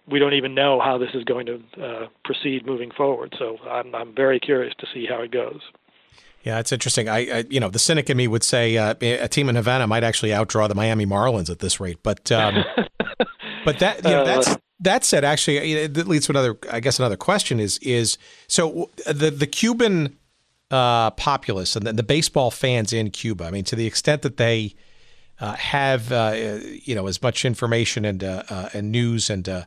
we 0.10 0.19
don't 0.19 0.34
even 0.34 0.56
know 0.56 0.80
how 0.80 0.98
this 0.98 1.10
is 1.14 1.23
going 1.23 1.45
to 1.45 1.61
uh, 1.81 2.07
proceed 2.23 2.65
moving 2.65 2.91
forward. 2.91 3.36
So 3.38 3.57
I'm, 3.69 3.94
I'm 3.94 4.15
very 4.15 4.40
curious 4.40 4.73
to 4.80 4.88
see 4.94 5.06
how 5.06 5.22
it 5.22 5.31
goes. 5.31 5.61
Yeah, 6.44 6.60
it's 6.60 6.72
interesting. 6.72 7.10
I, 7.10 7.18
I, 7.18 7.44
you 7.49 7.60
know, 7.60 7.69
the 7.69 7.80
cynic 7.80 8.10
in 8.10 8.18
me 8.18 8.27
would 8.27 8.44
say 8.44 8.77
uh, 8.77 8.95
a 9.02 9.27
team 9.27 9.49
in 9.49 9.56
Havana 9.56 9.88
might 9.88 10.03
actually 10.03 10.30
outdraw 10.30 10.68
the 10.69 10.76
Miami 10.76 11.06
Marlins 11.06 11.49
at 11.49 11.60
this 11.60 11.80
rate. 11.80 11.99
But, 12.02 12.31
um, 12.31 12.64
but 13.65 13.80
that, 13.80 13.98
you 13.98 14.11
know, 14.11 14.26
that's 14.26 14.48
uh, 14.48 14.56
that 14.81 15.03
said, 15.03 15.26
actually, 15.26 15.88
that 15.88 16.07
leads 16.07 16.27
to 16.27 16.31
another. 16.31 16.57
I 16.72 16.80
guess 16.80 16.99
another 16.99 17.18
question 17.18 17.60
is 17.60 17.77
is 17.80 18.18
so 18.48 18.90
the 19.06 19.30
the 19.30 19.45
Cuban 19.48 20.18
uh, 20.72 21.11
populace 21.11 21.76
and 21.76 21.86
the, 21.86 21.94
the, 21.94 22.03
baseball 22.03 22.52
fans 22.52 22.94
in 22.94 23.11
Cuba. 23.11 23.45
I 23.45 23.52
mean, 23.52 23.65
to 23.65 23.76
the 23.76 23.86
extent 23.86 24.22
that 24.22 24.38
they 24.38 24.76
uh, 25.41 25.53
have 25.56 26.11
uh, 26.11 26.60
you 26.84 26.95
know 26.95 27.07
as 27.07 27.22
much 27.22 27.44
information 27.44 28.06
and 28.06 28.23
uh, 28.23 28.69
and 28.73 28.91
news 28.91 29.30
and 29.30 29.65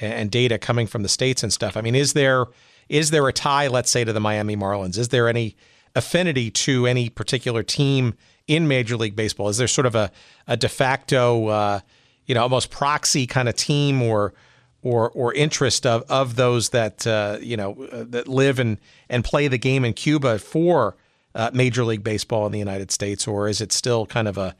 and 0.00 0.30
data 0.30 0.58
coming 0.58 0.86
from 0.86 1.02
the 1.02 1.08
states 1.08 1.42
and 1.42 1.52
stuff. 1.52 1.76
I 1.76 1.80
mean, 1.80 1.94
is 1.94 2.12
there 2.12 2.46
is 2.88 3.10
there 3.10 3.26
a 3.28 3.32
tie, 3.32 3.68
let's 3.68 3.90
say, 3.90 4.04
to 4.04 4.12
the 4.12 4.20
Miami 4.20 4.56
Marlins? 4.56 4.98
Is 4.98 5.08
there 5.08 5.28
any 5.28 5.56
affinity 5.94 6.50
to 6.50 6.86
any 6.86 7.08
particular 7.08 7.62
team 7.62 8.14
in 8.46 8.66
Major 8.66 8.96
League 8.96 9.14
Baseball? 9.14 9.48
Is 9.48 9.58
there 9.58 9.68
sort 9.68 9.86
of 9.86 9.94
a, 9.94 10.10
a 10.48 10.56
de 10.56 10.68
facto, 10.68 11.46
uh, 11.46 11.80
you 12.26 12.34
know, 12.34 12.42
almost 12.42 12.70
proxy 12.70 13.26
kind 13.26 13.48
of 13.48 13.54
team 13.54 14.02
or 14.02 14.34
or 14.82 15.10
or 15.10 15.32
interest 15.34 15.86
of, 15.86 16.02
of 16.08 16.36
those 16.36 16.70
that 16.70 17.06
uh, 17.06 17.38
you 17.40 17.56
know 17.56 17.84
uh, 17.92 18.04
that 18.08 18.28
live 18.28 18.58
and 18.58 18.78
and 19.08 19.24
play 19.24 19.46
the 19.46 19.58
game 19.58 19.84
in 19.84 19.92
Cuba 19.92 20.38
for 20.38 20.96
uh, 21.34 21.50
Major 21.52 21.84
League 21.84 22.02
Baseball 22.02 22.46
in 22.46 22.52
the 22.52 22.58
United 22.58 22.90
States, 22.90 23.28
or 23.28 23.48
is 23.48 23.60
it 23.60 23.72
still 23.72 24.06
kind 24.06 24.26
of 24.26 24.36
a 24.38 24.56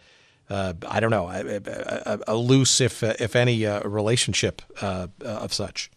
uh, 0.50 0.74
I 0.88 1.00
don't 1.00 1.10
know, 1.10 1.28
a, 1.28 1.60
a, 2.06 2.18
a, 2.28 2.36
loose, 2.36 2.80
if 2.80 3.02
if 3.02 3.36
any, 3.36 3.64
uh, 3.64 3.82
relationship 3.88 4.62
uh, 4.82 5.08
of 5.24 5.52
such. 5.52 5.90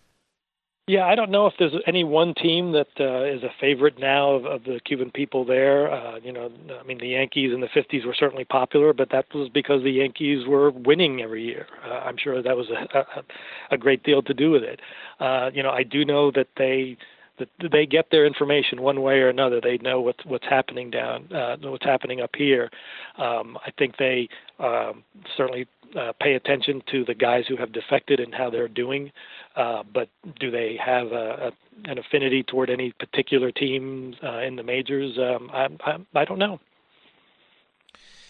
Yeah, 0.85 1.05
I 1.05 1.15
don't 1.15 1.31
know 1.31 1.47
if 1.47 1.53
there's 1.57 1.71
any 1.87 2.03
one 2.03 2.33
team 2.33 2.73
that 2.73 2.89
uh, 2.99 3.23
is 3.23 3.41
a 3.41 3.53
favorite 3.57 3.99
now 3.99 4.33
of, 4.33 4.45
of 4.45 4.63
the 4.65 4.81
Cuban 4.83 5.11
people 5.11 5.45
there. 5.45 5.89
Uh, 5.89 6.19
you 6.21 6.33
know, 6.33 6.51
I 6.77 6.83
mean, 6.83 6.97
the 6.97 7.07
Yankees 7.07 7.53
in 7.53 7.61
the 7.61 7.67
50s 7.67 8.05
were 8.05 8.13
certainly 8.13 8.43
popular, 8.43 8.91
but 8.91 9.09
that 9.11 9.33
was 9.33 9.47
because 9.47 9.81
the 9.83 9.91
Yankees 9.91 10.45
were 10.45 10.71
winning 10.71 11.21
every 11.21 11.45
year. 11.45 11.67
Uh, 11.85 11.99
I'm 11.99 12.17
sure 12.17 12.41
that 12.41 12.57
was 12.57 12.69
a, 12.69 12.99
a, 12.99 13.23
a 13.71 13.77
great 13.77 14.03
deal 14.03 14.21
to 14.23 14.33
do 14.33 14.51
with 14.51 14.63
it. 14.63 14.81
Uh, 15.21 15.51
you 15.53 15.63
know, 15.63 15.69
I 15.69 15.83
do 15.83 16.03
know 16.03 16.31
that 16.31 16.47
they 16.57 16.97
that 17.39 17.49
they 17.71 17.85
get 17.85 18.11
their 18.11 18.25
information 18.25 18.81
one 18.81 19.01
way 19.01 19.15
or 19.19 19.29
another. 19.29 19.59
They 19.61 19.77
know 19.79 20.01
what's 20.01 20.23
what's 20.25 20.45
happening 20.45 20.91
down, 20.91 21.31
uh, 21.33 21.57
what's 21.61 21.85
happening 21.85 22.21
up 22.21 22.31
here. 22.35 22.69
Um, 23.17 23.57
I 23.65 23.71
think 23.77 23.97
they 23.97 24.29
um, 24.59 25.03
certainly 25.35 25.67
uh, 25.99 26.11
pay 26.19 26.33
attention 26.33 26.81
to 26.91 27.05
the 27.05 27.13
guys 27.13 27.45
who 27.47 27.55
have 27.57 27.71
defected 27.71 28.19
and 28.19 28.33
how 28.33 28.49
they're 28.49 28.67
doing. 28.67 29.11
Uh, 29.55 29.83
but 29.93 30.09
do 30.39 30.49
they 30.51 30.77
have 30.83 31.07
a, 31.07 31.51
a, 31.85 31.91
an 31.91 31.97
affinity 31.97 32.43
toward 32.43 32.69
any 32.69 32.91
particular 32.99 33.51
team 33.51 34.15
uh, 34.23 34.39
in 34.39 34.55
the 34.55 34.63
majors? 34.63 35.17
Um, 35.17 35.49
I, 35.53 35.67
I, 35.81 36.21
I 36.21 36.25
don't 36.25 36.39
know. 36.39 36.59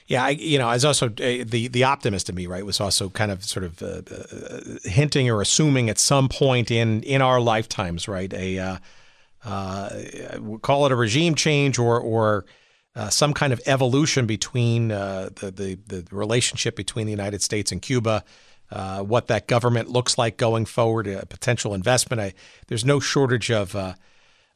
Yeah, 0.07 0.25
I, 0.25 0.29
you 0.31 0.57
know, 0.57 0.67
I 0.67 0.73
was 0.73 0.85
also 0.85 1.07
uh, 1.07 1.43
the 1.45 1.69
the 1.71 1.83
optimist 1.85 2.29
in 2.29 2.35
me, 2.35 2.45
right, 2.45 2.65
was 2.65 2.81
also 2.81 3.09
kind 3.09 3.31
of 3.31 3.43
sort 3.43 3.63
of 3.63 3.81
uh, 3.81 4.01
uh, 4.11 4.59
hinting 4.83 5.29
or 5.29 5.41
assuming 5.41 5.89
at 5.89 5.97
some 5.97 6.27
point 6.27 6.71
in 6.71 7.03
in 7.03 7.21
our 7.21 7.39
lifetimes, 7.39 8.07
right, 8.07 8.33
a 8.33 8.59
uh, 8.59 8.77
uh, 9.45 9.89
call 10.61 10.85
it 10.85 10.91
a 10.91 10.95
regime 10.95 11.35
change 11.35 11.79
or 11.79 11.99
or 11.99 12.45
uh, 12.95 13.09
some 13.09 13.33
kind 13.33 13.53
of 13.53 13.61
evolution 13.65 14.25
between 14.25 14.89
the, 14.89 15.51
the, 15.55 15.79
the 15.87 16.05
relationship 16.15 16.75
between 16.75 17.07
the 17.07 17.11
United 17.11 17.41
States 17.41 17.71
and 17.71 17.81
Cuba, 17.81 18.23
what 18.69 19.27
that 19.27 19.47
government 19.47 19.89
looks 19.89 20.17
like 20.17 20.37
going 20.37 20.65
forward, 20.65 21.07
a 21.07 21.25
potential 21.25 21.73
investment. 21.73 22.21
I, 22.21 22.33
there's 22.67 22.85
no 22.85 22.99
shortage 22.99 23.49
of 23.49 23.75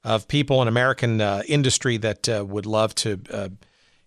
of 0.03 0.27
people 0.27 0.61
in 0.61 0.67
American 0.67 1.19
industry 1.47 1.97
that 1.97 2.27
would 2.47 2.65
love 2.65 2.93
to, 2.95 3.17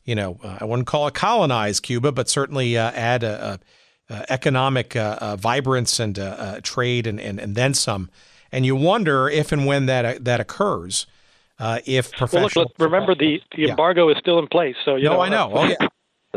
you 0.05 0.15
know, 0.15 0.39
uh, 0.43 0.59
I 0.61 0.65
wouldn't 0.65 0.87
call 0.87 1.07
it 1.07 1.15
colonize 1.15 1.81
Cuba, 1.81 2.13
but 2.13 2.29
certainly 2.29 2.77
uh, 2.77 2.91
add 2.93 3.23
a, 3.23 3.61
a 4.09 4.33
economic 4.33 4.97
uh, 4.97 5.37
vibrance 5.37 6.01
and 6.01 6.19
trade 6.63 7.07
and, 7.07 7.21
and 7.21 7.39
and 7.39 7.55
then 7.55 7.75
some. 7.75 8.11
And 8.53 8.67
you 8.67 8.75
wonder 8.75 9.29
if 9.29 9.53
and 9.53 9.67
when 9.67 9.87
that 9.87 10.25
that 10.25 10.41
occurs 10.41 11.07
uh, 11.61 11.81
if 11.85 12.11
professional. 12.11 12.41
Well, 12.41 12.65
look, 12.65 12.79
look, 12.79 12.91
remember 12.91 13.15
the, 13.15 13.41
the 13.57 13.71
embargo 13.71 14.09
yeah. 14.09 14.15
is 14.15 14.19
still 14.19 14.39
in 14.39 14.49
place, 14.49 14.77
so 14.85 14.97
you 14.97 15.05
no, 15.05 15.15
know. 15.15 15.21
I 15.21 15.29
know. 15.29 15.51
Oh 15.55 15.65
yeah. 15.65 15.77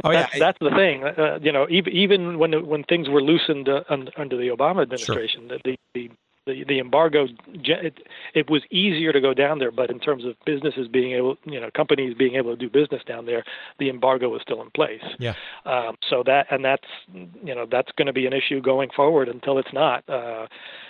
Oh, 0.04 0.12
that's, 0.12 0.34
yeah. 0.34 0.40
that's 0.40 0.58
the 0.58 0.72
thing. 0.72 1.04
Uh, 1.04 1.38
you 1.40 1.52
know, 1.52 1.68
even 1.70 1.94
even 1.94 2.40
when 2.40 2.66
when 2.66 2.84
things 2.86 3.10
were 3.10 3.22
loosened 3.22 3.70
uh, 3.70 3.84
under 3.90 4.36
the 4.36 4.48
Obama 4.48 4.82
administration, 4.82 5.50
sure. 5.50 5.60
the, 5.64 5.78
the 5.94 6.10
the 6.46 6.64
the 6.68 6.80
embargo 6.80 7.28
it, 7.54 8.00
it 8.34 8.50
was 8.50 8.62
easier 8.70 9.12
to 9.12 9.22
go 9.22 9.34
down 9.34 9.60
there 9.60 9.72
but 9.72 9.90
in 9.90 10.00
terms 10.00 10.26
of 10.26 10.36
businesses 10.46 10.88
being 10.88 11.14
able 11.14 11.38
you 11.46 11.60
know 11.60 11.70
companies 11.76 12.14
being 12.18 12.36
able 12.36 12.52
to 12.52 12.58
do 12.58 12.70
business 12.70 13.02
down 13.08 13.26
there 13.26 13.44
the 13.80 13.90
embargo 13.90 14.30
was 14.30 14.42
still 14.42 14.62
in 14.62 14.70
place. 14.72 15.04
Yeah. 15.20 15.34
Um, 15.66 15.98
so 16.10 16.24
that 16.26 16.48
and 16.52 16.64
that's 16.64 16.88
you 17.44 17.56
know 17.56 17.66
that's 17.70 17.92
going 17.98 18.08
to 18.08 18.14
be 18.14 18.26
an 18.26 18.34
issue 18.34 18.62
going 18.62 18.90
forward 18.96 19.30
until 19.30 19.58
it's 19.58 19.74
not 19.74 20.08
uh, 20.10 20.48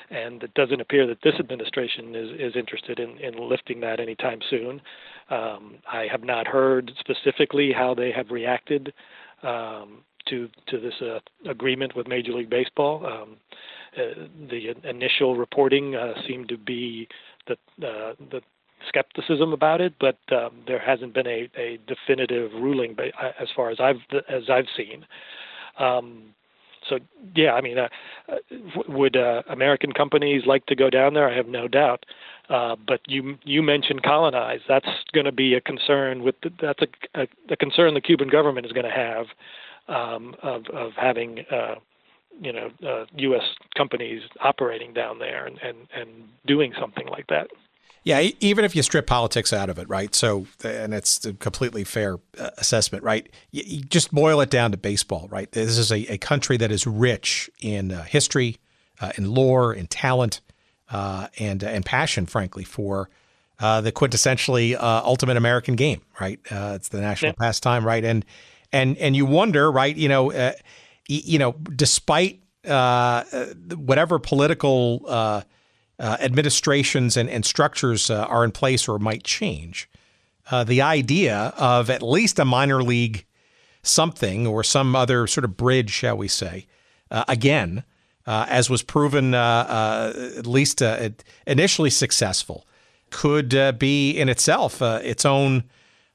and 0.09 0.43
it 0.43 0.53
doesn't 0.53 0.81
appear 0.81 1.07
that 1.07 1.19
this 1.23 1.35
administration 1.39 2.15
is 2.15 2.29
is 2.39 2.55
interested 2.55 2.99
in 2.99 3.17
in 3.19 3.49
lifting 3.49 3.81
that 3.81 3.99
anytime 3.99 4.39
soon. 4.49 4.81
Um, 5.29 5.75
I 5.91 6.07
have 6.11 6.23
not 6.23 6.47
heard 6.47 6.91
specifically 6.99 7.71
how 7.71 7.93
they 7.93 8.11
have 8.11 8.29
reacted. 8.29 8.93
Um, 9.41 10.03
to 10.29 10.49
to 10.67 10.79
this 10.79 10.93
uh, 11.01 11.19
agreement 11.49 11.95
with 11.95 12.07
Major 12.07 12.33
League 12.33 12.49
Baseball. 12.49 13.05
Um, 13.05 13.37
uh, 13.95 14.25
the 14.49 14.73
initial 14.89 15.35
reporting 15.35 15.95
uh, 15.95 16.13
seemed 16.27 16.49
to 16.49 16.57
be 16.57 17.07
the 17.47 17.53
uh, 17.85 18.13
the 18.31 18.41
skepticism 18.87 19.53
about 19.53 19.81
it, 19.81 19.93
but 19.99 20.17
um, 20.31 20.51
there 20.67 20.79
hasn't 20.79 21.13
been 21.13 21.27
a, 21.27 21.49
a 21.57 21.79
definitive 21.87 22.51
ruling 22.53 22.95
as 23.39 23.47
far 23.55 23.69
as 23.69 23.79
I've 23.79 24.01
as 24.29 24.49
I've 24.49 24.67
seen. 24.75 25.05
Um, 25.79 26.33
so 26.89 26.99
yeah, 27.35 27.53
I 27.53 27.61
mean, 27.61 27.77
uh, 27.77 27.87
would 28.87 29.15
uh, 29.15 29.43
American 29.49 29.91
companies 29.91 30.43
like 30.45 30.65
to 30.67 30.75
go 30.75 30.89
down 30.89 31.13
there? 31.13 31.29
I 31.29 31.35
have 31.35 31.47
no 31.47 31.67
doubt. 31.67 32.05
Uh, 32.49 32.75
but 32.75 32.99
you 33.07 33.37
you 33.43 33.61
mentioned 33.61 34.03
colonize. 34.03 34.59
That's 34.67 34.89
going 35.13 35.25
to 35.25 35.31
be 35.31 35.53
a 35.53 35.61
concern 35.61 36.23
with 36.23 36.35
the, 36.43 36.51
that's 36.61 36.81
a, 36.81 37.21
a, 37.21 37.27
a 37.51 37.55
concern 37.55 37.93
the 37.93 38.01
Cuban 38.01 38.29
government 38.29 38.65
is 38.65 38.73
going 38.73 38.85
to 38.85 38.91
have 38.91 39.27
um, 39.87 40.35
of 40.41 40.65
of 40.67 40.91
having 40.93 41.45
uh, 41.51 41.75
you 42.39 42.53
know 42.53 42.69
uh, 42.85 43.05
U.S. 43.15 43.43
companies 43.75 44.21
operating 44.41 44.93
down 44.93 45.19
there 45.19 45.45
and, 45.45 45.59
and 45.61 45.77
and 45.95 46.09
doing 46.45 46.73
something 46.79 47.07
like 47.07 47.27
that. 47.27 47.47
Yeah, 48.05 48.19
even 48.41 48.65
if 48.65 48.75
you 48.75 48.83
strip 48.83 49.07
politics 49.07 49.53
out 49.53 49.69
of 49.69 49.79
it, 49.79 49.87
right? 49.87 50.13
So, 50.13 50.45
and 50.61 50.93
it's 50.93 51.25
a 51.25 51.33
completely 51.33 51.85
fair 51.85 52.17
uh, 52.37 52.49
assessment, 52.57 53.01
right? 53.01 53.29
You, 53.51 53.63
you, 53.65 53.81
just 53.81 54.13
boil 54.13 54.41
it 54.41 54.49
down 54.49 54.71
to 54.71 54.77
baseball, 54.77 55.29
right? 55.31 55.49
This 55.49 55.77
is 55.77 55.89
a, 55.89 56.11
a 56.11 56.17
country 56.17 56.57
that 56.57 56.69
is 56.69 56.85
rich 56.85 57.49
in 57.61 57.93
uh, 57.93 58.03
history, 58.03 58.57
uh, 58.99 59.13
in 59.17 59.33
lore, 59.33 59.73
in 59.73 59.87
talent, 59.87 60.41
uh, 60.91 61.27
and 61.39 61.63
and 61.63 61.85
passion, 61.85 62.25
frankly, 62.25 62.65
for 62.65 63.09
uh, 63.59 63.79
the 63.79 63.93
quintessentially 63.93 64.75
uh, 64.75 65.01
ultimate 65.05 65.37
American 65.37 65.77
game, 65.77 66.01
right? 66.19 66.39
it's 66.51 66.89
the 66.89 66.99
national 66.99 67.29
yeah. 67.29 67.45
pastime, 67.45 67.85
right? 67.85 68.03
And 68.03 68.25
and 68.73 68.97
and 68.97 69.15
you 69.15 69.25
wonder, 69.25 69.71
right? 69.71 69.95
You 69.95 70.09
know 70.09 70.53
you 71.07 71.39
know, 71.39 71.53
despite 71.75 72.41
uh, 72.65 73.23
whatever 73.75 74.19
political 74.19 75.01
uh, 75.07 75.41
uh, 75.99 76.17
administrations 76.19 77.17
and, 77.17 77.29
and 77.29 77.45
structures 77.45 78.09
uh, 78.09 78.23
are 78.25 78.43
in 78.43 78.51
place 78.51 78.87
or 78.87 78.99
might 78.99 79.23
change, 79.23 79.89
uh, 80.51 80.63
the 80.63 80.81
idea 80.81 81.53
of 81.57 81.89
at 81.89 82.01
least 82.01 82.39
a 82.39 82.45
minor 82.45 82.83
league 82.83 83.25
something 83.81 84.47
or 84.47 84.63
some 84.63 84.95
other 84.95 85.27
sort 85.27 85.43
of 85.43 85.57
bridge, 85.57 85.89
shall 85.89 86.17
we 86.17 86.27
say, 86.27 86.65
uh, 87.11 87.25
again, 87.27 87.83
as 88.25 88.69
was 88.69 88.81
proven 88.81 89.33
at 89.33 90.47
least 90.47 90.81
initially 91.45 91.89
successful, 91.89 92.65
could 93.09 93.77
be 93.77 94.11
in 94.11 94.29
itself 94.29 94.81
its 94.81 95.25
own 95.25 95.65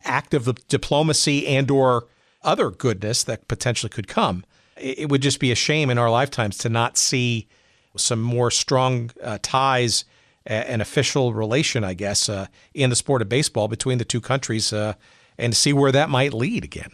act 0.05 0.33
of 0.33 0.67
diplomacy 0.69 1.47
and 1.47 1.71
or 1.71 2.07
other 2.43 2.71
goodness 2.71 3.25
that 3.25 3.49
potentially 3.49 3.91
could 3.91 4.09
come 4.09 4.45
it 4.81 5.09
would 5.09 5.23
just 5.23 5.41
be 5.41 5.51
a 5.51 5.55
shame 5.55 5.91
in 5.91 5.99
our 5.99 6.11
lifetimes 6.11 6.59
to 6.59 6.69
not 6.69 6.97
see 6.97 7.49
some 7.97 8.23
more 8.23 8.51
strong 8.51 9.11
uh, 9.23 9.39
ties 9.43 10.05
and 10.47 10.81
official 10.81 11.35
relation, 11.35 11.85
I 11.85 11.95
guess, 11.95 12.29
uh, 12.29 12.47
in 12.73 12.91
the 12.91 12.97
sport 12.97 13.21
of 13.21 13.29
baseball 13.29 13.69
between 13.69 13.99
the 13.99 14.05
two 14.05 14.21
countries, 14.21 14.73
uh, 14.73 14.95
and 15.37 15.55
see 15.55 15.75
where 15.75 15.93
that 15.93 16.09
might 16.09 16.33
lead 16.33 16.65
again. 16.65 16.91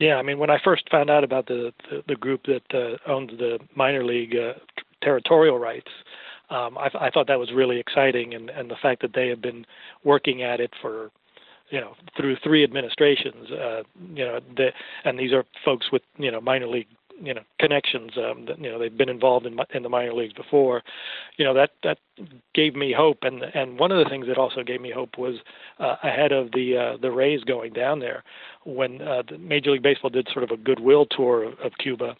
Yeah, 0.00 0.16
I 0.16 0.22
mean, 0.22 0.38
when 0.38 0.50
I 0.50 0.58
first 0.62 0.90
found 0.90 1.08
out 1.08 1.22
about 1.22 1.46
the 1.46 1.72
the, 1.88 2.02
the 2.08 2.16
group 2.16 2.44
that 2.46 2.74
uh, 2.74 2.96
owns 3.10 3.30
the 3.38 3.60
minor 3.74 4.04
league 4.04 4.34
uh, 4.36 4.54
territorial 5.02 5.58
rights, 5.58 5.90
um, 6.50 6.76
I, 6.76 6.90
I 7.00 7.10
thought 7.10 7.28
that 7.28 7.38
was 7.38 7.52
really 7.52 7.78
exciting, 7.78 8.34
and 8.34 8.50
and 8.50 8.70
the 8.70 8.76
fact 8.76 9.00
that 9.02 9.14
they 9.14 9.28
have 9.28 9.40
been 9.40 9.64
working 10.02 10.42
at 10.42 10.60
it 10.60 10.72
for 10.82 11.10
you 11.70 11.80
know 11.80 11.94
through 12.16 12.36
three 12.42 12.62
administrations 12.64 13.50
uh 13.50 13.82
you 14.14 14.24
know 14.24 14.40
the 14.56 14.68
and 15.04 15.18
these 15.18 15.32
are 15.32 15.44
folks 15.64 15.90
with 15.92 16.02
you 16.18 16.30
know 16.30 16.40
minor 16.40 16.66
league 16.66 16.88
you 17.20 17.32
know 17.32 17.42
connections 17.58 18.12
um 18.16 18.46
that, 18.46 18.58
you 18.58 18.70
know 18.70 18.78
they've 18.78 18.96
been 18.96 19.08
involved 19.08 19.46
in 19.46 19.58
in 19.74 19.82
the 19.82 19.88
minor 19.88 20.12
leagues 20.12 20.32
before. 20.32 20.82
You 21.36 21.44
know 21.44 21.54
that 21.54 21.70
that 21.82 21.98
gave 22.54 22.74
me 22.74 22.92
hope. 22.92 23.18
And 23.22 23.42
and 23.42 23.78
one 23.78 23.92
of 23.92 24.02
the 24.02 24.08
things 24.08 24.26
that 24.26 24.38
also 24.38 24.62
gave 24.62 24.80
me 24.80 24.90
hope 24.90 25.18
was 25.18 25.36
uh, 25.78 25.96
ahead 26.02 26.32
of 26.32 26.52
the 26.52 26.76
uh, 26.76 26.96
the 27.00 27.10
Rays 27.10 27.42
going 27.44 27.72
down 27.72 28.00
there 28.00 28.22
when 28.64 29.00
uh, 29.02 29.22
the 29.28 29.38
Major 29.38 29.70
League 29.70 29.82
Baseball 29.82 30.10
did 30.10 30.28
sort 30.32 30.44
of 30.44 30.50
a 30.50 30.56
goodwill 30.56 31.06
tour 31.06 31.44
of, 31.44 31.58
of 31.60 31.72
Cuba 31.78 32.16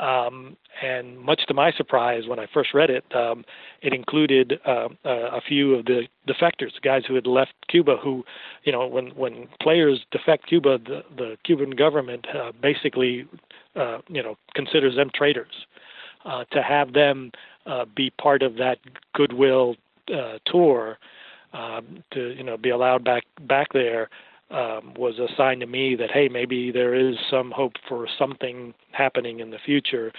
um, 0.00 0.56
and 0.82 1.18
much 1.18 1.42
to 1.46 1.54
my 1.54 1.72
surprise, 1.72 2.26
when 2.26 2.38
I 2.38 2.46
first 2.52 2.72
read 2.72 2.88
it, 2.88 3.04
um, 3.14 3.44
it 3.82 3.92
included 3.92 4.58
uh, 4.66 4.88
a 5.04 5.40
few 5.46 5.74
of 5.74 5.84
the 5.84 6.08
defectors, 6.26 6.70
guys 6.82 7.02
who 7.06 7.14
had 7.14 7.26
left 7.26 7.52
Cuba. 7.68 7.96
Who, 8.02 8.24
you 8.64 8.72
know, 8.72 8.86
when 8.86 9.08
when 9.08 9.48
players 9.60 10.00
defect 10.10 10.46
Cuba, 10.46 10.78
the 10.78 11.04
the 11.16 11.36
Cuban 11.44 11.70
government 11.70 12.26
uh, 12.34 12.52
basically, 12.60 13.26
uh, 13.76 13.98
you 14.08 14.22
know, 14.22 14.36
considers 14.54 14.96
them 14.96 15.10
traitors. 15.14 15.66
Uh, 16.26 16.44
to 16.52 16.62
have 16.62 16.92
them 16.92 17.32
uh, 17.64 17.86
be 17.96 18.10
part 18.10 18.42
of 18.42 18.56
that 18.56 18.76
goodwill 19.14 19.74
uh, 20.14 20.36
tour, 20.44 20.98
um, 21.54 22.04
to 22.10 22.34
you 22.34 22.42
know, 22.42 22.58
be 22.58 22.68
allowed 22.68 23.02
back 23.02 23.24
back 23.48 23.68
there 23.72 24.10
um, 24.50 24.94
was 24.94 25.18
a 25.18 25.28
sign 25.36 25.60
to 25.60 25.66
me 25.66 25.94
that 25.96 26.10
hey, 26.10 26.28
maybe 26.28 26.70
there 26.70 26.94
is 26.94 27.16
some 27.30 27.50
hope 27.50 27.74
for 27.88 28.08
something 28.18 28.74
happening 28.92 29.40
in 29.40 29.50
the 29.50 29.58
future. 29.58 30.12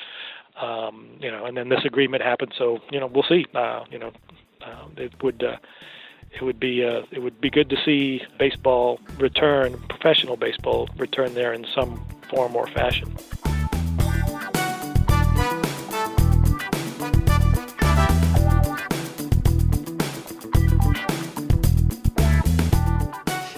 Um, 0.62 1.08
you 1.20 1.32
know, 1.32 1.46
and 1.46 1.56
then 1.56 1.70
this 1.70 1.86
agreement 1.86 2.24
happened, 2.24 2.54
so 2.58 2.80
you 2.92 3.00
know 3.00 3.08
we'll 3.08 3.24
see. 3.24 3.46
Uh, 3.54 3.86
you 3.90 4.00
know, 4.00 4.12
uh, 4.62 4.86
it 4.98 5.14
would 5.24 5.44
uh, 5.44 5.58
it 6.34 6.42
would 6.42 6.60
be 6.60 6.84
uh, 6.84 7.02
it 7.12 7.20
would 7.20 7.40
be 7.42 7.50
good 7.50 7.70
to 7.70 7.78
see 7.84 8.22
baseball 8.38 9.00
return, 9.18 9.78
professional 9.90 10.38
baseball 10.38 10.90
return 10.98 11.34
there 11.34 11.54
in 11.54 11.66
some 11.74 12.04
form 12.30 12.56
or 12.56 12.68
fashion. 12.68 13.16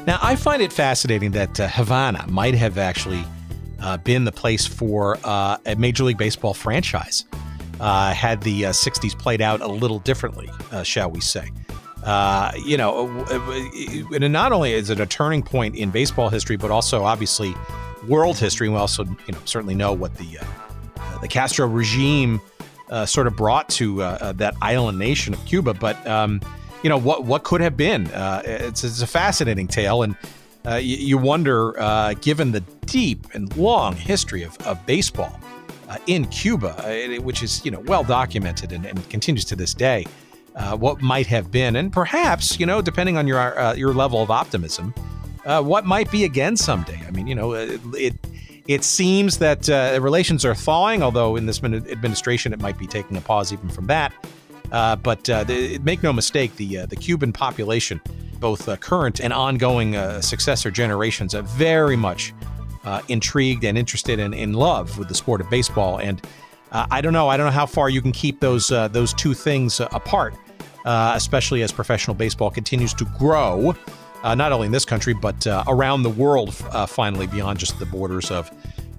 Now, 0.05 0.19
I 0.21 0.35
find 0.35 0.61
it 0.61 0.73
fascinating 0.73 1.31
that 1.31 1.57
uh, 1.59 1.67
Havana 1.69 2.25
might 2.27 2.55
have 2.55 2.77
actually 2.77 3.23
uh, 3.79 3.95
been 3.97 4.25
the 4.25 4.33
place 4.33 4.65
for 4.65 5.17
uh, 5.23 5.57
a 5.65 5.75
Major 5.75 6.03
League 6.03 6.17
Baseball 6.17 6.53
franchise 6.53 7.23
uh, 7.79 8.13
had 8.13 8.41
the 8.41 8.63
60s 8.63 9.15
uh, 9.15 9.17
played 9.17 9.39
out 9.39 9.61
a 9.61 9.67
little 9.67 9.99
differently, 9.99 10.49
uh, 10.71 10.83
shall 10.83 11.09
we 11.09 11.21
say. 11.21 11.49
you 12.65 12.75
know, 12.75 13.07
and 14.13 14.33
not 14.33 14.51
only 14.51 14.73
is 14.73 14.89
it 14.89 14.99
a 14.99 15.05
turning 15.05 15.41
point 15.41 15.75
in 15.77 15.89
baseball 15.89 16.27
history, 16.27 16.57
but 16.57 16.69
also 16.69 17.03
obviously 17.03 17.53
world 18.05 18.37
history. 18.37 18.67
We 18.67 18.75
also, 18.75 19.05
you 19.05 19.31
know, 19.31 19.39
certainly 19.45 19.75
know 19.75 19.93
what 19.93 20.15
the 20.15 20.37
the 21.21 21.29
Castro 21.29 21.65
regime 21.65 22.41
sort 23.05 23.27
of 23.27 23.37
brought 23.37 23.69
to 23.69 23.99
that 23.99 24.53
island 24.61 24.99
nation 24.99 25.33
of 25.33 25.45
Cuba. 25.45 25.73
But 25.73 26.05
um, 26.05 26.41
you 26.83 26.89
know 26.89 26.97
what 26.97 27.23
what 27.23 27.43
could 27.43 27.61
have 27.61 27.75
been. 27.75 28.07
Uh, 28.07 28.41
it's, 28.45 28.83
it's 28.83 29.01
a 29.01 29.07
fascinating 29.07 29.67
tale, 29.67 30.03
and 30.03 30.15
uh, 30.67 30.75
you, 30.75 30.97
you, 30.97 31.17
wonder, 31.17 31.79
uh, 31.79 32.13
given 32.15 32.51
the 32.51 32.61
deep 32.85 33.27
and 33.33 33.55
long 33.57 33.95
history 33.95 34.43
of, 34.43 34.57
of 34.59 34.85
baseball 34.85 35.39
uh, 35.89 35.97
in 36.07 36.25
Cuba, 36.27 36.69
uh, 36.85 37.21
which 37.21 37.41
is 37.41 37.63
you 37.65 37.71
know 37.71 37.79
well 37.81 38.03
documented 38.03 38.71
and, 38.71 38.85
and 38.85 39.09
continues 39.09 39.45
to 39.45 39.55
this 39.55 39.73
day, 39.73 40.05
uh, 40.55 40.75
what 40.77 41.01
might 41.01 41.27
have 41.27 41.51
been, 41.51 41.75
and 41.77 41.91
perhaps 41.91 42.59
you 42.59 42.65
know, 42.65 42.81
depending 42.81 43.17
on 43.17 43.27
your 43.27 43.73
your 43.75 43.93
level 43.93 44.21
of 44.21 44.29
optimism, 44.29 44.93
what 45.45 45.85
might 45.85 46.11
be 46.11 46.25
again 46.25 46.57
someday. 46.57 46.99
I 47.07 47.11
mean, 47.11 47.27
you 47.27 47.35
know, 47.35 47.53
uh, 47.53 47.77
it 47.93 48.15
it 48.67 48.83
seems 48.83 49.39
that 49.39 49.69
uh, 49.69 49.99
relations 50.01 50.45
are 50.45 50.55
thawing, 50.55 51.03
although 51.03 51.35
in 51.35 51.45
this 51.45 51.61
administration 51.63 52.53
it 52.53 52.61
might 52.61 52.77
be 52.77 52.87
taking 52.87 53.17
a 53.17 53.21
pause 53.21 53.51
even 53.51 53.69
from 53.69 53.87
that. 53.87 54.13
Uh, 54.71 54.95
but 54.95 55.29
uh, 55.29 55.43
the, 55.43 55.77
make 55.79 56.01
no 56.03 56.11
mistake, 56.11 56.55
the 56.55 56.79
uh, 56.79 56.85
the 56.85 56.95
Cuban 56.95 57.31
population, 57.31 58.01
both 58.39 58.67
current 58.79 59.19
and 59.19 59.31
ongoing 59.31 59.93
successor 60.21 60.71
generations, 60.71 61.35
are 61.35 61.43
very 61.43 61.95
much 61.95 62.33
intrigued 63.07 63.63
and 63.63 63.77
interested 63.77 64.19
and 64.19 64.33
in 64.33 64.53
love 64.53 64.97
with 64.97 65.07
the 65.07 65.15
sport 65.15 65.41
of 65.41 65.49
baseball. 65.49 65.99
And 65.99 66.21
I 66.71 67.01
don't 67.01 67.13
know, 67.13 67.29
I 67.29 67.37
don't 67.37 67.45
know 67.45 67.51
how 67.51 67.65
far 67.67 67.89
you 67.89 68.01
can 68.01 68.11
keep 68.11 68.39
those 68.39 68.67
those 68.67 69.13
two 69.13 69.33
things 69.33 69.79
apart, 69.79 70.33
especially 70.85 71.61
as 71.61 71.71
professional 71.71 72.15
baseball 72.15 72.49
continues 72.49 72.93
to 72.95 73.05
grow 73.17 73.75
uh, 74.23 74.33
not 74.33 74.51
only 74.51 74.65
in 74.65 74.71
this 74.71 74.85
country, 74.85 75.13
but 75.13 75.45
uh, 75.45 75.63
around 75.67 76.03
the 76.03 76.09
world, 76.09 76.55
uh, 76.71 76.85
finally, 76.85 77.27
beyond 77.27 77.59
just 77.59 77.77
the 77.77 77.85
borders 77.85 78.31
of 78.31 78.49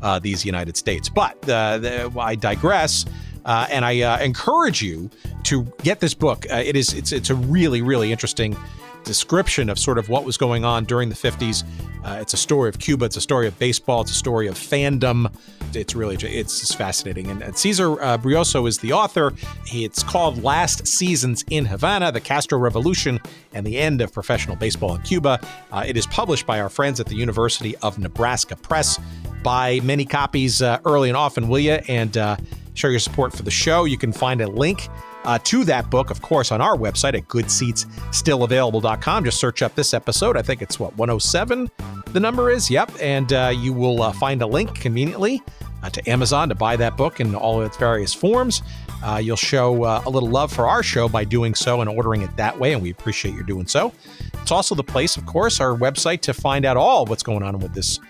uh, 0.02 0.18
these 0.18 0.44
United 0.44 0.76
States. 0.76 1.08
But 1.08 1.48
uh, 1.48 2.10
I 2.18 2.34
digress. 2.34 3.06
Uh, 3.44 3.66
and 3.70 3.84
I 3.84 4.22
encourage 4.22 4.82
you 4.82 5.10
to 5.44 5.64
get 5.82 6.00
this 6.00 6.14
book. 6.14 6.46
it 6.50 6.76
is 6.76 6.92
it's 6.94 7.12
it's 7.12 7.30
a 7.30 7.34
really 7.34 7.82
really 7.82 8.10
interesting 8.10 8.56
description 9.04 9.70
of 9.70 9.78
sort 9.78 9.98
of 9.98 10.08
what 10.08 10.24
was 10.24 10.36
going 10.36 10.64
on 10.64 10.84
during 10.84 11.08
the 11.08 11.14
50s. 11.14 11.62
Uh, 12.04 12.18
it's 12.20 12.34
a 12.34 12.36
story 12.36 12.68
of 12.68 12.78
Cuba. 12.78 13.04
It's 13.06 13.16
a 13.16 13.20
story 13.20 13.46
of 13.46 13.58
baseball. 13.58 14.02
It's 14.02 14.10
a 14.10 14.14
story 14.14 14.46
of 14.46 14.56
fandom. 14.56 15.32
It's 15.74 15.94
really 15.94 16.16
it's 16.16 16.60
just 16.60 16.76
fascinating. 16.76 17.30
And, 17.30 17.42
and 17.42 17.56
Cesar 17.56 18.00
uh, 18.00 18.18
Brioso 18.18 18.66
is 18.66 18.78
the 18.78 18.92
author. 18.92 19.32
He, 19.66 19.84
it's 19.84 20.02
called 20.02 20.42
Last 20.42 20.86
Seasons 20.86 21.44
in 21.50 21.64
Havana: 21.64 22.12
The 22.12 22.20
Castro 22.20 22.58
Revolution 22.58 23.20
and 23.52 23.66
the 23.66 23.78
End 23.78 24.00
of 24.00 24.12
Professional 24.12 24.56
Baseball 24.56 24.94
in 24.94 25.02
Cuba. 25.02 25.40
Uh, 25.72 25.84
it 25.86 25.96
is 25.96 26.06
published 26.06 26.46
by 26.46 26.60
our 26.60 26.68
friends 26.68 27.00
at 27.00 27.06
the 27.06 27.16
University 27.16 27.76
of 27.78 27.98
Nebraska 27.98 28.56
Press. 28.56 29.00
Buy 29.42 29.80
many 29.82 30.04
copies 30.04 30.62
uh, 30.62 30.78
early 30.84 31.08
and 31.10 31.16
often, 31.16 31.48
will 31.48 31.58
you? 31.58 31.72
And 31.88 32.16
uh, 32.16 32.36
show 32.74 32.88
your 32.88 32.98
support 32.98 33.32
for 33.32 33.42
the 33.42 33.50
show. 33.50 33.84
You 33.84 33.98
can 33.98 34.12
find 34.12 34.40
a 34.40 34.46
link 34.46 34.88
uh, 35.24 35.38
to 35.44 35.64
that 35.64 35.90
book, 35.90 36.10
of 36.10 36.20
course, 36.22 36.52
on 36.52 36.60
our 36.60 36.76
website 36.76 37.14
at 37.14 37.26
goodseatsstillavailable.com. 37.28 39.24
Just 39.24 39.40
search 39.40 39.62
up 39.62 39.74
this 39.74 39.94
episode. 39.94 40.36
I 40.36 40.42
think 40.42 40.62
it's 40.62 40.78
what, 40.78 40.96
107 40.96 41.70
the 42.12 42.20
number 42.20 42.50
is? 42.50 42.70
Yep. 42.70 42.92
And 43.00 43.32
uh, 43.32 43.52
you 43.54 43.72
will 43.72 44.02
uh, 44.02 44.12
find 44.12 44.42
a 44.42 44.46
link 44.46 44.74
conveniently 44.74 45.42
uh, 45.82 45.90
to 45.90 46.08
Amazon 46.08 46.48
to 46.48 46.54
buy 46.54 46.76
that 46.76 46.96
book 46.96 47.20
in 47.20 47.34
all 47.34 47.60
of 47.60 47.66
its 47.66 47.76
various 47.76 48.14
forms. 48.14 48.62
Uh, 49.02 49.18
you'll 49.22 49.36
show 49.36 49.82
uh, 49.82 50.02
a 50.06 50.10
little 50.10 50.30
love 50.30 50.52
for 50.52 50.66
our 50.66 50.82
show 50.82 51.08
by 51.08 51.24
doing 51.24 51.54
so 51.54 51.80
and 51.80 51.90
ordering 51.90 52.22
it 52.22 52.34
that 52.36 52.58
way, 52.58 52.72
and 52.72 52.82
we 52.82 52.90
appreciate 52.90 53.34
your 53.34 53.42
doing 53.42 53.66
so. 53.66 53.92
It's 54.40 54.50
also 54.50 54.74
the 54.74 54.84
place, 54.84 55.16
of 55.16 55.26
course, 55.26 55.60
our 55.60 55.76
website 55.76 56.20
to 56.22 56.32
find 56.32 56.64
out 56.64 56.76
all 56.76 57.04
what's 57.04 57.22
going 57.22 57.42
on 57.42 57.58
with 57.58 57.74
this 57.74 58.00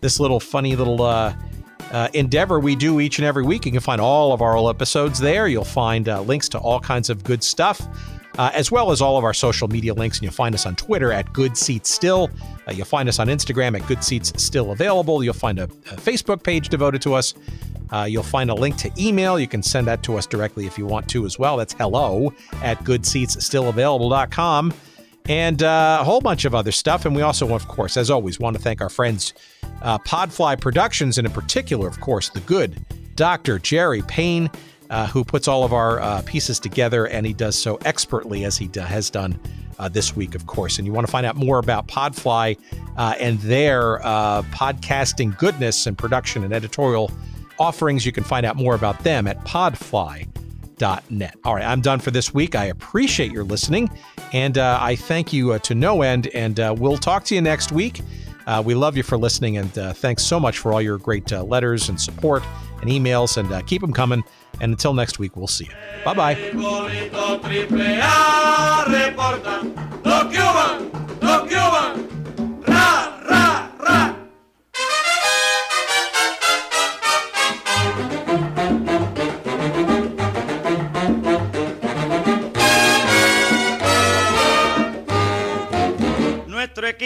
this 0.00 0.18
little 0.18 0.40
funny 0.40 0.74
little 0.74 1.04
uh, 1.90 2.08
endeavor 2.14 2.60
we 2.60 2.76
do 2.76 3.00
each 3.00 3.18
and 3.18 3.26
every 3.26 3.42
week. 3.42 3.66
You 3.66 3.72
can 3.72 3.80
find 3.80 4.00
all 4.00 4.32
of 4.32 4.42
our 4.42 4.56
old 4.56 4.74
episodes 4.74 5.18
there. 5.18 5.48
You'll 5.48 5.64
find 5.64 6.08
uh, 6.08 6.22
links 6.22 6.48
to 6.50 6.58
all 6.58 6.80
kinds 6.80 7.10
of 7.10 7.24
good 7.24 7.42
stuff. 7.42 7.80
Uh, 8.38 8.48
as 8.54 8.70
well 8.70 8.92
as 8.92 9.02
all 9.02 9.18
of 9.18 9.24
our 9.24 9.34
social 9.34 9.66
media 9.66 9.92
links. 9.92 10.18
And 10.18 10.22
you'll 10.22 10.32
find 10.32 10.54
us 10.54 10.64
on 10.64 10.76
Twitter 10.76 11.12
at 11.12 11.30
Good 11.32 11.56
Seats 11.58 11.90
Still. 11.90 12.30
Uh, 12.66 12.70
you'll 12.72 12.86
find 12.86 13.08
us 13.08 13.18
on 13.18 13.26
Instagram 13.26 13.78
at 13.78 13.86
Good 13.88 14.04
Seats 14.04 14.32
Still 14.42 14.70
Available. 14.70 15.22
You'll 15.24 15.34
find 15.34 15.58
a, 15.58 15.64
a 15.64 15.96
Facebook 15.96 16.42
page 16.42 16.68
devoted 16.68 17.02
to 17.02 17.14
us. 17.14 17.34
Uh, 17.90 18.06
you'll 18.08 18.22
find 18.22 18.48
a 18.50 18.54
link 18.54 18.76
to 18.76 18.90
email. 18.96 19.38
You 19.38 19.48
can 19.48 19.62
send 19.62 19.88
that 19.88 20.02
to 20.04 20.16
us 20.16 20.26
directly 20.26 20.66
if 20.66 20.78
you 20.78 20.86
want 20.86 21.08
to 21.10 21.26
as 21.26 21.38
well. 21.38 21.56
That's 21.56 21.74
hello 21.74 22.32
at 22.62 22.78
goodseatsstillavailable.com 22.84 24.74
and 25.28 25.62
uh, 25.62 25.98
a 26.00 26.04
whole 26.04 26.20
bunch 26.20 26.44
of 26.44 26.54
other 26.54 26.72
stuff. 26.72 27.04
And 27.04 27.14
we 27.14 27.22
also, 27.22 27.54
of 27.54 27.68
course, 27.68 27.96
as 27.96 28.10
always, 28.10 28.38
want 28.38 28.56
to 28.56 28.62
thank 28.62 28.80
our 28.80 28.88
friends 28.88 29.34
uh, 29.82 29.98
Podfly 29.98 30.60
Productions, 30.60 31.18
and 31.18 31.26
in 31.26 31.32
particular, 31.32 31.88
of 31.88 32.00
course, 32.00 32.28
the 32.28 32.40
good 32.40 32.84
Dr. 33.20 33.58
Jerry 33.58 34.02
Payne, 34.02 34.50
uh, 34.88 35.06
who 35.06 35.24
puts 35.24 35.46
all 35.46 35.62
of 35.62 35.72
our 35.72 36.00
uh, 36.00 36.22
pieces 36.22 36.58
together, 36.58 37.06
and 37.06 37.26
he 37.26 37.32
does 37.32 37.56
so 37.56 37.78
expertly 37.84 38.44
as 38.44 38.56
he 38.56 38.66
d- 38.66 38.80
has 38.80 39.10
done 39.10 39.38
uh, 39.78 39.88
this 39.88 40.16
week, 40.16 40.34
of 40.34 40.46
course. 40.46 40.78
And 40.78 40.86
you 40.86 40.92
want 40.92 41.06
to 41.06 41.10
find 41.10 41.26
out 41.26 41.36
more 41.36 41.58
about 41.58 41.86
Podfly 41.86 42.58
uh, 42.96 43.14
and 43.20 43.38
their 43.40 44.04
uh, 44.04 44.42
podcasting 44.44 45.36
goodness 45.38 45.86
and 45.86 45.96
production 45.98 46.44
and 46.44 46.52
editorial 46.52 47.10
offerings, 47.58 48.06
you 48.06 48.12
can 48.12 48.24
find 48.24 48.46
out 48.46 48.56
more 48.56 48.74
about 48.74 48.98
them 49.04 49.26
at 49.26 49.38
podfly.net. 49.44 51.36
All 51.44 51.54
right, 51.54 51.64
I'm 51.64 51.82
done 51.82 52.00
for 52.00 52.10
this 52.10 52.32
week. 52.32 52.54
I 52.54 52.64
appreciate 52.64 53.32
your 53.32 53.44
listening, 53.44 53.90
and 54.32 54.56
I 54.56 54.96
thank 54.96 55.30
you 55.30 55.58
to 55.58 55.74
no 55.74 56.00
end, 56.00 56.28
and 56.28 56.58
we'll 56.80 56.96
talk 56.96 57.24
to 57.24 57.34
you 57.34 57.42
next 57.42 57.70
week. 57.70 58.00
Uh, 58.50 58.60
we 58.60 58.74
love 58.74 58.96
you 58.96 59.04
for 59.04 59.16
listening, 59.16 59.58
and 59.58 59.78
uh, 59.78 59.92
thanks 59.92 60.24
so 60.24 60.40
much 60.40 60.58
for 60.58 60.72
all 60.72 60.82
your 60.82 60.98
great 60.98 61.32
uh, 61.32 61.40
letters 61.44 61.88
and 61.88 62.00
support 62.00 62.42
and 62.80 62.90
emails, 62.90 63.36
and 63.36 63.52
uh, 63.52 63.62
keep 63.62 63.80
them 63.80 63.92
coming. 63.92 64.24
And 64.60 64.72
until 64.72 64.92
next 64.92 65.20
week, 65.20 65.36
we'll 65.36 65.46
see 65.46 65.66
you. 65.66 66.04
Bye 66.04 66.14
bye. 66.14 66.34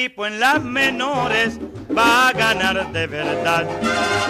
Equipo 0.05 0.27
en 0.27 0.39
las 0.39 0.63
menores 0.63 1.59
va 1.97 2.29
a 2.29 2.33
ganar 2.33 2.93
de 2.93 3.07
verdad. 3.07 3.67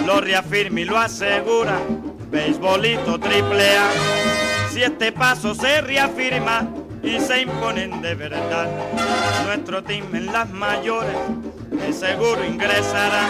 Lo 0.05 0.21
reafirma 0.21 0.79
y 0.79 0.85
lo 0.85 0.97
asegura, 0.97 1.77
beisbolito 2.31 3.19
triple 3.19 3.77
A. 3.77 3.89
Si 4.71 4.83
este 4.83 5.11
paso 5.11 5.53
se 5.53 5.81
reafirma 5.81 6.65
y 7.03 7.19
se 7.19 7.41
imponen 7.41 8.01
de 8.01 8.15
verdad, 8.15 8.69
nuestro 9.45 9.83
team 9.83 10.15
en 10.15 10.27
las 10.27 10.49
mayores 10.49 11.17
de 11.71 11.91
seguro 11.91 12.45
ingresará 12.45 13.27